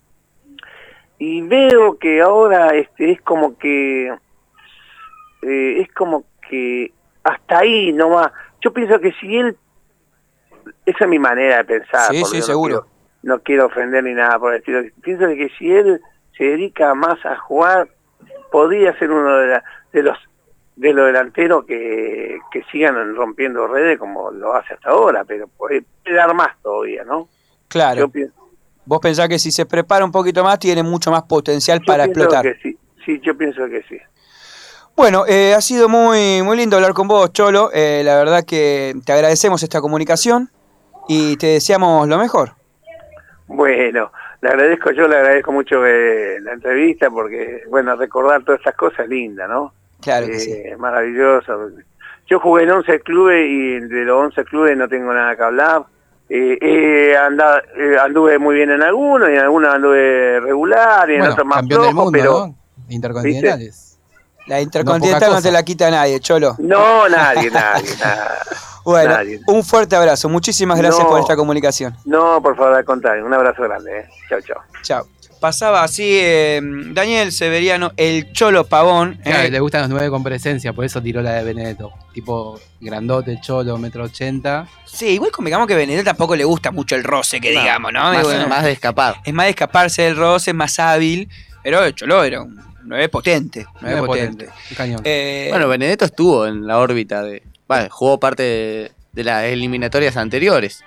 y 1.18 1.40
veo 1.42 1.98
que 1.98 2.20
ahora 2.20 2.74
este 2.74 3.12
es 3.12 3.20
como 3.22 3.56
que 3.56 4.08
eh, 5.42 5.80
es 5.80 5.92
como 5.92 6.24
que 6.48 6.92
hasta 7.24 7.58
ahí 7.60 7.92
nomás 7.92 8.32
yo 8.60 8.72
pienso 8.72 8.98
que 9.00 9.12
si 9.20 9.36
él 9.36 9.56
esa 10.86 11.04
es 11.04 11.10
mi 11.10 11.18
manera 11.18 11.58
de 11.58 11.64
pensar 11.64 12.10
Sí, 12.12 12.24
sí, 12.24 12.36
yo 12.38 12.42
seguro. 12.42 12.74
no 12.74 12.80
quiero, 12.82 12.92
no 13.22 13.42
quiero 13.42 13.66
ofender 13.66 14.02
ni 14.04 14.14
nada 14.14 14.38
por 14.38 14.52
el 14.52 14.58
estilo 14.60 14.82
pienso 15.00 15.26
que 15.28 15.48
si 15.58 15.72
él 15.72 16.00
se 16.43 16.49
dedica 16.49 16.93
más 16.95 17.24
a 17.24 17.36
jugar 17.36 17.88
podría 18.51 18.99
ser 18.99 19.11
uno 19.12 19.36
de, 19.38 19.47
la- 19.47 19.64
de 19.93 20.03
los 20.03 20.18
de 20.74 20.93
los 20.93 21.07
delanteros 21.07 21.64
que, 21.66 22.38
que 22.51 22.64
sigan 22.72 23.14
rompiendo 23.14 23.68
redes 23.68 23.99
como 23.99 24.30
lo 24.30 24.55
hace 24.55 24.74
hasta 24.74 24.90
ahora 24.90 25.22
pero 25.24 25.47
puede 25.47 25.84
dar 26.05 26.34
más 26.34 26.61
todavía 26.62 27.05
no 27.05 27.28
Claro. 27.68 28.11
yo 28.14 28.26
Vos 28.84 28.99
pensás 29.01 29.28
que 29.28 29.38
si 29.38 29.53
se 29.53 29.64
prepara 29.64 30.05
un 30.05 30.11
poquito 30.11 30.43
más, 30.43 30.59
tiene 30.59 30.82
mucho 30.82 31.11
más 31.12 31.22
potencial 31.22 31.78
yo 31.78 31.84
para 31.86 32.05
explotar. 32.05 32.43
que 32.43 32.55
sí 32.62 32.76
sí 33.05 33.20
yo 33.22 33.36
pienso 33.38 33.66
que 33.68 33.82
sí 33.84 33.99
Bueno, 34.97 35.24
eh, 35.28 35.55
ha 35.55 35.61
sido 35.61 35.88
muy, 35.88 36.43
muy 36.43 36.57
lindo 36.57 36.76
hablar 36.76 36.93
con 36.93 37.07
vos, 37.09 37.32
Cholo. 37.32 37.70
Eh, 37.72 38.03
la 38.05 38.16
verdad 38.16 38.45
que 38.45 38.95
te 39.07 39.12
agradecemos 39.12 39.62
esta 39.62 39.80
comunicación 39.80 40.51
y 41.09 41.36
te 41.36 41.47
deseamos 41.47 42.09
lo 42.09 42.18
mejor. 42.18 42.55
Bueno, 43.47 44.11
le 44.43 44.49
agradezco 44.51 44.90
yo, 44.90 45.09
le 45.09 45.16
agradezco 45.16 45.53
mucho 45.53 45.86
eh, 45.86 46.38
la 46.43 46.53
entrevista 46.53 47.09
porque, 47.11 47.62
bueno, 47.70 47.97
recordar 47.97 48.43
todas 48.45 48.61
estas 48.61 48.74
cosas 48.76 49.01
es 49.01 49.09
linda, 49.09 49.47
¿no? 49.49 49.72
Claro 50.01 50.26
que 50.26 50.34
Eh, 50.34 50.38
sí. 50.38 50.62
Maravilloso. 50.78 51.70
Yo 52.26 52.38
jugué 52.40 52.64
en 52.64 52.70
11 52.72 53.01
clubes 53.01 53.47
y 53.49 53.78
de 53.80 54.05
los 54.05 54.18
11 54.18 54.45
clubes 54.45 54.76
no 54.76 54.88
tengo 54.88 55.12
nada 55.14 55.34
que 55.36 55.43
hablar. 55.43 55.84
Eh, 56.28 56.57
eh, 56.61 57.16
anda- 57.16 57.62
eh, 57.76 57.97
anduve 58.01 58.38
muy 58.38 58.55
bien 58.57 58.70
en 58.70 58.82
algunos 58.82 59.28
y 59.28 59.32
en 59.32 59.40
algunos 59.40 59.74
anduve 59.74 60.40
regular 60.40 61.09
y 61.11 61.14
en 61.14 61.18
Bueno, 61.20 61.32
otros 61.34 61.47
más 61.47 61.57
campeón 61.59 61.80
del 61.82 61.90
flojo, 61.90 62.05
mundo, 62.05 62.18
pero 62.18 62.32
¿no? 62.47 62.57
Intercontinentales. 62.88 63.99
La 64.47 64.61
Intercontinental 64.61 65.30
no, 65.30 65.36
cosa. 65.36 65.51
la 65.53 65.62
quita 65.62 65.90
nadie, 65.90 66.18
Cholo. 66.20 66.57
no, 66.59 67.09
nadie, 67.09 67.51
nadie, 67.51 67.90
nada. 68.01 68.38
Bueno, 68.84 69.10
nadie. 69.10 69.40
un 69.46 69.64
fuerte 69.64 69.96
abrazo. 69.96 70.28
Muchísimas 70.28 70.78
gracias 70.78 71.02
No. 71.04 71.09
por 71.10 71.20
esta 71.20 71.36
comunicación. 71.36 71.96
No, 72.04 72.40
por 72.42 72.56
favor, 72.56 72.74
al 72.74 72.84
contrario. 72.84 73.24
Un 73.26 73.34
abrazo 73.34 73.62
grande. 73.62 74.00
Eh. 74.00 74.06
Chao, 74.28 74.40
chao. 74.40 74.56
Chao. 74.82 75.06
Pasaba 75.40 75.82
así 75.82 76.04
eh, 76.22 76.60
Daniel 76.92 77.32
Severiano, 77.32 77.90
el 77.96 78.32
Cholo 78.32 78.64
Pavón. 78.64 79.18
Claro, 79.24 79.42
eh, 79.42 79.50
le 79.50 79.59
gustan 79.59 79.80
los 79.80 79.90
nueve 79.90 80.09
con 80.09 80.22
presencia, 80.22 80.72
por 80.72 80.84
eso 80.84 81.02
tiró 81.02 81.20
la 81.20 81.32
de 81.32 81.42
Benedetto. 81.42 81.90
Tipo 82.14 82.60
grandote, 82.80 83.40
cholo, 83.40 83.76
metro 83.76 84.04
ochenta. 84.04 84.68
Sí, 84.84 85.09
igual 85.09 85.32
convengamos 85.32 85.66
que 85.66 85.74
Benedetto 85.74 86.04
tampoco 86.04 86.36
le 86.36 86.44
gusta 86.44 86.70
mucho 86.70 86.94
el 86.94 87.02
roce, 87.02 87.40
que 87.40 87.52
No, 87.54 87.60
digamos, 87.60 87.92
¿no? 87.92 88.00
más- 88.00 88.22
bueno, 88.22 88.46
más 88.46 88.62
de 88.62 88.70
escapar. 88.70 89.16
Es 89.24 89.34
más 89.34 89.46
de 89.46 89.50
escaparse 89.50 90.02
del 90.02 90.16
roce, 90.16 90.52
es 90.52 90.56
más 90.56 90.78
hábil. 90.78 91.28
Pero 91.64 91.82
el 91.84 91.94
Cholo 91.96 92.22
era 92.22 92.40
un 92.42 92.60
9 92.84 93.09
potente. 93.09 93.66
nueve 93.80 93.96
Nueve 94.00 94.06
potente. 94.06 94.44
potente, 94.46 94.64
un 94.70 94.76
cañón. 94.76 95.00
Eh, 95.02 95.48
Bueno, 95.50 95.66
Benedetto 95.66 96.04
estuvo 96.04 96.46
en 96.46 96.68
la 96.68 96.78
órbita 96.78 97.20
de. 97.24 97.42
Jugó 97.90 98.19
parte 98.20 98.43
de, 98.43 98.93
de 99.12 99.24
las 99.24 99.44
eliminatorias 99.44 100.16
anteriores. 100.16 100.82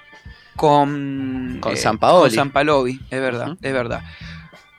con, 0.55 1.57
Con 1.61 1.73
eh, 1.73 1.77
Sampaoli. 1.77 2.29
Con 2.29 2.35
Sampalovi, 2.35 2.99
es 3.09 3.21
verdad, 3.21 3.57
es 3.61 3.73
verdad. 3.73 4.01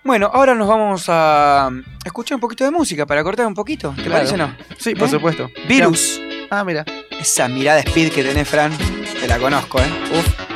Bueno, 0.05 0.31
ahora 0.33 0.55
nos 0.55 0.69
vamos 0.69 1.05
a 1.09 1.69
escuchar 2.05 2.37
un 2.37 2.41
poquito 2.41 2.65
de 2.65 2.71
música 2.71 3.07
para 3.07 3.23
cortar 3.25 3.47
un 3.47 3.55
poquito. 3.55 3.91
¿Te 3.97 4.03
Claro. 4.05 4.13
parece 4.13 4.35
o 4.35 4.37
no? 4.39 4.55
Sí, 4.79 4.95
por 4.95 5.09
¿Eh? 5.09 5.11
supuesto. 5.11 5.51
Virus. 5.69 6.21
Ah, 6.49 6.63
mira. 6.65 6.85
Esa 7.11 7.49
mirada 7.49 7.81
speed 7.81 8.13
que 8.13 8.23
tenés, 8.23 8.49
Fran, 8.49 8.73
te 9.21 9.27
la 9.27 9.39
conozco, 9.39 9.81
¿eh? 9.81 9.91
Uf. 10.17 10.56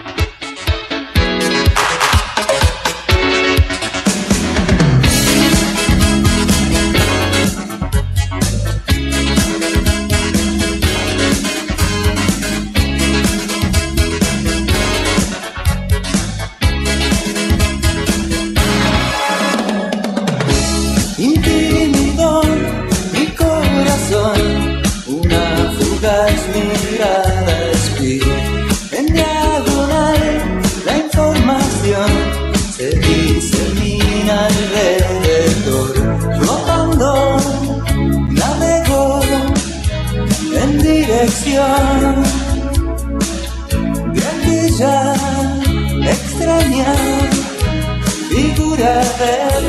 together. 48.81 49.60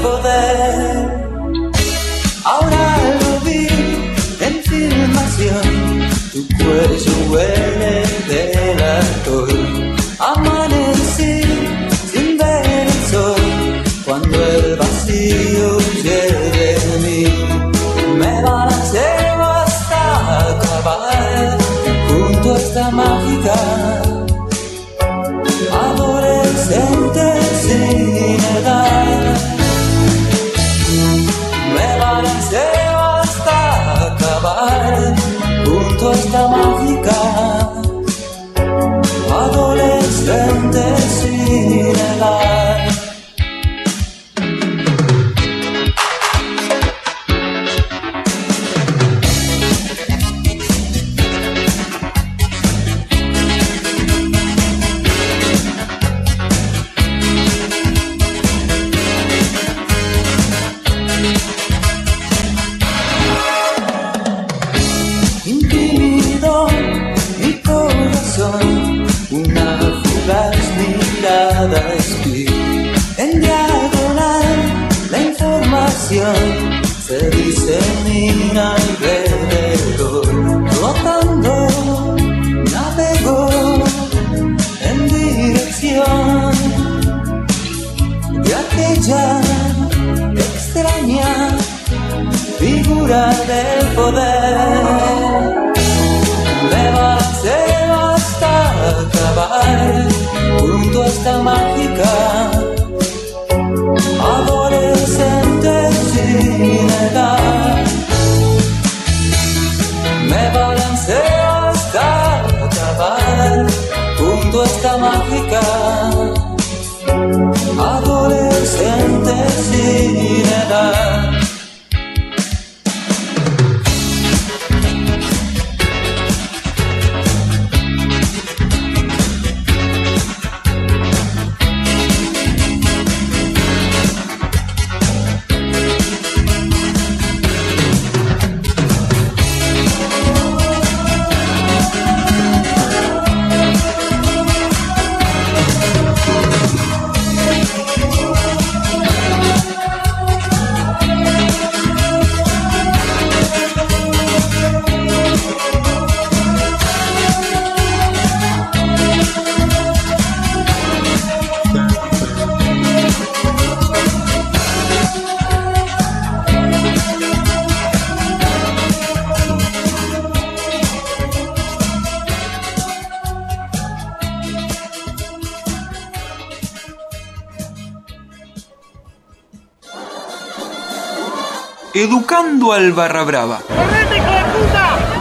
Al 182.81 182.93
Barra 182.93 183.23
Brava. 183.23 183.59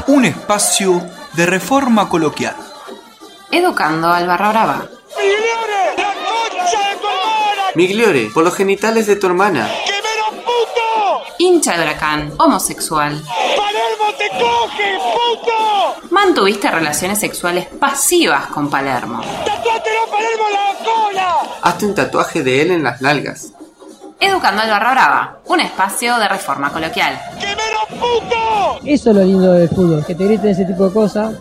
Un 0.06 0.24
espacio 0.24 1.06
de 1.34 1.44
reforma 1.44 2.08
coloquial. 2.08 2.56
Educando 3.50 4.08
al 4.08 4.26
Barra 4.26 4.48
Brava. 4.48 4.88
Migliore, 7.74 8.30
por 8.32 8.44
los 8.44 8.54
genitales 8.54 9.06
de 9.06 9.16
tu 9.16 9.26
hermana. 9.26 9.68
Hincha 11.36 11.76
de 11.76 11.82
huracán, 11.82 12.32
homosexual. 12.38 13.22
¡Palermo 13.22 14.14
te 14.16 14.28
coge, 14.30 14.98
puto! 15.12 16.08
Mantuviste 16.10 16.70
relaciones 16.70 17.20
sexuales 17.20 17.66
pasivas 17.66 18.46
con 18.46 18.70
Palermo. 18.70 19.20
¡Tatuátelo 19.20 20.04
a 20.04 20.10
Palermo 20.10 20.44
la 20.48 20.84
cola! 20.84 21.38
Hazte 21.60 21.84
un 21.84 21.94
tatuaje 21.94 22.42
de 22.42 22.62
él 22.62 22.70
en 22.70 22.84
las 22.84 23.02
nalgas. 23.02 23.52
Educando 24.18 24.62
al 24.62 24.70
Barra 24.70 24.92
Brava, 24.92 25.38
un 25.46 25.60
espacio 25.60 26.18
de 26.18 26.28
reforma 26.28 26.70
coloquial. 26.70 27.20
Eso 28.84 29.10
es 29.10 29.16
lo 29.16 29.24
lindo 29.24 29.52
del 29.52 29.68
fútbol, 29.68 30.04
que 30.04 30.14
te 30.14 30.24
griten 30.24 30.50
ese 30.50 30.64
tipo 30.64 30.86
de 30.86 30.92
cosas. 30.92 31.34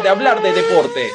De 0.00 0.08
hablar 0.08 0.42
de 0.42 0.52
deporte. 0.52 1.12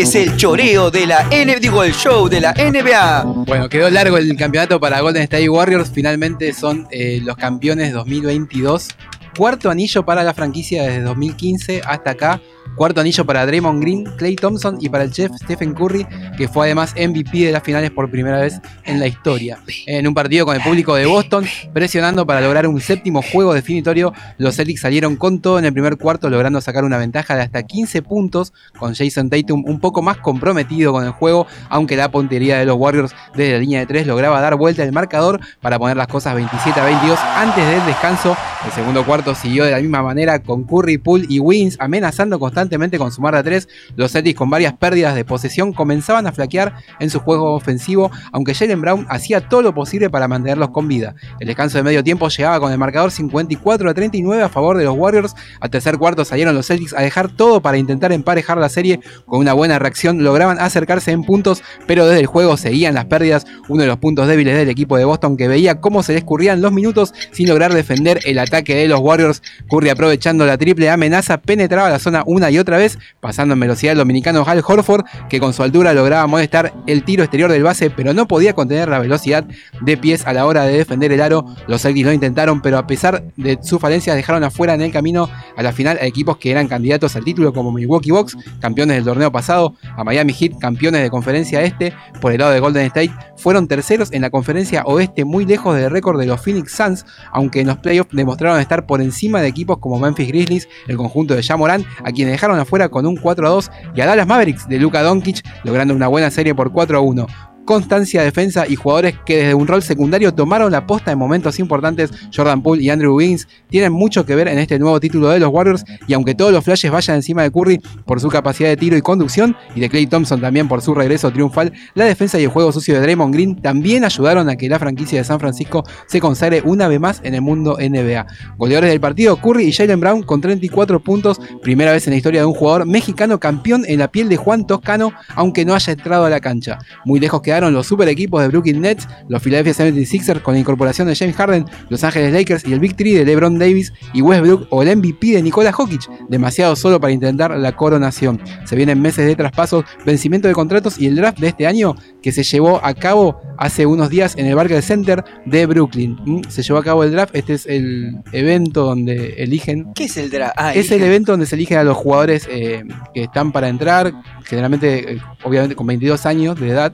Es 0.00 0.14
el 0.14 0.34
choreo 0.38 0.90
de 0.90 1.06
la 1.06 1.28
N, 1.30 1.54
digo 1.60 1.84
el 1.84 1.92
show 1.92 2.26
de 2.26 2.40
la 2.40 2.54
NBA. 2.54 3.44
Bueno, 3.46 3.68
quedó 3.68 3.90
largo 3.90 4.16
el 4.16 4.34
campeonato 4.34 4.80
para 4.80 4.98
Golden 5.02 5.24
State 5.24 5.50
Warriors. 5.50 5.90
Finalmente 5.92 6.54
son 6.54 6.88
eh, 6.90 7.20
los 7.22 7.36
campeones 7.36 7.92
2022. 7.92 8.88
Cuarto 9.36 9.68
anillo 9.68 10.02
para 10.02 10.24
la 10.24 10.32
franquicia 10.32 10.84
desde 10.84 11.02
2015 11.02 11.82
hasta 11.84 12.12
acá. 12.12 12.40
Cuarto 12.76 13.02
anillo 13.02 13.26
para 13.26 13.44
Draymond 13.44 13.82
Green, 13.82 14.04
Clay 14.16 14.36
Thompson 14.36 14.78
y 14.80 14.88
para 14.88 15.04
el 15.04 15.10
chef 15.10 15.32
Stephen 15.42 15.74
Curry, 15.74 16.06
que 16.38 16.48
fue 16.48 16.68
además 16.68 16.94
MVP 16.96 17.44
de 17.44 17.52
las 17.52 17.62
finales 17.62 17.90
por 17.90 18.10
primera 18.10 18.38
vez 18.38 18.58
en 18.90 19.00
la 19.00 19.06
historia. 19.06 19.58
En 19.86 20.06
un 20.06 20.14
partido 20.14 20.44
con 20.44 20.56
el 20.56 20.62
público 20.62 20.94
de 20.94 21.06
Boston, 21.06 21.44
presionando 21.72 22.26
para 22.26 22.40
lograr 22.40 22.66
un 22.66 22.80
séptimo 22.80 23.22
juego 23.22 23.54
definitorio, 23.54 24.12
los 24.38 24.56
Celtics 24.56 24.80
salieron 24.80 25.16
con 25.16 25.40
todo 25.40 25.58
en 25.58 25.64
el 25.64 25.72
primer 25.72 25.96
cuarto, 25.96 26.28
logrando 26.28 26.60
sacar 26.60 26.84
una 26.84 26.98
ventaja 26.98 27.36
de 27.36 27.42
hasta 27.42 27.62
15 27.62 28.02
puntos, 28.02 28.52
con 28.78 28.94
Jason 28.94 29.30
Tatum 29.30 29.64
un 29.66 29.80
poco 29.80 30.02
más 30.02 30.18
comprometido 30.18 30.92
con 30.92 31.04
el 31.04 31.12
juego, 31.12 31.46
aunque 31.68 31.96
la 31.96 32.10
puntería 32.10 32.58
de 32.58 32.66
los 32.66 32.76
Warriors 32.76 33.14
desde 33.34 33.52
la 33.52 33.58
línea 33.58 33.80
de 33.80 33.86
3 33.86 34.06
lograba 34.06 34.40
dar 34.40 34.56
vuelta 34.56 34.82
el 34.82 34.92
marcador 34.92 35.40
para 35.60 35.78
poner 35.78 35.96
las 35.96 36.08
cosas 36.08 36.34
27 36.34 36.80
a 36.80 36.84
22 36.84 37.18
antes 37.36 37.66
del 37.66 37.86
descanso. 37.86 38.36
El 38.64 38.72
segundo 38.72 39.04
cuarto 39.04 39.34
siguió 39.34 39.64
de 39.64 39.70
la 39.70 39.80
misma 39.80 40.02
manera 40.02 40.40
con 40.40 40.64
Curry, 40.64 40.98
Poole 40.98 41.26
y 41.28 41.38
Wins 41.38 41.76
amenazando 41.78 42.38
constantemente 42.38 42.98
con 42.98 43.12
sumar 43.12 43.34
a 43.34 43.42
3. 43.42 43.68
Los 43.96 44.12
Celtics 44.12 44.36
con 44.36 44.50
varias 44.50 44.74
pérdidas 44.74 45.14
de 45.14 45.24
posesión 45.24 45.72
comenzaban 45.72 46.26
a 46.26 46.32
flaquear 46.32 46.74
en 46.98 47.10
su 47.10 47.20
juego 47.20 47.54
ofensivo, 47.54 48.10
aunque 48.32 48.54
Jalen 48.54 48.79
Brown 48.80 49.06
hacía 49.08 49.48
todo 49.48 49.62
lo 49.62 49.74
posible 49.74 50.10
para 50.10 50.28
mantenerlos 50.28 50.70
con 50.70 50.88
vida. 50.88 51.14
El 51.38 51.46
descanso 51.46 51.78
de 51.78 51.84
medio 51.84 52.02
tiempo 52.02 52.28
llegaba 52.28 52.58
con 52.60 52.72
el 52.72 52.78
marcador 52.78 53.10
54 53.10 53.90
a 53.90 53.94
39 53.94 54.42
a 54.42 54.48
favor 54.48 54.76
de 54.76 54.84
los 54.84 54.96
Warriors. 54.96 55.34
Al 55.60 55.70
tercer 55.70 55.98
cuarto 55.98 56.24
salieron 56.24 56.54
los 56.54 56.66
Celtics 56.66 56.94
a 56.94 57.02
dejar 57.02 57.28
todo 57.28 57.60
para 57.60 57.78
intentar 57.78 58.12
emparejar 58.12 58.58
la 58.58 58.68
serie. 58.68 59.00
Con 59.26 59.40
una 59.40 59.52
buena 59.52 59.78
reacción 59.78 60.24
lograban 60.24 60.58
acercarse 60.58 61.12
en 61.12 61.24
puntos, 61.24 61.62
pero 61.86 62.06
desde 62.06 62.20
el 62.20 62.26
juego 62.26 62.56
seguían 62.56 62.94
las 62.94 63.04
pérdidas. 63.04 63.46
Uno 63.68 63.82
de 63.82 63.88
los 63.88 63.98
puntos 63.98 64.26
débiles 64.26 64.56
del 64.56 64.68
equipo 64.68 64.96
de 64.96 65.04
Boston 65.04 65.36
que 65.36 65.48
veía 65.48 65.80
cómo 65.80 66.02
se 66.02 66.14
les 66.14 66.24
los 66.56 66.72
minutos 66.72 67.12
sin 67.32 67.48
lograr 67.48 67.74
defender 67.74 68.20
el 68.24 68.38
ataque 68.38 68.74
de 68.74 68.88
los 68.88 69.00
Warriors. 69.00 69.42
Curry 69.68 69.90
aprovechando 69.90 70.46
la 70.46 70.56
triple 70.56 70.88
amenaza 70.88 71.38
penetraba 71.38 71.90
la 71.90 71.98
zona 71.98 72.22
una 72.26 72.50
y 72.50 72.58
otra 72.58 72.78
vez, 72.78 72.98
pasando 73.20 73.54
en 73.54 73.60
velocidad 73.60 73.92
el 73.92 73.98
dominicano 73.98 74.44
Hal 74.46 74.62
Horford, 74.66 75.04
que 75.28 75.40
con 75.40 75.52
su 75.52 75.62
altura 75.62 75.92
lograba 75.92 76.26
molestar 76.26 76.72
el 76.86 77.04
tiro 77.04 77.22
exterior 77.22 77.50
del 77.50 77.62
base, 77.62 77.90
pero 77.90 78.14
no 78.14 78.26
podía 78.26 78.54
contener 78.60 78.88
la 78.88 78.98
velocidad 78.98 79.44
de 79.80 79.96
pies 79.96 80.26
a 80.26 80.32
la 80.32 80.46
hora 80.46 80.64
de 80.64 80.76
defender 80.76 81.12
el 81.12 81.20
aro. 81.22 81.46
Los 81.66 81.82
Celtics 81.82 82.06
lo 82.06 82.12
intentaron, 82.12 82.60
pero 82.60 82.76
a 82.76 82.86
pesar 82.86 83.24
de 83.36 83.58
su 83.62 83.78
falencia 83.78 84.14
dejaron 84.14 84.44
afuera 84.44 84.74
en 84.74 84.82
el 84.82 84.92
camino 84.92 85.30
a 85.56 85.62
la 85.62 85.72
final 85.72 85.98
a 86.00 86.04
equipos 86.04 86.36
que 86.36 86.50
eran 86.50 86.68
candidatos 86.68 87.16
al 87.16 87.24
título 87.24 87.52
como 87.52 87.72
Milwaukee 87.72 88.10
Bucks, 88.10 88.36
campeones 88.60 88.96
del 88.96 89.04
torneo 89.04 89.32
pasado, 89.32 89.74
a 89.96 90.04
Miami 90.04 90.34
Heat, 90.34 90.58
campeones 90.60 91.02
de 91.02 91.10
conferencia 91.10 91.62
este, 91.62 91.94
por 92.20 92.32
el 92.32 92.38
lado 92.38 92.52
de 92.52 92.60
Golden 92.60 92.86
State, 92.86 93.12
fueron 93.36 93.66
terceros 93.66 94.12
en 94.12 94.22
la 94.22 94.30
conferencia 94.30 94.82
oeste 94.84 95.24
muy 95.24 95.46
lejos 95.46 95.74
del 95.74 95.90
récord 95.90 96.20
de 96.20 96.26
los 96.26 96.40
Phoenix 96.40 96.72
Suns, 96.72 97.06
aunque 97.32 97.60
en 97.60 97.68
los 97.68 97.78
playoffs 97.78 98.14
demostraron 98.14 98.60
estar 98.60 98.86
por 98.86 99.00
encima 99.00 99.40
de 99.40 99.48
equipos 99.48 99.78
como 99.78 99.98
Memphis 99.98 100.28
Grizzlies, 100.28 100.68
el 100.86 100.96
conjunto 100.96 101.34
de 101.34 101.42
Jamoran, 101.42 101.84
a 102.04 102.12
quienes 102.12 102.32
dejaron 102.32 102.58
afuera 102.58 102.88
con 102.88 103.06
un 103.06 103.16
4 103.16 103.46
a 103.46 103.50
2, 103.50 103.70
y 103.94 104.00
a 104.02 104.06
Dallas 104.06 104.26
Mavericks 104.26 104.68
de 104.68 104.78
Luka 104.78 105.02
Doncic, 105.02 105.42
logrando 105.64 105.94
una 105.94 106.08
buena 106.08 106.30
serie 106.30 106.54
por 106.54 106.72
4 106.72 106.98
a 106.98 107.00
1 107.00 107.26
constancia, 107.70 108.24
defensa 108.24 108.66
y 108.66 108.74
jugadores 108.74 109.14
que 109.24 109.36
desde 109.36 109.54
un 109.54 109.68
rol 109.68 109.80
secundario 109.80 110.34
tomaron 110.34 110.72
la 110.72 110.88
posta 110.88 111.12
en 111.12 111.18
momentos 111.18 111.60
importantes. 111.60 112.10
Jordan 112.34 112.64
Poole 112.64 112.82
y 112.82 112.90
Andrew 112.90 113.14
Wiggins 113.14 113.46
tienen 113.68 113.92
mucho 113.92 114.26
que 114.26 114.34
ver 114.34 114.48
en 114.48 114.58
este 114.58 114.76
nuevo 114.80 114.98
título 114.98 115.28
de 115.28 115.38
los 115.38 115.50
Warriors 115.50 115.84
y 116.08 116.14
aunque 116.14 116.34
todos 116.34 116.50
los 116.52 116.64
flashes 116.64 116.90
vayan 116.90 117.18
encima 117.18 117.44
de 117.44 117.52
Curry 117.52 117.80
por 118.04 118.20
su 118.20 118.28
capacidad 118.28 118.70
de 118.70 118.76
tiro 118.76 118.96
y 118.96 119.02
conducción 119.02 119.56
y 119.76 119.78
de 119.78 119.88
Clay 119.88 120.08
Thompson 120.08 120.40
también 120.40 120.66
por 120.66 120.82
su 120.82 120.96
regreso 120.96 121.30
triunfal, 121.30 121.72
la 121.94 122.06
defensa 122.06 122.40
y 122.40 122.42
el 122.42 122.48
juego 122.48 122.72
sucio 122.72 122.94
de 122.94 123.02
Draymond 123.02 123.32
Green 123.32 123.62
también 123.62 124.04
ayudaron 124.04 124.48
a 124.48 124.56
que 124.56 124.68
la 124.68 124.80
franquicia 124.80 125.20
de 125.20 125.24
San 125.24 125.38
Francisco 125.38 125.84
se 126.08 126.18
consagre 126.18 126.62
una 126.64 126.88
vez 126.88 126.98
más 126.98 127.20
en 127.22 127.36
el 127.36 127.40
mundo 127.40 127.78
NBA. 127.78 128.26
Goleadores 128.58 128.90
del 128.90 129.00
partido, 129.00 129.36
Curry 129.36 129.66
y 129.66 129.72
Jalen 129.72 130.00
Brown 130.00 130.22
con 130.24 130.40
34 130.40 130.98
puntos, 130.98 131.40
primera 131.62 131.92
vez 131.92 132.04
en 132.08 132.14
la 132.14 132.16
historia 132.16 132.40
de 132.40 132.46
un 132.46 132.54
jugador 132.54 132.84
mexicano 132.84 133.38
campeón 133.38 133.84
en 133.86 134.00
la 134.00 134.10
piel 134.10 134.28
de 134.28 134.36
Juan 134.36 134.66
Toscano, 134.66 135.12
aunque 135.36 135.64
no 135.64 135.76
haya 135.76 135.92
entrado 135.92 136.24
a 136.24 136.30
la 136.30 136.40
cancha. 136.40 136.80
Muy 137.04 137.20
lejos 137.20 137.40
quedaron 137.42 137.59
los 137.68 137.86
super 137.86 138.08
equipos 138.08 138.40
de 138.40 138.48
Brooklyn 138.48 138.80
Nets, 138.80 139.06
los 139.28 139.42
Philadelphia 139.42 139.86
76ers 139.86 140.40
con 140.40 140.54
la 140.54 140.60
incorporación 140.60 141.08
de 141.08 141.14
James 141.14 141.36
Harden, 141.36 141.66
Los 141.90 142.02
Ángeles 142.04 142.32
Lakers 142.32 142.64
y 142.64 142.72
el 142.72 142.80
Big 142.80 142.96
Three 142.96 143.14
de 143.14 143.24
LeBron 143.24 143.58
Davis 143.58 143.92
y 144.14 144.22
Westbrook 144.22 144.66
o 144.70 144.82
el 144.82 144.96
MVP 144.96 145.32
de 145.32 145.42
Nikola 145.42 145.72
Jokic, 145.72 146.08
demasiado 146.28 146.76
solo 146.76 147.00
para 147.00 147.12
intentar 147.12 147.56
la 147.56 147.76
coronación. 147.76 148.40
Se 148.64 148.76
vienen 148.76 149.02
meses 149.02 149.26
de 149.26 149.36
traspasos, 149.36 149.84
vencimiento 150.06 150.48
de 150.48 150.54
contratos 150.54 150.98
y 150.98 151.06
el 151.06 151.16
draft 151.16 151.38
de 151.38 151.48
este 151.48 151.66
año 151.66 151.96
que 152.22 152.32
se 152.32 152.42
llevó 152.42 152.80
a 152.84 152.94
cabo 152.94 153.40
hace 153.58 153.84
unos 153.84 154.08
días 154.08 154.36
en 154.36 154.46
el 154.46 154.54
Barclays 154.54 154.86
Center 154.86 155.22
de 155.44 155.66
Brooklyn. 155.66 156.16
¿Mm? 156.24 156.42
Se 156.48 156.62
llevó 156.62 156.78
a 156.78 156.84
cabo 156.84 157.04
el 157.04 157.12
draft, 157.12 157.34
este 157.34 157.54
es 157.54 157.66
el 157.66 158.18
evento 158.32 158.84
donde 158.84 159.34
eligen 159.38 159.92
¿Qué 159.94 160.04
es 160.04 160.16
el 160.16 160.30
draft? 160.30 160.54
Ah, 160.56 160.74
es 160.74 160.90
el 160.90 161.02
evento 161.02 161.32
donde 161.32 161.46
se 161.46 161.56
eligen 161.56 161.78
a 161.78 161.84
los 161.84 161.96
jugadores 161.96 162.48
eh, 162.50 162.84
que 163.14 163.24
están 163.24 163.52
para 163.52 163.68
entrar, 163.68 164.12
generalmente, 164.44 165.14
eh, 165.14 165.20
obviamente 165.42 165.76
con 165.76 165.86
22 165.86 166.26
años 166.26 166.58
de 166.58 166.68
edad. 166.68 166.92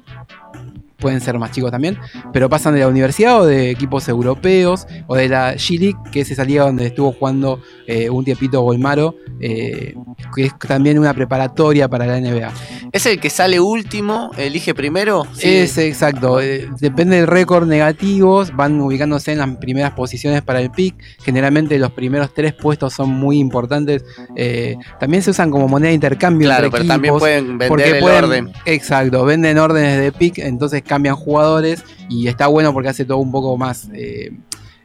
Pueden 0.99 1.21
ser 1.21 1.39
más 1.39 1.51
chicos 1.51 1.71
también, 1.71 1.99
pero 2.33 2.49
pasan 2.49 2.73
de 2.75 2.81
la 2.81 2.89
universidad 2.89 3.41
o 3.43 3.47
de 3.47 3.71
equipos 3.71 4.09
europeos 4.09 4.87
o 5.07 5.15
de 5.15 5.29
la 5.29 5.55
G-League, 5.55 5.99
que 6.11 6.21
es 6.21 6.31
esa 6.31 6.43
liga 6.45 6.65
donde 6.65 6.87
estuvo 6.87 7.13
jugando 7.13 7.61
eh, 7.87 8.09
un 8.09 8.25
tiempito 8.25 8.63
Golmaro, 8.63 9.15
eh, 9.39 9.95
que 10.35 10.45
es 10.47 10.59
también 10.59 10.99
una 10.99 11.13
preparatoria 11.13 11.87
para 11.89 12.07
la 12.07 12.19
NBA. 12.21 12.51
¿Es 12.93 13.05
el 13.05 13.21
que 13.21 13.29
sale 13.29 13.61
último, 13.61 14.31
elige 14.39 14.75
primero? 14.75 15.25
Sí. 15.35 15.49
Es 15.57 15.77
exacto, 15.77 16.41
eh, 16.41 16.67
depende 16.81 17.17
del 17.17 17.27
récord 17.27 17.67
negativos, 17.69 18.55
van 18.57 18.81
ubicándose 18.81 19.33
en 19.33 19.39
las 19.39 19.57
primeras 19.59 19.93
posiciones 19.93 20.41
para 20.43 20.61
el 20.63 20.71
pick. 20.71 20.95
Generalmente 21.23 21.79
los 21.79 21.91
primeros 21.93 22.33
tres 22.33 22.55
puestos 22.55 22.95
son 22.95 23.11
muy 23.11 23.39
importantes. 23.39 24.03
También 24.99 25.23
se 25.23 25.31
usan 25.31 25.51
como 25.51 25.69
moneda 25.69 25.89
de 25.89 25.95
intercambio. 25.95 26.49
Claro, 26.49 26.67
entre 26.67 26.79
pero 26.81 26.89
también 26.89 27.19
pueden 27.19 27.59
vender 27.59 27.95
el 27.97 28.01
pueden- 28.01 28.25
orden. 28.25 28.53
Exacto, 28.65 29.25
venden 29.25 29.59
órdenes 29.59 30.01
de 30.01 30.13
pick, 30.13 30.39
entonces 30.39 30.83
cambian 30.87 31.17
jugadores 31.17 31.85
y 32.09 32.29
está 32.29 32.47
bueno 32.47 32.73
porque 32.73 32.89
hace 32.89 33.05
todo 33.05 33.19
un 33.19 33.33
poco 33.33 33.57
más. 33.57 33.89
eh, 33.93 34.33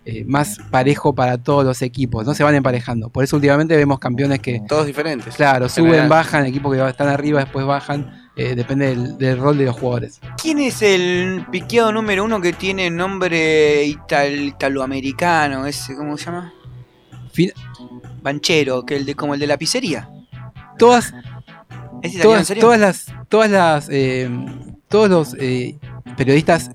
eh, 0.04 0.26
más 0.26 0.58
parejo 0.72 1.14
para 1.14 1.38
todos 1.38 1.64
los 1.64 1.84
equipos, 1.84 2.26
no 2.26 2.34
se 2.34 2.44
van 2.44 2.56
emparejando. 2.56 3.10
Por 3.10 3.24
eso 3.24 3.36
últimamente 3.36 3.78
vemos 3.78 4.00
campeones 4.00 4.40
que, 4.40 4.60
Todos 4.68 4.88
diferentes. 4.88 5.36
claro, 5.36 5.66
En 5.66 5.70
suben, 5.70 5.86
general. 5.92 6.10
bajan, 6.10 6.46
equipos 6.48 6.76
que 6.76 6.90
están 6.90 7.08
arriba, 7.08 7.42
después 7.42 7.68
bajan, 7.68 8.12
eh, 8.36 8.56
depende 8.56 8.88
del, 8.88 9.18
del 9.20 9.38
rol 9.38 9.60
de 9.60 9.66
los 9.66 9.76
jugadores. 9.80 10.20
¿Quién 10.42 10.58
es 10.58 10.82
el 10.82 11.46
piqueado 11.52 11.92
número 11.92 12.24
uno 12.24 12.42
que 12.42 12.52
tiene 12.52 12.90
nombre 12.90 13.86
ital- 13.86 14.48
italoamericano? 14.48 15.68
Ese, 15.68 15.96
¿Cómo 15.96 16.18
se 16.18 16.26
llama? 16.26 16.52
Fin- 17.32 17.54
Banchero, 18.24 18.84
que 18.86 18.96
el 18.96 19.06
de, 19.06 19.14
como 19.14 19.36
el 19.36 19.40
de 19.40 19.46
la 19.46 19.58
pizzería. 19.58 20.10
Todas, 20.80 21.14
¿Es 22.02 22.16
italiano 22.16 22.16
en 22.16 22.22
todas, 22.22 22.48
serio? 22.48 22.62
todas 22.62 22.80
las, 22.80 23.06
todas 23.30 23.52
las, 23.52 23.88
eh, 23.92 24.30
todos 24.88 25.10
los 25.12 25.36
eh, 25.40 25.78
periodistas, 26.16 26.72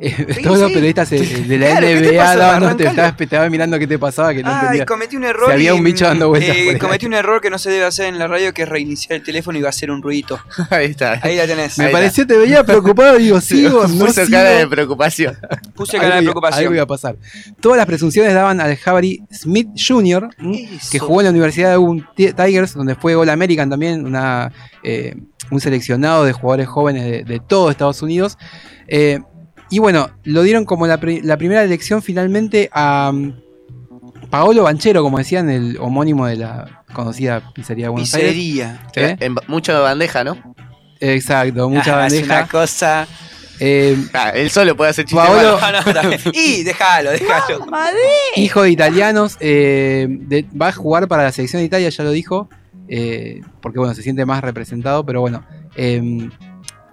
Sí, 0.34 0.42
todos 0.42 0.58
los 0.60 0.70
periodistas 0.72 1.10
de 1.10 1.58
la 1.58 1.66
Claro, 1.66 1.86
¿qué 1.86 1.94
te 2.00 2.12
NBA 2.12 2.36
daban- 2.36 2.76
te, 2.76 2.84
estaba, 2.86 3.16
te 3.16 3.24
estaba 3.24 3.50
mirando 3.50 3.78
qué 3.78 3.86
te 3.86 3.98
pasaba 3.98 4.32
que 4.34 4.42
no 4.42 4.52
entendía. 4.52 4.86
cometí 4.86 5.16
un 5.16 5.24
error. 5.24 5.46
Si 5.46 5.52
había 5.52 5.70
y, 5.74 5.78
un 5.78 5.84
bicho 5.84 6.04
dando 6.04 6.28
vueltas. 6.28 6.56
eh, 6.56 6.78
cometí 6.78 7.06
un 7.06 7.14
error 7.14 7.40
que 7.40 7.50
no 7.50 7.58
se 7.58 7.70
debe 7.70 7.84
hacer 7.84 8.06
en 8.06 8.18
la 8.18 8.26
radio, 8.28 8.52
que 8.54 8.62
es 8.62 8.68
reiniciar 8.68 9.16
el 9.18 9.22
teléfono 9.24 9.58
y 9.58 9.62
va 9.62 9.68
a 9.68 9.70
hacer 9.70 9.90
un 9.90 10.02
ruidito. 10.02 10.38
Ahí 10.70 10.86
está. 10.86 11.18
Ahí 11.22 11.36
la 11.36 11.46
tenés. 11.46 11.76
Me 11.78 11.86
Ahí 11.86 11.92
pareció, 11.92 12.26
te 12.26 12.36
veía 12.36 12.62
preocupado, 12.64 13.16
digo, 13.18 13.40
sigo, 13.40 13.86
no 13.88 14.06
Puso 14.06 14.24
sigo. 14.24 14.30
cara 14.38 14.50
de 14.50 14.66
preocupación. 14.66 15.36
Puse 15.74 15.98
cara 15.98 16.16
de 16.16 16.22
preocupación. 16.22 16.60
algo 16.60 16.74
iba 16.74 16.82
a 16.84 16.86
pasar. 16.86 17.16
Todas 17.60 17.76
las 17.78 17.86
presunciones 17.86 18.34
daban 18.34 18.60
al 18.60 18.76
Jabari 18.76 19.22
Smith 19.32 19.68
Jr., 19.76 20.28
que 20.90 20.98
jugó 20.98 21.20
en 21.20 21.24
la 21.26 21.30
Universidad 21.30 21.76
de 21.76 22.04
Ti- 22.14 22.32
Tigers, 22.32 22.74
donde 22.74 22.94
fue 22.94 23.14
All 23.16 23.28
American 23.30 23.68
también, 23.70 24.04
una, 24.06 24.52
eh, 24.82 25.16
un 25.50 25.60
seleccionado 25.60 26.24
de 26.24 26.32
jugadores 26.32 26.68
jóvenes 26.68 27.04
de, 27.04 27.24
de 27.24 27.40
todo 27.40 27.70
Estados 27.70 28.02
Unidos. 28.02 28.38
Eh, 28.86 29.20
y 29.70 29.78
bueno, 29.78 30.10
lo 30.24 30.42
dieron 30.42 30.64
como 30.64 30.86
la, 30.86 30.98
pri- 30.98 31.20
la 31.22 31.36
primera 31.36 31.62
elección 31.62 32.02
finalmente 32.02 32.68
a 32.72 33.10
um, 33.12 33.34
Paolo 34.30 34.64
Banchero, 34.64 35.02
como 35.02 35.18
decían, 35.18 35.48
el 35.50 35.76
homónimo 35.80 36.26
de 36.26 36.36
la 36.36 36.84
conocida 36.92 37.52
pizzería 37.54 37.86
de 37.86 37.88
Buenos 37.90 38.12
Aires. 38.14 38.32
Pizzería. 38.32 38.86
¿Eh? 38.96 39.16
En 39.20 39.34
ba- 39.34 39.42
mucho 39.46 39.72
de 39.74 39.80
bandeja, 39.80 40.24
¿no? 40.24 40.36
Exacto, 41.00 41.68
mucha 41.68 42.02
Ah, 42.02 42.06
es 42.06 42.12
bandeja. 42.14 42.34
una 42.40 42.48
cosa. 42.48 43.06
Eh, 43.60 43.96
Ah, 44.12 44.30
él 44.30 44.50
solo 44.50 44.76
puede 44.76 44.90
hacer 44.90 45.04
chistes 45.04 45.24
Paolo- 45.26 45.58
y 46.32 46.62
déjalo, 46.62 47.10
déjalo. 47.10 47.66
Hijo 48.36 48.62
de 48.62 48.70
italianos, 48.70 49.36
eh, 49.40 50.06
de- 50.08 50.46
va 50.60 50.68
a 50.68 50.72
jugar 50.72 51.08
para 51.08 51.24
la 51.24 51.32
selección 51.32 51.60
de 51.60 51.66
Italia, 51.66 51.88
ya 51.88 52.04
lo 52.04 52.10
dijo, 52.12 52.48
eh, 52.88 53.40
porque 53.60 53.78
bueno, 53.78 53.94
se 53.94 54.02
siente 54.02 54.24
más 54.26 54.42
representado, 54.42 55.04
pero 55.04 55.20
bueno, 55.20 55.44
eh, 55.76 56.28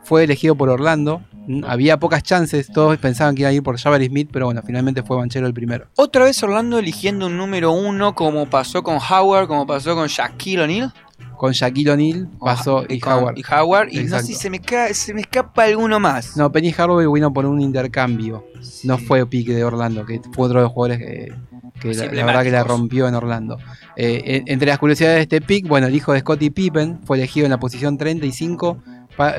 fue 0.03 0.23
elegido 0.23 0.55
por 0.55 0.69
Orlando. 0.69 1.21
Había 1.67 1.97
pocas 1.97 2.23
chances, 2.23 2.67
todos 2.71 2.97
pensaban 2.97 3.35
que 3.35 3.41
iba 3.41 3.49
a 3.49 3.53
ir 3.53 3.61
por 3.63 3.77
Jabari 3.77 4.07
Smith, 4.07 4.29
pero 4.31 4.45
bueno, 4.47 4.61
finalmente 4.65 5.03
fue 5.03 5.17
Banchero 5.17 5.45
el 5.47 5.53
primero. 5.53 5.87
Otra 5.95 6.23
vez 6.25 6.41
Orlando 6.43 6.79
eligiendo 6.79 7.27
un 7.27 7.37
número 7.37 7.71
uno, 7.71 8.15
como 8.15 8.47
pasó 8.49 8.81
con 8.83 8.97
Howard, 8.97 9.47
como 9.47 9.65
pasó 9.67 9.95
con 9.95 10.07
Shaquille 10.07 10.61
O'Neal. 10.63 10.93
Con 11.37 11.51
Shaquille 11.51 11.91
O'Neal 11.91 12.29
pasó 12.39 12.83
y, 12.87 12.99
con- 12.99 13.13
Howard. 13.13 13.37
Y 13.37 13.43
Howard. 13.53 13.89
Y 13.91 14.03
no 14.05 14.17
sé 14.19 14.25
si 14.25 14.33
se 14.33 14.49
me, 14.49 14.59
ca- 14.59 14.93
se 14.93 15.13
me 15.13 15.21
escapa 15.21 15.63
alguno 15.65 15.99
más. 15.99 16.35
No, 16.37 16.51
Penny 16.51 16.71
Hardaway 16.71 17.05
vino 17.13 17.31
por 17.31 17.45
un 17.45 17.61
intercambio. 17.61 18.45
No 18.83 18.97
fue 18.97 19.25
pique 19.27 19.53
de 19.53 19.63
Orlando, 19.63 20.05
que 20.05 20.21
fue 20.33 20.45
otro 20.47 20.59
de 20.59 20.63
los 20.63 20.71
jugadores 20.71 20.99
que, 20.99 21.33
que 21.79 21.93
la, 21.93 22.05
la 22.11 22.25
verdad 22.25 22.43
que 22.43 22.51
la 22.51 22.63
rompió 22.63 23.07
en 23.07 23.15
Orlando. 23.15 23.57
Eh, 23.97 24.21
en- 24.25 24.43
entre 24.47 24.67
las 24.69 24.79
curiosidades 24.79 25.17
de 25.17 25.21
este 25.23 25.41
pick, 25.41 25.67
bueno, 25.67 25.87
el 25.87 25.95
hijo 25.95 26.13
de 26.13 26.21
Scottie 26.21 26.51
Pippen 26.51 26.99
fue 27.05 27.17
elegido 27.17 27.45
en 27.45 27.51
la 27.51 27.59
posición 27.59 27.97
35 27.97 28.75
pa- 28.77 28.94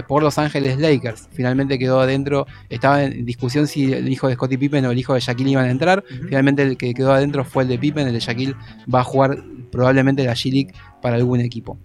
por 0.06 0.22
Los 0.22 0.38
Ángeles 0.38 0.78
Lakers. 0.78 1.28
Finalmente 1.32 1.78
quedó 1.78 2.00
adentro. 2.00 2.46
Estaba 2.68 3.04
en 3.04 3.24
discusión 3.24 3.66
si 3.66 3.92
el 3.92 4.08
hijo 4.08 4.28
de 4.28 4.34
Scottie 4.34 4.58
Pippen 4.58 4.84
o 4.86 4.90
el 4.90 4.98
hijo 4.98 5.14
de 5.14 5.20
Shaquille 5.20 5.50
iban 5.50 5.66
a 5.66 5.70
entrar. 5.70 6.04
Finalmente 6.08 6.62
el 6.62 6.76
que 6.76 6.94
quedó 6.94 7.12
adentro 7.12 7.44
fue 7.44 7.64
el 7.64 7.68
de 7.68 7.78
Pippen. 7.78 8.06
El 8.06 8.14
de 8.14 8.20
Shaquille 8.20 8.54
va 8.92 9.00
a 9.00 9.04
jugar 9.04 9.36
probablemente 9.70 10.24
la 10.24 10.32
G-League 10.32 10.72
para 11.02 11.16
algún 11.16 11.40
equipo. 11.40 11.78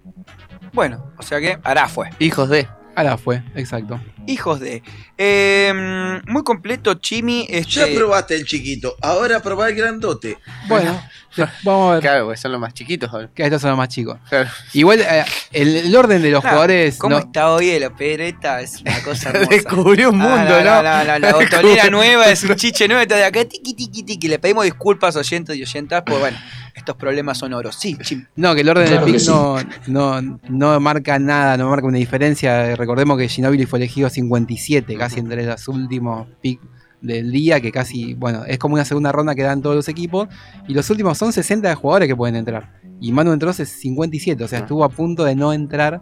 Bueno, 0.72 1.12
o 1.18 1.22
sea 1.22 1.40
que 1.40 1.58
Ará 1.62 1.88
fue. 1.88 2.10
Hijos 2.18 2.48
de. 2.48 2.66
Ahora 2.94 3.16
fue, 3.16 3.42
exacto. 3.54 4.00
Hijos 4.26 4.60
de. 4.60 4.82
Eh, 5.18 6.20
muy 6.26 6.42
completo, 6.44 6.94
Chimi. 6.94 7.46
Ya 7.48 7.58
Este, 7.58 7.94
probaste 7.96 8.34
el 8.36 8.44
chiquito, 8.44 8.96
ahora 9.00 9.40
probá 9.40 9.68
el 9.68 9.74
grandote. 9.74 10.38
Bueno, 10.68 11.00
vamos 11.64 11.90
a 11.90 11.94
ver. 11.94 12.00
Claro, 12.02 12.24
porque 12.26 12.40
son 12.40 12.52
los 12.52 12.60
más 12.60 12.74
chiquitos. 12.74 13.10
ahora. 13.12 13.28
Que 13.34 13.42
estos 13.44 13.60
son 13.60 13.70
los 13.70 13.78
más 13.78 13.88
chicos. 13.88 14.18
Claro. 14.28 14.48
Igual 14.72 15.00
eh, 15.00 15.24
el, 15.52 15.76
el 15.76 15.96
orden 15.96 16.22
de 16.22 16.30
los 16.30 16.40
jugadores. 16.42 16.96
¿Cómo 16.98 17.16
no- 17.16 17.22
está 17.24 17.50
hoy 17.52 17.70
el 17.70 17.84
opereta? 17.84 18.60
Es 18.60 18.80
una 18.80 19.00
cosa 19.02 19.30
hermosa. 19.34 19.50
Descubrió 19.50 20.10
un 20.10 20.18
mundo, 20.18 20.34
Ah, 20.56 20.62
¿no? 20.62 20.82
no, 20.82 21.04
no, 21.04 21.18
la 21.18 21.32
botonera 21.34 21.90
nueva 21.90 22.26
es 22.30 22.42
un 22.44 22.54
chiche 22.56 22.86
nuevo, 22.88 23.02
está 23.02 23.16
de 23.16 23.24
acá, 23.24 23.44
tiqui, 23.44 23.74
tiqui, 23.74 24.02
tiqui. 24.02 24.28
Le 24.28 24.38
pedimos 24.38 24.64
disculpas 24.64 25.16
oyentes 25.16 25.56
y 25.56 25.62
oyentas 25.62 26.02
por, 26.02 26.18
bueno, 26.20 26.38
estos 26.74 26.96
problemas 26.96 27.38
sonoros. 27.38 27.76
Sí, 27.78 27.96
Chimi. 28.00 28.24
No, 28.36 28.54
que 28.54 28.62
el 28.62 28.68
orden 28.68 28.86
Claro 28.86 29.04
del 29.04 29.12
pick 29.14 29.20
sí. 29.22 29.28
no, 29.30 29.58
no, 29.86 30.38
no 30.48 30.80
marca 30.80 31.18
nada, 31.18 31.56
no 31.56 31.68
marca 31.68 31.86
una 31.86 31.98
diferencia. 31.98 32.74
Recordemos 32.76 33.18
que 33.18 33.28
Ginobili 33.28 33.66
fue 33.66 33.78
elegido 33.78 34.08
57, 34.12 34.96
casi 34.96 35.20
entre 35.20 35.44
los 35.44 35.66
últimos 35.68 36.28
picks 36.40 36.64
del 37.00 37.32
día, 37.32 37.60
que 37.60 37.72
casi, 37.72 38.14
bueno, 38.14 38.44
es 38.46 38.58
como 38.58 38.74
una 38.74 38.84
segunda 38.84 39.12
ronda 39.12 39.34
que 39.34 39.42
dan 39.42 39.60
todos 39.60 39.76
los 39.76 39.88
equipos. 39.88 40.28
Y 40.68 40.74
los 40.74 40.88
últimos 40.90 41.18
son 41.18 41.32
60 41.32 41.74
jugadores 41.74 42.08
que 42.08 42.16
pueden 42.16 42.36
entrar. 42.36 42.80
Y 43.00 43.12
Manu 43.12 43.32
entró 43.32 43.50
hace 43.50 43.66
57, 43.66 44.44
o 44.44 44.48
sea, 44.48 44.60
estuvo 44.60 44.84
a 44.84 44.88
punto 44.88 45.24
de 45.24 45.34
no 45.34 45.52
entrar. 45.52 46.00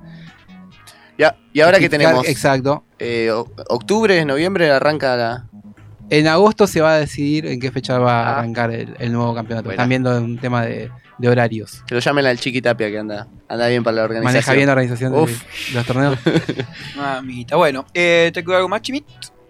Ya, 1.19 1.37
y 1.53 1.61
ahora 1.61 1.79
que 1.79 1.89
tenemos. 1.89 2.29
Exacto. 2.29 2.85
Eh, 2.99 3.31
octubre, 3.69 4.25
noviembre 4.25 4.71
arranca 4.71 5.17
la. 5.17 5.47
En 6.11 6.27
agosto 6.27 6.67
se 6.67 6.81
va 6.81 6.95
a 6.95 6.99
decidir 6.99 7.47
en 7.47 7.61
qué 7.61 7.71
fecha 7.71 7.99
va 7.99 8.23
a 8.23 8.39
arrancar 8.39 8.73
el, 8.73 8.97
el 8.99 9.13
nuevo 9.13 9.35
campeonato. 9.35 9.67
Bueno. 9.67 9.75
Están 9.75 9.89
viendo 9.89 10.19
un 10.19 10.39
tema 10.39 10.65
de, 10.65 10.91
de 11.21 11.29
horarios. 11.29 11.83
Que 11.87 11.95
lo 11.95 12.01
llamen 12.01 12.27
al 12.27 12.39
Chiqui 12.39 12.63
Tapia 12.63 12.89
que 12.91 12.99
anda, 12.99 13.27
anda 13.49 13.69
bien 13.69 13.85
para 13.85 13.97
la 13.97 14.03
organización. 14.05 14.33
Maneja 14.33 14.53
bien 14.55 14.67
la 14.67 14.73
organización 14.73 15.13
de 15.13 15.19
Uf. 15.21 15.75
los 15.75 15.87
torneos. 15.87 16.19
Amiguita. 16.99 17.57
Bueno, 17.57 17.85
eh, 17.95 18.31
¿te 18.33 18.43
quedó 18.43 18.57
algo 18.57 18.69
más, 18.69 18.83
Chimi? 18.83 19.05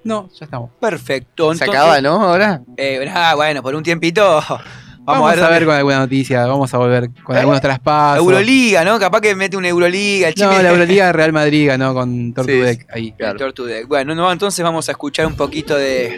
No, 0.05 0.29
ya 0.39 0.45
estamos. 0.47 0.71
Perfecto. 0.81 1.55
Se 1.55 1.65
entonces- 1.65 1.69
acaba, 1.69 2.01
¿no? 2.01 2.23
Ahora. 2.23 2.63
Eh, 2.77 3.09
ah, 3.15 3.35
bueno, 3.37 3.63
por 3.63 3.75
un 3.75 3.83
tiempito. 3.83 4.23
Vamos, 4.25 4.65
Vamos, 5.05 5.31
a 5.33 5.35
ver, 5.35 5.41
dónde- 5.51 5.67
con 5.67 5.75
alguna 5.75 5.99
noticia, 6.01 6.47
vamos 6.47 6.73
a 6.75 6.79
volver 6.79 7.11
con 7.23 7.37
algunos 7.37 7.61
traspasos. 7.61 8.19
Euroliga, 8.25 8.85
¿no? 8.85 8.99
Capaz 8.99 9.21
que 9.21 9.35
mete 9.35 9.57
una 9.57 9.69
Euroliga. 9.69 10.29
El 10.29 10.35
No, 10.39 10.63
la 10.63 10.71
Euroliga 10.71 11.07
de 11.07 11.13
Real 11.15 11.33
Madrid 11.33 11.69
ganó 11.69 11.95
con 11.95 12.33
Tortudec 12.33 12.87
ahí. 12.93 13.15
El 13.19 13.37
Tortudec. 13.37 13.87
Bueno, 13.87 14.15
no, 14.15 14.31
entonces 14.33 14.63
vamos 14.65 14.89
a 14.89 14.93
escuchar 14.93 15.27
un 15.27 15.37
poquito 15.37 15.77
de 15.77 16.17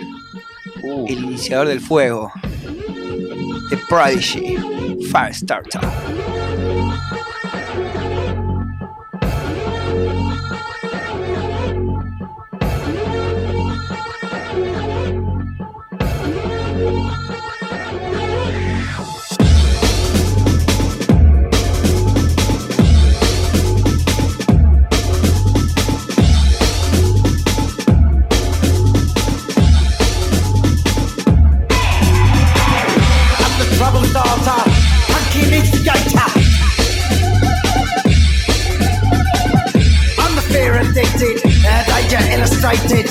El 1.09 1.19
iniciador 1.25 1.69
del 1.69 1.81
fuego. 1.81 2.33
The 3.71 3.77
Prodigy. 3.89 4.57
Firestarter. 5.11 6.42
fighting. 42.73 43.02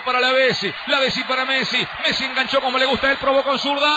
Para 0.00 0.20
la 0.20 0.32
Bessi, 0.32 0.72
la 0.86 1.00
Bessi 1.00 1.22
para 1.24 1.44
Messi. 1.44 1.76
Messi 2.02 2.24
enganchó 2.24 2.62
como 2.62 2.78
le 2.78 2.86
gusta, 2.86 3.10
él 3.10 3.18
probó 3.20 3.42
con 3.44 3.58
zurda. 3.58 3.92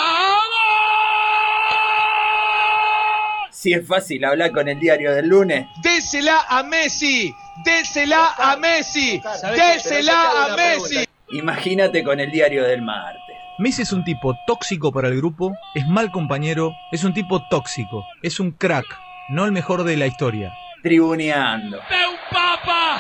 Si 3.49 3.73
es 3.73 3.87
fácil 3.87 4.25
hablar 4.25 4.51
con 4.51 4.67
el 4.67 4.77
diario 4.77 5.13
del 5.13 5.27
lunes. 5.29 5.67
Désela 5.81 6.45
a 6.49 6.63
Messi, 6.63 7.33
désela 7.63 8.35
a 8.37 8.57
Messi, 8.57 9.21
désela 9.55 10.45
a 10.45 10.55
Messi. 10.57 11.07
Imagínate 11.29 12.03
con 12.03 12.19
el 12.19 12.29
diario 12.29 12.65
del 12.65 12.81
martes. 12.81 13.21
Messi 13.57 13.83
es 13.83 13.93
un 13.93 14.03
tipo 14.03 14.35
tóxico 14.45 14.91
para 14.91 15.07
el 15.07 15.15
grupo, 15.15 15.55
es 15.75 15.87
mal 15.87 16.11
compañero, 16.11 16.73
es 16.91 17.05
un 17.05 17.13
tipo 17.13 17.47
tóxico, 17.47 18.05
es 18.21 18.41
un 18.41 18.51
crack, 18.51 18.85
no 19.29 19.45
el 19.45 19.53
mejor 19.53 19.85
de 19.85 19.95
la 19.95 20.07
historia. 20.07 20.51
Tribuneando. 20.83 21.77
De 21.77 22.07
un 22.07 22.17
papa, 22.29 22.99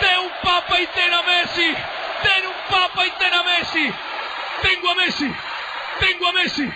de 0.00 0.18
un 0.18 0.30
papa 0.42 0.80
y 0.80 0.86
ten 0.88 1.12
a 1.12 1.22
Messi, 1.22 1.74
ten 2.22 2.46
un 2.46 2.54
papa 2.70 3.06
y 3.06 3.10
ten 3.18 3.32
a 3.34 3.42
Messi. 3.42 3.92
Tengo 4.62 4.90
a 4.90 4.94
Messi, 4.94 5.32
tengo 6.00 6.28
a 6.28 6.32
Messi. 6.32 6.70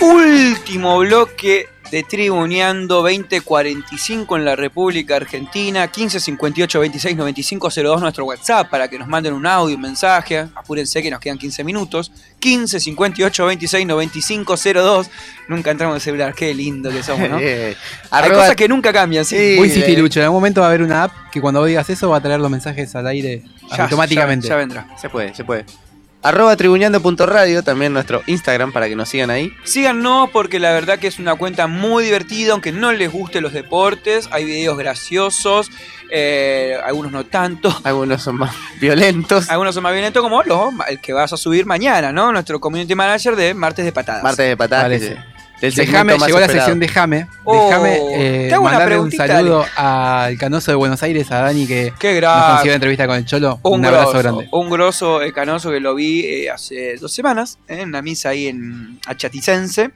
Último 0.00 0.98
bloque 0.98 1.68
de 1.90 2.02
Tribuneando 2.02 2.96
2045 3.02 4.36
en 4.36 4.44
la 4.44 4.56
República 4.56 5.16
Argentina. 5.16 5.82
1558 5.82 6.80
26 6.80 7.16
95 7.16 7.68
02 7.70 8.00
nuestro 8.00 8.24
WhatsApp 8.26 8.68
para 8.68 8.88
que 8.88 8.98
nos 8.98 9.08
manden 9.08 9.32
un 9.34 9.46
audio, 9.46 9.76
un 9.76 9.82
mensaje. 9.82 10.46
Apúrense 10.54 11.02
que 11.02 11.10
nos 11.10 11.20
quedan 11.20 11.38
15 11.38 11.64
minutos. 11.64 12.10
1558 12.44 13.46
26 13.46 13.86
95 13.86 14.54
02. 14.56 15.10
Nunca 15.48 15.70
entramos 15.70 15.94
en 15.94 15.96
el 15.96 16.00
celular. 16.02 16.34
Qué 16.34 16.52
lindo 16.54 16.90
que 16.90 17.02
somos, 17.02 17.28
¿no? 17.30 17.38
Eh, 17.48 17.76
Hay 18.10 18.24
arroba- 18.24 18.40
cosas 18.42 18.56
que 18.56 18.68
nunca 18.68 18.92
cambian, 18.92 19.24
sí. 19.24 19.54
Muy 19.58 19.68
Lucho. 19.96 20.20
En 20.20 20.24
algún 20.24 20.36
momento 20.40 20.60
va 20.60 20.66
a 20.66 20.70
haber 20.70 20.82
una 20.82 21.04
app 21.04 21.12
que 21.32 21.40
cuando 21.40 21.60
vos 21.60 21.68
digas 21.68 21.88
eso 21.88 22.10
va 22.10 22.18
a 22.18 22.20
traer 22.20 22.40
los 22.40 22.50
mensajes 22.50 22.94
al 22.94 23.06
aire 23.06 23.42
Ya, 23.74 23.84
automáticamente. 23.84 24.46
ya- 24.46 24.54
ya 24.54 24.56
vendrá. 24.58 24.86
Se 25.00 25.08
puede, 25.08 25.34
se 25.34 25.44
puede. 25.44 25.64
Arroba 26.20 26.56
tribuñando.radio, 26.56 27.62
también 27.62 27.92
nuestro 27.92 28.22
Instagram 28.26 28.72
para 28.72 28.88
que 28.88 28.96
nos 28.96 29.08
sigan 29.08 29.30
ahí. 29.30 29.52
Síganos 29.62 30.30
porque 30.30 30.58
la 30.58 30.72
verdad 30.72 30.98
que 30.98 31.06
es 31.06 31.20
una 31.20 31.36
cuenta 31.36 31.68
muy 31.68 32.02
divertida, 32.04 32.52
aunque 32.52 32.72
no 32.72 32.92
les 32.92 33.12
guste 33.12 33.40
los 33.40 33.52
deportes. 33.52 34.28
Hay 34.32 34.44
videos 34.44 34.76
graciosos, 34.76 35.70
eh, 36.10 36.76
algunos 36.84 37.12
no 37.12 37.24
tanto. 37.24 37.72
Algunos 37.84 38.22
son 38.22 38.36
más 38.36 38.54
violentos. 38.80 39.48
Algunos 39.48 39.74
son 39.74 39.84
más 39.84 39.92
violentos 39.92 40.20
como 40.20 40.42
los, 40.42 40.74
el 40.88 41.00
que 41.00 41.12
vas 41.12 41.32
a 41.32 41.36
subir 41.36 41.66
mañana, 41.66 42.12
¿no? 42.12 42.32
Nuestro 42.32 42.58
community 42.58 42.94
manager 42.96 43.36
de 43.36 43.54
Martes 43.54 43.84
de 43.84 43.92
Patadas. 43.92 44.22
Martes 44.24 44.48
de 44.48 44.56
patadas. 44.56 45.00
Déjame, 45.60 46.16
llegó 46.18 46.38
la 46.40 46.48
sección 46.48 46.78
Déjame. 46.78 47.26
Oh, 47.44 47.68
Déjame 47.68 47.96
eh, 48.14 48.46
te 48.48 48.54
hago 48.54 48.62
una 48.64 48.72
mandarle 48.72 49.00
un 49.00 49.10
saludo 49.12 49.66
al 49.76 50.38
canoso 50.38 50.70
de 50.70 50.76
Buenos 50.76 51.02
Aires, 51.02 51.30
a 51.32 51.40
Dani, 51.40 51.66
que 51.66 51.92
Qué 51.98 52.20
nos 52.20 52.44
consiguió 52.46 52.72
la 52.72 52.74
entrevista 52.74 53.06
con 53.06 53.16
el 53.16 53.24
Cholo. 53.24 53.58
Un, 53.62 53.80
Un, 53.80 53.86
abrazo 53.86 54.10
grosso, 54.12 54.18
grande. 54.22 54.48
Un 54.52 54.70
grosso 54.70 55.22
eh, 55.22 55.32
canoso 55.32 55.70
que 55.70 55.80
lo 55.80 55.94
vi 55.94 56.24
eh, 56.24 56.50
hace 56.50 56.96
dos 56.96 57.12
semanas 57.12 57.58
eh, 57.66 57.80
en 57.80 57.88
una 57.88 58.02
misa 58.02 58.28
ahí 58.30 58.46
en 58.46 59.00
Achaticense. 59.06 59.90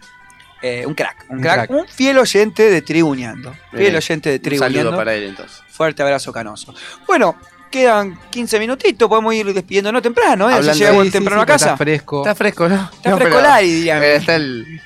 Eh, 0.65 0.85
un 0.87 0.95
crack, 0.95 1.27
un, 1.29 1.37
Un 1.39 1.43
crack, 1.43 1.57
crack. 1.67 1.71
un 1.71 1.87
fiel 1.89 2.19
oyente 2.19 2.71
de 2.71 2.83
Tribuneando. 2.83 3.53
Fiel 3.73 3.97
oyente 3.97 4.31
de 4.31 4.37
Un 4.37 4.43
Tribuneando. 4.43 4.79
saludo 4.79 4.97
para 4.97 5.15
él 5.15 5.25
entonces. 5.25 5.59
Fuerte 5.69 6.03
abrazo 6.03 6.33
canoso. 6.33 6.73
Bueno, 7.07 7.37
quedan 7.71 8.17
15 8.31 8.61
minutitos, 8.61 9.09
podemos 9.09 9.35
ir 9.35 9.53
despidiéndonos 9.53 10.03
temprano, 10.03 10.49
¿eh? 10.51 10.55
Así 10.55 10.79
llegamos 10.79 11.05
Sí, 11.07 11.11
temprano 11.11 11.41
sí, 11.41 11.43
a 11.43 11.47
casa. 11.47 11.65
Está 11.67 11.77
fresco. 11.79 12.21
Está 12.21 12.35
fresco, 12.37 12.69
¿no? 12.69 12.91
Está 12.95 13.11
No, 13.11 13.17
fresco 13.17 13.37
pero- 13.37 13.49
Lari, 13.49 13.91
está 13.91 14.37
el. 14.37 14.81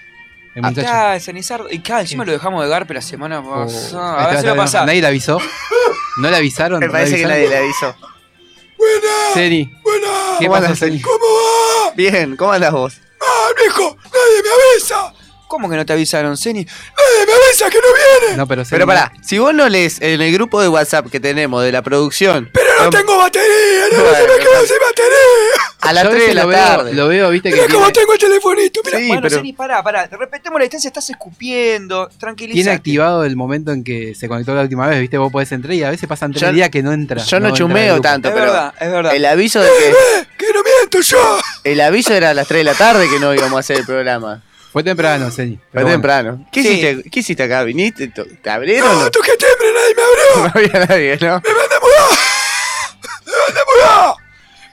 Acá, 0.63 1.21
Sanizardo. 1.21 1.69
Y 1.71 1.81
claro, 1.81 2.03
encima 2.03 2.25
lo 2.25 2.33
dejamos 2.33 2.63
de 2.63 2.69
Garpe 2.71 2.95
la 2.95 3.03
semana 3.03 3.41
Oh, 3.41 3.65
pasada. 3.67 4.25
a 4.25 4.31
ver 4.31 4.41
si 4.41 4.47
va 4.47 4.53
a 4.53 4.57
pasar. 4.57 4.87
Nadie 4.87 5.01
le 5.01 5.07
avisó. 5.09 5.39
¿No 6.19 6.31
le 6.31 6.37
avisaron? 6.37 6.81
Me 6.81 6.87
¿No 6.87 6.93
parece 6.93 7.17
que 7.17 7.27
nadie 7.27 7.49
le 7.49 7.57
avisó. 7.59 7.95
Seni. 9.35 9.67
¿Qué 10.39 10.47
¿Cómo 10.47 10.51
pasó, 10.53 10.65
andas? 10.67 10.79
Seni? 10.79 11.03
Bien, 11.95 12.37
¿cómo 12.37 12.53
andas 12.53 12.73
vos? 12.73 12.95
¡Ah, 13.21 13.49
viejo! 13.59 13.97
¡Nadie 14.05 14.43
me 14.43 14.49
avisa! 14.73 15.13
¿Cómo 15.49 15.71
que 15.71 15.77
no 15.77 15.87
te 15.87 15.93
avisaron, 15.93 16.37
Ceni? 16.37 16.61
¡Eh, 16.61 16.67
me 17.27 17.33
avisa 17.33 17.71
que 17.71 17.79
no 17.79 17.87
viene! 18.23 18.37
No, 18.37 18.47
pero, 18.49 18.65
Pero 18.69 18.85
Ceni- 18.85 18.89
pará, 18.89 19.13
si 19.23 19.39
vos 19.39 19.55
no 19.55 19.69
lees 19.69 20.01
en 20.01 20.21
el 20.21 20.33
grupo 20.33 20.61
de 20.61 20.69
WhatsApp 20.69 21.07
que 21.11 21.21
tenemos 21.21 21.63
de 21.63 21.71
la 21.71 21.83
producción. 21.83 22.51
Pero 22.53 22.69
no 22.83 22.91
tengo 22.91 23.17
batería, 23.17 23.87
no 23.93 23.97
se 24.15 24.23
me 24.23 24.39
quedó 24.39 24.67
sin 24.67 24.77
batería. 24.81 25.63
A 25.83 25.93
las 25.93 26.03
Yo 26.03 26.09
a 26.09 26.13
3 26.13 26.27
de 26.29 26.35
la 26.35 26.43
lo 26.43 26.49
veo- 26.49 26.59
tarde. 26.59 26.93
Lo 26.95 27.09
veo, 27.09 27.31
viste, 27.31 27.51
que 27.51 27.57
Mira 27.63 27.69
cómo 27.73 27.93
tengo 27.93 28.13
el 28.13 28.19
telefonito. 28.19 28.81
Mira, 28.85 28.99
Sí, 28.99 29.07
bueno, 29.07 29.23
pero- 29.23 29.37
Ceni, 29.37 29.53
pará, 29.53 29.83
pará. 29.85 30.09
Respetemos 30.11 30.59
la 30.59 30.65
distancia, 30.65 30.89
estás 30.89 31.09
escupiendo. 31.11 32.09
Tranquilízate. 32.19 32.55
tiene 32.55 32.71
activado 32.73 33.25
el 33.25 33.37
momento 33.37 33.71
en 33.71 33.85
que 33.85 34.15
se 34.17 34.27
conectó 34.27 34.53
la 34.55 34.63
última 34.63 34.89
vez, 34.89 35.01
viste, 35.01 35.17
vos 35.17 35.31
podés 35.31 35.53
entrar 35.53 35.75
y 35.75 35.85
a 35.85 35.91
veces 35.91 36.09
pasan 36.09 36.33
tres 36.33 36.43
Yo- 36.43 36.53
días 36.53 36.71
que 36.71 36.83
no 36.83 36.93
entra. 36.93 37.23
Yo 37.23 37.39
no, 37.39 37.47
entra 37.47 37.49
al 37.51 37.55
chumeo 37.57 37.95
grupo. 37.95 38.03
tanto, 38.03 38.29
Es 38.29 38.35
pero 38.35 38.47
verdad, 38.47 38.75
es 38.81 38.91
verdad. 38.91 39.15
el 39.15 39.25
aviso 39.27 39.61
de 39.61 39.69
que 39.69 39.95
¡Que 40.45 40.53
no 40.53 40.61
miento 40.65 41.01
yo! 41.01 41.39
el 41.63 41.81
aviso 41.81 42.15
era 42.15 42.31
a 42.31 42.35
las 42.35 42.49
3 42.49 42.61
de 42.61 42.65
la 42.65 42.75
tarde 42.75 43.09
que 43.09 43.21
no 43.21 43.33
íbamos 43.33 43.57
a 43.57 43.61
hacer 43.61 43.77
el 43.79 43.87
programa. 43.87 44.43
Fue 44.77 44.85
temprano, 44.85 45.31
Ceni. 45.31 45.57
Fue 45.57 45.81
bueno. 45.81 45.89
temprano. 45.89 46.47
¿Qué, 46.53 46.61
Sí. 46.63 46.69
hiciste, 46.69 47.11
¿Qué 47.11 47.21
hiciste 47.21 47.43
acá? 47.45 47.63
¿Viniste? 47.63 48.09
¿Te 48.09 48.51
abrieron? 48.51 48.99
No, 48.99 49.11
toqué 49.11 49.33
timbre, 49.39 49.73
nadie 49.73 49.95
me 49.95 50.03
abrió. 50.03 50.27
No 50.37 50.53
había 50.55 50.87
nadie, 50.87 51.19
¿no? 51.19 51.41
¡Me 51.41 51.55
mandé 51.55 51.77
a 51.77 51.81
mudar! 51.81 52.11
¡Me 53.25 53.33
mandé 53.33 53.61
a 53.61 53.65
mudar! 53.65 54.15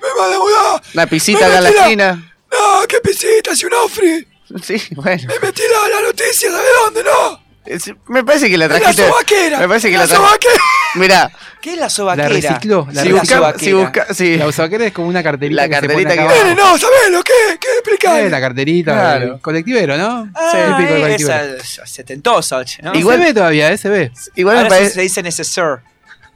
¡Me 0.02 0.08
mandé 0.20 0.36
a 0.36 0.40
mudar! 0.40 0.82
Una 0.94 1.08
pisita 1.08 1.46
acá 1.48 1.58
en 1.60 1.64
la 1.64 1.70
esquina. 1.70 2.36
¡No, 2.52 2.86
qué 2.90 3.00
pisita! 3.00 3.56
¡Si 3.56 3.66
un 3.66 3.74
ofri! 3.76 4.28
Sí, 4.62 4.76
bueno. 4.92 5.24
¡Me 5.26 5.40
metí 5.40 5.62
la, 5.72 5.88
la 5.88 6.02
noticia! 6.08 6.52
¿Sabes 6.52 6.70
dónde, 6.84 7.04
no? 7.06 7.43
Es- 7.65 7.91
me 8.07 8.23
parece 8.23 8.49
que 8.49 8.57
la 8.57 8.65
¡En 8.65 8.72
la 8.73 8.80
trajiste. 8.80 9.07
sobaquera! 9.07 9.60
Me 9.60 9.68
parece 9.68 9.88
que 9.90 9.94
¡En 9.95 9.99
la 10.02 10.06
la 10.06 10.14
trajiste. 10.15 10.27
sobaquera! 10.49 10.64
Mirá, 10.95 11.31
¿Qué 11.61 11.69
es 11.72 11.76
la 11.77 11.84
La 11.84 11.90
sobaquera? 11.90 12.27
recicló. 12.30 12.88
La 12.91 13.02
si 13.03 13.10
la 13.10 13.15
recicló. 13.15 13.19
busca, 13.22 13.35
sobaquera. 13.38 13.60
si 13.65 13.73
busca, 13.73 14.07
sí. 14.14 14.38
La 14.38 14.48
usaquera 14.48 14.85
es 14.85 14.91
como 14.94 15.07
una 15.07 15.23
carterita 15.23 15.61
La 15.61 15.69
que 15.69 15.76
se 15.76 15.81
carterita 15.81 16.10
pone 16.10 16.22
que- 16.22 16.27
Nene, 16.44 16.61
abajo. 16.61 16.73
no, 16.73 16.77
¿sabés 16.77 17.11
lo 17.11 17.23
que? 17.23 17.31
¿Qué 17.60 17.68
explicar? 17.80 18.19
Eh, 18.19 18.30
la 18.30 18.41
carterita, 18.41 18.91
Claro. 18.94 19.34
el 19.35 19.40
colectivero, 19.41 19.98
¿no? 19.98 20.30
Ah, 20.35 20.76
eh, 20.80 21.15
esa 21.15 21.85
setentosa, 21.85 22.65
che, 22.65 22.81
¿no? 22.84 22.94
Igual- 22.94 23.18
se 23.19 23.23
ve 23.23 23.34
todavía, 23.34 23.72
eh, 23.72 23.77
se 23.77 23.90
ve. 23.90 24.11
Igual 24.35 24.56
me 24.57 24.61
Ahora 24.64 24.69
sí 24.72 24.76
parece, 24.81 24.94
se 24.95 25.02
dice 25.02 25.23
neceser. 25.23 25.80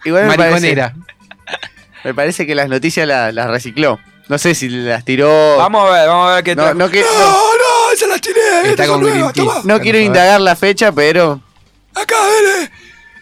igual 0.06 0.24
me 0.28 0.38
parece, 0.38 0.52
Mariconera. 0.52 0.94
me 2.06 2.14
parece 2.14 2.48
que 2.48 2.56
las 2.56 2.70
noticias 2.70 3.06
las 3.08 3.34
las 3.34 3.48
recicló. 3.50 4.00
No 4.30 4.38
sé 4.38 4.56
si 4.56 4.68
las 4.70 5.06
tiró. 5.06 5.58
Vamos 5.58 5.90
a 5.90 5.94
ver, 5.94 6.08
vamos 6.08 6.32
a 6.32 6.36
ver 6.36 6.44
qué 6.44 6.56
No, 6.56 6.64
tal. 6.64 6.78
no, 6.78 6.90
que- 6.90 7.02
no, 7.02 7.08
no, 7.10 7.38
las 8.18 8.22
tiré. 8.22 8.70
Está 8.72 8.88
con 8.88 9.02
nuevas, 9.02 9.34
Greenpeace. 9.34 9.62
tomá. 9.62 9.74
No 9.74 9.80
quiero 9.82 9.98
a 9.98 10.02
indagar 10.02 10.42
la 10.42 10.56
fecha, 10.56 10.92
pero. 10.92 11.42
Acá, 11.94 12.16
dale. 12.16 12.72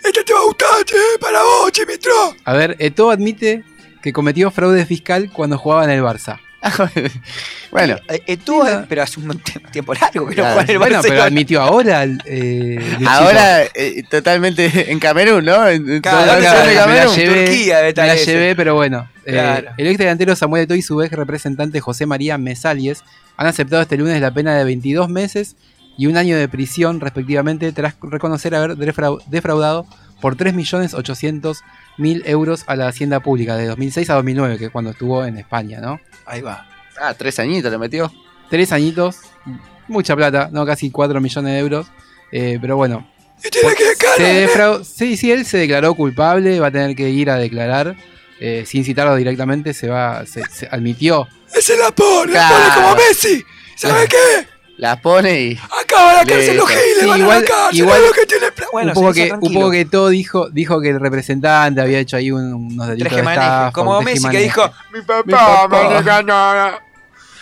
Este 0.03 0.23
te 0.23 0.33
va 0.33 0.39
a 0.39 0.43
gustar, 0.43 0.85
che, 0.85 0.95
para 1.19 1.41
vos, 1.41 1.71
Chimitro. 1.71 2.13
A 2.43 2.53
ver, 2.53 2.75
Eto'o 2.79 3.09
admite 3.09 3.63
que 4.03 4.13
cometió 4.13 4.51
fraude 4.51 4.85
fiscal 4.85 5.31
cuando 5.33 5.57
jugaba 5.57 5.83
en 5.83 5.89
el 5.89 6.03
Barça. 6.03 6.39
bueno, 7.71 7.95
Eh, 8.09 8.21
eh, 8.27 8.37
pero 8.89 9.03
hace 9.03 9.19
un 9.19 9.29
tie- 9.41 9.71
tiempo 9.71 9.93
largo 9.93 10.27
que 10.27 10.35
no 10.35 10.43
Claro. 10.43 10.61
el 10.67 10.77
Bueno, 10.77 10.99
pero 11.01 11.23
admitió 11.23 11.61
ahora. 11.61 12.05
eh, 12.25 12.79
ahora 13.07 13.63
eh, 13.73 14.03
totalmente 14.09 14.65
en 14.91 14.99
Camerún, 14.99 15.45
¿no? 15.45 15.67
En, 15.67 16.01
Claro, 16.01 16.33
de 16.33 16.37
me 16.39 16.73
la 16.73 16.73
Camerún. 16.81 17.15
llevé, 17.15 17.45
Turquía 17.45 17.77
me 17.83 17.93
la 18.07 18.15
llevé, 18.15 18.55
pero 18.55 18.75
bueno. 18.75 19.09
Eh, 19.25 19.65
el 19.77 19.87
ex 19.87 19.97
delantero 19.97 20.35
Samuel 20.35 20.63
Eto'o 20.63 20.75
y 20.77 20.81
su 20.81 21.01
ex 21.01 21.11
representante 21.13 21.79
José 21.79 22.05
María 22.05 22.37
Mesalies 22.37 23.03
han 23.37 23.47
aceptado 23.47 23.81
este 23.81 23.97
lunes 23.97 24.19
la 24.21 24.31
pena 24.31 24.55
de 24.55 24.63
22 24.63 25.09
meses 25.09 25.55
y 25.97 26.07
un 26.07 26.17
año 26.17 26.37
de 26.37 26.47
prisión, 26.47 26.99
respectivamente, 26.99 27.71
tras 27.71 27.95
reconocer 28.01 28.53
haber 28.53 28.75
defrau- 28.77 29.23
defraudado 29.27 29.85
por 30.21 30.35
3.800.000 30.37 32.21
euros 32.25 32.63
a 32.67 32.75
la 32.75 32.87
hacienda 32.87 33.19
pública 33.19 33.55
de 33.57 33.65
2006 33.67 34.09
a 34.09 34.15
2009, 34.15 34.57
que 34.57 34.65
es 34.65 34.71
cuando 34.71 34.91
estuvo 34.91 35.25
en 35.25 35.37
España, 35.37 35.79
¿no? 35.81 35.99
Ahí 36.25 36.41
va. 36.41 36.67
Ah, 36.99 37.13
tres 37.13 37.37
añitos 37.39 37.71
le 37.71 37.77
metió. 37.77 38.11
Tres 38.49 38.71
añitos, 38.71 39.17
mucha 39.87 40.15
plata, 40.15 40.49
¿no? 40.51 40.65
Casi 40.65 40.91
4 40.91 41.19
millones 41.19 41.53
de 41.53 41.59
euros. 41.59 41.87
eh, 42.31 42.57
pero 42.61 42.75
bueno, 42.77 43.07
Y 43.43 43.49
tiene 43.49 43.75
que 43.75 43.83
se 44.17 44.83
sí, 44.83 45.17
sí, 45.17 45.31
él 45.31 45.45
se 45.45 45.57
declaró 45.59 45.93
culpable, 45.93 46.59
va 46.59 46.67
a 46.67 46.71
tener 46.71 46.95
que 46.95 47.09
ir 47.09 47.29
a 47.29 47.37
declarar. 47.37 47.95
eh, 48.39 48.63
sin 48.65 48.83
citarlo 48.83 49.15
directamente, 49.15 49.73
se 49.73 49.87
va, 49.87 50.25
se, 50.25 50.41
se 50.51 50.67
admitió. 50.69 51.27
Ese 51.53 51.77
la 51.77 51.91
pone, 51.91 52.33
la 52.33 52.47
Claro. 52.49 52.81
como 52.81 52.95
Messi. 52.95 53.43
¿Sabes 53.77 54.09
qué? 54.09 54.47
Las 54.77 54.99
pone 54.99 55.41
y. 55.41 55.57
Acaba 55.83 56.13
la 56.13 56.25
cárcel 56.25 56.57
los 56.57 56.67
giles, 56.67 56.83
Sí, 56.99 57.05
van 57.05 57.19
igual- 57.19 57.37
a 57.37 57.41
la 57.41 57.45
cárcel, 57.47 57.77
igual- 57.79 58.01
es 58.01 58.07
lo 58.07 58.13
que 58.13 58.25
tiene 58.25 58.51
plan. 58.51 58.69
Bueno, 58.73 58.89
un, 58.89 58.93
poco 58.95 59.13
que, 59.13 59.21
un 59.23 59.27
tranquilo. 59.29 59.59
poco 59.61 59.71
que 59.71 59.85
todo 59.85 60.09
dijo, 60.09 60.49
dijo 60.49 60.81
que 60.81 60.89
el 60.89 60.99
representante 60.99 61.79
había 61.81 61.99
hecho 61.99 62.17
ahí 62.17 62.31
un- 62.31 62.53
unos 62.53 62.87
delitos 62.87 63.09
de 63.11 63.15
Tejemaneje, 63.15 63.45
estafa. 63.45 63.71
como 63.71 64.01
Messi 64.01 64.27
que 64.29 64.39
dijo, 64.39 64.69
mi 64.93 65.01
papá, 65.01 65.23
Mi 65.25 65.31
papá. 65.33 65.89
me 65.89 65.97
regañó. 65.99 66.79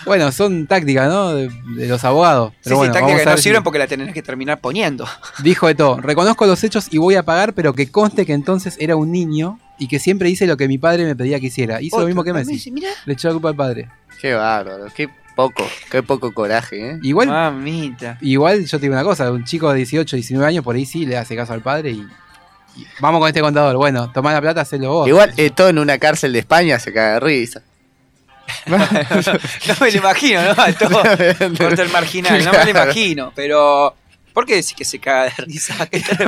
Bueno, 0.06 0.34
son 0.34 0.68
tácticas, 0.68 1.08
¿no? 1.08 1.34
De, 1.34 1.50
de 1.78 1.88
los 1.88 2.04
abogados. 2.04 2.52
Sí, 2.52 2.58
Pero 2.66 2.76
sí, 2.76 2.78
bueno, 2.78 2.94
tácticas 2.94 3.20
que 3.22 3.26
no 3.30 3.38
si- 3.38 3.44
sirven 3.44 3.64
porque 3.64 3.80
la 3.80 3.88
tenés 3.88 4.14
que 4.14 4.22
terminar 4.22 4.60
poniendo. 4.60 5.08
Dijo 5.44 5.66
de 5.68 5.76
todo. 5.76 5.98
Reconozco 6.02 6.46
los 6.46 6.62
hechos 6.64 6.88
y 6.92 6.98
voy 6.98 7.16
a 7.16 7.24
pagar, 7.24 7.54
pero 7.54 7.74
que 7.74 7.90
conste 7.90 8.26
que 8.26 8.34
entonces 8.34 8.76
era 8.80 8.96
un 8.98 9.12
niño 9.14 9.60
y 9.80 9.88
que 9.88 10.00
siempre 10.00 10.30
hice 10.30 10.46
lo 10.46 10.58
que 10.58 10.68
mi 10.68 10.78
padre 10.78 11.06
me 11.06 11.16
pedía 11.16 11.40
que 11.40 11.48
hiciera. 11.48 11.82
Hizo 11.82 12.00
lo 12.00 12.06
mismo 12.06 12.24
que 12.24 12.34
Messi. 12.34 12.70
Le 13.06 13.14
echó 13.14 13.30
la 13.30 13.34
culpa 13.34 13.50
al 13.50 13.56
padre. 13.56 13.90
Qué 14.22 14.34
bárbaro, 14.34 14.86
qué 14.94 15.10
poco, 15.36 15.68
qué 15.92 16.04
poco 16.04 16.34
coraje, 16.34 16.92
¿eh? 16.92 17.00
Igual, 17.02 17.28
Mamita. 17.30 18.18
igual 18.22 18.66
yo 18.66 18.78
te 18.80 18.84
digo 18.86 18.94
una 18.94 19.04
cosa, 19.04 19.32
un 19.32 19.44
chico 19.44 19.70
de 19.72 19.78
18, 19.78 20.16
19 20.16 20.48
años 20.48 20.64
por 20.64 20.76
ahí 20.76 20.86
sí 20.86 21.06
le 21.06 21.18
hace 21.18 21.36
caso 21.36 21.54
al 21.54 21.62
padre 21.62 21.92
y, 21.92 22.06
y 22.76 22.86
vamos 23.00 23.20
con 23.20 23.28
este 23.28 23.42
contador. 23.42 23.76
Bueno, 23.78 24.12
tomá 24.12 24.34
la 24.34 24.42
plata, 24.42 24.62
hacelo 24.62 24.90
vos. 24.92 25.08
Igual 25.08 25.34
eh, 25.38 25.50
todo 25.50 25.70
en 25.70 25.80
una 25.80 25.98
cárcel 25.98 26.34
de 26.34 26.40
España 26.40 26.80
se 26.80 26.92
caga 26.94 27.14
de 27.16 27.20
risa. 27.20 27.62
no 28.68 28.78
me 28.78 29.92
lo 29.92 29.98
imagino, 29.98 30.42
¿no? 30.44 30.56
Todo 30.76 31.04
el 31.84 31.90
marginal, 31.92 32.44
no 32.44 32.52
me 32.52 32.64
lo 32.66 32.70
imagino. 32.70 33.32
Pero, 33.36 33.96
¿por 34.34 34.46
qué 34.46 34.56
decís 34.56 34.74
que 34.74 34.86
se 34.86 35.00
caga 35.00 35.26
de 35.26 35.32
risa? 35.46 35.76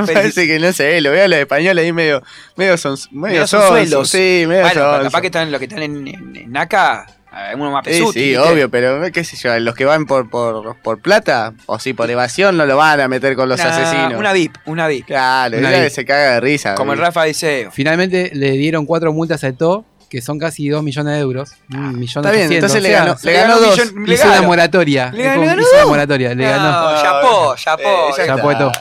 Parece 0.06 0.48
que 0.48 0.60
no 0.60 0.72
sé, 0.72 1.02
lo 1.02 1.12
veo 1.12 1.26
a 1.26 1.28
los 1.28 1.40
españoles 1.40 1.84
ahí 1.84 1.92
medio, 1.92 2.24
medio 2.56 2.78
son, 2.78 2.98
medio 3.12 3.42
Medio 3.42 3.48
son. 3.48 4.06
Sí, 4.06 4.46
medio 4.48 4.62
Bueno, 4.62 4.82
sonsos. 4.82 5.04
capaz 5.04 5.22
que 5.22 5.28
están 5.28 5.52
los 5.52 5.60
que 5.60 5.66
están 5.66 5.84
en, 5.84 6.08
en, 6.08 6.36
en 6.36 6.58
acá, 6.58 7.06
uno 7.56 7.72
más 7.72 7.84
Sí, 7.86 7.92
pesuti. 7.92 8.20
sí, 8.20 8.26
¿viste? 8.30 8.40
obvio, 8.40 8.70
pero 8.70 9.02
qué 9.12 9.24
sé 9.24 9.36
yo, 9.38 9.58
los 9.60 9.76
que 9.76 9.86
van 9.86 10.06
por, 10.06 10.30
por, 10.30 10.76
por 10.78 11.00
plata, 11.02 11.54
o 11.66 11.80
sí, 11.80 11.94
por 11.94 12.10
evasión, 12.10 12.56
no 12.58 12.66
lo 12.66 12.78
van 12.78 13.02
a 13.02 13.08
meter 13.08 13.36
con 13.36 13.50
los 13.50 13.60
asesinos. 13.60 14.14
Una 14.20 14.32
VIP, 14.34 14.56
una 14.66 14.88
VIP. 14.88 15.06
Claro, 15.08 15.58
Una 15.58 15.70
VIP. 15.72 15.90
se 15.90 16.06
caga 16.06 16.34
de 16.36 16.40
risa. 16.40 16.76
Como 16.76 16.94
el. 16.94 17.00
Rafa 17.00 17.24
dice, 17.26 17.68
Finalmente 17.72 18.32
le 18.34 18.52
dieron 18.52 18.86
cuatro 18.86 19.12
multas 19.14 19.44
a 19.44 19.48
Eto, 19.50 19.84
que 20.10 20.22
son 20.22 20.40
casi 20.40 20.70
2 20.70 20.82
millones 20.84 21.14
de 21.16 21.20
euros. 21.20 21.52
Un 21.74 22.00
millón 22.00 22.24
Está 22.26 22.32
bien, 22.36 22.52
entonces 22.52 22.82
le 22.82 22.90
o 22.90 22.92
sea, 22.92 23.00
ganó, 23.06 23.18
le 23.24 23.34
ganó 23.34 23.60
dos. 23.60 23.78
millón- 23.80 24.06
le 24.08 24.14
Hizo 24.14 24.24
ganó. 24.24 24.38
una 24.40 24.48
moratoria. 24.48 25.12
Le 25.12 25.24
ganó 25.24 25.44
hizo 25.44 25.70
una 25.72 25.80
dos. 25.82 25.90
moratoria, 25.90 26.36
le 26.36 26.44
ganó. 26.46 26.72
No, 26.92 27.02
chapó, 27.02 27.56
chapó. 27.58 28.10
Eh. 28.18 28.72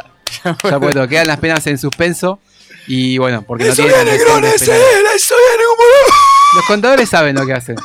Ya 0.65 0.79
puesto. 0.79 1.09
Quedan 1.09 1.27
las 1.27 1.39
penas 1.39 1.67
en 1.67 1.79
suspenso. 1.79 2.39
Y 2.87 3.17
bueno, 3.19 3.43
porque 3.43 3.65
no 3.65 3.73
Eso 3.73 3.83
tienen 3.83 4.05
viene, 4.05 4.19
Grone, 4.19 4.47
antecedentes 4.47 5.15
ese 5.17 5.35
viene 5.35 5.65
como 5.69 5.83
Los 6.57 6.67
contadores 6.67 7.09
saben 7.09 7.35
lo 7.35 7.47
que 7.47 7.55
hacen. 7.55 7.77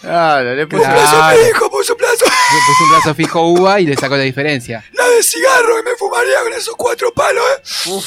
Claro, 0.00 0.54
le 0.54 0.66
puso- 0.66 0.82
Un 0.82 0.88
plazo 0.90 1.16
Claro. 1.16 1.38
fijo, 1.44 1.70
puso 1.70 1.96
plazo. 1.96 2.24
Le 2.24 2.58
puso 2.66 2.84
un 2.84 2.90
plazo 2.90 3.14
fijo 3.14 3.42
uva 3.48 3.80
y 3.80 3.86
le 3.86 3.96
sacó 3.96 4.16
la 4.16 4.22
diferencia. 4.22 4.84
La 4.92 5.06
de 5.08 5.22
cigarro 5.22 5.76
que 5.76 5.90
me 5.90 5.96
fumaría 5.96 6.40
con 6.42 6.52
esos 6.54 6.74
cuatro 6.76 7.12
palos, 7.12 7.44
eh. 7.86 8.00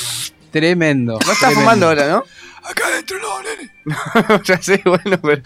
Tremendo. 0.52 1.14
No 1.14 1.32
está 1.32 1.48
tremendo. 1.48 1.60
fumando 1.62 1.88
ahora, 1.88 2.08
¿no? 2.08 2.24
Acá 2.64 2.88
adentro 2.88 3.18
no, 3.20 3.42
nene. 3.44 3.72
ya 4.46 4.62
sé, 4.62 4.82
bueno, 4.86 5.20
pero, 5.22 5.42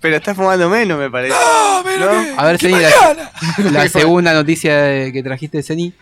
pero 0.00 0.16
está 0.16 0.34
fumando 0.34 0.68
menos, 0.68 0.98
me 0.98 1.10
parece. 1.10 1.34
No, 1.34 1.82
menos 1.82 2.12
¿No? 2.14 2.22
que, 2.22 2.34
A 2.36 2.44
ver, 2.44 2.58
Ceni, 2.58 2.78
la, 2.78 3.30
la 3.70 3.88
segunda 3.88 4.34
noticia 4.34 4.76
de- 4.82 5.12
que 5.12 5.22
trajiste, 5.22 5.62
Ceni. 5.62 5.92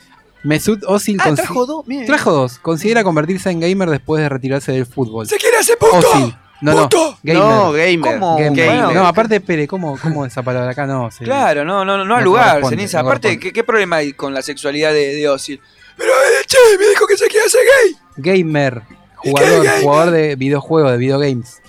Mesut 0.43 0.82
Özil 0.85 1.18
Ah, 1.20 1.35
trajo 1.35 1.66
dos, 1.66 1.85
trajo 2.06 2.31
dos. 2.32 2.59
Considera 2.60 3.02
convertirse 3.02 3.51
en 3.51 3.59
gamer 3.60 3.90
después 3.90 4.23
de 4.23 4.28
retirarse 4.28 4.70
del 4.73 4.86
fútbol. 4.86 5.27
Se 5.27 5.36
quiere 5.39 5.56
hacer 5.56 5.77
punto. 5.78 5.98
Özil. 6.12 6.36
No, 6.61 6.73
no. 6.73 6.89
Gamer. 7.23 7.43
No, 7.43 7.73
gamer. 7.73 8.01
¿Cómo? 8.01 8.37
Gamer. 8.39 8.66
Bueno, 8.66 8.93
no, 8.93 9.07
aparte, 9.07 9.37
espere, 9.37 9.66
¿cómo, 9.69 9.99
cómo 10.01 10.24
esa 10.24 10.43
palabra 10.43 10.70
acá? 10.70 10.87
No, 10.87 11.11
se- 11.11 11.24
Claro, 11.24 11.65
no, 11.65 11.85
no, 11.85 11.97
no, 11.99 12.05
no 12.05 12.15
al 12.16 12.20
No 12.20 12.24
lugar, 12.24 12.62
Ceniza. 12.69 13.03
no 13.03 13.09
Aparte. 13.09 13.39
¿qué, 13.39 13.53
¿qué 13.53 13.62
problema 13.65 13.97
hay 13.97 14.12
con 14.15 14.33
la 14.33 14.41
sexualidad 14.43 14.93
de, 14.93 15.15
de 15.15 15.28
Ozil? 15.28 15.61
Pero, 15.97 16.11
eh, 16.12 16.45
che, 16.47 16.57
me 16.78 16.87
dijo 16.89 17.07
que 17.07 17.16
se 17.16 17.27
quiere 17.27 17.47
hacer 17.47 17.61
gay. 17.85 17.97
Gamer. 18.16 18.83
Jugador, 19.16 19.65
gamer? 19.65 19.83
jugador 19.83 20.11
de 20.12 20.37
videojuegos, 20.37 20.93
de 20.93 20.99
videogames. 20.99 21.62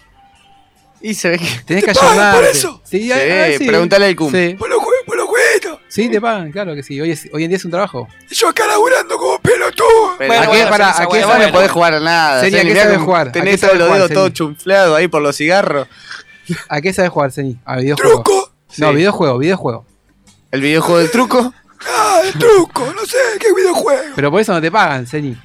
Y 1.00 1.14
se 1.14 1.30
ve 1.30 1.38
que. 1.38 1.46
Tenés 1.66 1.84
que 1.86 1.94
¿Te 1.94 2.00
pagan 2.00 2.14
ayornarte. 2.14 2.40
por 2.40 2.50
eso? 2.50 2.82
Sí, 2.84 3.04
Sí, 3.04 3.12
ah, 3.12 3.48
sí. 3.58 3.68
pregúntale 3.68 4.06
al 4.08 4.16
cum. 4.16 4.32
Sí. 4.32 4.56
Por 4.58 4.68
los, 4.70 4.80
jue- 4.80 5.06
por 5.06 5.16
los 5.16 5.28
jueguitos. 5.28 5.80
Sí, 5.90 6.10
te 6.10 6.20
pagan, 6.20 6.52
claro 6.52 6.74
que 6.76 6.82
sí. 6.84 7.00
Hoy, 7.00 7.12
es- 7.12 7.30
hoy 7.32 7.44
en 7.44 7.50
día 7.50 7.58
es 7.58 7.66
un 7.66 7.72
trabajo. 7.72 8.08
Y 8.30 8.34
yo 8.36 8.50
acá 8.50 8.66
laburando 8.66 9.16
como 9.18 9.40
pelotudo. 9.40 9.77
Pero 10.18 10.28
Bueno, 10.28 10.44
¿a 10.44 10.46
qué, 10.46 10.48
bueno, 10.48 10.70
para, 10.70 10.86
Ceniza, 10.86 11.04
¿a 11.04 11.06
qué 11.06 11.10
bueno, 11.26 11.28
bueno. 11.28 11.52
podés 11.54 11.72
jugar 11.72 11.94
a 11.96 12.00
nada? 12.00 12.42
Ceni, 12.42 12.58
¿a 12.58 12.62
qué 12.62 12.66
mirá 12.66 12.82
sabe 12.84 12.94
cómo 12.96 13.06
jugar? 13.06 13.28
¿A 13.28 13.32
Tenés 13.32 13.60
sabe 13.60 13.76
los 13.76 13.94
dedos 13.94 14.12
todos 14.12 14.24
Ceni? 14.26 14.34
chunflados 14.34 14.98
ahí 14.98 15.08
por 15.08 15.22
los 15.22 15.36
cigarros. 15.36 15.88
¿A 16.70 16.82
qué 16.82 16.94
sabes 16.94 17.12
jugar, 17.12 17.32
Ceni? 17.32 17.58
A 17.66 17.78
videojuegos. 17.78 18.24
Truco. 18.24 18.52
No, 18.78 18.90
Sí. 18.90 18.96
videojuego, 18.96 19.38
videojuego. 19.38 19.86
El 20.52 20.62
videojuego 20.62 21.00
del 21.00 21.12
truco. 21.12 21.54
Ah, 21.88 22.22
el 22.24 22.34
truco. 22.34 22.92
No 22.96 23.06
sé, 23.06 23.18
qué 23.40 23.54
videojuego. 23.54 24.14
Pero 24.16 24.32
por 24.32 24.42
eso 24.42 24.54
no 24.54 24.62
te 24.62 24.72
pagan. 24.72 25.06
Tenés 25.06 25.38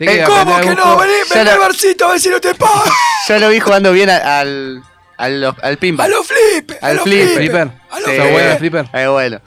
Eh, 0.00 0.24
¿Cómo 0.26 0.60
que 0.60 0.74
no? 0.74 0.96
Vení, 0.96 1.12
vení 1.34 1.50
al 1.50 1.58
barcito 1.58 2.06
a 2.06 2.10
ver 2.12 2.20
si 2.20 2.28
no 2.28 2.40
te 2.40 2.54
pagan. 2.54 2.92
Ya 3.28 3.38
lo 3.38 3.50
vi 3.50 3.60
jugando 3.60 3.92
bien 3.92 4.08
a- 4.08 4.40
al, 4.40 4.82
Al, 5.18 5.40
los- 5.40 5.54
al 5.62 5.76
pimba. 5.78 6.04
¡A 6.04 6.08
los 6.08 6.26
flip! 6.26 6.70
Al 6.80 7.00
flipper. 7.00 7.36
flipper. 7.36 7.68
Sí. 8.04 8.10
Está 8.10 8.24
bueno 8.30 8.50
el 8.52 8.58
flipper. 8.58 8.86
Es 8.92 9.08
bueno. 9.08 9.40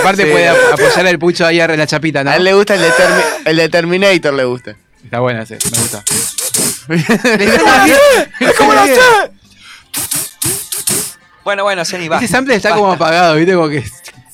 Aparte 0.00 0.22
Sí. 0.24 0.30
puede 0.30 0.48
ap- 0.48 0.56
apoyar 0.72 1.06
el 1.06 1.18
pucho 1.18 1.46
ahí 1.46 1.60
en 1.60 1.76
la 1.78 1.86
chapita, 1.86 2.24
¿no? 2.24 2.30
A 2.30 2.36
él 2.36 2.44
le 2.44 2.54
gusta 2.54 2.74
el 2.74 2.80
de, 2.80 2.90
Termi- 2.90 3.24
el 3.44 3.56
de 3.56 3.68
Terminator, 3.68 4.32
le 4.34 4.44
gusta. 4.44 4.74
Está 5.04 5.20
bueno 5.20 5.42
ese, 5.42 5.58
me 5.70 5.78
gusta. 5.78 6.02
¡Es 8.40 8.54
como 8.56 8.72
la 8.74 8.86
sé! 8.86 9.00
Bueno, 11.44 11.62
bueno, 11.62 11.84
Zeni, 11.84 12.08
va. 12.08 12.18
Ese 12.18 12.28
sample 12.28 12.54
está 12.54 12.70
como 12.74 12.92
apagado, 12.92 13.34
¿viste? 13.36 13.54
Como 13.54 13.68
que 13.68 13.84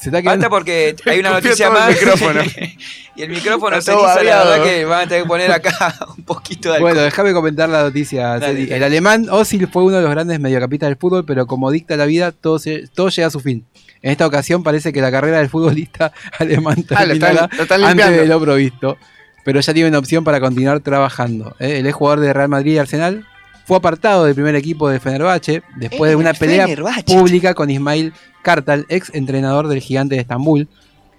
se 0.05 0.09
está 0.11 0.23
quedando. 0.23 0.41
Basta 0.43 0.51
porque 0.51 0.95
hay 1.07 1.19
una 1.21 1.31
noticia 1.33 1.67
el 1.67 1.73
más. 1.73 1.89
micrófono. 1.91 2.41
y 3.17 3.23
el 3.23 3.29
micrófono 3.31 3.77
Está 3.77 3.93
se 4.15 4.25
la 4.25 4.45
verdad 4.45 4.63
que 4.65 4.85
van 4.85 5.01
a 5.01 5.09
tener 5.09 5.23
que 5.25 5.29
poner 5.29 5.51
acá 5.53 5.95
un 6.17 6.25
poquito 6.25 6.69
de 6.71 6.77
alcohol. 6.77 6.93
Bueno, 6.93 7.03
déjame 7.05 7.33
comentar 7.33 7.69
la 7.69 7.83
noticia. 7.83 8.27
Dale, 8.39 8.47
Celi. 8.47 8.67
dale. 8.67 8.77
El 8.77 8.83
alemán 8.85 9.27
Ozil 9.31 9.67
fue 9.69 9.83
uno 9.85 9.97
de 9.97 10.03
los 10.03 10.11
grandes 10.11 10.39
mediocampistas 10.41 10.89
del 10.89 10.97
fútbol, 10.97 11.25
pero 11.25 11.47
como 11.47 11.71
dicta 11.71 11.97
la 11.97 12.07
vida, 12.07 12.33
todo, 12.33 12.59
se- 12.59 12.87
todo 12.95 13.09
llega 13.09 13.29
a 13.29 13.31
su 13.31 13.41
fin. 13.41 13.65
En 14.03 14.11
esta 14.11 14.27
ocasión 14.27 14.63
parece 14.63 14.93
que 14.93 15.01
la 15.01 15.11
carrera 15.11 15.39
del 15.39 15.49
futbolista 15.49 16.13
alemán 16.39 16.85
Ah, 16.95 17.05
lo 17.07 17.13
están- 17.15 17.31
terminará 17.35 17.51
lo 17.57 17.63
están 17.63 17.81
antes 17.85 17.97
limpiando. 17.97 18.21
de 18.23 18.27
lo 18.29 18.41
provisto, 18.41 18.99
pero 19.45 19.61
ya 19.61 19.73
tiene 19.73 19.89
una 19.89 19.99
opción 19.99 20.25
para 20.25 20.41
continuar 20.41 20.81
trabajando. 20.81 21.57
¿eh? 21.59 21.79
El 21.79 21.87
ex 21.87 21.95
jugador 21.95 22.21
de 22.21 22.33
Real 22.33 22.49
Madrid 22.49 22.73
y 22.75 22.79
Arsenal 22.79 23.27
fue 23.65 23.77
apartado 23.77 24.25
del 24.25 24.35
primer 24.35 24.55
equipo 24.55 24.89
de 24.89 25.01
Fenerbahce 25.01 25.63
después 25.77 26.11
de 26.11 26.13
Eh, 26.13 26.17
una 26.17 26.35
pelea 26.35 26.65
Fenerbahce. 26.65 27.17
pública 27.17 27.55
con 27.55 27.71
Ismail 27.71 28.13
Kartal, 28.43 28.87
ex 28.89 29.11
entrenador 29.15 29.69
del 29.69 29.81
gigante 29.81 30.15
de 30.15 30.21
Estambul, 30.21 30.69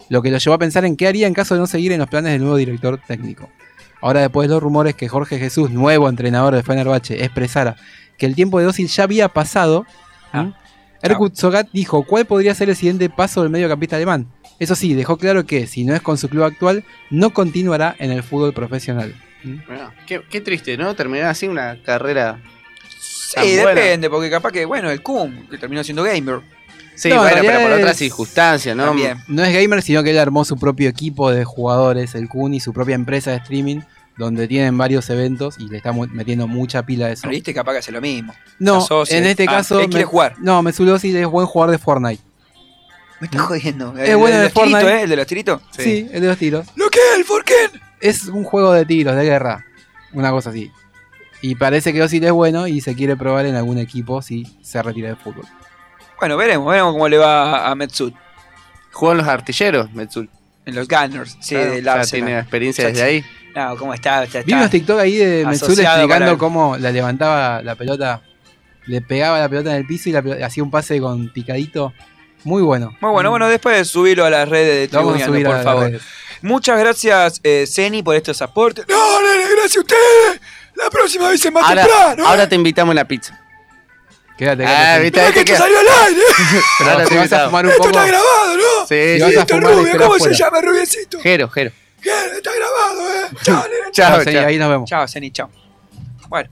lo 0.09 0.21
que 0.21 0.29
lo 0.29 0.37
llevó 0.37 0.53
a 0.53 0.59
pensar 0.59 0.85
en 0.85 0.95
qué 0.95 1.07
haría 1.07 1.25
en 1.25 1.33
caso 1.33 1.55
de 1.55 1.59
no 1.59 1.67
seguir 1.67 1.91
en 1.91 1.99
los 1.99 2.07
planes 2.07 2.31
del 2.31 2.41
nuevo 2.41 2.57
director 2.57 3.01
técnico. 3.07 3.49
Ahora, 4.01 4.21
después 4.21 4.47
de 4.47 4.53
los 4.53 4.61
rumores 4.61 4.93
que 4.93 5.07
Jorge 5.07 5.39
Jesús, 5.39 5.71
nuevo 5.71 6.07
entrenador 6.07 6.53
de 6.53 6.61
Fenerbahce, 6.61 7.23
expresara 7.23 7.75
que 8.17 8.27
el 8.27 8.35
tiempo 8.35 8.59
de 8.59 8.67
Ozil 8.67 8.87
ya 8.87 9.03
había 9.03 9.29
pasado, 9.29 9.85
¿m? 10.31 10.53
Erkut 11.01 11.35
Sogat 11.35 11.67
dijo 11.71 12.03
cuál 12.03 12.25
podría 12.25 12.53
ser 12.53 12.69
el 12.69 12.75
siguiente 12.75 13.09
paso 13.09 13.41
del 13.41 13.49
mediocampista 13.49 13.95
alemán. 13.95 14.27
Eso 14.59 14.75
sí, 14.75 14.93
dejó 14.93 15.17
claro 15.17 15.45
que, 15.45 15.67
si 15.67 15.83
no 15.83 15.93
es 15.95 16.01
con 16.01 16.17
su 16.17 16.29
club 16.29 16.43
actual, 16.43 16.83
no 17.09 17.31
continuará 17.31 17.95
en 17.99 18.11
el 18.11 18.23
fútbol 18.23 18.53
profesional. 18.53 19.13
Bueno, 19.67 19.91
qué, 20.07 20.21
qué 20.29 20.41
triste, 20.41 20.77
¿no? 20.77 20.95
Terminar 20.95 21.27
así 21.27 21.47
una 21.47 21.81
carrera. 21.83 22.39
tan 23.33 23.43
Sí, 23.45 23.55
buena. 23.57 23.69
depende, 23.81 24.09
porque 24.09 24.29
capaz 24.29 24.51
que, 24.51 24.65
bueno, 24.65 24.89
el 24.91 25.01
Kun, 25.01 25.47
que 25.49 25.57
terminó 25.57 25.83
siendo 25.83 26.03
gamer. 26.03 26.41
Sí, 26.95 27.09
No, 27.09 27.15
en 27.15 27.21
bueno, 27.33 27.41
pero 27.45 27.61
por 27.61 27.71
otras 27.73 27.97
circunstancias, 27.97 28.75
¿no? 28.75 28.85
También. 28.85 29.17
No 29.27 29.43
es 29.43 29.53
gamer, 29.53 29.81
sino 29.81 30.01
que 30.03 30.11
él 30.11 30.19
armó 30.19 30.45
su 30.45 30.57
propio 30.57 30.87
equipo 30.89 31.29
de 31.31 31.43
jugadores, 31.43 32.15
el 32.15 32.29
Kun, 32.29 32.53
y 32.53 32.59
su 32.61 32.71
propia 32.71 32.95
empresa 32.95 33.31
de 33.31 33.37
streaming, 33.37 33.81
donde 34.17 34.47
tienen 34.47 34.77
varios 34.77 35.09
eventos 35.09 35.55
y 35.59 35.67
le 35.67 35.75
está 35.77 35.91
metiendo 35.91 36.47
mucha 36.47 36.83
pila 36.85 37.07
a 37.07 37.11
eso. 37.11 37.27
Viste, 37.27 37.53
capaz 37.53 37.73
que 37.73 37.77
hace 37.79 37.91
lo 37.91 37.99
mismo. 37.99 38.33
No, 38.59 38.87
en 39.09 39.25
este 39.25 39.43
Ah, 39.43 39.51
caso. 39.57 39.79
él 39.81 39.87
quiere 39.89 40.05
me- 40.05 40.09
jugar. 40.09 40.35
No, 40.39 40.61
Mesut 40.63 40.87
Özil 40.87 41.17
es 41.17 41.27
buen 41.27 41.45
jugador 41.47 41.71
de 41.71 41.77
Fortnite. 41.79 42.23
Me 43.19 43.27
estás 43.27 43.41
jodiendo. 43.41 43.93
Es 43.97 44.09
El- 44.09 44.17
bueno 44.17 44.35
el 44.37 44.41
de 44.43 44.43
de 44.43 44.43
los 44.45 44.53
tiritos, 44.53 44.71
Fortnite. 44.81 44.99
¿eh? 44.99 45.03
El 45.03 45.09
de 45.09 45.15
los 45.17 45.27
tiritos. 45.27 45.61
Sí. 45.77 46.07
el 46.13 46.21
de 46.21 46.27
los 46.27 46.37
tiros. 46.37 46.67
¿Lo 46.75 46.89
que 46.89 46.99
el 47.17 47.25
Forken? 47.25 47.71
Es 48.05 48.27
un 48.27 48.43
juego 48.43 48.71
de 48.71 48.85
tiros, 48.85 49.15
de 49.15 49.23
guerra. 49.23 49.65
Una 50.13 50.31
cosa 50.31 50.51
así. 50.51 50.71
Y 51.41 51.55
parece 51.55 51.93
que 51.93 52.01
Özil 52.01 52.23
es 52.23 52.31
bueno 52.31 52.67
y 52.67 52.81
se 52.81 52.95
quiere 52.95 53.15
probar 53.15 53.45
en 53.45 53.55
algún 53.55 53.77
equipo 53.77 54.21
si 54.21 54.45
se 54.61 54.81
retira 54.81 55.09
del 55.09 55.17
fútbol. 55.17 55.45
Bueno, 56.19 56.37
veremos, 56.37 56.67
veremos 56.69 56.93
cómo 56.93 57.07
le 57.07 57.17
va 57.17 57.69
a 57.69 57.75
Metsut. 57.75 58.13
Jugó 58.91 59.11
en 59.11 59.17
los 59.17 59.27
artilleros, 59.27 59.91
Metsul. 59.93 60.29
En 60.65 60.73
los 60.73 60.87
Gunners, 60.87 61.37
sí, 61.41 61.55
Claro, 61.55 61.79
ya 61.81 61.93
Arsenal. 61.93 62.25
tiene 62.25 62.39
experiencia 62.39 62.87
desde 62.87 63.03
ahí. 63.03 63.25
No, 63.55 63.75
¿cómo 63.77 63.93
está? 63.93 64.23
está, 64.23 64.41
Vi 64.41 64.53
unos 64.53 64.69
TikTok 64.69 64.99
ahí 64.99 65.15
de 65.15 65.45
asociado 65.45 66.03
explicando 66.03 66.37
cómo 66.37 66.77
la 66.77 66.91
levantaba 66.91 67.61
la 67.61 67.75
pelota, 67.75 68.21
le 68.85 69.01
pegaba 69.01 69.39
la 69.39 69.49
pelota 69.49 69.71
en 69.71 69.77
el 69.77 69.85
piso 69.85 70.09
y 70.09 70.13
la 70.13 70.23
hacía 70.45 70.63
un 70.63 70.71
pase 70.71 70.99
con 70.99 71.29
picadito. 71.31 71.93
Muy 72.43 72.63
bueno. 72.63 72.95
Muy 73.01 73.11
bueno, 73.11 73.29
bueno, 73.31 73.47
después 73.47 73.87
subirlo 73.87 74.25
a 74.25 74.29
las 74.29 74.47
redes 74.47 74.89
de 74.91 74.97
a 74.97 75.01
por 75.01 75.63
favor. 75.63 75.91
Muchas 76.41 76.77
gracias, 76.79 77.39
eh, 77.43 77.65
Zeni, 77.67 78.03
por 78.03 78.15
estos 78.15 78.41
aportes. 78.41 78.85
No, 78.87 79.21
nene, 79.21 79.43
gracias 79.55 79.77
a 79.77 79.79
ustedes. 79.79 80.41
La 80.75 80.89
próxima 80.89 81.29
vez 81.29 81.43
es 81.45 81.51
más 81.51 81.63
Ahora, 81.63 81.85
temprano. 81.85 82.27
ahora 82.27 82.49
te 82.49 82.55
invitamos 82.55 82.91
a 82.91 82.95
la 82.95 83.05
pizza. 83.07 83.39
Quédate, 84.37 84.65
Ah, 84.65 84.67
quédate. 84.67 85.01
viste, 85.03 85.19
ahí 85.21 85.31
que 85.33 85.39
esto 85.39 85.51
queda. 85.53 85.57
salió 85.59 85.79
al 85.79 85.87
aire. 86.07 86.21
Pero 86.79 86.91
Ahora 86.91 87.05
te 87.05 87.17
vas 87.17 87.33
a 87.33 87.45
fumar 87.45 87.65
un 87.65 87.71
Esto 87.71 87.83
poco. 87.83 87.95
está 87.97 88.07
grabado, 88.07 88.57
¿no? 88.57 88.63
Sí, 88.87 88.95
Si 88.95 89.15
sí. 89.15 89.19
vas 89.21 89.23
a 89.23 89.27
Listo, 89.39 89.55
fumar, 89.55 89.71
rubio, 89.73 89.85
espera 89.87 90.05
¿cómo 90.07 90.19
se 90.19 90.33
llama, 90.33 90.61
rubiecito? 90.61 91.19
Jero, 91.21 91.49
Jero. 91.49 91.71
Bien, 92.03 92.15
está 92.35 92.51
grabado, 92.53 93.09
¿eh? 93.09 93.27
Chao, 93.43 93.63
nene. 93.63 93.75
Chao, 93.91 94.09
Chao, 94.15 94.19
Zeni, 94.23 94.35
chao. 94.37 94.47
ahí 94.47 94.57
nos 94.57 94.69
vemos. 94.69 94.89
Chao, 94.89 95.07
Zeni, 95.07 95.31
chao. 95.31 95.49
Bueno, 96.27 96.49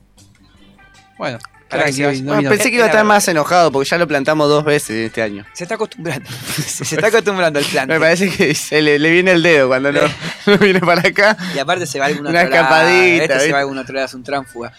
Bueno, 1.17 1.39
Que 1.73 2.21
no 2.21 2.49
pensé 2.49 2.69
que 2.69 2.75
iba 2.75 2.85
a 2.85 2.87
estar 2.87 3.03
más 3.03 3.27
enojado 3.27 3.71
porque 3.71 3.89
ya 3.89 3.97
lo 3.97 4.07
plantamos 4.07 4.47
dos 4.49 4.63
veces 4.63 5.07
este 5.07 5.21
año. 5.21 5.45
se 5.53 5.63
está 5.63 5.75
acostumbrando. 5.75 6.29
se 6.65 6.83
está 6.95 7.07
acostumbrando 7.07 7.59
al 7.59 7.65
plan. 7.65 7.87
Me 7.87 7.99
parece 7.99 8.29
que 8.29 8.53
se 8.53 8.81
le, 8.81 8.99
le 8.99 9.11
viene 9.11 9.31
el 9.31 9.43
dedo 9.43 9.67
cuando 9.67 9.91
no, 9.91 10.01
no 10.45 10.57
viene 10.57 10.79
para 10.79 11.07
acá. 11.07 11.37
Y 11.55 11.59
aparte 11.59 11.85
se 11.85 11.99
va 11.99 12.05
a 12.05 12.07
algún 12.09 12.27
Una 12.27 12.43
escapadita, 12.43 13.23
Este 13.23 13.39
se 13.39 13.51
va 13.51 13.57
a 13.57 13.61
algún 13.61 13.77
otro 13.77 13.93
lado, 13.93 14.05
es 14.05 14.13
un 14.13 14.23
tránfuga. 14.23 14.73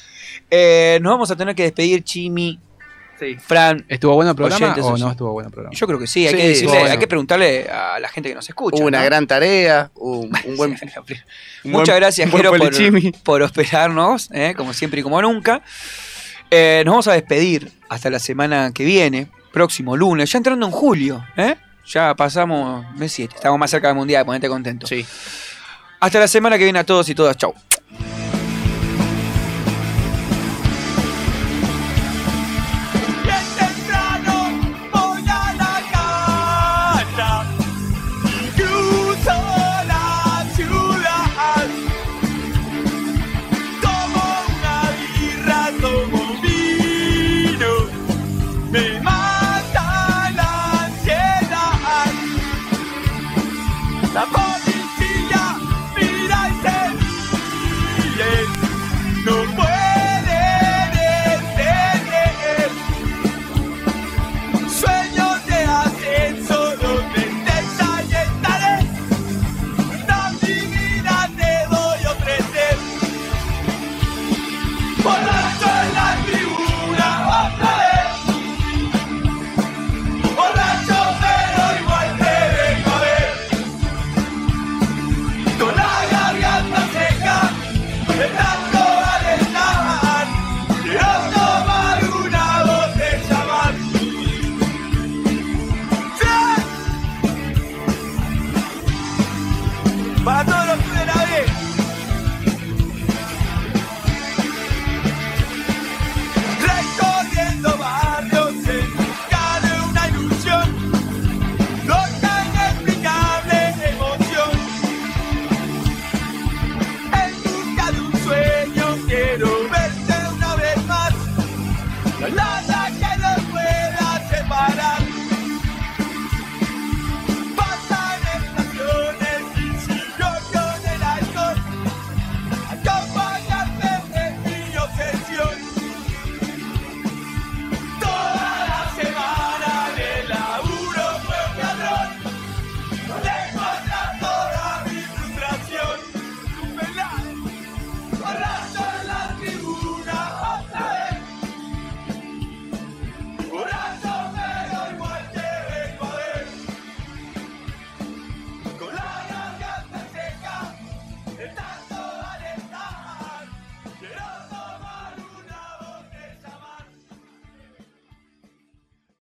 Eh, 0.51 0.99
nos 1.03 1.13
vamos 1.13 1.31
a 1.31 1.37
tener 1.37 1.55
que 1.55 1.65
despedir, 1.65 2.05
Chimi, 2.05 2.59
Fran. 3.47 3.85
¿Estuvo 3.89 4.15
bueno 4.15 4.31
el 4.31 4.37
programa 4.37 4.67
oyentes, 4.67 4.85
o 4.85 4.97
no 4.97 5.11
estuvo 5.11 5.33
bueno 5.33 5.49
el 5.49 5.53
programa? 5.53 5.77
Yo 5.77 5.87
creo 5.87 5.99
que 5.99 6.07
sí, 6.07 6.27
hay 6.27 6.33
Sí, 6.33 6.37
que 6.37 6.49
decirle, 6.49 6.67
estuvo 6.67 6.79
bueno. 6.79 6.93
hay 6.93 6.99
que 6.99 7.07
preguntarle 7.07 7.69
a 7.69 7.99
la 7.99 8.09
gente 8.09 8.29
que 8.29 8.35
nos 8.35 8.49
escucha. 8.49 8.77
Hubo 8.77 8.87
una 8.87 8.99
¿no? 8.99 9.05
gran 9.05 9.27
tarea, 9.27 9.91
un, 9.95 10.31
un 10.45 10.57
buen. 10.57 10.77
Muchas 11.65 11.97
gracias, 11.97 12.27
un 12.27 12.33
buen 12.33 12.43
Jero, 12.43 13.13
por, 13.13 13.23
por 13.23 13.43
hospedernos, 13.43 14.31
¿eh? 14.33 14.55
como 14.57 14.73
siempre 14.73 15.01
y 15.01 15.03
como 15.03 15.21
nunca. 15.23 15.63
Eh, 16.57 16.85
nos 16.85 16.93
vamos 16.93 17.09
a 17.09 17.15
despedir 17.15 17.73
hasta 17.89 18.09
la 18.11 18.21
semana 18.21 18.71
que 18.73 18.85
viene, 18.85 19.27
próximo 19.53 19.97
lunes, 19.97 20.31
ya 20.31 20.37
entrando 20.37 20.65
en 20.67 20.71
julio. 20.71 21.27
¿eh? 21.37 21.57
Ya 21.85 22.15
pasamos 22.15 22.87
mes 22.95 23.11
7, 23.11 23.35
estamos 23.35 23.59
más 23.59 23.73
cerca 23.73 23.89
del 23.89 23.97
mundial, 23.97 24.25
ponete 24.25 24.49
contento. 24.49 24.87
Sí. 24.87 25.05
Hasta 25.99 26.21
la 26.21 26.29
semana 26.29 26.57
que 26.57 26.63
viene 26.63 26.79
a 26.79 26.87
todos 26.87 27.09
y 27.09 27.15
todas. 27.17 27.37
Chau. 27.37 27.53